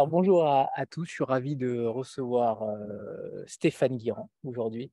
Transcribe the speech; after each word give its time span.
Alors 0.00 0.08
bonjour 0.08 0.46
à, 0.46 0.86
tous, 0.90 1.04
je 1.04 1.10
suis 1.10 1.24
ravi 1.24 1.56
de 1.56 1.84
recevoir 1.84 2.62
euh, 2.62 3.44
Stéphane 3.46 3.98
Guirand 3.98 4.30
aujourd'hui. 4.44 4.90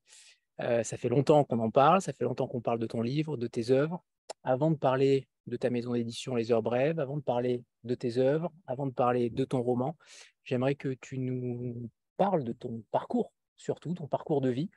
Euh, 0.60 0.82
ça 0.82 0.98
fait 0.98 1.08
longtemps 1.08 1.44
qu'on 1.44 1.60
en 1.60 1.70
parle, 1.70 2.02
ça 2.02 2.12
fait 2.12 2.24
longtemps 2.24 2.46
qu'on 2.46 2.60
parle 2.60 2.78
de 2.78 2.86
ton 2.86 3.00
livre, 3.00 3.38
de 3.38 3.46
tes 3.46 3.70
œuvres. 3.70 4.04
Avant 4.44 4.70
de 4.70 4.76
parler 4.76 5.26
de 5.46 5.56
ta 5.56 5.70
maison 5.70 5.94
d'édition 5.94 6.34
Les 6.34 6.52
Heures 6.52 6.62
Brèves, 6.62 7.00
avant 7.00 7.16
de 7.16 7.22
parler 7.22 7.64
de 7.84 7.94
tes 7.94 8.18
œuvres, 8.18 8.52
avant 8.66 8.86
de 8.86 8.92
parler 8.92 9.30
de 9.30 9.46
ton 9.46 9.62
roman, 9.62 9.96
j'aimerais 10.44 10.74
que 10.74 10.90
tu 11.00 11.16
nous 11.16 11.88
parles 12.18 12.44
de 12.44 12.52
ton 12.52 12.82
parcours, 12.90 13.32
surtout 13.56 13.94
ton 13.94 14.08
parcours 14.08 14.42
de 14.42 14.50
vie, 14.50 14.68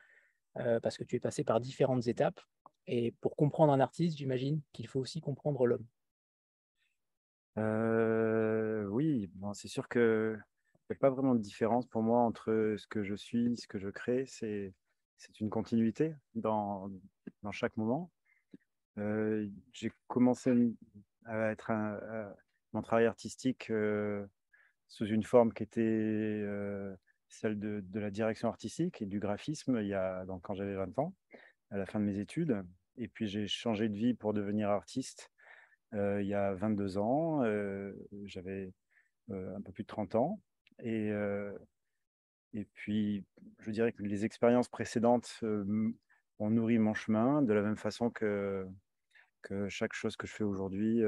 euh, 0.60 0.80
parce 0.80 0.98
que 0.98 1.04
tu 1.04 1.18
es 1.18 1.20
passé 1.20 1.44
par 1.44 1.60
différentes 1.60 2.08
étapes. 2.08 2.40
Et 2.88 3.14
pour 3.20 3.36
comprendre 3.36 3.74
un 3.74 3.82
artiste, 3.82 4.18
j'imagine 4.18 4.62
qu'il 4.72 4.88
faut 4.88 5.02
aussi 5.02 5.20
comprendre 5.20 5.68
l'homme. 5.68 5.86
Euh, 7.58 8.86
oui, 8.86 9.30
bon, 9.36 9.54
c'est 9.54 9.68
sûr 9.68 9.90
qu'il 9.90 10.42
n'y 10.90 10.96
a 10.96 11.00
pas 11.00 11.10
vraiment 11.10 11.36
de 11.36 11.42
différence 11.42 11.86
pour 11.88 12.02
moi 12.02 12.22
entre 12.22 12.76
ce 12.78 12.88
que 12.88 13.04
je 13.04 13.16
suis, 13.16 13.58
ce 13.58 13.68
que 13.68 13.80
je 13.80 13.90
crée. 13.90 14.26
C'est, 14.28 14.74
une 15.40 15.52
continuité 15.52 16.16
dans, 16.34 16.90
dans 17.44 17.52
chaque 17.52 17.78
moment. 17.78 18.12
Euh, 18.98 19.48
j'ai 19.72 19.92
commencé 20.08 20.52
à 21.26 21.52
être 21.52 21.72
mon 22.74 22.82
travail 22.82 23.06
artistique 23.06 23.70
euh, 23.70 24.26
sous 24.88 25.06
une 25.06 25.24
forme 25.24 25.54
qui 25.54 25.64
était 25.64 26.44
celle 27.30 27.60
de, 27.60 27.82
de, 27.84 28.00
la 28.00 28.10
direction 28.10 28.50
artistique 28.50 29.02
et 29.02 29.06
du 29.06 29.20
graphisme 29.20 29.78
il 29.80 29.88
y 29.88 29.94
a, 29.94 30.26
donc, 30.26 30.42
quand 30.42 30.56
j'avais 30.56 30.76
20 30.76 30.98
ans, 31.00 31.14
à 31.70 31.78
la 31.78 31.86
fin 31.86 32.00
de 32.00 32.06
mes 32.06 32.20
études. 32.20 32.64
Et 32.98 33.08
puis 33.08 33.28
j'ai 33.28 33.48
changé 33.48 33.90
de 33.90 33.96
vie 33.96 34.14
pour 34.14 34.34
devenir 34.34 34.70
artiste 34.70 35.32
il 35.94 36.26
y 36.26 36.34
a 36.34 36.54
22 36.54 36.98
ans. 36.98 37.44
J'avais 38.26 38.72
un 39.30 39.62
peu 39.62 39.72
plus 39.72 39.84
de 39.84 39.88
30 39.88 40.16
ans. 40.16 40.42
Et, 40.84 41.12
et 42.54 42.66
puis, 42.74 43.24
je 43.60 43.72
dirais 43.72 43.92
que 43.92 44.04
les 44.04 44.26
expériences 44.26 44.70
précédentes 44.70 45.40
ont 46.40 46.50
nourri 46.50 46.80
mon 46.80 46.94
chemin 46.94 47.42
de 47.42 47.54
la 47.54 47.62
même 47.62 47.78
façon 47.78 48.10
que, 48.10 48.68
que 49.42 49.70
chaque 49.70 49.94
chose 49.94 50.16
que 50.16 50.28
je 50.28 50.34
fais 50.34 50.44
aujourd'hui 50.44 51.02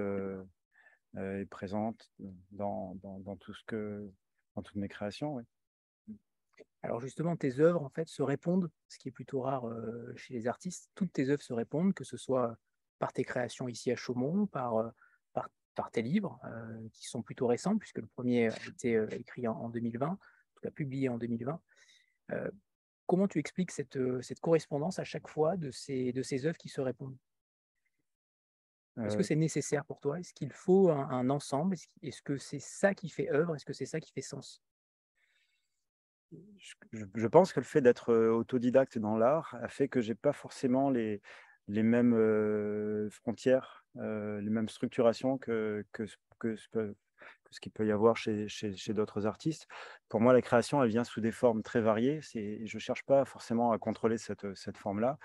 est 1.17 1.49
présente 1.49 2.11
dans, 2.51 2.95
dans, 2.95 3.19
dans, 3.19 3.35
tout 3.35 3.53
ce 3.53 3.63
que, 3.65 4.09
dans 4.55 4.61
toutes 4.61 4.75
mes 4.75 4.89
créations. 4.89 5.43
Alors 6.81 6.99
justement, 6.99 7.37
tes 7.37 7.59
œuvres 7.59 7.83
en 7.83 7.89
fait 7.89 8.07
se 8.09 8.21
répondent, 8.21 8.69
ce 8.89 8.97
qui 8.97 9.07
est 9.07 9.11
plutôt 9.11 9.41
rare 9.41 9.65
chez 10.15 10.33
les 10.33 10.47
artistes. 10.47 10.89
Toutes 10.95 11.13
tes 11.13 11.29
œuvres 11.29 11.41
se 11.41 11.53
répondent, 11.53 11.93
que 11.93 12.03
ce 12.03 12.17
soit 12.17 12.57
par 13.03 13.11
tes 13.11 13.25
créations 13.25 13.67
ici 13.67 13.91
à 13.91 13.97
Chaumont, 13.97 14.45
par, 14.45 14.77
euh, 14.77 14.89
par, 15.33 15.49
par 15.75 15.91
tes 15.91 16.01
livres, 16.01 16.39
euh, 16.45 16.87
qui 16.93 17.05
sont 17.05 17.21
plutôt 17.21 17.47
récents, 17.47 17.77
puisque 17.77 17.97
le 17.97 18.07
premier 18.07 18.47
a 18.47 18.55
été 18.65 18.95
euh, 18.95 19.09
écrit 19.11 19.45
en, 19.45 19.67
2020, 19.67 20.07
en 20.07 20.15
tout 20.15 20.61
cas 20.61 20.71
publié 20.71 21.09
en 21.09 21.17
2020. 21.17 21.59
comment 23.05 23.27
tu 23.27 23.39
expliques 23.39 23.71
cette, 23.71 23.99
cette, 24.21 24.39
correspondance 24.39 24.99
à 24.99 25.03
chaque 25.03 25.27
fois 25.27 25.57
de 25.57 25.69
ces, 25.69 26.13
de 26.13 26.23
ces 26.23 26.45
œuvres 26.45 26.55
qui 26.55 26.69
se 26.69 26.79
répondent? 26.79 27.17
Est-ce 29.03 29.17
que 29.17 29.23
c'est 29.23 29.35
nécessaire 29.35 29.83
pour 29.83 29.99
toi? 29.99 30.21
Est-ce 30.21 30.33
qu'il 30.33 30.53
faut 30.53 30.89
un, 30.89 31.29
ensemble? 31.29 31.75
Est-ce 32.01 32.21
que 32.21 32.37
c'est 32.37 32.61
ça 32.61 32.93
qui 32.93 33.09
fait 33.09 33.29
œuvre? 33.31 33.53
Est-ce 33.53 33.65
que 33.65 33.73
c'est 33.73 33.85
ça 33.85 33.99
qui 33.99 34.13
fait 34.13 34.21
sens? 34.21 34.63
Je, 36.31 37.05
je, 37.13 37.27
pense 37.27 37.51
que 37.51 37.59
le 37.59 37.65
fait 37.65 37.81
d'être 37.81 38.13
autodidacte 38.13 38.97
dans 38.97 39.17
l'art 39.17 39.53
a 39.61 39.67
fait 39.67 39.89
que 39.89 39.99
j'ai 39.99 40.15
pas 40.15 40.33
forcément 40.33 40.89
les, 40.89 41.21
les 41.67 41.83
mêmes 41.83 43.09
frontières, 43.09 43.85
les 43.95 44.49
mêmes 44.49 44.69
structurations 44.69 45.37
que, 45.37 45.85
que, 45.91 46.03
que, 46.39 46.55
ce 47.51 47.59
qu'il 47.59 47.71
peut 47.71 47.85
y 47.85 47.91
avoir 47.91 48.17
chez, 48.17 48.47
chez, 48.47 48.93
d'autres 48.93 49.27
artistes. 49.27 49.67
Pour 50.09 50.21
moi, 50.21 50.33
la 50.33 50.41
création, 50.41 50.83
elle 50.83 50.89
vient 50.89 51.03
sous 51.03 51.21
des 51.21 51.31
formes 51.31 51.61
très 51.61 51.81
variées. 51.81 52.19
Je 52.21 52.75
ne 52.75 52.79
cherche 52.79 53.03
pas 53.03 53.25
forcément 53.25 53.71
à 53.71 53.77
contrôler 53.77 54.17
cette, 54.17 54.53
cette 54.55 54.77
forme-là. 54.77 55.17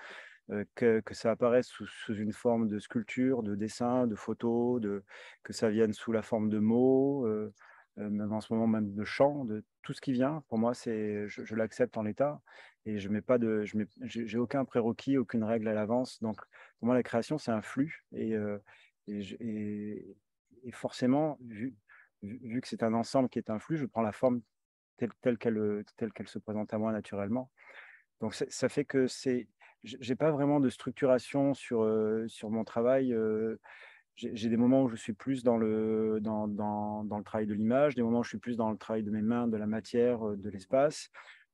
que, 0.75 0.99
que, 1.01 1.13
ça 1.13 1.31
apparaisse 1.31 1.67
sous, 1.67 1.87
sous, 1.87 2.15
une 2.15 2.33
forme 2.33 2.67
de 2.67 2.79
sculpture, 2.79 3.43
de 3.43 3.55
dessin, 3.55 4.07
de 4.07 4.15
photo, 4.15 4.79
de, 4.79 5.03
que 5.43 5.53
ça 5.53 5.69
vienne 5.69 5.93
sous 5.93 6.11
la 6.11 6.21
forme 6.21 6.49
de 6.49 6.59
mots, 6.59 7.27
même 7.99 8.31
en 8.31 8.41
ce 8.41 8.53
moment 8.53 8.67
même 8.67 8.93
de 8.93 9.03
chant, 9.03 9.45
de 9.45 9.63
tout 9.81 9.93
ce 9.93 10.01
qui 10.01 10.11
vient. 10.11 10.43
Pour 10.47 10.57
moi, 10.57 10.73
c'est, 10.73 11.27
je, 11.27 11.55
l'accepte 11.55 11.97
en 11.97 12.03
l'état 12.03 12.41
et 12.85 12.99
je 12.99 13.09
mets 13.09 13.21
pas 13.21 13.37
de, 13.37 13.63
je 13.63 13.77
j'ai 14.01 14.37
aucun 14.37 14.65
prérequis, 14.65 15.17
aucune 15.17 15.43
règle 15.43 15.67
à 15.67 15.73
l'avance. 15.73 16.21
Donc 16.21 16.37
pour 16.79 16.87
moi, 16.87 16.95
la 16.95 17.03
création 17.03 17.37
c'est 17.37 17.51
un 17.51 17.61
flux 17.61 18.05
et, 18.13 18.35
et, 19.07 20.15
forcément, 20.71 21.37
vu, 21.41 21.75
vu 22.21 22.61
que 22.61 22.67
c'est 22.67 22.83
un 22.83 22.93
ensemble 22.93 23.29
qui 23.29 23.39
est 23.39 23.49
un 23.49 23.59
flux, 23.59 23.77
je 23.77 23.85
prends 23.85 24.01
la 24.01 24.11
forme 24.11 24.41
telle, 24.97 25.11
telle 25.21 25.37
qu'elle 25.37 26.27
se 26.27 26.39
présente 26.39 26.73
à 26.73 26.77
moi 26.77 26.91
naturellement. 26.91 27.49
Donc 28.21 28.33
ça 28.33 28.69
fait 28.69 28.85
que 28.85 29.07
c'est, 29.07 29.47
j'ai 29.83 30.15
pas 30.15 30.31
vraiment 30.31 30.59
de 30.59 30.69
structuration 30.69 31.53
sur 31.53 31.87
sur 32.27 32.49
mon 32.49 32.63
travail 32.63 33.15
j'ai 34.15 34.49
des 34.49 34.57
moments 34.57 34.83
où 34.83 34.89
je 34.89 34.97
suis 34.97 35.13
plus 35.13 35.43
dans 35.43 35.57
le, 35.57 36.19
dans, 36.21 36.47
dans, 36.47 37.03
dans 37.05 37.17
le 37.17 37.23
travail 37.23 37.47
de 37.47 37.53
l'image, 37.53 37.95
des 37.95 38.03
moments 38.03 38.19
où 38.19 38.23
je 38.23 38.29
suis 38.29 38.37
plus 38.37 38.57
dans 38.57 38.69
le 38.69 38.77
travail 38.77 39.03
de 39.03 39.11
mes 39.11 39.21
mains, 39.21 39.47
de 39.47 39.55
la 39.55 39.67
matière, 39.67 40.27
euh, 40.27 40.35
de 40.35 40.49
l'espace, 40.49 41.09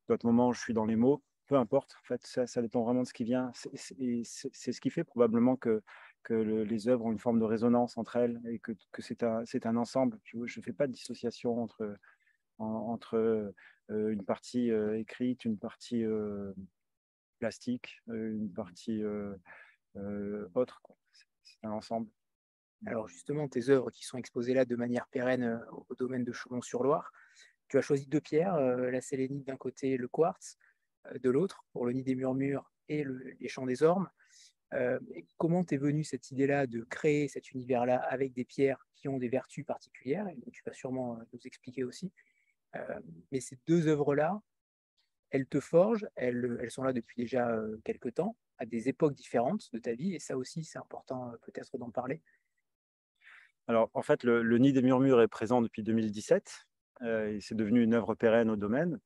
d'autres 0.09 0.25
moments 0.25 0.49
où 0.49 0.53
je 0.53 0.59
suis 0.59 0.73
dans 0.73 0.85
les 0.85 0.95
mots, 0.95 1.23
peu 1.47 1.55
importe, 1.55 1.95
en 2.01 2.05
fait, 2.07 2.25
ça, 2.25 2.47
ça 2.47 2.61
dépend 2.63 2.83
vraiment 2.83 3.03
de 3.03 3.07
ce 3.07 3.13
qui 3.13 3.23
vient. 3.23 3.51
C'est 3.53 4.71
ce 4.71 4.81
qui 4.81 4.89
fait 4.89 5.03
probablement 5.03 5.55
que, 5.55 5.83
que 6.23 6.33
les 6.33 6.88
œuvres 6.88 7.05
ont 7.05 7.11
une 7.11 7.19
forme 7.19 7.39
de 7.39 7.45
résonance 7.45 7.97
entre 7.99 8.16
elles 8.16 8.41
et 8.47 8.57
que, 8.57 8.72
que 8.91 9.03
c'est 9.03 9.22
un, 9.22 9.43
un 9.63 9.75
ensemble. 9.75 10.17
Je 10.23 10.37
ne 10.39 10.63
fais 10.63 10.73
pas 10.73 10.87
de 10.87 10.91
dissociation 10.91 11.61
entre, 11.61 11.97
entre 12.57 13.16
euh, 13.91 14.11
une 14.11 14.25
partie 14.25 14.72
euh, 14.72 14.97
écrite, 14.97 15.45
une 15.45 15.59
partie 15.59 16.03
plastique, 17.37 18.01
une 18.07 18.51
partie 18.51 19.03
autre. 20.55 20.81
C'est 21.43 21.63
un 21.63 21.72
ensemble. 21.72 22.09
Alors 22.85 23.07
justement, 23.07 23.47
tes 23.47 23.69
œuvres 23.69 23.90
qui 23.90 24.06
sont 24.06 24.18
exposées 24.18 24.53
là 24.53 24.63
de 24.63 24.75
manière 24.75 25.07
pérenne 25.07 25.44
euh, 25.44 25.57
au 25.90 25.96
domaine 25.96 26.23
de 26.23 26.31
Chaumont-sur-Loire, 26.31 27.12
tu 27.68 27.78
as 27.79 27.81
choisi 27.81 28.07
deux 28.07 28.22
pierres, 28.22 28.56
euh, 28.56 28.91
la 28.91 29.01
sélénite 29.01 29.46
d'un 29.46 29.57
côté 29.57 29.97
le 29.97 30.07
quartz 30.07 30.57
euh, 31.07 31.18
de 31.18 31.29
l'autre, 31.31 31.66
pour 31.72 31.85
le 31.85 31.94
nid 31.94 32.03
des 32.03 32.16
murmures 32.16 32.72
et 32.88 33.03
les 33.40 33.47
champs 33.47 33.66
des 33.66 33.81
ormes. 33.81 34.07
comment 35.38 35.63
t'es 35.63 35.78
venue 35.78 36.03
cette 36.03 36.29
idée-là 36.29 36.68
de 36.68 36.84
créer 36.84 37.28
cet 37.28 37.50
univers-là 37.51 37.97
avec 37.97 38.31
des 38.34 38.46
pierres 38.46 38.85
qui 38.94 39.07
ont 39.07 39.17
des 39.17 39.29
vertus 39.29 39.66
particulières, 39.66 40.28
tu 40.53 40.62
vas 40.63 40.73
sûrement 40.73 41.17
nous 41.34 41.40
expliquer 41.46 41.84
aussi. 41.84 42.12
mais 43.31 43.40
ces 43.40 43.57
deux 43.66 43.88
œuvres-là, 43.88 44.40
elles 45.31 45.47
te 45.47 45.59
forgent, 45.59 46.07
elles, 46.13 46.59
elles, 46.62 46.69
sont 46.69 46.84
là 46.84 46.94
depuis 46.94 47.16
déjà 47.23 47.59
quelques 47.84 48.13
temps, 48.13 48.38
à 48.59 48.67
des 48.67 48.88
époques 48.88 49.16
différentes 49.16 49.72
de 49.73 49.79
ta 49.79 49.94
vie, 49.96 50.13
et 50.13 50.19
ça 50.19 50.38
aussi, 50.38 50.63
c'est 50.63 50.78
important 50.78 51.34
peut-être 51.41 51.79
d'en 51.79 51.90
parler. 51.90 52.22
Alors, 53.67 53.89
en 53.93 54.01
fait, 54.01 54.23
le, 54.23 54.57
Nid 54.57 54.73
des 54.73 54.81
Murmures 54.81 55.21
est 55.21 55.27
présent 55.27 55.61
depuis 55.61 55.83
2017 55.83 56.65
euh, 57.01 57.37
c'est 57.41 57.55
devenu 57.55 57.83
une 57.83 57.93
œuvre 57.93 58.15
pérenne 58.15 58.49
au 58.49 58.55
domaine. 58.55 58.99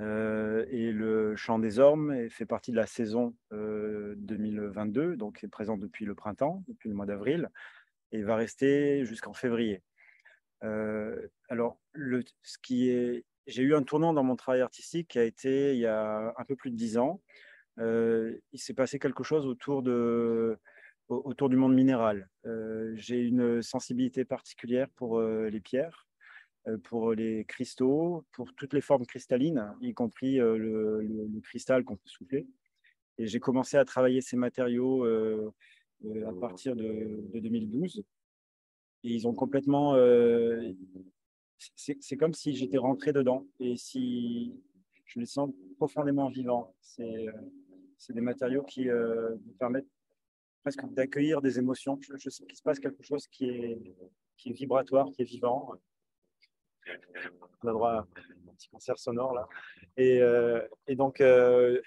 Euh, 0.00 0.66
et 0.70 0.90
le 0.90 1.36
Chant 1.36 1.58
des 1.58 1.78
Ormes 1.78 2.28
fait 2.28 2.46
partie 2.46 2.72
de 2.72 2.76
la 2.76 2.86
saison 2.86 3.36
2022, 3.52 5.00
euh, 5.00 5.16
donc 5.16 5.44
est 5.44 5.48
présent 5.48 5.76
depuis 5.76 6.04
le 6.04 6.14
printemps, 6.14 6.64
depuis 6.66 6.88
le 6.88 6.96
mois 6.96 7.06
d'avril, 7.06 7.48
et 8.10 8.22
va 8.22 8.36
rester 8.36 9.04
jusqu'en 9.04 9.32
février. 9.32 9.82
alors, 11.48 11.78
ce 12.42 12.58
qui 12.62 12.88
est, 12.88 13.24
j'ai 13.46 13.62
eu 13.62 13.74
un 13.74 13.82
tournant 13.82 14.12
dans 14.12 14.24
mon 14.24 14.36
travail 14.36 14.62
artistique 14.62 15.08
qui 15.08 15.18
a 15.18 15.24
été 15.24 15.74
il 15.74 15.78
y 15.78 15.86
a 15.86 16.34
un 16.36 16.44
peu 16.44 16.56
plus 16.56 16.70
de 16.70 16.76
dix 16.76 16.98
ans. 16.98 17.20
il 17.78 18.58
s'est 18.58 18.74
passé 18.74 18.98
quelque 18.98 19.22
chose 19.22 19.46
autour 19.46 19.82
de 19.82 20.58
autour 21.08 21.48
du 21.48 21.56
monde 21.56 21.74
minéral. 21.74 22.28
Euh, 22.46 22.92
j'ai 22.96 23.20
une 23.20 23.62
sensibilité 23.62 24.24
particulière 24.24 24.88
pour 24.96 25.18
euh, 25.18 25.48
les 25.48 25.60
pierres, 25.60 26.06
euh, 26.66 26.78
pour 26.78 27.12
les 27.12 27.44
cristaux, 27.44 28.24
pour 28.32 28.54
toutes 28.54 28.72
les 28.72 28.80
formes 28.80 29.06
cristallines, 29.06 29.74
y 29.80 29.92
compris 29.92 30.36
le, 30.36 31.40
cristal 31.42 31.84
qu'on 31.84 31.96
peut 31.96 32.08
souffler. 32.08 32.46
Et 33.18 33.26
j'ai 33.26 33.40
commencé 33.40 33.76
à 33.76 33.84
travailler 33.84 34.20
ces 34.20 34.36
matériaux 34.36 35.04
à 35.04 36.32
partir 36.40 36.74
de, 36.74 37.24
2012. 37.34 38.02
Et 39.04 39.14
ils 39.14 39.28
ont 39.28 39.34
complètement. 39.34 39.94
c'est 41.76 42.16
comme 42.16 42.34
si 42.34 42.54
j'étais 42.54 42.78
rentré 42.78 43.12
dedans 43.12 43.46
et 43.60 43.76
si 43.76 44.52
je 45.04 45.20
les 45.20 45.26
sens 45.26 45.50
profondément 45.76 46.28
vivants. 46.28 46.74
C'est 46.80 48.12
des 48.12 48.20
matériaux 48.20 48.64
qui 48.64 48.86
me 48.86 49.38
permettent 49.58 49.93
presque 50.64 50.86
d'accueillir 50.94 51.42
des 51.42 51.58
émotions. 51.58 52.00
Je, 52.00 52.30
sais 52.30 52.44
qu'il 52.46 52.56
se 52.56 52.62
passe 52.62 52.80
quelque 52.80 53.02
chose 53.02 53.26
qui 53.28 53.50
est, 53.50 53.78
qui 54.38 54.48
est 54.48 54.52
vibratoire, 54.52 55.10
qui 55.12 55.20
est 55.20 55.26
vivant. 55.26 55.74
On 57.62 57.68
a 57.68 57.72
droit 57.72 57.90
à 57.90 57.98
un 57.98 58.54
petit 58.54 58.70
concert 58.70 58.98
sonore 58.98 59.34
là. 59.34 59.46
Et, 59.98 60.22
euh, 60.22 60.66
et 60.86 60.96
donc, 60.96 61.20
euh... 61.20 61.82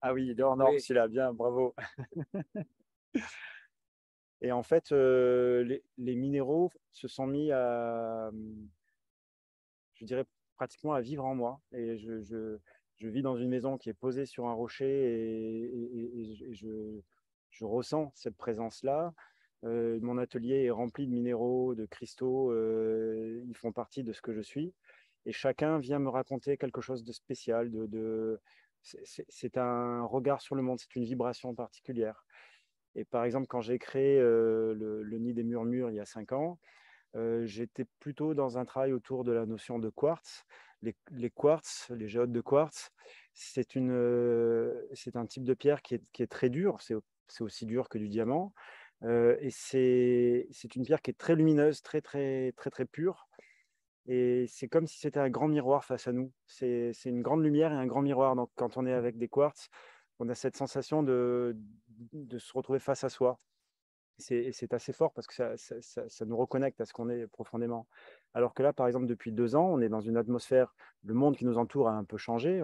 ah 0.00 0.14
oui, 0.14 0.28
il 0.28 0.40
est 0.40 0.42
hors 0.42 0.56
norme 0.56 0.78
celui-là, 0.78 1.06
bien, 1.06 1.34
bravo. 1.34 1.74
Et 4.44 4.50
en 4.50 4.62
fait, 4.62 4.90
les, 4.90 5.82
minéraux 5.98 6.70
se 6.90 7.06
sont 7.08 7.26
mis 7.26 7.52
à, 7.52 8.30
je 9.94 10.04
dirais, 10.04 10.24
pratiquement 10.56 10.94
à 10.94 11.00
vivre 11.00 11.24
en 11.24 11.36
moi. 11.36 11.60
Et 11.70 11.96
je, 11.98 12.22
je, 12.22 12.58
vis 13.08 13.22
dans 13.22 13.36
une 13.36 13.48
maison 13.48 13.78
qui 13.78 13.88
est 13.88 13.94
posée 13.94 14.26
sur 14.26 14.46
un 14.46 14.52
rocher 14.52 14.86
et, 14.86 16.54
je, 16.54 17.00
je, 17.50 17.64
ressens 17.64 18.12
cette 18.14 18.36
présence-là. 18.36 19.12
mon 19.62 20.18
atelier 20.18 20.64
est 20.64 20.70
rempli 20.70 21.06
de 21.06 21.12
minéraux, 21.12 21.74
de 21.74 21.86
cristaux. 21.86 22.52
ils 22.54 23.56
font 23.56 23.72
partie 23.72 24.02
de 24.02 24.12
ce 24.12 24.20
que 24.20 24.32
je 24.32 24.40
suis. 24.40 24.72
Et 25.26 25.32
chacun 25.32 25.78
vient 25.78 25.98
me 25.98 26.08
raconter 26.08 26.56
quelque 26.56 26.80
chose 26.80 27.04
de 27.04 27.12
spécial. 27.12 27.70
C'est 28.82 29.56
un 29.56 30.04
regard 30.04 30.40
sur 30.40 30.54
le 30.54 30.62
monde, 30.62 30.78
c'est 30.80 30.96
une 30.96 31.04
vibration 31.04 31.54
particulière. 31.54 32.24
Et 32.94 33.04
par 33.04 33.24
exemple, 33.24 33.46
quand 33.46 33.60
j'ai 33.60 33.78
créé 33.78 34.18
le, 34.20 35.18
Nid 35.18 35.34
des 35.34 35.44
Murmures 35.44 35.90
il 35.90 35.96
y 35.96 36.00
a 36.00 36.04
cinq 36.04 36.32
ans, 36.32 36.58
j'étais 37.14 37.84
plutôt 38.00 38.34
dans 38.34 38.58
un 38.58 38.64
travail 38.64 38.92
autour 38.92 39.24
de 39.24 39.32
la 39.32 39.46
notion 39.46 39.78
de 39.78 39.90
quartz. 39.90 40.44
Les, 40.82 41.30
quartz, 41.30 41.90
les 41.90 42.08
géodes 42.08 42.32
de 42.32 42.40
quartz, 42.40 42.90
c'est 43.34 43.76
un 43.76 45.26
type 45.26 45.44
de 45.44 45.54
pierre 45.54 45.80
qui 45.82 45.94
est, 45.94 46.26
très 46.26 46.48
dur, 46.48 46.78
c'est 46.80 47.42
aussi 47.42 47.66
dur 47.66 47.88
que 47.88 47.98
du 47.98 48.08
diamant. 48.08 48.52
et 49.04 49.50
c'est 49.50 50.74
une 50.74 50.84
pierre 50.84 51.02
qui 51.02 51.10
est 51.10 51.18
très 51.18 51.36
lumineuse, 51.36 51.82
très, 51.82 52.00
très, 52.00 52.52
très, 52.56 52.70
très 52.70 52.84
pure. 52.84 53.28
Et 54.06 54.46
c'est 54.48 54.66
comme 54.66 54.88
si 54.88 54.98
c'était 54.98 55.20
un 55.20 55.30
grand 55.30 55.46
miroir 55.46 55.84
face 55.84 56.08
à 56.08 56.12
nous. 56.12 56.32
C'est 56.46 56.92
une 57.04 57.22
grande 57.22 57.44
lumière 57.44 57.72
et 57.72 57.76
un 57.76 57.86
grand 57.86 58.02
miroir. 58.02 58.34
Donc, 58.34 58.50
quand 58.56 58.76
on 58.76 58.84
est 58.86 58.92
avec 58.92 59.16
des 59.18 59.28
quartz, 59.28 59.68
on 60.18 60.28
a 60.28 60.34
cette 60.34 60.56
sensation 60.56 61.02
de 61.04 61.54
se 62.38 62.52
retrouver 62.54 62.80
face 62.80 63.04
à 63.04 63.08
soi. 63.08 63.38
C'est 64.18 64.72
assez 64.72 64.92
fort 64.92 65.12
parce 65.12 65.26
que 65.26 65.56
ça, 65.56 66.24
nous 66.24 66.36
reconnecte 66.36 66.80
à 66.80 66.84
ce 66.84 66.92
qu'on 66.92 67.08
est 67.08 67.26
profondément. 67.26 67.86
Alors 68.34 68.54
que 68.54 68.62
là, 68.62 68.72
par 68.72 68.86
exemple, 68.86 69.06
depuis 69.06 69.32
deux 69.32 69.56
ans, 69.56 69.66
on 69.66 69.80
est 69.80 69.88
dans 69.88 70.00
une 70.00 70.16
atmosphère, 70.16 70.74
le 71.04 71.14
monde 71.14 71.36
qui 71.36 71.44
nous 71.44 71.58
entoure 71.58 71.88
a 71.88 71.92
un 71.92 72.04
peu 72.04 72.16
changé. 72.16 72.62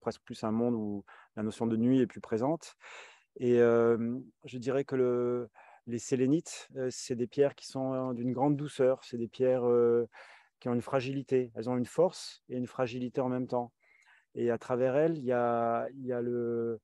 presque 0.00 0.22
plus 0.22 0.42
un 0.44 0.52
monde 0.52 0.74
où 0.74 1.04
la 1.36 1.42
notion 1.42 1.66
de 1.66 1.76
nuit 1.76 2.00
est 2.00 2.06
plus 2.06 2.20
présente. 2.20 2.76
Et 3.36 3.56
je 3.58 4.58
dirais 4.58 4.84
que 4.84 4.96
le, 4.96 5.50
les 5.86 5.98
sélénites, 5.98 6.68
c'est 6.90 7.16
des 7.16 7.26
pierres 7.26 7.54
qui 7.54 7.66
sont 7.66 8.12
d'une 8.12 8.32
grande 8.32 8.56
douceur. 8.56 9.02
C'est 9.04 9.18
des 9.18 9.28
pierres 9.28 9.64
qui 10.60 10.68
ont 10.68 10.74
une 10.74 10.82
fragilité. 10.82 11.50
Elles 11.54 11.68
ont 11.68 11.76
une 11.76 11.86
force 11.86 12.42
et 12.48 12.56
une 12.56 12.66
fragilité 12.66 13.20
en 13.20 13.28
même 13.28 13.46
temps. 13.46 13.72
Et 14.34 14.50
à 14.50 14.58
travers 14.58 14.96
elles, 14.96 15.18
il 15.18 15.24
y 15.24 15.32
a, 15.32 15.88
le, 16.22 16.80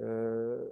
euh, 0.00 0.66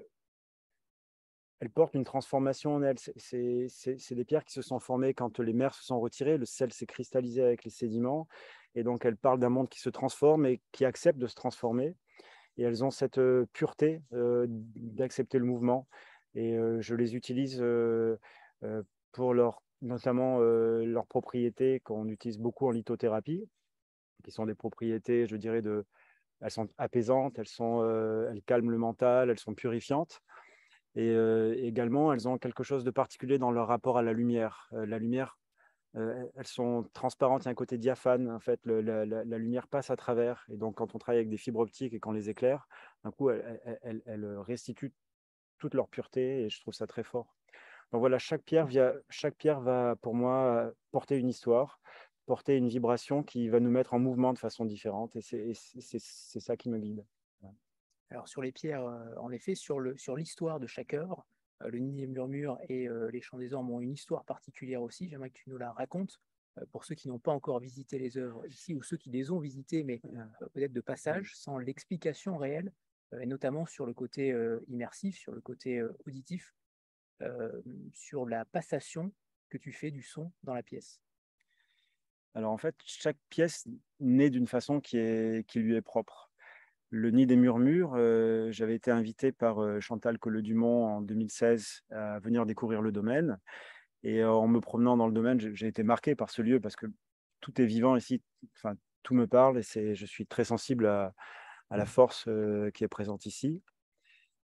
elles 1.60 1.70
portent 1.70 1.94
une 1.94 2.05
transformation 2.05 2.75
en 2.75 2.82
elles. 2.82 2.99
C'est 3.16 4.14
des 4.14 4.25
pierres 4.25 4.44
qui 4.44 4.52
se 4.52 4.62
sont 4.62 4.78
formées 4.78 5.14
quand 5.14 5.40
les 5.40 5.52
mers 5.52 5.75
se 5.75 5.84
sont 5.84 6.00
retirées, 6.00 6.38
le 6.38 6.44
sel 6.44 6.72
s'est 6.72 6.87
cristallisé 6.87 7.43
avec 7.43 7.64
les 7.64 7.70
sédiments, 7.70 8.28
et 8.75 8.82
donc 8.82 9.05
elles 9.05 9.16
parlent 9.16 9.40
d'un 9.40 9.49
monde 9.49 9.69
qui 9.69 9.81
se 9.81 9.90
transforme 9.90 10.46
et 10.46 10.60
qui 10.72 10.84
accepte 10.84 11.19
de 11.19 11.26
se 11.26 11.34
transformer. 11.34 11.96
Et 12.56 12.62
elles 12.62 12.84
ont 12.84 12.90
cette 12.90 13.20
pureté 13.52 14.02
d'accepter 14.12 15.38
le 15.38 15.44
mouvement. 15.44 15.87
Et 16.34 16.56
je 16.81 16.94
les 16.94 17.14
utilise 17.14 17.64
pour 19.12 19.34
leur, 19.34 19.62
notamment 19.81 20.38
leurs 20.40 21.06
propriétés 21.06 21.81
qu'on 21.81 22.08
utilise 22.08 22.38
beaucoup 22.38 22.66
en 22.66 22.70
lithothérapie, 22.70 23.49
qui 24.25 24.31
sont 24.31 24.46
des 24.46 24.55
propriétés, 24.55 25.26
je 25.26 25.37
dirais, 25.37 25.62
de, 25.62 25.87
elles 26.40 26.50
sont 26.50 26.69
apaisantes, 26.78 27.38
elles, 27.38 27.49
sont, 27.49 27.84
elles 28.31 28.43
calment 28.43 28.70
le 28.70 28.78
mental, 28.78 29.31
elles 29.31 29.38
sont 29.38 29.55
purifiantes. 29.55 30.20
Et 31.00 31.66
également, 31.66 32.12
elles 32.12 32.26
ont 32.26 32.38
quelque 32.38 32.64
chose 32.64 32.82
de 32.82 32.90
particulier 32.90 33.38
dans 33.38 33.52
leur 33.52 33.68
rapport 33.68 33.98
à 33.98 34.02
la 34.02 34.12
lumière. 34.12 34.68
La 34.72 34.98
lumière, 34.98 35.38
elles 35.94 36.46
sont 36.46 36.84
transparentes, 36.92 37.44
il 37.44 37.46
y 37.46 37.48
a 37.48 37.52
un 37.52 37.54
côté 37.54 37.78
diaphane. 37.78 38.28
En 38.28 38.40
fait, 38.40 38.60
la, 38.66 39.04
lumière 39.38 39.68
passe 39.68 39.90
à 39.90 39.96
travers. 39.96 40.44
Et 40.52 40.56
donc, 40.56 40.74
quand 40.74 40.96
on 40.96 40.98
travaille 40.98 41.18
avec 41.18 41.30
des 41.30 41.36
fibres 41.36 41.60
optiques 41.60 41.94
et 41.94 42.00
qu'on 42.00 42.10
les 42.10 42.30
éclaire, 42.30 42.66
d'un 43.04 43.12
coup, 43.12 43.30
elles, 43.30 44.36
restituent 44.38 44.92
toute 45.58 45.74
leur 45.74 45.88
pureté. 45.88 46.42
Et 46.42 46.50
je 46.50 46.60
trouve 46.60 46.74
ça 46.74 46.88
très 46.88 47.04
fort. 47.04 47.32
Donc 47.92 48.00
voilà, 48.00 48.18
chaque 48.18 48.42
pierre 48.42 49.60
va, 49.60 49.94
pour 50.02 50.16
moi, 50.16 50.72
porter 50.90 51.16
une 51.16 51.28
histoire 51.28 51.80
porter 52.28 52.56
une 52.56 52.68
vibration 52.68 53.22
qui 53.22 53.48
va 53.48 53.58
nous 53.58 53.70
mettre 53.70 53.94
en 53.94 53.98
mouvement 53.98 54.34
de 54.34 54.38
façon 54.38 54.66
différente. 54.66 55.16
Et 55.16 55.22
c'est 55.22 55.98
ça 55.98 56.56
qui 56.56 56.68
me 56.68 56.78
guide. 56.78 57.04
Alors 58.10 58.28
sur 58.28 58.43
les 58.43 58.52
pierres, 58.52 58.84
euh, 58.84 59.14
en 59.16 59.31
effet, 59.31 59.55
sur 59.55 59.81
l'histoire 59.81 60.56
sur 60.56 60.60
de 60.60 60.66
chaque 60.66 60.94
œuvre, 60.94 61.26
euh, 61.62 61.69
le 61.69 61.78
Nid 61.78 61.93
des 61.93 62.06
Murmures 62.06 62.58
et 62.69 62.88
euh, 62.88 63.10
les 63.10 63.20
Chants 63.20 63.38
des 63.38 63.52
Ormes 63.52 63.70
ont 63.70 63.81
une 63.81 63.93
histoire 63.93 64.25
particulière 64.25 64.82
aussi. 64.82 65.08
J'aimerais 65.08 65.31
que 65.31 65.38
tu 65.38 65.50
nous 65.50 65.58
la 65.58 65.72
racontes 65.72 66.20
pour 66.72 66.84
ceux 66.84 66.96
qui 66.96 67.06
n'ont 67.06 67.20
pas 67.20 67.31
encore 67.31 67.60
visité 67.60 67.99
les 68.00 68.19
œuvres 68.19 68.44
ici 68.46 68.75
ou 68.75 68.82
ceux 68.82 68.96
qui 68.96 69.10
les 69.10 69.31
ont 69.31 69.38
visitées, 69.38 69.84
mais 69.84 70.00
peut-être 70.52 70.72
de 70.72 70.81
passage, 70.81 71.37
sans 71.37 71.56
l'explication 71.56 72.37
réelle, 72.37 72.72
et 73.20 73.26
notamment 73.26 73.64
sur 73.64 73.87
le 73.87 73.94
côté 73.94 74.34
immersif, 74.66 75.16
sur 75.16 75.31
le 75.31 75.40
côté 75.40 75.81
auditif, 76.05 76.56
sur 77.93 78.26
la 78.26 78.44
passation 78.44 79.12
que 79.50 79.56
tu 79.56 79.70
fais 79.70 79.93
du 79.93 80.02
son 80.02 80.32
dans 80.43 80.52
la 80.52 80.64
pièce. 80.64 81.00
Alors 82.34 82.52
en 82.52 82.58
fait, 82.58 82.75
chaque 82.84 83.19
pièce 83.28 83.69
naît 84.00 84.31
d'une 84.31 84.46
façon 84.46 84.81
qui, 84.81 84.96
lui 84.96 85.76
est 85.76 85.82
propre. 85.82 86.27
Le 86.90 87.11
Nid 87.11 87.26
des 87.26 87.37
Murmures, 87.37 87.93
euh, 87.96 88.50
j'avais 88.50 88.75
été 88.75 88.90
invité 88.90 89.31
par 89.31 89.62
euh, 89.62 89.79
Chantal 89.79 90.19
Collet-Dumont 90.19 90.87
en 90.87 91.00
2016 91.02 91.82
à 91.90 92.19
venir 92.20 92.46
découvrir 92.46 92.81
le 92.81 92.93
domaine. 92.93 93.38
Et 94.05 94.23
euh, 94.23 94.32
en 94.32 94.49
me 94.49 94.61
promenant 94.61 94.96
dans 94.96 95.06
le 95.06 95.12
domaine, 95.12 95.38
j'ai 95.38 95.67
été 95.67 95.82
marqué 95.82 96.14
par 96.14 96.31
ce 96.31 96.40
lieu 96.40 96.61
parce 96.61 96.76
que 96.76 96.87
tout 97.41 97.60
est 97.60 97.67
vivant 97.67 97.94
ici, 97.96 98.22
enfin, 98.56 98.74
tout 99.03 99.15
me 99.15 99.27
parle 99.27 99.58
et 99.58 99.94
je 99.94 100.06
suis 100.06 100.27
très 100.27 100.44
sensible 100.44 100.86
à 100.86 101.12
la 101.70 101.86
force 101.86 102.29
qui 102.74 102.84
est 102.84 102.89
présente 102.89 103.27
ici. 103.27 103.62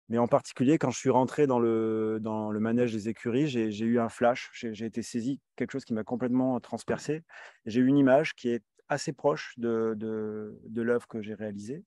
Mais 0.09 0.17
en 0.17 0.27
particulier, 0.27 0.79
quand 0.79 0.89
je 0.89 0.97
suis 0.97 1.11
rentré 1.11 1.45
dans 1.45 1.59
le, 1.59 2.17
dans 2.19 2.49
le 2.49 2.59
manège 2.59 2.91
des 2.91 3.09
écuries, 3.09 3.47
j'ai 3.47 3.85
eu 3.85 3.99
un 3.99 4.09
flash, 4.09 4.49
j'ai 4.53 4.85
été 4.85 5.03
saisi, 5.03 5.39
quelque 5.55 5.71
chose 5.71 5.85
qui 5.85 5.93
m'a 5.93 6.03
complètement 6.03 6.59
transpercé. 6.59 7.23
J'ai 7.67 7.79
eu 7.79 7.85
une 7.85 7.97
image 7.97 8.33
qui 8.33 8.49
est 8.49 8.63
assez 8.87 9.13
proche 9.13 9.53
de, 9.57 9.93
de, 9.95 10.81
l'œuvre 10.81 11.07
que 11.07 11.21
j'ai 11.21 11.35
réalisée. 11.35 11.83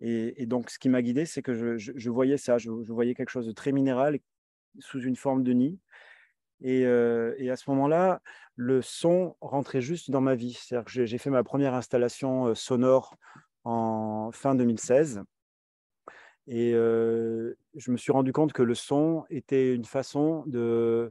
Et, 0.00 0.46
donc, 0.46 0.70
ce 0.70 0.78
qui 0.78 0.88
m'a 0.88 1.00
guidé, 1.00 1.24
c'est 1.24 1.42
que 1.42 1.54
je, 1.78 2.10
voyais 2.10 2.36
ça, 2.36 2.58
je, 2.58 2.70
voyais 2.70 3.14
quelque 3.14 3.30
chose 3.30 3.46
de 3.46 3.52
très 3.52 3.72
minéral 3.72 4.18
sous 4.78 5.00
une 5.00 5.16
forme 5.16 5.42
de 5.42 5.52
nid. 5.52 5.78
Et, 6.60 6.86
euh, 6.86 7.34
et 7.38 7.50
à 7.50 7.56
ce 7.56 7.68
moment-là, 7.70 8.20
le 8.56 8.82
son 8.82 9.36
rentrait 9.40 9.80
juste 9.80 10.10
dans 10.10 10.20
ma 10.20 10.34
vie. 10.34 10.52
C'est-à-dire 10.52 10.84
que 10.84 11.04
j'ai 11.06 11.18
fait 11.18 11.30
ma 11.30 11.44
première 11.44 11.74
installation 11.74 12.48
euh, 12.48 12.54
sonore 12.54 13.16
en 13.64 14.30
fin 14.32 14.54
2016. 14.54 15.22
Et 16.48 16.72
je 16.72 17.90
me 17.90 17.96
suis 17.96 18.12
rendu 18.12 18.32
compte 18.32 18.52
que 18.52 18.62
le 18.62 18.76
son 18.76 19.24
était 19.30 19.74
une 19.74 19.84
façon 19.84 20.44
de... 20.46 21.10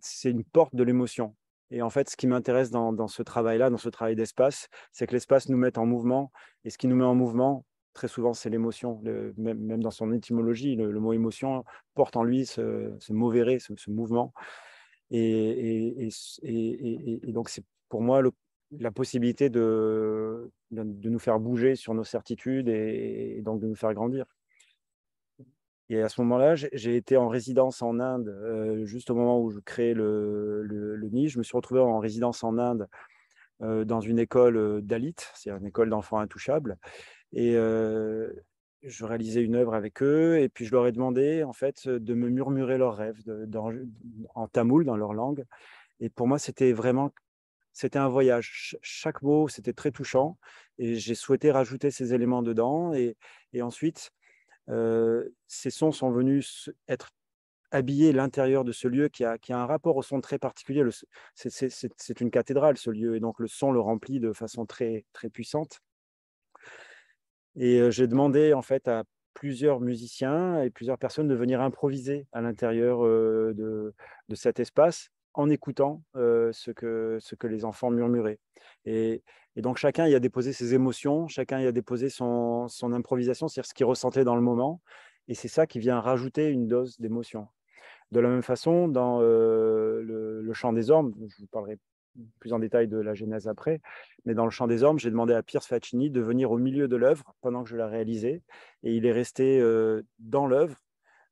c'est 0.00 0.30
une 0.30 0.42
porte 0.42 0.74
de 0.74 0.82
l'émotion. 0.82 1.36
Et 1.72 1.82
en 1.82 1.90
fait, 1.90 2.10
ce 2.10 2.16
qui 2.16 2.26
m'intéresse 2.26 2.70
dans, 2.70 3.08
ce 3.08 3.22
travail-là, 3.22 3.70
dans 3.70 3.78
ce 3.78 3.88
travail 3.88 4.14
d'espace, 4.14 4.68
c'est 4.92 5.06
que 5.06 5.12
l'espace 5.12 5.48
nous 5.48 5.56
mette 5.56 5.78
en 5.78 5.86
mouvement. 5.86 6.30
Et 6.64 6.70
ce 6.70 6.76
qui 6.76 6.86
nous 6.86 6.96
met 6.96 7.04
en 7.04 7.14
mouvement, 7.14 7.64
très 7.94 8.08
souvent, 8.08 8.34
c'est 8.34 8.50
l'émotion. 8.50 9.00
Même, 9.36 9.82
dans 9.82 9.90
son 9.90 10.12
étymologie, 10.12 10.76
le, 10.76 11.00
mot 11.00 11.14
émotion 11.14 11.64
porte 11.94 12.16
en 12.16 12.24
lui 12.24 12.44
ce, 12.44 12.92
ce 12.98 13.12
mauvais 13.12 13.58
ce, 13.58 13.90
mouvement. 13.90 14.34
Et, 15.10 16.08
donc, 17.28 17.48
c'est 17.48 17.64
pour 17.88 18.02
moi 18.02 18.22
la 18.78 18.90
possibilité 18.90 19.48
de, 19.48 20.50
de, 20.70 21.08
nous 21.08 21.18
faire 21.18 21.40
bouger 21.40 21.74
sur 21.74 21.94
nos 21.94 22.04
certitudes 22.04 22.68
et, 22.68 23.40
donc 23.42 23.60
de 23.60 23.66
nous 23.66 23.76
faire 23.76 23.94
grandir. 23.94 24.26
Et 25.92 26.00
à 26.00 26.08
ce 26.08 26.22
moment-là, 26.22 26.54
j'ai 26.54 26.96
été 26.96 27.18
en 27.18 27.28
résidence 27.28 27.82
en 27.82 28.00
Inde, 28.00 28.28
euh, 28.28 28.86
juste 28.86 29.10
au 29.10 29.14
moment 29.14 29.38
où 29.42 29.50
je 29.50 29.60
créais 29.60 29.92
le, 29.92 30.62
le, 30.62 31.08
nid. 31.10 31.28
Je 31.28 31.36
me 31.36 31.42
suis 31.42 31.54
retrouvé 31.54 31.80
en 31.80 31.98
résidence 31.98 32.42
en 32.44 32.56
Inde 32.56 32.88
euh, 33.60 33.84
dans 33.84 34.00
une 34.00 34.18
école 34.18 34.56
euh, 34.56 34.80
d'Alit, 34.80 35.16
c'est 35.34 35.50
une 35.50 35.66
école 35.66 35.90
d'enfants 35.90 36.18
intouchables. 36.18 36.78
Et 37.34 37.52
je 37.52 39.04
réalisais 39.04 39.42
une 39.42 39.54
œuvre 39.54 39.74
avec 39.74 40.02
eux 40.02 40.40
et 40.40 40.48
puis 40.48 40.64
je 40.66 40.72
leur 40.72 40.86
ai 40.86 40.92
demandé 40.92 41.44
en 41.44 41.52
fait 41.52 41.86
de 41.88 42.14
me 42.14 42.28
murmurer 42.28 42.78
leurs 42.78 42.96
rêves 42.96 43.22
en 44.34 44.48
tamoul, 44.48 44.84
dans 44.84 44.96
leur 44.96 45.12
langue. 45.12 45.44
Et 46.00 46.08
pour 46.08 46.26
moi, 46.26 46.38
c'était 46.38 46.72
vraiment 46.72 47.12
c'était 47.72 47.98
un 47.98 48.08
voyage. 48.08 48.76
chaque 48.82 49.22
mot, 49.22 49.48
c'était 49.48 49.72
très 49.72 49.90
touchant. 49.90 50.38
Et 50.78 50.94
j'ai 50.94 51.14
souhaité 51.14 51.50
rajouter 51.50 51.90
ces 51.90 52.14
éléments 52.14 52.42
dedans. 52.42 52.92
Et, 52.94 53.16
ensuite, 53.60 54.10
ces 54.68 55.70
sons 55.70 55.92
sont 55.92 56.10
venus 56.10 56.70
être 56.88 57.10
habiller 57.72 58.12
l'intérieur 58.12 58.64
de 58.64 58.72
ce 58.72 58.86
lieu 58.86 59.08
qui 59.08 59.24
a, 59.24 59.38
qui 59.38 59.52
a, 59.52 59.58
un 59.58 59.66
rapport 59.66 59.96
au 59.96 60.02
son 60.02 60.20
très 60.20 60.38
particulier. 60.38 60.84
C'est 61.34 62.20
une 62.20 62.30
cathédrale, 62.30 62.76
ce 62.76 62.90
lieu. 62.90 63.16
Et 63.16 63.20
donc, 63.20 63.38
le 63.38 63.48
son 63.48 63.72
le 63.72 63.80
remplit 63.80 64.20
de 64.20 64.32
façon 64.32 64.66
très, 64.66 65.04
très 65.12 65.30
puissante. 65.30 65.80
Et 67.56 67.90
j'ai 67.90 68.06
demandé, 68.06 68.52
en 68.52 68.62
fait, 68.62 68.88
à 68.88 69.04
plusieurs 69.34 69.80
musiciens 69.80 70.62
et 70.62 70.70
plusieurs 70.70 70.98
personnes 70.98 71.28
de 71.28 71.34
venir 71.34 71.60
improviser 71.60 72.26
à 72.32 72.42
l'intérieur 72.42 73.02
de, 73.02 73.94
de, 74.28 74.34
cet 74.34 74.60
espace 74.60 75.08
en 75.34 75.48
écoutant 75.48 76.02
ce, 76.14 76.70
que, 76.70 77.18
ce 77.20 77.34
que 77.34 77.46
les 77.46 77.64
enfants 77.64 77.90
murmuraient. 77.90 78.38
Et, 78.84 79.22
et, 79.56 79.62
donc 79.62 79.76
chacun 79.76 80.06
y 80.06 80.14
a 80.14 80.20
déposé 80.20 80.52
ses 80.52 80.74
émotions, 80.74 81.28
chacun 81.28 81.60
y 81.60 81.66
a 81.66 81.72
déposé 81.72 82.08
son, 82.08 82.68
son 82.68 82.92
improvisation, 82.92 83.48
c'est-à-dire 83.48 83.68
ce 83.68 83.74
qu'il 83.74 83.86
ressentait 83.86 84.24
dans 84.24 84.36
le 84.36 84.42
moment. 84.42 84.80
Et 85.28 85.34
c'est 85.34 85.48
ça 85.48 85.66
qui 85.66 85.78
vient 85.78 86.00
rajouter 86.00 86.48
une 86.48 86.66
dose 86.66 86.98
d'émotion. 86.98 87.48
De 88.10 88.20
la 88.20 88.28
même 88.28 88.42
façon, 88.42 88.88
dans 88.88 89.20
le, 89.20 90.42
le, 90.42 90.52
chant 90.52 90.72
des 90.72 90.90
ormes, 90.90 91.14
je 91.28 91.40
vous 91.40 91.46
parlerai 91.46 91.78
plus 92.40 92.52
en 92.52 92.58
détail 92.58 92.88
de 92.88 92.98
la 92.98 93.14
genèse 93.14 93.48
après, 93.48 93.80
mais 94.24 94.34
dans 94.34 94.44
le 94.44 94.50
chant 94.50 94.66
des 94.66 94.82
ormes, 94.82 94.98
j'ai 94.98 95.10
demandé 95.10 95.32
à 95.32 95.42
Pierce 95.42 95.66
Faccini 95.66 96.10
de 96.10 96.20
venir 96.20 96.50
au 96.50 96.58
milieu 96.58 96.88
de 96.88 96.96
l'œuvre 96.96 97.34
pendant 97.40 97.62
que 97.62 97.70
je 97.70 97.76
la 97.76 97.86
réalisais, 97.86 98.42
et 98.82 98.94
il 98.94 99.06
est 99.06 99.12
resté 99.12 99.62
dans 100.18 100.46
l'œuvre, 100.46 100.76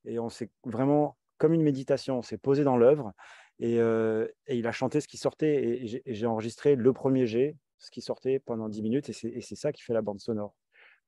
et 0.07 0.19
on 0.19 0.31
s'est 0.31 0.49
vraiment, 0.65 1.19
comme 1.37 1.53
une 1.53 1.63
méditation, 1.63 2.19
on 2.19 2.23
s'est 2.23 2.39
posé 2.39 2.65
dans 2.65 2.79
l'œuvre, 2.79 3.13
et, 3.59 3.75
et, 3.75 4.57
il 4.57 4.67
a 4.67 4.73
chanté 4.73 5.03
ce 5.03 5.09
qui 5.09 5.19
sortait, 5.19 5.83
et 5.85 6.03
j'ai 6.07 6.27
enregistré 6.27 6.77
le 6.77 6.93
premier 6.95 7.27
jet, 7.27 7.57
ce 7.81 7.91
qui 7.91 8.03
sortait 8.03 8.39
pendant 8.39 8.69
10 8.69 8.83
minutes, 8.83 9.09
et 9.09 9.41
c'est 9.41 9.57
ça 9.57 9.73
qui 9.73 9.83
fait 9.83 9.95
la 9.95 10.03
bande 10.03 10.21
sonore. 10.21 10.55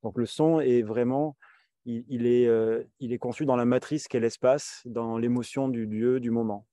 Donc 0.03 0.19
le 0.19 0.27
son 0.27 0.59
est 0.61 0.83
vraiment, 0.83 1.37
il, 1.85 2.27
est, 2.27 2.49
il 2.99 3.13
est 3.13 3.19
conçu 3.19 3.45
dans 3.45 3.57
la 3.57 3.65
matrice 3.65 4.09
qu'est 4.09 4.21
l'espace, 4.21 4.83
dans 4.85 5.19
l'émotion 5.19 5.69
du 5.69 5.87
lieu, 5.87 6.19
du 6.19 6.31
moment. 6.31 6.67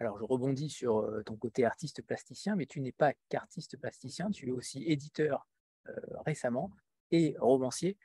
Alors, 0.00 0.18
je 0.18 0.24
rebondis 0.24 0.68
sur 0.68 1.08
ton 1.24 1.36
côté 1.36 1.64
artiste 1.64 2.02
plasticien, 2.02 2.56
mais 2.56 2.66
tu 2.66 2.80
n'es 2.80 2.90
pas 2.90 3.12
qu'artiste 3.28 3.76
plasticien, 3.76 4.30
tu 4.30 4.48
es 4.48 4.50
aussi 4.50 4.82
éditeur 4.84 5.46
récemment 6.26 6.72
et 7.12 7.36
romancier. 7.38 7.96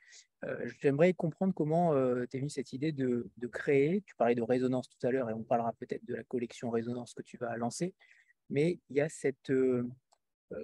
J'aimerais 0.80 1.12
comprendre 1.14 1.52
comment 1.54 1.92
tu 2.26 2.36
es 2.36 2.38
venu 2.38 2.50
cette 2.50 2.72
idée 2.72 2.92
de, 2.92 3.28
créer. 3.50 4.02
Tu 4.02 4.14
parlais 4.14 4.36
de 4.36 4.42
résonance 4.42 4.88
tout 4.88 5.04
à 5.06 5.10
l'heure 5.10 5.28
et 5.30 5.32
on 5.32 5.42
parlera 5.42 5.72
peut-être 5.72 6.04
de 6.04 6.14
la 6.14 6.22
collection 6.22 6.70
résonance 6.70 7.14
que 7.14 7.22
tu 7.22 7.36
vas 7.36 7.56
lancer. 7.56 7.94
Mais 8.50 8.78
il 8.88 8.96
y 8.96 9.00
a 9.00 9.08
cette, 9.08 9.52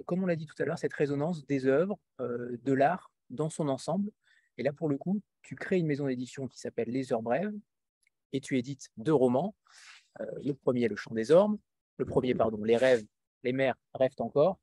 comme 0.05 0.23
on 0.23 0.25
l'a 0.25 0.35
dit 0.35 0.45
tout 0.45 0.55
à 0.59 0.65
l'heure, 0.65 0.79
cette 0.79 0.93
résonance 0.93 1.45
des 1.45 1.67
œuvres, 1.67 1.99
de 2.19 2.73
l'art 2.73 3.11
dans 3.29 3.49
son 3.49 3.67
ensemble. 3.69 4.11
Et 4.57 4.63
là, 4.63 4.73
pour 4.73 4.89
le 4.89 4.97
coup, 4.97 5.21
tu 5.41 5.55
crées 5.55 5.77
une 5.77 5.87
maison 5.87 6.07
d'édition 6.07 6.47
qui 6.47 6.59
s'appelle 6.59 6.89
Les 6.89 7.13
Heures 7.13 7.21
Brèves 7.21 7.53
et 8.33 8.41
tu 8.41 8.57
édites 8.57 8.89
deux 8.97 9.13
romans. 9.13 9.55
Euh, 10.21 10.25
le 10.43 10.53
premier, 10.53 10.87
le 10.87 10.95
chant 10.95 11.13
des 11.13 11.31
ormes, 11.31 11.57
le 11.97 12.05
premier, 12.05 12.35
pardon, 12.35 12.63
les 12.63 12.77
rêves, 12.77 13.05
les 13.43 13.53
mères 13.53 13.75
rêvent 13.93 14.15
encore, 14.19 14.59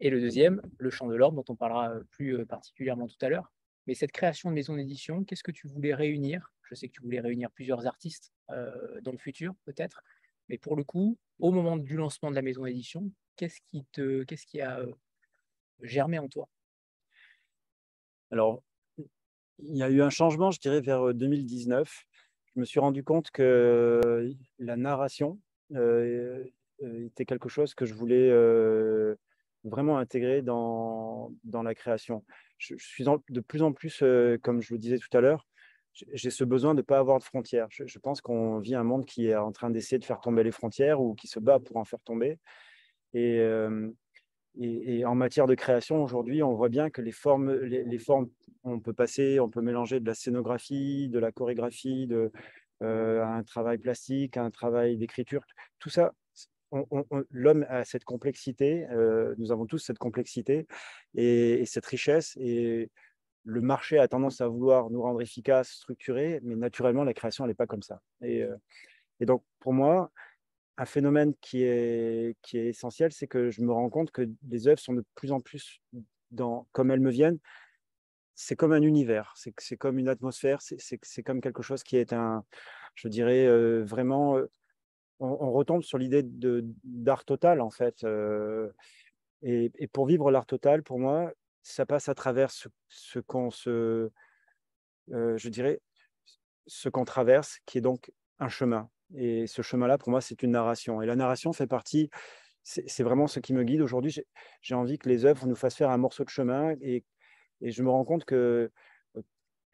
et 0.00 0.10
le 0.10 0.20
deuxième, 0.20 0.60
le 0.78 0.90
chant 0.90 1.06
de 1.06 1.14
l'orme, 1.14 1.36
dont 1.36 1.44
on 1.48 1.56
parlera 1.56 1.90
euh, 1.90 2.04
plus 2.10 2.36
euh, 2.36 2.44
particulièrement 2.44 3.06
tout 3.06 3.16
à 3.20 3.28
l'heure. 3.28 3.52
Mais 3.86 3.94
cette 3.94 4.12
création 4.12 4.50
de 4.50 4.54
maison 4.54 4.76
d'édition, 4.76 5.24
qu'est-ce 5.24 5.42
que 5.42 5.52
tu 5.52 5.68
voulais 5.68 5.94
réunir? 5.94 6.52
Je 6.62 6.74
sais 6.74 6.88
que 6.88 6.92
tu 6.92 7.02
voulais 7.02 7.20
réunir 7.20 7.50
plusieurs 7.50 7.86
artistes 7.86 8.32
dans 8.48 9.12
le 9.12 9.18
futur, 9.18 9.54
peut-être, 9.64 10.02
mais 10.48 10.56
pour 10.56 10.74
le 10.76 10.84
coup, 10.84 11.18
au 11.38 11.50
moment 11.50 11.76
du 11.76 11.96
lancement 11.96 12.30
de 12.30 12.34
la 12.34 12.40
maison 12.40 12.64
d'édition, 12.64 13.10
qu'est-ce 13.36 13.60
qui, 13.66 13.84
te, 13.92 14.22
qu'est-ce 14.24 14.46
qui 14.46 14.60
a 14.60 14.80
germé 15.82 16.18
en 16.18 16.28
toi? 16.28 16.48
Alors, 18.30 18.62
il 19.58 19.76
y 19.76 19.82
a 19.82 19.90
eu 19.90 20.02
un 20.02 20.10
changement, 20.10 20.50
je 20.50 20.60
dirais, 20.60 20.80
vers 20.80 21.14
2019 21.14 22.06
je 22.54 22.60
me 22.60 22.64
suis 22.64 22.80
rendu 22.80 23.02
compte 23.02 23.30
que 23.30 24.32
la 24.58 24.76
narration 24.76 25.40
euh, 25.74 26.44
euh, 26.82 27.06
était 27.06 27.24
quelque 27.24 27.48
chose 27.48 27.74
que 27.74 27.84
je 27.84 27.94
voulais 27.94 28.30
euh, 28.30 29.16
vraiment 29.64 29.98
intégrer 29.98 30.40
dans, 30.40 31.32
dans 31.42 31.62
la 31.62 31.74
création. 31.74 32.24
Je, 32.58 32.76
suis 32.78 33.04
de 33.04 33.40
plus 33.40 33.62
en 33.62 33.72
plus, 33.72 34.04
comme 34.42 34.62
je 34.62 34.72
le 34.72 34.78
disais 34.78 34.98
tout 34.98 35.14
à 35.16 35.20
l'heure, 35.20 35.46
j'ai 35.92 36.30
ce 36.30 36.44
besoin 36.44 36.74
de 36.74 36.78
ne 36.78 36.82
pas 36.82 36.98
avoir 36.98 37.18
de 37.18 37.24
frontières. 37.24 37.66
Je, 37.70 37.98
pense 37.98 38.20
qu'on 38.20 38.58
vit 38.58 38.74
un 38.74 38.84
monde 38.84 39.04
qui 39.04 39.26
est 39.26 39.36
en 39.36 39.52
train 39.52 39.70
d'essayer 39.70 39.98
de 39.98 40.04
faire 40.04 40.20
tomber 40.20 40.44
les 40.44 40.50
frontières 40.52 41.00
ou 41.00 41.14
qui 41.14 41.26
se 41.26 41.40
bat 41.40 41.58
pour 41.58 41.76
en 41.76 41.84
faire 41.84 42.00
tomber. 42.00 42.38
Et, 43.14 43.40
et, 44.60 45.04
en 45.04 45.14
matière 45.14 45.46
de 45.46 45.54
création, 45.54 46.02
aujourd'hui, 46.02 46.42
on 46.42 46.54
voit 46.54 46.68
bien 46.68 46.90
que 46.90 47.00
les 47.00 47.12
formes, 47.12 47.52
les, 47.52 47.98
formes, 47.98 48.28
on 48.62 48.78
peut 48.78 48.92
passer, 48.92 49.40
on 49.40 49.48
peut 49.48 49.62
mélanger 49.62 50.00
de 50.00 50.06
la 50.06 50.14
scénographie, 50.14 51.08
de 51.08 51.18
la 51.18 51.32
chorégraphie, 51.32 52.06
de, 52.06 52.30
euh, 52.82 53.24
un 53.24 53.42
travail 53.44 53.78
plastique, 53.78 54.36
un 54.36 54.50
travail 54.50 54.96
d'écriture. 54.96 55.42
Tout 55.78 55.90
ça, 55.90 56.12
l'homme 57.30 57.64
a 57.68 57.84
cette 57.84 58.04
complexité, 58.04 58.86
euh, 58.90 59.34
nous 59.38 59.52
avons 59.52 59.66
tous 59.66 59.78
cette 59.78 59.98
complexité 59.98 60.66
et, 61.14 61.64
cette 61.66 61.86
richesse. 61.86 62.36
Et 62.36 62.90
le 63.44 63.60
marché 63.60 63.98
a 63.98 64.08
tendance 64.08 64.40
à 64.40 64.48
vouloir 64.48 64.90
nous 64.90 65.02
rendre 65.02 65.22
efficaces, 65.22 65.70
structurés, 65.70 66.40
mais 66.42 66.56
naturellement, 66.56 67.04
la 67.04 67.14
création, 67.14 67.44
elle 67.44 67.50
n'est 67.50 67.54
pas 67.54 67.66
comme 67.66 67.82
ça. 67.82 68.00
Euh, 68.22 68.56
et 69.20 69.26
donc, 69.26 69.44
pour 69.60 69.72
moi, 69.72 70.10
un 70.76 70.84
phénomène 70.84 71.34
qui 71.40 71.62
est, 71.62 72.36
qui 72.42 72.58
est 72.58 72.66
essentiel, 72.66 73.12
c'est 73.12 73.28
que 73.28 73.50
je 73.50 73.62
me 73.62 73.72
rends 73.72 73.90
compte 73.90 74.10
que 74.10 74.28
les 74.48 74.68
œuvres 74.68 74.80
sont 74.80 74.94
de 74.94 75.04
plus 75.14 75.32
en 75.32 75.40
plus 75.40 75.80
dans, 76.30 76.66
comme 76.72 76.90
elles 76.90 77.00
me 77.00 77.10
viennent. 77.10 77.38
C'est 78.34 78.56
comme 78.56 78.72
un 78.72 78.82
univers, 78.82 79.32
c'est 79.36 79.76
comme 79.76 79.98
une 79.98 80.08
atmosphère, 80.08 80.58
c'est 80.60 81.22
comme 81.22 81.40
quelque 81.40 81.62
chose 81.62 81.84
qui 81.84 81.96
est 81.96 82.12
un, 82.12 82.44
je 82.94 83.08
dirais, 83.08 83.46
euh, 83.46 83.84
vraiment, 83.84 84.36
euh, 84.36 84.50
on, 85.20 85.52
retombe 85.52 85.82
sur 85.82 85.98
l'idée 85.98 86.22
d'art 86.24 87.24
total, 87.24 87.60
en 87.60 87.70
fait. 87.70 88.04
Euh, 88.04 88.70
et, 89.42 89.70
pour 89.92 90.06
vivre 90.06 90.30
l'art 90.30 90.46
total, 90.46 90.82
pour 90.82 90.98
moi, 90.98 91.32
ça 91.62 91.86
passe 91.86 92.08
à 92.08 92.14
travers 92.14 92.50
ce, 92.50 93.18
qu'on 93.20 93.50
se, 93.50 94.10
je 95.08 95.48
dirais, 95.48 95.80
ce 96.66 96.88
qu'on 96.88 97.04
traverse, 97.04 97.58
qui 97.66 97.78
est 97.78 97.82
donc 97.82 98.10
un 98.38 98.48
chemin. 98.48 98.90
Et 99.14 99.46
ce 99.46 99.62
chemin-là, 99.62 99.98
pour 99.98 100.10
moi, 100.10 100.20
c'est 100.20 100.42
une 100.42 100.52
narration. 100.52 101.02
Et 101.02 101.06
la 101.06 101.16
narration 101.16 101.52
fait 101.52 101.66
partie, 101.66 102.10
c'est 102.62 103.02
vraiment 103.02 103.26
ce 103.26 103.40
qui 103.40 103.52
me 103.52 103.62
guide 103.62 103.82
aujourd'hui. 103.82 104.16
J'ai 104.62 104.74
envie 104.74 104.98
que 104.98 105.08
les 105.08 105.24
œuvres 105.24 105.46
nous 105.46 105.56
fassent 105.56 105.76
faire 105.76 105.90
un 105.90 105.98
morceau 105.98 106.24
de 106.24 106.30
chemin. 106.30 106.74
Et, 106.80 107.04
et 107.60 107.70
je 107.70 107.82
me 107.82 107.90
rends 107.90 108.04
compte 108.04 108.24
que 108.24 108.70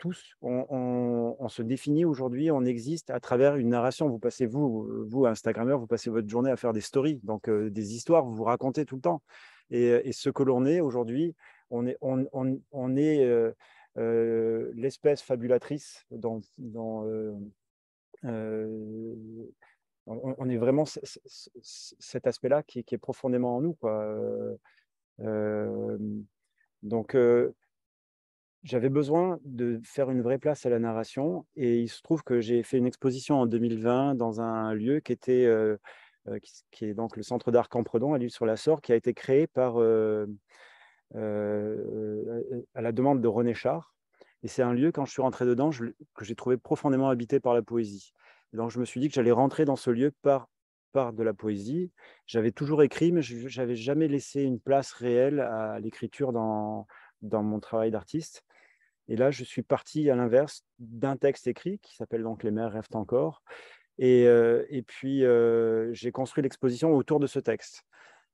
tous, 0.01 0.35
on, 0.41 1.49
se 1.49 1.63
définit 1.63 2.05
aujourd'hui, 2.05 2.51
on 2.51 2.65
existe 2.65 3.11
à 3.11 3.21
travers 3.21 3.57
une 3.57 3.69
narration. 3.69 4.09
Vous 4.09 4.19
passez, 4.19 4.47
vous, 4.47 5.07
vous, 5.07 5.27
Instagrammeur, 5.27 5.79
vous 5.79 5.87
passez 5.87 6.11
votre 6.11 6.29
journée 6.29 6.51
à 6.51 6.57
faire 6.57 6.73
des 6.73 6.81
stories, 6.81 7.21
donc 7.23 7.49
des 7.51 7.95
histoires, 7.95 8.25
vous 8.25 8.35
vous 8.35 8.45
racontez 8.45 8.87
tout 8.87 8.97
le 8.97 9.03
temps. 9.03 9.23
Et, 9.71 10.11
ce 10.13 10.31
que 10.31 10.43
l'on 10.43 10.65
est 10.65 10.81
aujourd'hui, 10.81 11.37
on 11.69 11.87
est, 11.87 11.99
on, 12.01 12.97
est 12.97 13.53
l'espèce 14.75 15.23
fabulatrice 15.23 16.07
dans 16.11 16.41
euh, 18.25 19.47
on, 20.07 20.49
est 20.49 20.57
vraiment 20.57 20.85
cet 20.87 22.27
aspect-là 22.27 22.63
qui, 22.63 22.81
est 22.81 22.99
profondément 22.99 23.57
en 23.57 23.61
nous. 23.61 23.75
Quoi. 23.75 24.05
Euh, 25.21 25.99
donc, 26.83 27.15
euh, 27.15 27.55
j'avais 28.63 28.89
besoin 28.89 29.39
de 29.45 29.81
faire 29.85 30.11
une 30.11 30.23
vraie 30.23 30.39
place 30.39 30.67
à 30.67 30.71
la 30.71 30.79
narration 30.79 31.47
et 31.57 31.79
il 31.81 31.89
se 31.89 32.03
trouve 32.03 32.23
que 32.23 32.41
j'ai 32.41 32.63
fait 32.63 32.79
une 32.79 32.87
exposition 32.87 33.37
en 33.41 33.47
2020 33.47 34.15
dans 34.17 34.41
un 34.41 34.75
lieu 34.75 35.01
qui 35.01 35.13
était 35.13 35.49
qui, 36.71 36.85
est 36.85 36.95
donc 36.95 37.17
le 37.17 37.23
centre 37.23 37.51
d'art 37.53 37.69
Campredon 37.69 38.13
à 38.13 38.19
l'île 38.19 38.31
sur 38.31 38.45
la 38.47 38.57
Sorgue 38.57 38.83
qui 38.83 38.93
a 38.93 38.97
été 38.97 39.15
créé 39.15 39.47
par 39.47 39.79
à 39.79 40.27
la 41.15 42.93
demande 42.93 43.23
de 43.23 43.29
René 43.29 43.55
Char 43.55 43.95
et 44.43 44.49
c'est 44.49 44.63
un 44.63 44.73
lieu, 44.73 44.93
quand 44.93 45.05
je 45.05 45.13
suis 45.13 45.23
rentré 45.23 45.45
dedans, 45.45 45.71
que 45.71 46.25
j'ai 46.25 46.35
trouvé 46.35 46.57
profondément 46.57 47.11
habité 47.11 47.41
par 47.41 47.55
la 47.55 47.63
poésie. 47.63 48.13
donc, 48.53 48.71
je 48.71 48.81
me 48.81 48.85
suis 48.85 49.01
dit 49.01 49.09
que 49.09 49.15
j'allais 49.15 49.31
rentrer 49.33 49.65
dans 49.65 49.77
ce 49.77 49.91
lieu 49.91 50.13
par, 50.23 50.49
par 50.93 51.13
de 51.13 51.23
la 51.23 51.35
poésie. 51.35 51.93
J'avais 52.27 52.53
toujours 52.53 52.83
écrit, 52.83 53.13
mais 53.13 53.23
je 53.23 53.61
n'avais 53.61 53.77
jamais 53.77 54.09
laissé 54.09 54.43
une 54.43 54.61
place 54.61 54.93
réelle 54.93 55.41
à 55.41 55.79
l'écriture 55.79 56.33
dans, 56.33 56.87
dans 57.23 57.43
mon 57.43 57.61
travail 57.61 57.91
d'artiste. 57.91 58.43
Et 59.09 59.17
là, 59.17 59.31
je 59.31 59.45
suis 59.45 59.63
parti 59.63 60.09
à 60.09 60.17
l'inverse 60.17 60.65
d'un 60.79 61.17
texte 61.17 61.47
écrit 61.47 61.79
qui 61.81 61.97
s'appelle 61.97 62.23
donc 62.23 62.43
Les 62.43 62.51
mères 62.51 62.73
rêvent 62.73 62.87
encore. 62.95 63.43
Et, 63.99 64.27
euh, 64.27 64.65
et 64.71 64.83
puis, 64.83 65.25
euh, 65.25 65.93
j'ai 65.93 66.13
construit 66.13 66.43
l'exposition 66.43 66.95
autour 66.95 67.21
de 67.21 67.27
ce 67.27 67.39
texte. 67.39 67.85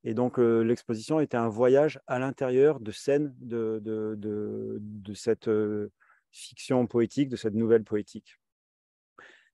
Et 0.04 0.14
donc, 0.14 0.38
l'exposition 0.38 1.20
était 1.20 1.36
un 1.36 1.48
voyage 1.48 2.00
à 2.06 2.18
l'intérieur 2.18 2.80
de 2.80 2.92
scènes 2.92 3.34
de, 3.40 5.12
cette 5.14 5.50
fiction 6.30 6.86
poétique, 6.86 7.28
de 7.28 7.36
cette 7.36 7.54
nouvelle 7.54 7.84
poétique. 7.84 8.38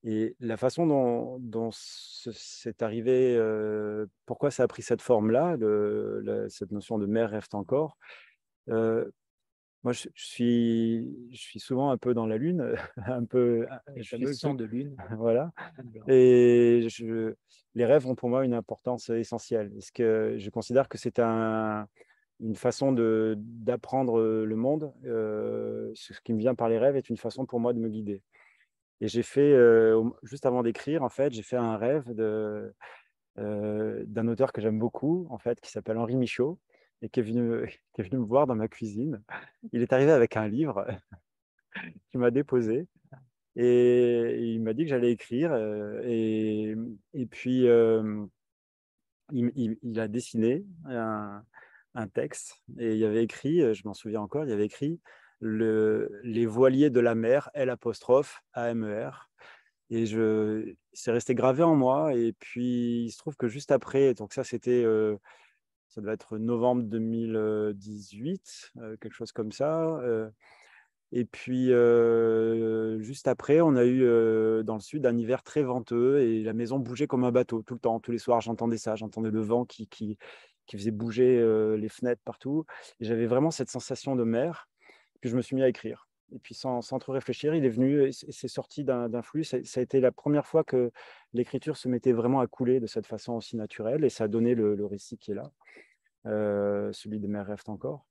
Et 0.04 0.36
la 0.40 0.56
façon 0.56 1.38
dont, 1.40 1.70
c'est 1.72 2.82
arrivé, 2.82 3.40
pourquoi 4.26 4.50
ça 4.50 4.64
a 4.64 4.68
pris 4.68 4.82
cette 4.82 5.00
forme-là, 5.00 5.56
cette 6.48 6.72
notion 6.72 6.98
de 6.98 7.06
mère 7.06 7.30
rêve 7.30 7.46
encore, 7.52 7.96
moi, 9.84 9.92
je, 9.92 10.08
suis, 10.14 11.28
je 11.32 11.38
suis 11.38 11.58
souvent 11.58 11.90
un 11.90 11.96
peu 11.96 12.14
dans 12.14 12.26
la 12.26 12.36
lune, 12.36 12.74
un 13.06 13.24
peu. 13.24 13.66
Je 13.96 14.32
sens 14.32 14.56
de 14.56 14.64
lune. 14.64 14.96
voilà. 15.18 15.50
Et 16.08 16.86
je, 16.88 17.34
les 17.74 17.84
rêves 17.84 18.06
ont 18.06 18.14
pour 18.14 18.28
moi 18.28 18.44
une 18.44 18.54
importance 18.54 19.10
essentielle. 19.10 19.70
Parce 19.72 19.90
que 19.90 20.36
je 20.38 20.50
considère 20.50 20.88
que 20.88 20.98
c'est 20.98 21.18
un, 21.18 21.88
une 22.40 22.54
façon 22.54 22.92
d'apprendre 23.36 24.20
le 24.22 24.56
monde. 24.56 24.92
ce 25.02 26.20
qui 26.22 26.32
me 26.32 26.38
vient 26.38 26.54
par 26.54 26.68
les 26.68 26.78
rêves 26.78 26.96
est 26.96 27.10
une 27.10 27.16
façon 27.16 27.44
pour 27.44 27.58
moi 27.58 27.72
de 27.72 27.78
me 27.78 27.88
guider. 27.88 28.22
Et 29.00 29.08
j'ai 29.08 29.24
fait, 29.24 29.52
juste 30.22 30.46
avant 30.46 30.62
d'écrire, 30.62 31.02
en 31.02 31.08
fait, 31.08 31.32
j'ai 31.32 31.42
fait 31.42 31.56
un 31.56 31.76
rêve 31.76 32.14
de, 32.14 32.72
d'un 33.36 34.28
auteur 34.28 34.52
que 34.52 34.60
j'aime 34.60 34.78
beaucoup, 34.78 35.26
en 35.28 35.38
fait, 35.38 35.60
qui 35.60 35.72
s'appelle 35.72 35.98
Henri 35.98 36.14
Michaud, 36.14 36.60
et 37.02 37.08
qui 37.08 37.20
est, 37.20 37.22
venu, 37.22 37.68
qui 37.94 38.00
est 38.00 38.04
venu 38.04 38.20
me 38.20 38.26
voir 38.26 38.46
dans 38.46 38.54
ma 38.54 38.68
cuisine. 38.68 39.22
Il 39.72 39.82
est 39.82 39.92
arrivé 39.92 40.12
avec 40.12 40.36
un 40.36 40.48
livre 40.48 40.86
qu'il 42.10 42.20
m'a 42.20 42.30
déposé. 42.30 42.86
Et 43.54 44.38
il 44.40 44.62
m'a 44.62 44.72
dit 44.72 44.84
que 44.84 44.90
j'allais 44.90 45.10
écrire. 45.10 45.54
Et, 46.04 46.74
et 47.12 47.26
puis, 47.26 47.66
il, 49.32 49.76
il, 49.82 50.00
a 50.00 50.08
dessiné 50.08 50.64
un, 50.86 51.42
texte. 52.14 52.62
Et 52.78 52.92
il 52.92 52.98
y 52.98 53.04
avait 53.04 53.24
écrit, 53.24 53.74
je 53.74 53.82
m'en 53.84 53.94
souviens 53.94 54.20
encore, 54.20 54.44
il 54.44 54.50
y 54.50 54.54
avait 54.54 54.66
écrit 54.66 55.00
le, 55.40 56.20
Les 56.22 56.46
voiliers 56.46 56.88
de 56.88 57.00
la 57.00 57.14
mer, 57.14 57.50
L 57.52 57.68
apostrophe, 57.68 58.42
A-M-E-R. 58.54 59.28
Et 59.90 60.06
je, 60.06 60.72
c'est 60.94 61.12
resté 61.12 61.34
gravé 61.34 61.62
en 61.62 61.76
moi. 61.76 62.14
Et 62.14 62.32
puis, 62.32 63.04
il 63.04 63.10
se 63.10 63.18
trouve 63.18 63.36
que 63.36 63.48
juste 63.48 63.72
après, 63.72 64.14
donc 64.14 64.32
ça, 64.32 64.44
c'était, 64.44 64.82
euh, 64.84 65.18
ça 65.92 66.00
devait 66.00 66.14
être 66.14 66.38
novembre 66.38 66.84
2018, 66.84 68.72
euh, 68.78 68.96
quelque 68.96 69.12
chose 69.12 69.32
comme 69.32 69.52
ça. 69.52 69.84
Euh, 69.98 70.30
et 71.12 71.26
puis, 71.26 71.66
juste 73.04 73.28
après, 73.28 73.60
on 73.60 73.76
a 73.76 73.84
eu 73.84 74.00
dans 74.64 74.74
le 74.76 74.80
sud 74.80 75.04
un 75.04 75.18
hiver 75.18 75.42
très 75.42 75.62
venteux 75.62 76.20
et 76.20 76.42
la 76.42 76.54
maison 76.54 76.78
bougeait 76.78 77.06
comme 77.06 77.24
un 77.24 77.30
bateau 77.30 77.60
tout 77.60 77.74
le 77.74 77.80
temps. 77.80 78.00
Tous 78.00 78.12
les 78.12 78.18
soirs, 78.18 78.40
j'entendais 78.40 78.78
ça. 78.78 78.96
J'entendais 78.96 79.30
le 79.30 79.42
vent 79.42 79.66
qui, 79.66 79.86
qui, 79.88 80.16
qui 80.64 80.78
faisait 80.78 80.90
bouger 80.90 81.36
les 81.76 81.88
fenêtres 81.90 82.22
partout. 82.24 82.64
J'avais 83.00 83.26
vraiment 83.26 83.50
cette 83.50 83.68
sensation 83.68 84.16
de 84.16 84.24
mer. 84.24 84.70
Puis 85.20 85.28
je 85.28 85.36
me 85.36 85.42
suis 85.42 85.54
mis 85.54 85.62
à 85.62 85.68
écrire. 85.68 86.08
Et 86.34 86.38
puis 86.38 86.54
sans, 86.54 86.80
trop 86.80 87.12
réfléchir, 87.12 87.54
il 87.54 87.64
est 87.64 87.70
venu 87.70 88.06
et 88.06 88.12
c'est 88.12 88.48
sorti 88.48 88.84
d'un 88.84 89.22
flux. 89.22 89.44
Ça, 89.44 89.58
a 89.58 89.80
été 89.80 90.00
la 90.00 90.12
première 90.12 90.46
fois 90.46 90.64
que 90.64 90.90
l'écriture 91.34 91.76
se 91.76 91.88
mettait 91.88 92.12
vraiment 92.12 92.40
à 92.40 92.46
couler 92.46 92.80
de 92.80 92.86
cette 92.86 93.06
façon 93.06 93.34
aussi 93.34 93.56
naturelle 93.56 94.04
et 94.04 94.08
ça 94.08 94.24
a 94.24 94.28
donné 94.28 94.54
le, 94.54 94.86
récit 94.86 95.18
qui 95.18 95.32
est 95.32 95.34
là, 95.34 95.50
celui 96.92 97.20
de 97.20 97.26
Mère 97.26 97.46
rêves 97.46 97.62
encore. 97.66 98.06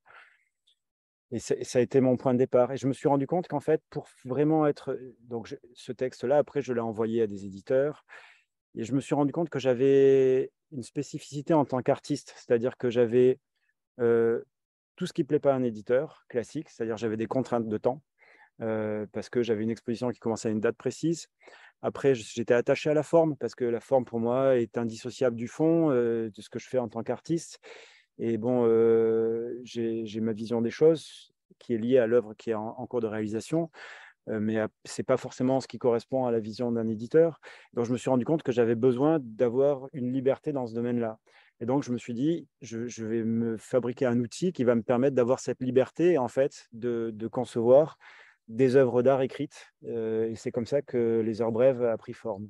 Et 1.34 1.40
ça 1.40 1.80
a 1.80 1.82
été 1.82 2.02
mon 2.02 2.18
point 2.18 2.34
de 2.34 2.40
départ. 2.40 2.74
Et 2.74 2.78
je 2.78 2.88
me 2.88 2.94
suis 2.94 3.08
rendu 3.08 3.26
compte 3.26 3.48
qu'en 3.48 3.62
fait, 3.62 3.82
pour 3.90 4.08
vraiment 4.26 4.68
être. 4.68 5.00
Donc, 5.22 5.56
ce 5.74 5.92
texte-là, 5.94 6.38
après, 6.38 6.62
je 6.62 6.74
l'ai 6.74 6.82
envoyé 6.82 7.22
à 7.22 7.28
des 7.28 7.46
éditeurs. 7.46 8.06
Et 8.76 8.84
je 8.84 8.94
me 8.94 9.00
suis 9.00 9.16
rendu 9.16 9.32
compte 9.32 9.50
que 9.50 9.60
j'avais 9.60 10.52
une 10.72 10.84
spécificité 10.84 11.54
en 11.54 11.64
tant 11.64 11.82
qu'artiste. 11.82 12.34
C'est-à-dire 12.36 12.76
que 12.76 12.90
j'avais 12.90 13.40
tout 13.98 15.08
ce 15.08 15.14
qui 15.14 15.22
ne 15.22 15.28
plaît 15.28 15.40
pas 15.40 15.54
à 15.54 15.56
un 15.56 15.64
éditeur 15.64 16.26
classique. 16.28 16.70
C'est-à-dire 16.70 16.98
j'avais 16.98 17.18
des 17.18 17.28
contraintes 17.28 17.70
de 17.70 17.78
temps. 17.78 18.02
Parce 19.12 19.30
que 19.30 19.44
j'avais 19.44 19.64
une 19.64 19.72
exposition 19.72 20.10
qui 20.10 20.20
commençait 20.20 20.50
à 20.50 20.52
une 20.52 20.60
date 20.60 20.78
précise. 20.78 21.28
Après, 21.82 22.14
j'étais 22.14 22.54
attaché 22.54 22.90
à 22.90 22.94
la 22.94 23.04
forme 23.04 23.36
parce 23.36 23.56
que 23.56 23.66
la 23.66 23.80
forme, 23.80 24.06
pour 24.06 24.20
moi, 24.20 24.58
est 24.58 24.78
indissociable 24.78 25.36
du 25.36 25.48
fond, 25.48 25.90
de 25.90 26.32
ce 26.38 26.50
que 26.50 26.60
je 26.60 26.68
fais 26.68 26.78
en 26.78 26.88
tant 26.88 27.02
qu'artiste. 27.02 27.60
Et 28.20 28.38
bon, 28.38 28.66
j'ai 29.64 30.20
ma 30.22 30.34
vision 30.34 30.62
des 30.62 30.70
choses 30.70 31.34
qui 31.60 31.74
est 31.74 31.78
liée 31.78 31.98
à 31.98 32.08
l'œuvre 32.08 32.34
qui 32.36 32.52
est 32.52 32.56
en, 32.56 32.86
cours 32.86 33.02
de 33.02 33.08
réalisation, 33.08 33.72
mais 34.28 34.58
ce 34.86 35.02
n'est 35.02 35.06
pas 35.06 35.18
forcément 35.18 35.60
ce 35.60 35.68
qui 35.68 35.80
correspond 35.80 36.26
à 36.26 36.32
la 36.32 36.40
vision 36.40 36.72
d'un 36.72 36.88
éditeur. 36.88 37.42
Donc, 37.74 37.86
je 37.86 37.92
me 37.92 37.98
suis 37.98 38.12
rendu 38.12 38.26
compte 38.26 38.44
que 38.44 38.52
j'avais 38.52 38.76
besoin 38.76 39.18
d'avoir 39.20 39.88
une 39.94 40.14
liberté 40.14 40.54
dans 40.54 40.68
ce 40.68 40.76
domaine-là. 40.76 41.18
Et 41.62 41.66
donc, 41.66 41.84
je 41.84 41.92
me 41.92 41.98
suis 41.98 42.14
dit, 42.14 42.48
je, 42.62 43.06
vais 43.06 43.24
me 43.24 43.58
fabriquer 43.58 44.06
un 44.06 44.20
outil 44.20 44.52
qui 44.52 44.64
va 44.64 44.76
me 44.76 44.84
permettre 44.84 45.16
d'avoir 45.16 45.40
cette 45.40 45.62
liberté, 45.62 46.20
en 46.20 46.28
fait, 46.28 46.68
de 46.74 47.28
concevoir 47.28 47.98
des 48.48 48.76
œuvres 48.76 49.02
d'art 49.02 49.22
écrites. 49.22 49.74
et 49.84 50.34
c'est 50.36 50.52
comme 50.52 50.66
ça 50.66 50.82
que 50.82 51.22
les 51.26 51.42
heures 51.42 51.52
brèves 51.52 51.84
a 51.84 51.98
pris 51.98 52.14
forme. 52.14 52.50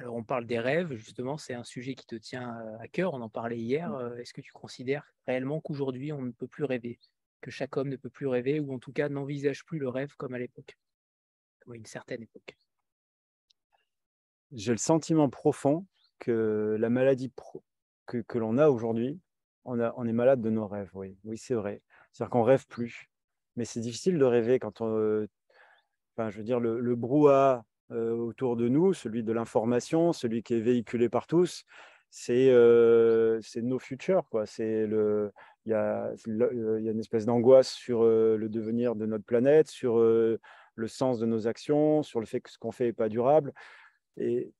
Alors, 0.00 0.14
on 0.14 0.24
parle 0.24 0.46
des 0.46 0.58
rêves, 0.58 0.94
justement, 0.94 1.36
c'est 1.36 1.52
un 1.52 1.62
sujet 1.62 1.94
qui 1.94 2.06
te 2.06 2.16
tient 2.16 2.56
à 2.80 2.88
cœur, 2.88 3.12
on 3.12 3.20
en 3.20 3.28
parlait 3.28 3.58
hier. 3.58 3.90
Mmh. 3.90 4.18
Est-ce 4.18 4.32
que 4.32 4.40
tu 4.40 4.50
considères 4.50 5.04
réellement 5.26 5.60
qu'aujourd'hui, 5.60 6.10
on 6.10 6.22
ne 6.22 6.30
peut 6.30 6.46
plus 6.46 6.64
rêver, 6.64 6.98
que 7.42 7.50
chaque 7.50 7.76
homme 7.76 7.90
ne 7.90 7.96
peut 7.96 8.08
plus 8.08 8.26
rêver, 8.26 8.60
ou 8.60 8.72
en 8.72 8.78
tout 8.78 8.92
cas 8.92 9.10
n'envisage 9.10 9.62
plus 9.66 9.78
le 9.78 9.90
rêve 9.90 10.14
comme 10.16 10.32
à 10.32 10.38
l'époque, 10.38 10.78
comme 11.60 11.74
à 11.74 11.76
une 11.76 11.84
certaine 11.84 12.22
époque? 12.22 12.56
J'ai 14.52 14.72
le 14.72 14.78
sentiment 14.78 15.28
profond 15.28 15.86
que 16.18 16.78
la 16.80 16.88
maladie 16.88 17.30
que, 18.06 18.18
que 18.22 18.38
l'on 18.38 18.56
a 18.56 18.70
aujourd'hui, 18.70 19.20
on, 19.66 19.78
on, 19.80 20.06
est 20.06 20.14
malade 20.14 20.40
de 20.40 20.48
nos 20.48 20.66
rêves, 20.66 20.90
oui, 20.94 21.18
oui 21.24 21.36
c'est 21.36 21.54
vrai. 21.54 21.82
C'est-à-dire 22.12 22.30
qu'on 22.30 22.42
rêve 22.42 22.66
plus. 22.68 23.09
Mais 23.60 23.66
c'est 23.66 23.80
difficile 23.80 24.16
de 24.16 24.24
rêver 24.24 24.58
quand 24.58 24.80
on... 24.80 25.26
Enfin, 26.16 26.30
je 26.30 26.38
veux 26.38 26.44
dire, 26.44 26.60
le, 26.60 26.96
brouhaha 26.96 27.62
euh, 27.90 28.12
autour 28.12 28.56
de 28.56 28.68
nous, 28.68 28.94
celui 28.94 29.22
de 29.22 29.34
l'information, 29.34 30.14
celui 30.14 30.42
qui 30.42 30.54
est 30.54 30.60
véhiculé 30.60 31.10
par 31.10 31.26
tous, 31.26 31.66
c'est 32.08 32.48
euh, 32.48 33.38
nos 33.56 33.78
futurs. 33.78 34.24
Il, 34.32 34.90
y 35.66 35.74
a, 35.74 36.10
il 36.26 36.38
y 36.82 36.88
a 36.88 36.90
une 36.90 37.00
espèce 37.00 37.26
d'angoisse 37.26 37.68
sur 37.68 38.02
euh, 38.02 38.38
le 38.38 38.48
devenir 38.48 38.94
de 38.94 39.04
notre 39.04 39.26
planète, 39.26 39.68
sur 39.68 39.98
euh, 39.98 40.40
le 40.74 40.88
sens 40.88 41.18
de 41.18 41.26
nos 41.26 41.46
actions, 41.46 42.02
sur 42.02 42.18
le 42.18 42.24
fait 42.24 42.40
que 42.40 42.50
ce 42.50 42.56
qu'on 42.56 42.72
fait 42.72 42.86
n'est 42.86 42.92
pas 42.94 43.10
durable. 43.10 43.52
Et, 44.16 44.54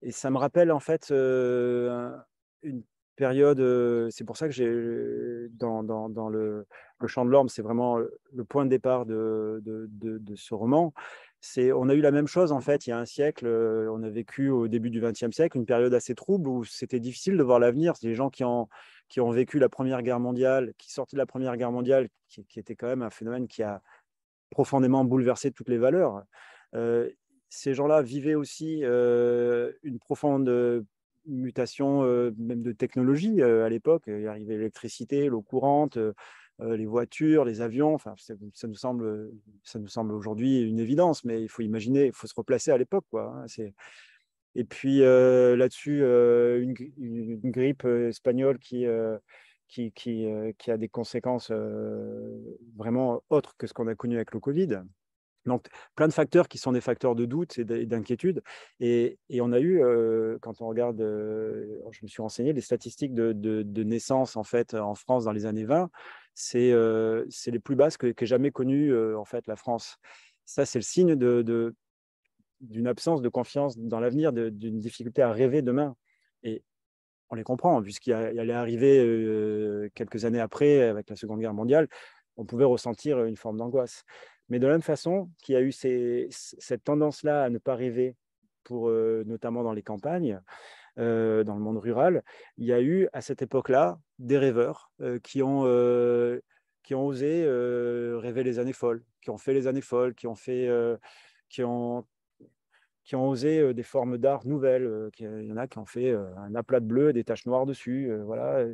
et, 0.00 0.12
ça 0.12 0.30
me 0.30 0.38
rappelle 0.38 0.72
en 0.72 0.80
fait 0.80 1.10
une 1.10 2.82
période, 3.16 4.10
c'est 4.10 4.24
pour 4.24 4.38
ça 4.38 4.48
que 4.48 4.54
j'ai 4.54 5.48
dans, 5.50 5.82
dans, 5.82 6.08
dans, 6.08 6.30
le, 6.30 6.66
le 7.04 7.08
Chant 7.08 7.24
de 7.24 7.30
l'Orme, 7.30 7.48
c'est 7.48 7.62
vraiment 7.62 7.98
le 7.98 8.44
point 8.44 8.64
de 8.64 8.70
départ 8.70 9.06
de, 9.06 9.62
ce 10.34 10.54
roman 10.54 10.92
on 11.74 11.88
a 11.88 11.94
eu 11.94 12.00
la 12.00 12.10
même 12.10 12.26
chose 12.26 12.52
en 12.52 12.60
fait 12.60 12.86
il 12.86 12.90
y 12.90 12.92
a 12.92 12.98
un 12.98 13.04
siècle. 13.04 13.46
On 13.46 14.02
a 14.02 14.08
vécu 14.08 14.48
au 14.48 14.68
début 14.68 14.90
du 14.90 15.00
XXe 15.00 15.30
siècle 15.30 15.56
une 15.56 15.66
période 15.66 15.92
assez 15.94 16.14
trouble 16.14 16.48
où 16.48 16.64
c'était 16.64 17.00
difficile 17.00 17.36
de 17.36 17.42
voir 17.42 17.58
l'avenir. 17.58 17.96
C'est 17.96 18.06
les 18.06 18.14
gens 18.14 18.30
qui 18.30 18.44
ont, 18.44 18.68
vécu 19.30 19.58
la 19.58 19.68
Première 19.68 20.02
Guerre 20.02 20.20
mondiale, 20.20 20.72
qui 20.78 20.92
sortaient 20.92 21.16
de 21.16 21.20
la 21.20 21.26
Première 21.26 21.56
Guerre 21.56 21.72
mondiale, 21.72 22.08
qui, 22.28 22.58
était 22.58 22.76
quand 22.76 22.86
même 22.86 23.02
un 23.02 23.10
phénomène 23.10 23.46
qui 23.46 23.62
a 23.62 23.82
profondément 24.50 25.04
bouleversé 25.04 25.50
toutes 25.50 25.68
les 25.68 25.78
valeurs. 25.78 26.22
Ces 27.48 27.74
gens-là 27.74 28.02
vivaient 28.02 28.34
aussi 28.34 28.82
une 28.82 29.98
profonde 30.00 30.86
mutation, 31.26 32.02
même 32.38 32.62
de 32.62 32.72
technologie 32.72 33.42
à 33.42 33.68
l'époque. 33.68 34.04
Il 34.06 34.26
arrivait 34.26 34.56
l'électricité, 34.56 35.28
l'eau 35.28 35.42
courante 35.42 35.98
les 36.60 36.86
voitures, 36.86 37.44
les 37.44 37.60
avions. 37.60 37.94
Enfin, 37.94 38.14
ça, 38.16 38.66
nous 38.66 38.74
semble, 38.74 39.30
ça 39.62 39.78
nous 39.78 39.88
semble 39.88 40.14
aujourd'hui 40.14 40.62
une 40.62 40.78
évidence, 40.78 41.24
mais 41.24 41.42
il 41.42 41.48
faut 41.48 41.62
imaginer, 41.62 42.06
il 42.06 42.12
faut 42.12 42.26
se 42.26 42.34
replacer 42.34 42.70
à 42.70 42.78
l'époque, 42.78 43.04
quoi. 43.10 43.34
Hein, 43.36 43.46
et 44.56 44.64
puis 44.64 45.02
euh, 45.02 45.56
là-dessus, 45.56 46.02
euh, 46.02 46.62
une, 46.62 47.40
grippe 47.50 47.84
espagnole 47.84 48.58
qui, 48.58 48.86
qui, 49.68 49.92
qui, 49.92 50.26
qui, 50.58 50.70
a 50.70 50.76
des 50.76 50.88
conséquences 50.88 51.50
vraiment 52.76 53.22
autres 53.30 53.56
que 53.58 53.66
ce 53.66 53.74
qu'on 53.74 53.88
a 53.88 53.94
connu 53.94 54.16
avec 54.16 54.32
le 54.32 54.40
Covid. 54.40 54.82
Donc, 55.46 55.66
plein 55.94 56.08
de 56.08 56.12
facteurs 56.12 56.48
qui 56.48 56.56
sont 56.56 56.72
des 56.72 56.80
facteurs 56.80 57.14
de 57.14 57.26
doute 57.26 57.58
et 57.58 57.64
d'inquiétude. 57.64 58.42
Et, 58.80 59.18
et, 59.28 59.42
on 59.42 59.52
a 59.52 59.60
eu, 59.60 59.82
quand 60.40 60.62
on 60.62 60.68
regarde, 60.68 60.98
je 61.00 61.98
me 62.02 62.08
suis 62.08 62.22
renseigné, 62.22 62.52
les 62.52 62.62
statistiques 62.62 63.12
de, 63.12 63.32
de, 63.32 63.62
de, 63.62 63.82
naissance 63.82 64.36
en 64.36 64.44
fait 64.44 64.72
en 64.74 64.94
France 64.94 65.24
dans 65.24 65.32
les 65.32 65.44
années 65.44 65.66
20 65.66 65.90
c'est 66.34 66.70
les 66.72 67.58
plus 67.58 67.76
basses 67.76 67.96
que, 67.96 68.12
jamais 68.26 68.50
connues 68.50 68.94
en 69.14 69.24
fait 69.24 69.46
la 69.46 69.56
France. 69.56 69.96
Ça, 70.44 70.66
c'est 70.66 70.78
le 70.78 70.82
signe 70.82 71.14
d'une 72.60 72.86
absence 72.86 73.22
de 73.22 73.28
confiance 73.28 73.78
dans 73.78 74.00
l'avenir, 74.00 74.32
d'une 74.32 74.80
difficulté 74.80 75.22
à 75.22 75.32
rêver 75.32 75.62
demain. 75.62 75.96
Et 76.42 76.62
on 77.30 77.36
les 77.36 77.44
comprend, 77.44 77.82
puisqu'il 77.82 78.12
allait 78.12 78.52
arriver 78.52 79.88
quelques 79.94 80.24
années 80.24 80.40
après, 80.40 80.82
avec 80.82 81.08
la 81.08 81.16
Seconde 81.16 81.40
Guerre 81.40 81.54
mondiale, 81.54 81.88
on 82.36 82.44
pouvait 82.44 82.64
ressentir 82.64 83.24
une 83.24 83.36
forme 83.36 83.58
d'angoisse. 83.58 84.02
Mais 84.50 84.58
de 84.58 84.66
la 84.66 84.74
même 84.74 84.82
façon 84.82 85.30
qu'il 85.42 85.54
y 85.54 85.56
a 85.56 85.62
eu 85.62 85.72
cette 85.72 86.84
tendance-là 86.84 87.44
à 87.44 87.50
ne 87.50 87.58
pas 87.58 87.74
rêver, 87.74 88.16
pour, 88.62 88.90
notamment 88.90 89.62
dans 89.62 89.72
les 89.72 89.82
campagnes, 89.82 90.40
euh, 90.98 91.42
dans 91.42 91.54
le 91.54 91.60
monde 91.60 91.78
rural, 91.78 92.22
il 92.56 92.66
y 92.66 92.72
a 92.72 92.80
eu 92.80 93.08
à 93.12 93.20
cette 93.20 93.42
époque-là 93.42 93.98
des 94.20 94.38
rêveurs 94.38 94.92
euh, 95.00 95.18
qui, 95.18 95.42
ont, 95.42 95.64
euh, 95.66 96.40
qui 96.84 96.94
ont 96.94 97.06
osé 97.06 97.44
rêver 98.16 98.44
les 98.44 98.58
années 98.58 98.72
folles, 98.72 99.02
qui 99.20 99.30
ont 99.30 99.38
fait 99.38 99.54
les 99.54 99.66
années 99.66 99.80
folles, 99.80 100.14
qui 100.14 100.26
ont, 100.26 100.36
fait, 100.36 100.70
qui 101.48 101.64
ont, 101.64 102.06
qui 103.02 103.16
ont 103.16 103.28
osé 103.28 103.74
des 103.74 103.82
formes 103.82 104.18
d'art 104.18 104.46
nouvelles. 104.46 105.10
il 105.18 105.46
y 105.46 105.52
en 105.52 105.56
a 105.56 105.66
qui 105.66 105.78
ont 105.78 105.86
fait 105.86 106.12
un 106.12 106.54
aplat 106.54 106.80
de 106.80 106.86
bleu, 106.86 107.12
des 107.12 107.24
taches 107.24 107.46
noires 107.46 107.66
dessus. 107.66 108.12
voilà. 108.24 108.64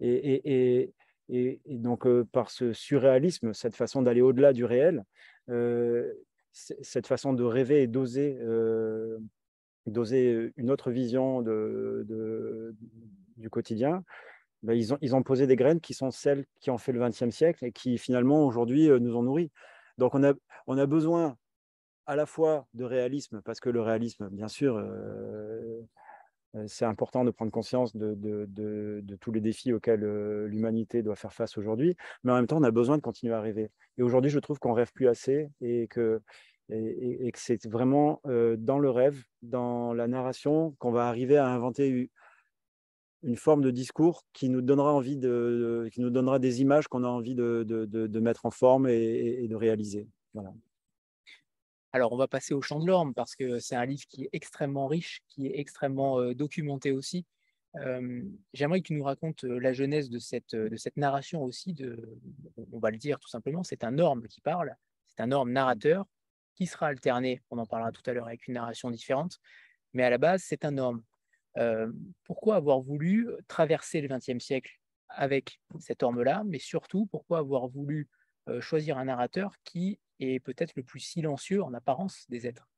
Et, 0.00 0.10
et, 0.10 0.94
et, 1.28 1.60
et 1.66 1.78
donc, 1.78 2.06
par 2.32 2.50
ce 2.50 2.72
surréalisme, 2.72 3.52
cette 3.52 3.74
façon 3.76 4.00
d'aller 4.00 4.22
au-delà 4.22 4.52
du 4.52 4.64
réel, 4.64 5.04
cette 6.52 7.06
façon 7.06 7.34
de 7.34 7.44
rêver 7.44 7.82
et 7.82 7.86
d'oser 7.88 8.38
d'oser 9.86 10.52
une 10.56 10.70
autre 10.70 10.90
vision 10.90 11.42
de, 11.42 12.74
du 13.36 13.50
quotidien, 13.50 14.04
ben, 14.62 14.74
ils, 14.74 14.92
ont, 14.92 14.98
ils 15.00 15.14
ont 15.14 15.22
posé 15.22 15.46
des 15.46 15.56
graines 15.56 15.80
qui 15.80 15.94
sont 15.94 16.10
celles 16.10 16.44
qui 16.60 16.70
ont 16.70 16.78
fait 16.78 16.92
le 16.92 17.00
XXe 17.00 17.30
siècle 17.30 17.64
et 17.64 17.72
qui 17.72 17.96
finalement 17.96 18.44
aujourd'hui 18.44 18.88
nous 18.88 19.16
ont 19.16 19.22
nourris. 19.22 19.50
Donc 19.98 20.14
on 20.14 20.24
a, 20.24 20.34
on 20.66 20.78
a 20.78 20.86
besoin 20.86 21.36
à 22.06 22.16
la 22.16 22.26
fois 22.26 22.66
de 22.74 22.84
réalisme, 22.84 23.42
parce 23.44 23.60
que 23.60 23.68
le 23.68 23.82
réalisme, 23.82 24.28
bien 24.30 24.48
sûr, 24.48 24.82
c'est 26.66 26.86
important 26.86 27.24
de 27.24 27.30
prendre 27.30 27.52
conscience 27.52 27.94
de, 27.94 28.14
de, 28.16 29.16
tous 29.20 29.30
les 29.30 29.40
défis 29.40 29.72
auxquels 29.74 30.00
l'humanité 30.46 31.02
doit 31.02 31.16
faire 31.16 31.32
face 31.32 31.58
aujourd'hui, 31.58 31.96
mais 32.24 32.32
en 32.32 32.36
même 32.36 32.46
temps, 32.46 32.58
on 32.58 32.62
a 32.62 32.70
besoin 32.70 32.96
de 32.96 33.02
continuer 33.02 33.34
à 33.34 33.40
rêver. 33.40 33.70
Et 33.98 34.02
aujourd'hui, 34.02 34.30
je 34.30 34.38
trouve 34.38 34.58
qu'on 34.58 34.72
rêve 34.72 34.92
plus 34.92 35.06
assez 35.06 35.50
et 35.60 35.86
que, 35.88 36.22
et, 36.70 37.30
que 37.32 37.38
c'est 37.38 37.66
vraiment 37.66 38.20
dans 38.24 38.78
le 38.78 38.90
rêve, 38.90 39.22
dans 39.42 39.92
la 39.92 40.06
narration, 40.06 40.74
qu'on 40.78 40.90
va 40.90 41.08
arriver 41.08 41.36
à 41.36 41.48
inventer 41.48 42.10
une 43.22 43.36
forme 43.36 43.62
de 43.62 43.70
discours 43.70 44.24
qui 44.32 44.48
nous 44.48 44.62
donnera 44.62 44.92
envie 44.92 45.16
de, 45.16 45.88
qui 45.92 46.00
nous 46.00 46.10
donnera 46.10 46.38
des 46.38 46.60
images 46.60 46.88
qu'on 46.88 47.04
a 47.04 47.08
envie 47.08 47.34
de, 47.34 48.20
mettre 48.20 48.46
en 48.46 48.50
forme 48.50 48.88
et, 48.88 49.46
de 49.48 49.56
réaliser. 49.56 50.08
Voilà. 50.34 50.52
Alors, 51.92 52.12
on 52.12 52.16
va 52.16 52.28
passer 52.28 52.52
au 52.52 52.60
Chant 52.60 52.80
de 52.80 52.86
l'Orme 52.86 53.14
parce 53.14 53.34
que 53.34 53.58
c'est 53.60 53.74
un 53.74 53.86
livre 53.86 54.04
qui 54.08 54.24
est 54.24 54.30
extrêmement 54.32 54.86
riche, 54.86 55.22
qui 55.28 55.46
est 55.46 55.58
extrêmement 55.58 56.32
documenté 56.32 56.92
aussi. 56.92 57.24
J'aimerais 58.52 58.80
que 58.80 58.88
tu 58.88 58.94
nous 58.94 59.04
racontes 59.04 59.44
la 59.44 59.72
jeunesse 59.72 60.10
de 60.10 60.18
cette, 60.18 60.54
de 60.54 60.76
cette 60.76 60.96
narration 60.96 61.42
aussi. 61.42 61.72
De, 61.72 62.18
on 62.72 62.78
va 62.78 62.90
le 62.90 62.98
dire 62.98 63.18
tout 63.18 63.28
simplement, 63.28 63.64
c'est 63.64 63.84
un 63.84 63.98
orme 63.98 64.26
qui 64.28 64.40
parle, 64.40 64.76
c'est 65.06 65.22
un 65.22 65.32
orme 65.32 65.50
narrateur 65.50 66.06
qui 66.58 66.66
sera 66.66 66.88
alterné, 66.88 67.40
on 67.50 67.58
en 67.58 67.66
parlera 67.66 67.92
tout 67.92 68.02
à 68.06 68.12
l'heure 68.12 68.26
avec 68.26 68.48
une 68.48 68.54
narration 68.54 68.90
différente, 68.90 69.38
mais 69.92 70.02
à 70.02 70.10
la 70.10 70.18
base, 70.18 70.42
c'est 70.44 70.64
un 70.64 70.76
orme. 70.76 71.04
pourquoi 72.24 72.56
avoir 72.56 72.80
voulu 72.80 73.28
traverser 73.46 74.00
le 74.00 74.08
XXe 74.08 74.44
siècle 74.44 74.72
avec 75.08 75.60
cet 75.78 76.02
orme-là, 76.02 76.42
mais 76.44 76.58
surtout 76.58 77.06
pourquoi 77.06 77.38
avoir 77.38 77.68
voulu 77.68 78.08
choisir 78.60 78.98
un 78.98 79.04
narrateur 79.04 79.54
qui 79.62 80.00
et 80.18 80.40
peut-être 80.40 80.74
le 80.74 80.82
plus 80.82 80.98
silencieux 80.98 81.62
en 81.62 81.72
apparence 81.74 82.26
des 82.28 82.48
êtres? 82.48 82.68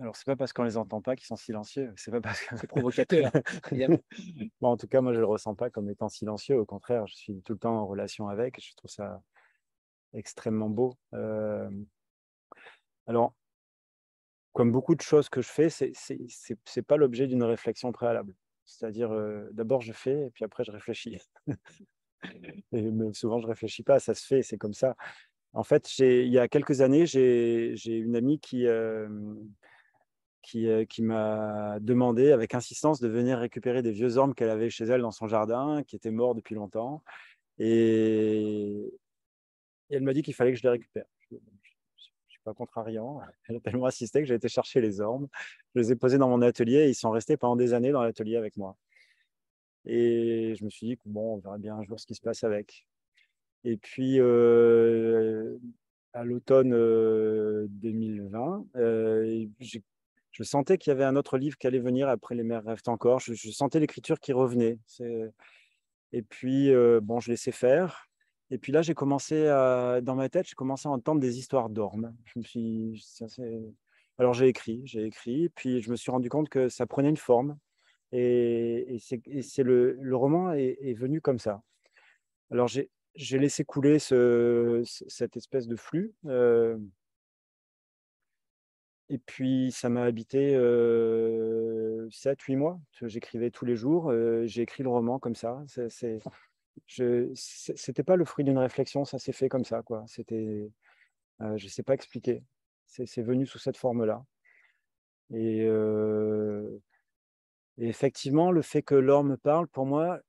Alors, 0.00 0.16
c'est 0.16 0.26
pas 0.26 0.36
parce 0.36 0.52
qu'on 0.52 0.64
les 0.64 0.76
entend 0.76 1.00
pas 1.00 1.16
qu'ils 1.16 1.26
sont 1.26 1.36
silencieux. 1.36 1.92
C'est 1.96 2.10
pas 2.10 2.20
parce 2.20 2.40
que 2.40 2.56
c'est 2.56 2.66
provocateur. 2.66 3.32
bon, 4.60 4.68
en 4.68 4.76
tout 4.76 4.86
cas, 4.86 5.00
moi, 5.00 5.12
je 5.12 5.18
le 5.18 5.26
ressens 5.26 5.54
pas 5.54 5.70
comme 5.70 5.88
étant 5.90 6.08
silencieux. 6.08 6.58
Au 6.58 6.64
contraire, 6.64 7.06
je 7.06 7.14
suis 7.14 7.42
tout 7.42 7.54
le 7.54 7.58
temps 7.58 7.76
en 7.76 7.86
relation 7.86 8.28
avec. 8.28 8.62
Je 8.64 8.74
trouve 8.76 8.90
ça 8.90 9.20
extrêmement 10.12 10.68
beau. 10.68 10.94
Euh, 11.14 11.70
alors, 13.06 13.34
comme 14.52 14.72
beaucoup 14.72 14.94
de 14.94 15.02
choses 15.02 15.28
que 15.28 15.40
je 15.40 15.48
fais, 15.48 15.70
c'est 15.70 15.92
c'est 15.94 16.82
pas 16.82 16.96
l'objet 16.96 17.26
d'une 17.26 17.42
réflexion 17.42 17.92
préalable. 17.92 18.34
C'est-à-dire, 18.64 19.12
euh, 19.12 19.48
d'abord 19.52 19.80
je 19.80 19.92
fais 19.92 20.30
puis 20.34 20.44
après 20.44 20.64
je 20.64 20.72
réfléchis. 20.72 21.18
et 22.72 22.90
souvent 23.12 23.38
je 23.40 23.46
réfléchis 23.46 23.82
pas, 23.82 23.98
ça 24.00 24.14
se 24.14 24.26
fait, 24.26 24.42
c'est 24.42 24.58
comme 24.58 24.74
ça. 24.74 24.96
En 25.54 25.62
fait, 25.62 25.98
il 25.98 26.28
y 26.28 26.38
a 26.38 26.46
quelques 26.46 26.82
années, 26.82 27.06
j'ai 27.06 27.74
une 27.86 28.16
amie 28.16 28.38
qui, 28.38 28.66
euh, 28.66 29.08
qui, 30.42 30.68
qui 30.88 31.02
m'a 31.02 31.78
demandé 31.80 32.32
avec 32.32 32.54
insistance 32.54 33.00
de 33.00 33.08
venir 33.08 33.38
récupérer 33.38 33.82
des 33.82 33.92
vieux 33.92 34.18
ormes 34.18 34.34
qu'elle 34.34 34.50
avait 34.50 34.68
chez 34.68 34.84
elle 34.84 35.00
dans 35.00 35.10
son 35.10 35.26
jardin, 35.26 35.82
qui 35.84 35.96
étaient 35.96 36.10
morts 36.10 36.34
depuis 36.34 36.54
longtemps. 36.54 37.02
Et, 37.58 38.92
elle 39.90 40.02
m'a 40.02 40.12
dit 40.12 40.22
qu'il 40.22 40.34
fallait 40.34 40.52
que 40.52 40.58
je 40.58 40.62
les 40.62 40.70
récupère. 40.70 41.06
Je 41.30 41.36
ne 41.36 41.40
suis 42.28 42.40
pas 42.44 42.54
contrariant. 42.54 43.20
Elle 43.48 43.56
a 43.56 43.60
tellement 43.60 43.86
insisté 43.86 44.20
que 44.20 44.26
j'ai 44.26 44.34
été 44.34 44.48
chercher 44.48 44.80
les 44.80 45.00
ormes. 45.00 45.28
Je 45.74 45.80
les 45.80 45.92
ai 45.92 45.96
posés 45.96 46.18
dans 46.18 46.28
mon 46.28 46.42
atelier 46.42 46.86
et 46.86 46.88
ils 46.88 46.94
sont 46.94 47.10
restés 47.10 47.36
pendant 47.36 47.56
des 47.56 47.72
années 47.72 47.92
dans 47.92 48.02
l'atelier 48.02 48.36
avec 48.36 48.56
moi. 48.56 48.76
Et 49.84 50.54
je 50.58 50.64
me 50.64 50.70
suis 50.70 50.86
dit 50.86 50.96
que 50.96 51.02
bon, 51.06 51.34
on 51.34 51.38
verra 51.38 51.58
bien 51.58 51.76
un 51.76 51.82
jour 51.82 51.98
ce 51.98 52.06
qui 52.06 52.14
se 52.14 52.20
passe 52.20 52.44
avec. 52.44 52.86
Et 53.64 53.76
puis, 53.76 54.20
euh, 54.20 55.56
à 56.12 56.24
l'automne 56.24 56.70
2020, 56.70 58.66
euh, 58.76 59.46
je 60.38 60.42
sentais 60.42 60.78
qu'il 60.78 60.90
y 60.90 60.92
avait 60.92 61.04
un 61.04 61.16
autre 61.16 61.38
livre 61.38 61.56
qui 61.56 61.66
allait 61.66 61.80
venir 61.80 62.08
après 62.08 62.34
Les 62.34 62.44
mères 62.44 62.64
rêvent 62.64 62.82
encore. 62.86 63.18
Je, 63.18 63.34
sentais 63.50 63.80
l'écriture 63.80 64.20
qui 64.20 64.32
revenait. 64.32 64.78
Et 66.12 66.22
puis, 66.22 66.72
euh, 66.72 67.00
bon, 67.02 67.20
je 67.20 67.30
laissais 67.30 67.52
faire. 67.52 68.07
Et 68.50 68.58
puis 68.58 68.72
là, 68.72 68.82
j'ai 68.82 68.94
commencé 68.94 69.46
à, 69.46 70.00
dans 70.00 70.14
ma 70.14 70.28
tête, 70.28 70.48
j'ai 70.48 70.54
commencé 70.54 70.88
à 70.88 70.90
entendre 70.90 71.20
des 71.20 71.38
histoires 71.38 71.68
d'ormes. 71.68 72.14
Alors 74.18 74.34
j'ai 74.34 74.48
écrit, 74.48 74.82
j'ai 74.84 75.04
écrit, 75.04 75.48
puis 75.50 75.80
je 75.80 75.90
me 75.90 75.96
suis 75.96 76.10
rendu 76.10 76.28
compte 76.28 76.48
que 76.48 76.68
ça 76.68 76.86
prenait 76.86 77.10
une 77.10 77.16
forme. 77.16 77.56
Et, 78.10 78.98
c'est 79.00 79.62
le, 79.62 79.98
roman 80.12 80.52
est, 80.52 80.94
venu 80.94 81.20
comme 81.20 81.38
ça. 81.38 81.62
Alors 82.50 82.68
j'ai 82.68 83.38
laissé 83.38 83.64
couler 83.64 83.98
cette 83.98 85.36
espèce 85.36 85.68
de 85.68 85.76
flux. 85.76 86.14
Euh, 86.26 86.78
et 89.10 89.18
puis, 89.18 89.72
ça 89.72 89.88
m'a 89.88 90.02
habité 90.02 90.54
7-8 90.54 92.56
mois. 92.56 92.78
J'écrivais 93.02 93.50
tous 93.50 93.64
les 93.64 93.76
jours. 93.76 94.12
J'ai 94.44 94.62
écrit 94.62 94.82
le 94.82 94.90
roman 94.90 95.18
comme 95.18 95.34
ça. 95.34 95.62
Ce 96.86 97.32
n'était 97.88 98.02
pas 98.02 98.16
le 98.16 98.24
fruit 98.24 98.44
d'une 98.44 98.58
réflexion, 98.58 99.04
ça 99.04 99.18
s'est 99.18 99.32
fait 99.32 99.48
comme 99.48 99.64
ça. 99.64 99.82
Quoi. 99.82 100.04
C'était, 100.06 100.70
je 101.40 101.64
ne 101.64 101.70
sais 101.70 101.82
pas 101.82 101.94
expliquer. 101.94 102.42
C'est 102.86 103.22
venu 103.22 103.46
sous 103.46 103.58
cette 103.58 103.76
forme-là. 103.76 104.24
Et, 105.34 105.66
et, 107.78 107.88
effectivement, 107.88 108.50
le 108.50 108.62
fait 108.62 108.82
que 108.82 108.94
l'or 108.94 109.24
me 109.24 109.36
parle, 109.36 109.68
pour 109.68 109.86
moi, 109.86 110.20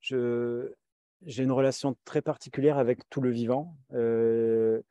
je, 0.00 0.74
j'ai 1.26 1.42
une 1.42 1.52
relation 1.52 1.96
très 2.04 2.22
particulière 2.22 2.78
avec 2.78 3.08
tout 3.10 3.20
le 3.20 3.30
vivant. 3.30 3.76
Euh, 3.92 4.82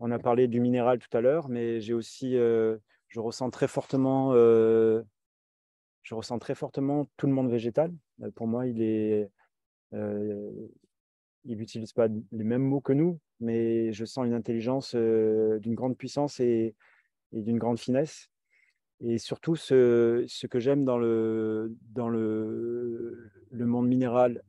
on 0.00 0.10
a 0.10 0.18
parlé 0.18 0.48
du 0.48 0.60
minéral 0.60 0.98
tout 0.98 1.14
à 1.16 1.20
l'heure, 1.20 1.48
mais 1.48 1.80
j'ai 1.80 1.94
aussi, 1.94 2.36
euh, 2.36 2.76
je 3.08 3.20
ressens 3.20 3.50
très 3.50 3.68
fortement, 3.68 4.32
euh, 4.32 5.02
je 6.02 6.14
ressens 6.14 6.38
très 6.38 6.54
fortement 6.54 7.06
tout 7.16 7.26
le 7.26 7.32
monde 7.32 7.50
végétal. 7.50 7.92
pour 8.34 8.46
moi, 8.46 8.66
il 8.66 8.82
est, 8.82 9.30
il 11.44 11.56
n'utilise 11.58 11.92
pas 11.92 12.08
les 12.08 12.44
mêmes 12.44 12.62
mots 12.62 12.80
que 12.80 12.92
nous, 12.92 13.20
mais 13.40 13.92
je 13.92 14.04
sens 14.04 14.26
une 14.26 14.34
intelligence 14.34 14.94
d'une 14.94 15.74
grande 15.74 15.96
puissance 15.96 16.40
et, 16.40 16.74
d'une 17.32 17.58
grande 17.58 17.78
finesse. 17.78 18.28
Et 19.00 19.18
surtout, 19.18 19.56
ce, 19.56 20.46
que 20.46 20.58
j'aime 20.58 20.84
dans, 20.84 20.98
le, 20.98 21.76
dans 21.92 22.08
le, 22.08 23.30
monde 23.52 23.88
minéral 23.88 24.42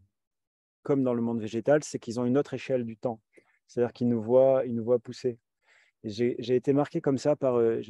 comme 0.84 1.04
dans 1.04 1.16
le 1.16 1.22
monde 1.22 1.42
végétal, 1.42 1.84
c'est 1.84 1.98
qu'ils 1.98 2.20
ont 2.20 2.26
une 2.26 2.38
autre 2.38 2.54
échelle 2.54 2.86
du 2.86 2.96
temps. 2.96 3.20
C'est-à-dire 3.68 3.92
qu'ils 3.92 4.08
nous 4.08 4.22
voient, 4.22 4.64
nous 4.68 4.84
voient 4.84 5.00
pousser. 5.00 5.40
J'ai 6.04 6.56
été 6.56 6.72
marqué 6.72 7.02
comme 7.02 7.18
ça 7.18 7.36
par. 7.36 7.56
Euh, 7.56 7.82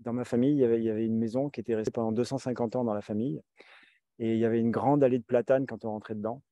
dans 0.00 0.12
ma 0.12 0.24
famille, 0.24 0.52
il 0.52 0.58
y, 0.58 0.64
avait, 0.64 0.78
il 0.78 0.84
y, 0.84 0.90
avait, 0.90 1.06
une 1.06 1.16
maison 1.16 1.48
qui 1.48 1.60
était 1.60 1.74
restée 1.74 1.90
pendant 1.90 2.12
250 2.12 2.76
ans 2.76 2.84
dans 2.84 2.92
la 2.92 3.00
famille. 3.00 3.40
Et 4.18 4.34
il 4.34 4.38
y 4.38 4.44
avait 4.44 4.60
une 4.60 4.70
grande 4.70 5.02
allée 5.02 5.18
de 5.18 5.24
platanes 5.24 5.66
quand 5.66 5.86
on 5.86 5.90
rentrait 5.90 6.14
dedans. 6.14 6.42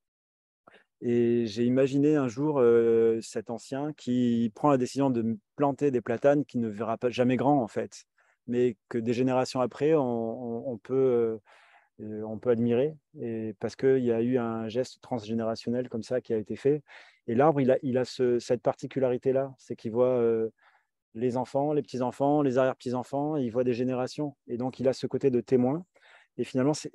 Et 1.07 1.45
j'ai 1.47 1.65
imaginé 1.65 2.17
un 2.17 2.29
jour 2.29 2.59
euh, 2.59 3.21
cet 3.21 3.51
ancien 3.51 3.93
qui 3.93 4.51
prend 4.55 4.71
la 4.71 4.79
décision 4.79 5.11
de 5.11 5.37
planter 5.55 5.91
des 5.91 6.01
platanes 6.01 6.47
qui 6.47 6.57
ne 6.57 6.67
verra 6.67 6.97
pas 6.97 7.11
jamais 7.11 7.37
grand 7.37 7.63
en 7.63 7.69
fait, 7.69 8.07
mais 8.47 8.79
que 8.89 8.97
des 8.97 9.13
générations 9.13 9.61
après, 9.61 9.93
on, 9.95 10.81
peut 10.83 11.39
euh, 12.01 12.23
on 12.25 12.39
peut 12.39 12.49
admirer, 12.49 12.97
et 13.21 13.55
parce 13.61 13.77
qu'il 13.77 13.99
y 13.99 14.13
a 14.13 14.23
eu 14.23 14.39
un 14.39 14.67
geste 14.69 15.03
transgénérationnel 15.03 15.91
comme 15.91 16.03
ça 16.03 16.23
qui 16.23 16.33
a 16.33 16.39
été 16.39 16.57
fait. 16.57 16.83
Et 17.27 17.35
l'arbre, 17.35 17.61
il 17.61 17.71
a, 17.71 17.77
il 17.83 17.99
a 17.99 18.07
cette 18.07 18.63
particularité-là, 18.63 19.55
c'est 19.59 19.77
qu'il 19.77 19.93
voit 19.93 20.09
euh, 20.09 20.49
les 21.15 21.37
enfants, 21.37 21.75
les 21.75 21.83
petits-enfants, 21.83 22.41
les 22.41 22.57
arrière-petits-enfants, 22.57 23.37
il 23.37 23.51
voit 23.51 23.65
des 23.65 23.75
générations. 23.75 24.37
Et 24.47 24.57
donc, 24.57 24.81
il 24.81 24.89
a 24.89 24.95
ce 24.95 25.07
côté 25.07 25.31
de 25.31 25.41
témoin. 25.41 25.85
Et 26.39 26.45
finalement, 26.45 26.75
c'est 26.75 26.93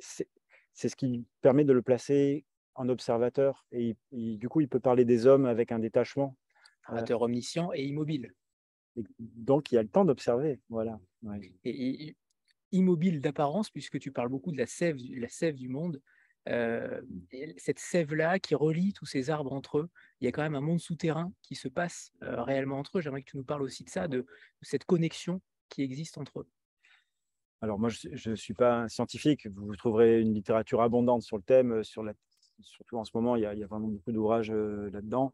ce 0.75 0.95
qui 0.95 1.25
permet 1.41 1.63
de 1.63 1.73
le 1.73 1.81
placer 1.81 2.43
en 2.79 2.87
observateur. 2.87 3.65
Et 3.71 3.95
du 4.11 4.49
coup, 4.49 4.61
il 4.61 4.69
peut 4.69 4.79
parler 4.79 5.05
des 5.05 5.27
hommes 5.27 5.45
avec 5.45 5.71
un 5.71 5.79
détachement. 5.79 6.35
Observateur 6.87 7.21
omniscient 7.21 7.71
et 7.73 7.83
immobile. 7.83 8.33
donc, 9.19 9.71
il 9.71 9.77
a 9.77 9.83
le 9.83 9.89
temps 9.89 10.05
d'observer. 10.05 10.59
Voilà. 10.69 10.99
Et, 11.65 12.15
immobile 12.71 13.19
d'apparence, 13.19 13.69
puisque 13.69 13.99
tu 13.99 14.11
parles 14.11 14.29
beaucoup 14.29 14.51
de 14.51 14.57
la 14.57 14.65
sève, 14.65 14.97
la 15.15 15.27
sève 15.27 15.55
du 15.55 15.69
monde. 15.69 16.01
Euh, 16.47 17.01
cette 17.57 17.79
sève-là 17.79 18.39
qui 18.39 18.55
relie 18.55 18.93
tous 18.93 19.05
ces 19.05 19.29
arbres 19.29 19.51
entre 19.53 19.79
eux, 19.79 19.89
il 20.19 20.25
y 20.25 20.27
a 20.27 20.31
quand 20.31 20.41
même 20.41 20.55
un 20.55 20.61
monde 20.61 20.79
souterrain 20.79 21.31
qui 21.41 21.53
se 21.53 21.67
passe 21.67 22.11
euh, 22.23 22.41
réellement 22.41 22.79
entre 22.79 22.97
eux. 22.97 23.01
J'aimerais 23.01 23.21
que 23.21 23.29
tu 23.29 23.37
nous 23.37 23.43
parles 23.43 23.61
aussi 23.61 23.83
de 23.83 23.89
ça, 23.89 24.07
de, 24.07 24.25
cette 24.61 24.85
connexion 24.85 25.41
qui 25.67 25.83
existe 25.83 26.17
entre 26.17 26.39
eux. 26.39 26.47
Alors 27.61 27.77
moi, 27.77 27.89
je 27.89 28.29
ne 28.29 28.35
suis 28.35 28.53
pas 28.53 28.83
un 28.83 28.87
scientifique. 28.87 29.47
Vous 29.47 29.75
trouverez 29.75 30.21
une 30.21 30.33
littérature 30.33 30.81
abondante 30.81 31.23
sur 31.23 31.35
le 31.35 31.43
thème, 31.43 31.73
euh, 31.73 31.83
sur 31.83 32.03
la, 32.03 32.13
surtout 32.61 32.97
en 32.97 33.03
ce 33.03 33.11
moment, 33.13 33.35
il 33.35 33.41
y 33.41 33.45
a, 33.45 33.67
vraiment 33.67 33.87
beaucoup 33.87 34.11
d'ouvrages 34.11 34.51
là-dedans. 34.51 35.33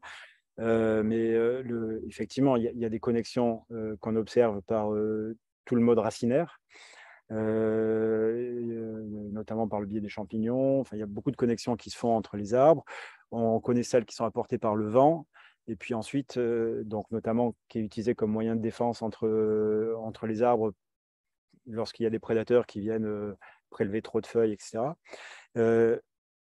mais 0.58 1.32
le, 1.32 2.02
effectivement, 2.06 2.56
il 2.56 2.64
y, 2.64 2.84
a, 2.84 2.88
des 2.88 3.00
connexions 3.00 3.64
qu'on 4.00 4.16
observe 4.16 4.62
par 4.62 4.90
tout 5.64 5.74
le 5.74 5.82
mode 5.82 5.98
racinaire. 5.98 6.60
Euh, 7.32 9.04
notamment 9.32 9.66
par 9.66 9.80
le 9.80 9.86
biais 9.86 10.00
des 10.00 10.08
champignons. 10.08 10.80
Enfin, 10.80 10.96
il 10.96 11.00
y 11.00 11.02
a 11.02 11.06
beaucoup 11.06 11.30
de 11.30 11.36
connexions 11.36 11.76
qui 11.76 11.90
se 11.90 11.98
font 11.98 12.14
entre 12.14 12.36
les 12.36 12.54
arbres. 12.54 12.84
On 13.30 13.60
connaît 13.60 13.82
celles 13.82 14.04
qui 14.04 14.14
sont 14.14 14.24
apportées 14.24 14.58
par 14.58 14.76
le 14.76 14.88
vent. 14.88 15.26
Et 15.68 15.74
puis 15.76 15.94
ensuite, 15.94 16.38
donc 16.38 17.10
notamment 17.10 17.54
qui 17.68 17.78
est 17.78 17.82
utilisé 17.82 18.14
comme 18.14 18.30
moyen 18.30 18.54
de 18.54 18.60
défense 18.60 19.02
entre, 19.02 19.96
entre 19.98 20.26
les 20.28 20.42
arbres 20.42 20.72
lorsqu'il 21.66 22.04
y 22.04 22.06
a 22.06 22.10
des 22.10 22.20
prédateurs 22.20 22.66
qui 22.66 22.78
viennent 22.78 23.34
prélever 23.70 24.00
trop 24.00 24.20
de 24.20 24.26
feuilles, 24.26 24.52
etc. 24.52 24.78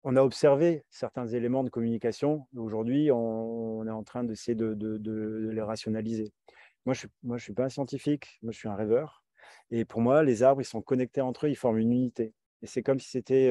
on 0.03 0.17
a 0.17 0.23
observé 0.23 0.85
certains 0.91 1.27
éléments 1.27 1.65
de 1.65 1.71
communication. 1.71 2.47
Aujourd'hui, 2.57 3.11
on, 3.13 3.87
est 3.87 3.91
en 3.91 4.03
train 4.03 4.25
d'essayer 4.25 4.55
de, 4.55 5.51
les 5.53 5.63
rationaliser. 5.63 6.33
Moi, 6.87 6.95
je 6.95 7.07
ne 7.23 7.39
suis, 7.39 7.53
pas 7.53 7.65
un 7.65 7.69
scientifique, 7.69 8.39
moi, 8.43 8.53
je 8.53 8.59
suis 8.59 8.69
un 8.69 8.75
rêveur. 8.75 9.23
Et 9.71 9.85
pour 9.85 10.01
moi, 10.01 10.23
les 10.23 10.43
arbres, 10.43 10.63
ils 10.63 10.67
sont 10.67 10.81
connectés 10.81 11.21
entre 11.21 11.47
eux, 11.47 11.51
ils 11.51 11.57
forment 11.57 11.79
une 11.79 11.93
unité. 11.93 12.33
Et 12.63 12.67
c'est 12.67 12.83
comme 12.83 12.99
si 12.99 13.09
c'était 13.09 13.51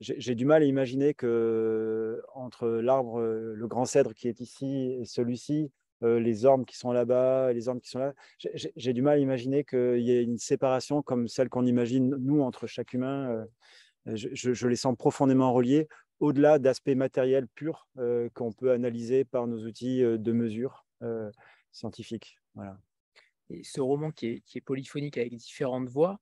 j'ai 0.00 0.36
du 0.36 0.44
mal 0.44 0.62
à 0.62 0.64
imaginer 0.64 1.12
que 1.12 2.22
entre 2.34 2.68
l'arbre, 2.68 3.20
le 3.20 3.66
grand 3.66 3.84
cèdre 3.84 4.14
qui 4.14 4.28
est 4.28 4.40
ici 4.40 4.96
et 5.00 5.04
celui-ci, 5.04 5.72
les 6.02 6.44
ormes 6.44 6.64
qui 6.64 6.76
sont 6.76 6.92
là-bas, 6.92 7.52
les 7.52 7.68
ormes 7.68 7.80
qui 7.80 7.90
sont 7.90 7.98
là, 7.98 8.14
j'ai 8.38 8.92
du 8.92 9.02
mal 9.02 9.18
à 9.18 9.20
imaginer 9.20 9.64
qu'il 9.64 10.00
y 10.00 10.12
ait 10.12 10.22
une 10.22 10.38
séparation 10.38 11.02
comme 11.02 11.26
celle 11.26 11.48
qu'on 11.48 11.66
imagine 11.66 12.14
nous 12.16 12.42
entre 12.42 12.66
chaque 12.66 12.92
humain. 12.92 13.44
Je, 14.14 14.66
les 14.66 14.76
sens 14.76 14.96
profondément 14.96 15.52
reliés 15.52 15.88
au-delà 16.20 16.58
d'aspects 16.58 16.88
matériels 16.90 17.46
purs 17.48 17.88
qu'on 18.34 18.52
peut 18.52 18.72
analyser 18.72 19.24
par 19.24 19.46
nos 19.46 19.64
outils 19.66 20.00
de 20.00 20.32
mesure 20.32 20.86
scientifiques. 21.72 22.38
Voilà. 22.54 22.78
Et 23.50 23.62
ce 23.64 23.80
roman 23.80 24.10
qui 24.10 24.42
est, 24.54 24.60
polyphonique 24.60 25.18
avec 25.18 25.36
différentes 25.36 25.88
voix, 25.88 26.20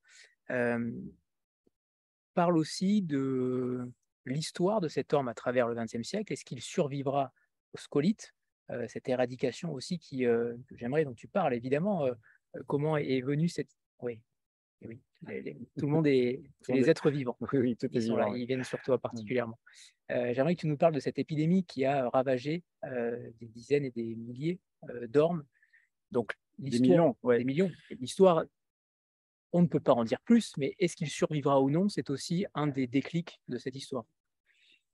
parle 2.36 2.56
aussi 2.58 3.02
de 3.02 3.90
l'histoire 4.26 4.80
de 4.80 4.88
cet 4.88 5.14
orme 5.14 5.28
à 5.28 5.34
travers 5.34 5.68
le 5.68 5.74
XXe 5.74 6.02
siècle. 6.02 6.32
Est-ce 6.32 6.44
qu'il 6.44 6.60
survivra 6.60 7.32
au 7.72 7.78
scolite 7.78 8.34
euh, 8.70 8.86
Cette 8.88 9.08
éradication 9.08 9.72
aussi 9.72 9.98
qui, 9.98 10.26
euh, 10.26 10.54
que 10.68 10.76
j'aimerais 10.76 11.04
dont 11.04 11.14
tu 11.14 11.28
parles, 11.28 11.54
évidemment. 11.54 12.06
Euh, 12.06 12.14
comment 12.66 12.96
est, 12.96 13.22
venue 13.22 13.48
cette... 13.48 13.70
oui. 14.84 15.00
tout 15.78 15.86
le 15.86 15.92
monde 15.92 16.06
est, 16.06 16.42
les 16.68 16.90
êtres 16.90 17.10
vivants. 17.10 17.36
Oui, 17.52 17.58
oui 17.58 17.76
tout 17.76 17.86
est 17.86 18.04
ils, 18.04 18.12
là, 18.12 18.28
ils 18.34 18.46
viennent 18.46 18.64
sur 18.64 18.80
toi 18.82 18.96
mmh. 18.96 19.00
particulièrement. 19.00 19.58
j'aimerais 20.08 20.54
que 20.54 20.60
tu 20.60 20.66
nous 20.66 20.76
parles 20.76 20.94
de 20.94 21.00
cette 21.00 21.18
épidémie 21.18 21.64
qui 21.64 21.84
a 21.84 22.08
ravagé 22.10 22.62
des 22.84 23.48
dizaines 23.48 23.84
et 23.84 23.90
des 23.90 24.14
milliers 24.14 24.60
d'ormes. 25.08 25.44
Donc, 26.12 26.34
des 26.58 26.78
millions, 26.78 27.16
ouais. 27.22 27.38
des 27.38 27.44
millions. 27.44 27.70
L'histoire 27.98 28.44
on 29.52 29.62
ne 29.62 29.66
peut 29.66 29.80
pas 29.80 29.92
en 29.92 30.04
dire 30.04 30.20
plus, 30.20 30.52
mais 30.58 30.74
est-ce 30.78 30.96
qu'il 30.96 31.08
survivra 31.08 31.60
ou 31.60 31.70
non? 31.70 31.88
C'est 31.88 32.10
aussi 32.10 32.46
un 32.54 32.66
des 32.66 32.86
déclics 32.86 33.40
de 33.48 33.58
cette 33.58 33.74
histoire, 33.74 34.04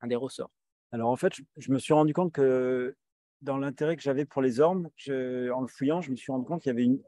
un 0.00 0.06
des 0.06 0.16
ressorts. 0.16 0.52
Alors 0.92 1.10
en 1.10 1.16
fait, 1.16 1.32
je, 1.56 1.72
me 1.72 1.78
suis 1.78 1.94
rendu 1.94 2.12
compte 2.12 2.32
que 2.32 2.94
dans 3.40 3.56
l'intérêt 3.56 3.96
que 3.96 4.02
j'avais 4.02 4.24
pour 4.24 4.42
les 4.42 4.60
ormes, 4.60 4.88
en 5.08 5.60
le 5.60 5.66
fouillant, 5.66 6.00
je 6.00 6.10
me 6.10 6.16
suis 6.16 6.30
rendu 6.30 6.46
compte 6.46 6.62
qu'il 6.62 6.70
y 6.70 6.74
avait 6.74 6.84
une, 6.84 7.02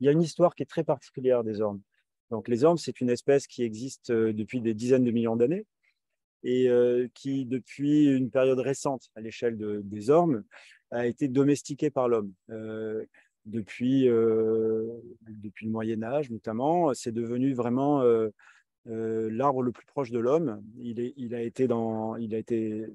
il 0.00 0.06
y 0.06 0.08
a 0.08 0.12
une 0.12 0.22
histoire 0.22 0.54
qui 0.54 0.62
est 0.62 0.66
très 0.66 0.84
particulière 0.84 1.42
des 1.42 1.60
ormes. 1.60 1.80
Donc 2.30 2.48
les 2.48 2.64
ormes, 2.64 2.78
c'est 2.78 3.00
une 3.00 3.10
espèce 3.10 3.46
qui 3.46 3.62
existe 3.62 4.10
euh, 4.10 4.32
depuis 4.32 4.60
des 4.60 4.74
dizaines 4.74 5.04
de 5.04 5.10
millions 5.10 5.36
d'années 5.36 5.64
et 6.42 6.68
euh, 6.68 7.08
qui, 7.14 7.44
depuis 7.46 8.06
une 8.06 8.30
période 8.30 8.58
récente 8.58 9.08
à 9.14 9.20
l'échelle 9.20 9.56
des 9.58 10.10
ormes, 10.10 10.44
a 10.90 11.06
été 11.06 11.28
domestiquée 11.28 11.90
par 11.90 12.08
l'homme. 12.08 12.32
Euh, 12.50 13.04
depuis, 13.46 14.06
depuis 14.06 15.66
le 15.66 15.70
Moyen 15.70 16.02
Âge 16.02 16.32
notamment. 16.32 16.92
C'est 16.94 17.12
devenu 17.12 17.54
vraiment 17.54 18.02
l'arbre 18.84 19.62
le 19.62 19.70
plus 19.70 19.86
proche 19.86 20.10
de 20.10 20.18
l'homme. 20.18 20.64
Il, 20.80 21.12
il, 21.16 21.32
a 21.32 21.42
été 21.42 21.68
il 22.18 22.34
a 22.34 22.38
été 22.38 22.86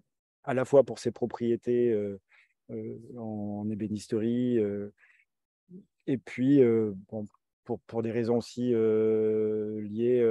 à 0.43 0.53
la 0.53 0.65
fois 0.65 0.83
pour 0.83 0.99
ses 0.99 1.11
propriétés 1.11 1.97
en 3.15 3.65
ébénisterie, 3.69 4.59
et 6.07 6.17
puis 6.17 6.61
pour, 7.63 7.79
pour, 7.81 8.01
des 8.01 8.11
raisons 8.11 8.37
aussi 8.37 8.69
liées 8.69 10.21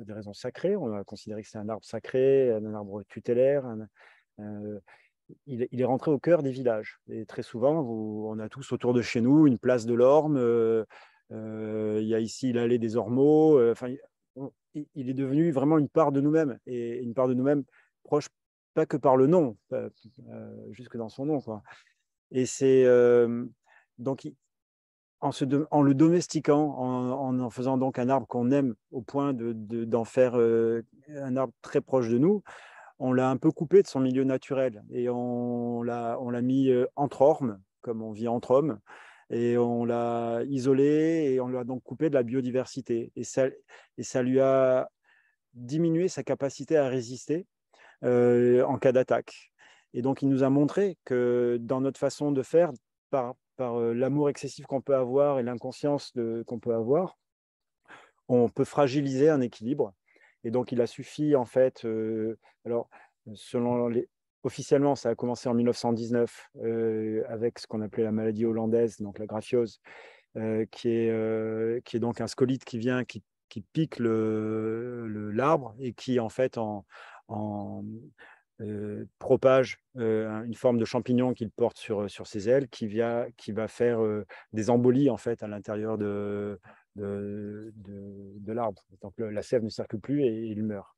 à 0.00 0.04
des 0.04 0.12
raisons 0.12 0.32
sacrées. 0.32 0.76
On 0.76 0.92
a 0.94 1.04
considéré 1.04 1.42
que 1.42 1.48
c'est 1.48 1.58
un 1.58 1.68
arbre 1.68 1.84
sacré, 1.84 2.50
un 2.52 2.74
arbre 2.74 3.02
tutélaire, 3.04 3.64
un, 3.66 3.88
il, 5.46 5.80
est 5.80 5.84
rentré 5.84 6.10
au 6.10 6.18
cœur 6.18 6.42
des 6.42 6.50
villages. 6.50 7.00
Et 7.08 7.26
très 7.26 7.42
souvent, 7.42 7.80
on 7.80 8.38
a 8.38 8.48
tous 8.48 8.72
autour 8.72 8.92
de 8.92 9.02
chez 9.02 9.20
nous 9.20 9.46
une 9.46 9.58
place 9.58 9.86
de 9.86 9.94
l'Orme. 9.94 10.36
Euh, 10.36 10.84
euh, 11.32 11.98
il 12.00 12.08
y 12.08 12.14
a 12.14 12.20
ici 12.20 12.52
l'allée 12.52 12.78
des 12.78 12.96
Ormeaux. 12.96 13.58
Euh, 13.58 13.72
enfin, 13.72 13.94
il 14.94 15.10
est 15.10 15.14
devenu 15.14 15.50
vraiment 15.50 15.78
une 15.78 15.88
part 15.88 16.12
de 16.12 16.20
nous-mêmes 16.20 16.58
et 16.66 17.02
une 17.02 17.14
part 17.14 17.28
de 17.28 17.34
nous-mêmes 17.34 17.64
proche, 18.04 18.28
pas 18.74 18.86
que 18.86 18.96
par 18.96 19.16
le 19.16 19.26
nom, 19.26 19.56
jusque 20.70 20.96
dans 20.96 21.08
son 21.08 21.26
nom. 21.26 21.40
Quoi. 21.40 21.62
Et 22.30 22.46
c'est 22.46 22.86
donc 23.98 24.26
en, 25.22 25.82
le 25.82 25.94
domestiquant, 25.94 26.74
en, 26.76 27.38
en, 27.40 27.50
faisant 27.50 27.78
donc 27.78 27.98
un 27.98 28.08
arbre 28.08 28.26
qu'on 28.26 28.50
aime 28.50 28.74
au 28.90 29.00
point 29.00 29.32
d'en 29.32 29.52
de, 29.54 30.04
faire 30.04 30.34
un 30.34 31.36
arbre 31.36 31.54
très 31.62 31.80
proche 31.80 32.08
de 32.08 32.18
nous, 32.18 32.42
on 32.98 33.12
l'a 33.12 33.28
un 33.28 33.36
peu 33.36 33.50
coupé 33.50 33.82
de 33.82 33.88
son 33.88 33.98
milieu 33.98 34.22
naturel 34.22 34.84
et 34.90 35.08
on 35.08 35.82
l'a, 35.82 36.16
l'a 36.30 36.42
mis 36.42 36.70
euh, 36.70 36.86
entre 36.94 37.22
ormes, 37.22 37.60
comme 37.80 38.00
on 38.00 38.12
vit 38.12 38.28
entre 38.28 38.52
hommes, 38.52 38.78
et 39.28 39.58
on 39.58 39.84
l'a 39.84 40.42
isolé 40.48 41.32
et 41.32 41.40
on 41.40 41.48
lui 41.48 41.58
a 41.58 41.64
donc 41.64 41.82
coupé 41.82 42.10
de 42.10 42.14
la 42.14 42.22
biodiversité. 42.22 43.10
Et 43.16 43.24
ça, 43.24 43.46
et 43.98 44.02
ça 44.04 44.22
lui 44.22 44.38
a 44.38 44.88
diminué 45.54 46.06
sa 46.06 46.22
capacité 46.22 46.76
à 46.76 46.86
résister 46.88 47.46
euh, 48.04 48.64
en 48.64 48.78
cas 48.78 48.92
d'attaque. 48.92 49.52
Et 49.94 50.02
donc, 50.02 50.22
il 50.22 50.28
nous 50.28 50.44
a 50.44 50.50
montré 50.50 50.96
que 51.04 51.58
dans 51.60 51.80
notre 51.80 51.98
façon 51.98 52.30
de 52.30 52.42
faire, 52.42 52.70
par, 53.10 53.34
euh, 53.62 53.94
l'amour 53.94 54.28
excessif 54.28 54.66
qu'on 54.66 54.80
peut 54.80 54.94
avoir 54.94 55.38
et 55.38 55.42
l'inconscience 55.42 56.12
qu'on 56.46 56.58
peut 56.58 56.74
avoir, 56.74 57.18
on 58.28 58.48
peut 58.48 58.64
fragiliser 58.64 59.28
un 59.30 59.40
équilibre. 59.40 59.92
Et 60.44 60.50
donc, 60.50 60.72
il 60.72 60.80
a 60.80 60.86
suffi, 60.86 61.36
en 61.36 61.44
fait, 61.44 61.84
euh, 61.84 62.38
alors, 62.64 62.88
selon 63.34 63.88
les, 63.88 64.08
officiellement, 64.42 64.96
ça 64.96 65.10
a 65.10 65.14
commencé 65.14 65.48
en 65.48 65.54
1919 65.54 66.50
euh, 66.56 67.22
avec 67.28 67.58
ce 67.58 67.66
qu'on 67.66 67.80
appelait 67.80 68.02
la 68.02 68.12
maladie 68.12 68.44
hollandaise, 68.44 69.00
donc 69.00 69.18
la 69.18 69.26
graphiose, 69.26 69.80
qui, 70.70 70.88
est, 70.88 71.84
qui 71.84 71.96
est 71.96 72.00
donc 72.00 72.22
un 72.22 72.26
scolite 72.26 72.64
qui 72.64 72.78
vient, 72.78 73.04
qui, 73.04 73.22
qui 73.50 73.60
pique 73.60 73.98
l'arbre 73.98 75.06
le, 75.06 75.30
l'arbre 75.30 75.74
et 75.78 75.92
qui, 75.92 76.18
en 76.18 76.30
fait, 76.30 76.56
en 76.56 76.86
propage 79.18 79.78
une 79.96 80.54
forme 80.54 80.78
de 80.78 80.84
champignon 80.84 81.34
qu'il 81.34 81.50
porte 81.50 81.78
sur, 81.78 82.08
sur 82.10 82.26
ses 82.26 82.48
ailes 82.48 82.68
qui, 82.68 83.00
qui 83.36 83.52
va 83.52 83.68
faire 83.68 84.00
des 84.52 84.70
embolies 84.70 85.10
en 85.10 85.16
fait 85.16 85.42
à 85.42 85.48
l'intérieur 85.48 85.98
de, 85.98 86.60
de, 86.96 87.72
de, 87.74 88.52
l'arbre. 88.52 88.82
Donc 89.02 89.14
la 89.18 89.42
sève 89.42 89.62
ne 89.62 89.68
circule 89.68 90.00
plus 90.00 90.22
et 90.22 90.46
il 90.46 90.62
meurt. 90.62 90.88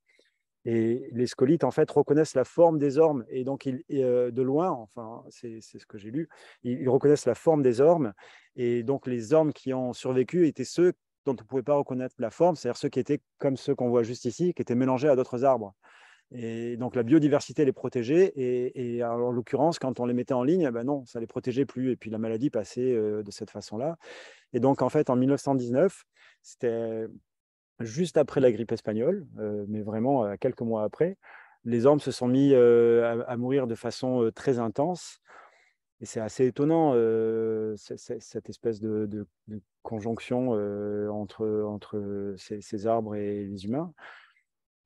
Et 0.66 1.10
les 1.12 1.26
scolites, 1.26 1.64
en 1.64 1.70
fait, 1.70 1.90
reconnaissent 1.90 2.34
la 2.34 2.44
forme 2.44 2.78
des 2.78 2.96
ormes. 2.96 3.24
Et 3.28 3.44
donc, 3.44 3.66
ils, 3.66 3.84
euh, 3.92 4.30
de 4.30 4.42
loin, 4.42 4.70
enfin, 4.70 5.22
c'est 5.28 5.60
ce 5.60 5.84
que 5.86 5.98
j'ai 5.98 6.10
lu, 6.10 6.28
ils, 6.62 6.88
reconnaissent 6.88 7.26
la 7.26 7.34
forme 7.34 7.62
des 7.62 7.80
ormes. 7.80 8.14
Et 8.56 8.82
donc, 8.82 9.06
les 9.06 9.34
ormes 9.34 9.52
qui 9.52 9.74
ont 9.74 9.92
survécu 9.92 10.46
étaient 10.46 10.64
ceux 10.64 10.94
dont 11.26 11.32
on 11.32 11.42
ne 11.42 11.46
pouvait 11.46 11.62
pas 11.62 11.74
reconnaître 11.74 12.14
la 12.18 12.30
forme, 12.30 12.56
c'est-à-dire 12.56 12.78
ceux 12.78 12.88
qui 12.88 13.00
étaient 13.00 13.20
comme 13.38 13.56
ceux 13.56 13.74
qu'on 13.74 13.88
voit 13.88 14.02
juste 14.02 14.24
ici, 14.24 14.54
qui 14.54 14.62
étaient 14.62 14.74
mélangés 14.74 15.08
à 15.08 15.16
d'autres 15.16 15.44
arbres. 15.44 15.74
Et 16.32 16.76
donc, 16.76 16.96
la 16.96 17.02
biodiversité 17.02 17.64
les 17.64 17.72
protégeait. 17.72 18.32
Et, 18.37 19.04
en 19.04 19.30
l'occurrence, 19.30 19.78
quand 19.78 20.00
on 20.00 20.06
les 20.06 20.14
mettait 20.14 20.34
en 20.34 20.42
ligne, 20.42 20.70
ben 20.70 20.84
non, 20.84 21.04
ça 21.06 21.20
les 21.20 21.26
protégeait 21.26 21.66
plus. 21.66 21.92
Et 21.92 21.96
puis, 21.96 22.10
la 22.10 22.18
maladie 22.18 22.50
passait 22.50 22.92
euh, 22.92 23.22
de 23.22 23.30
cette 23.30 23.50
façon-là. 23.50 23.96
Et 24.52 24.60
donc, 24.60 24.82
en 24.82 24.88
fait, 24.88 25.10
en 25.10 25.16
1919, 25.16 26.04
c'était 26.42 27.06
juste 27.80 28.16
après 28.16 28.40
la 28.40 28.52
grippe 28.52 28.72
espagnole, 28.72 29.26
euh, 29.38 29.64
mais 29.68 29.82
vraiment 29.82 30.24
euh, 30.24 30.34
quelques 30.38 30.60
mois 30.60 30.84
après, 30.84 31.16
les 31.64 31.87
ormes 31.87 32.00
se 32.00 32.10
sont 32.10 32.28
mis 32.28 32.52
euh, 32.52 33.24
à, 33.26 33.37
mourir 33.37 33.66
de 33.66 33.74
façon 33.74 34.30
très 34.34 34.58
intense. 34.58 35.20
Et 36.00 36.06
c'est 36.06 36.20
assez 36.20 36.46
étonnant, 36.46 36.92
cette 37.76 38.48
espèce 38.50 38.80
de, 38.80 39.26
conjonction 39.82 40.50
entre 41.10 42.34
ces, 42.37 42.87
arbres 42.87 43.14
et 43.14 43.44
les 43.44 43.64
humains. 43.64 43.94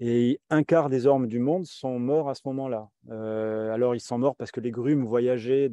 Et 0.01 0.41
un 0.49 0.63
quart 0.63 0.91
des 0.91 1.07
ormes 1.07 1.27
du 1.27 1.41
monde 1.41 1.67
sont 1.67 1.99
morts 1.99 2.29
à 2.29 2.35
ce 2.35 2.43
moment-là. 2.47 2.89
alors, 3.11 3.95
ils 3.95 4.01
sont 4.01 4.19
morts 4.19 4.37
parce 4.37 4.53
que 4.53 4.61
les 4.61 4.71
grumes 4.71 5.05
voyageaient 5.05 5.69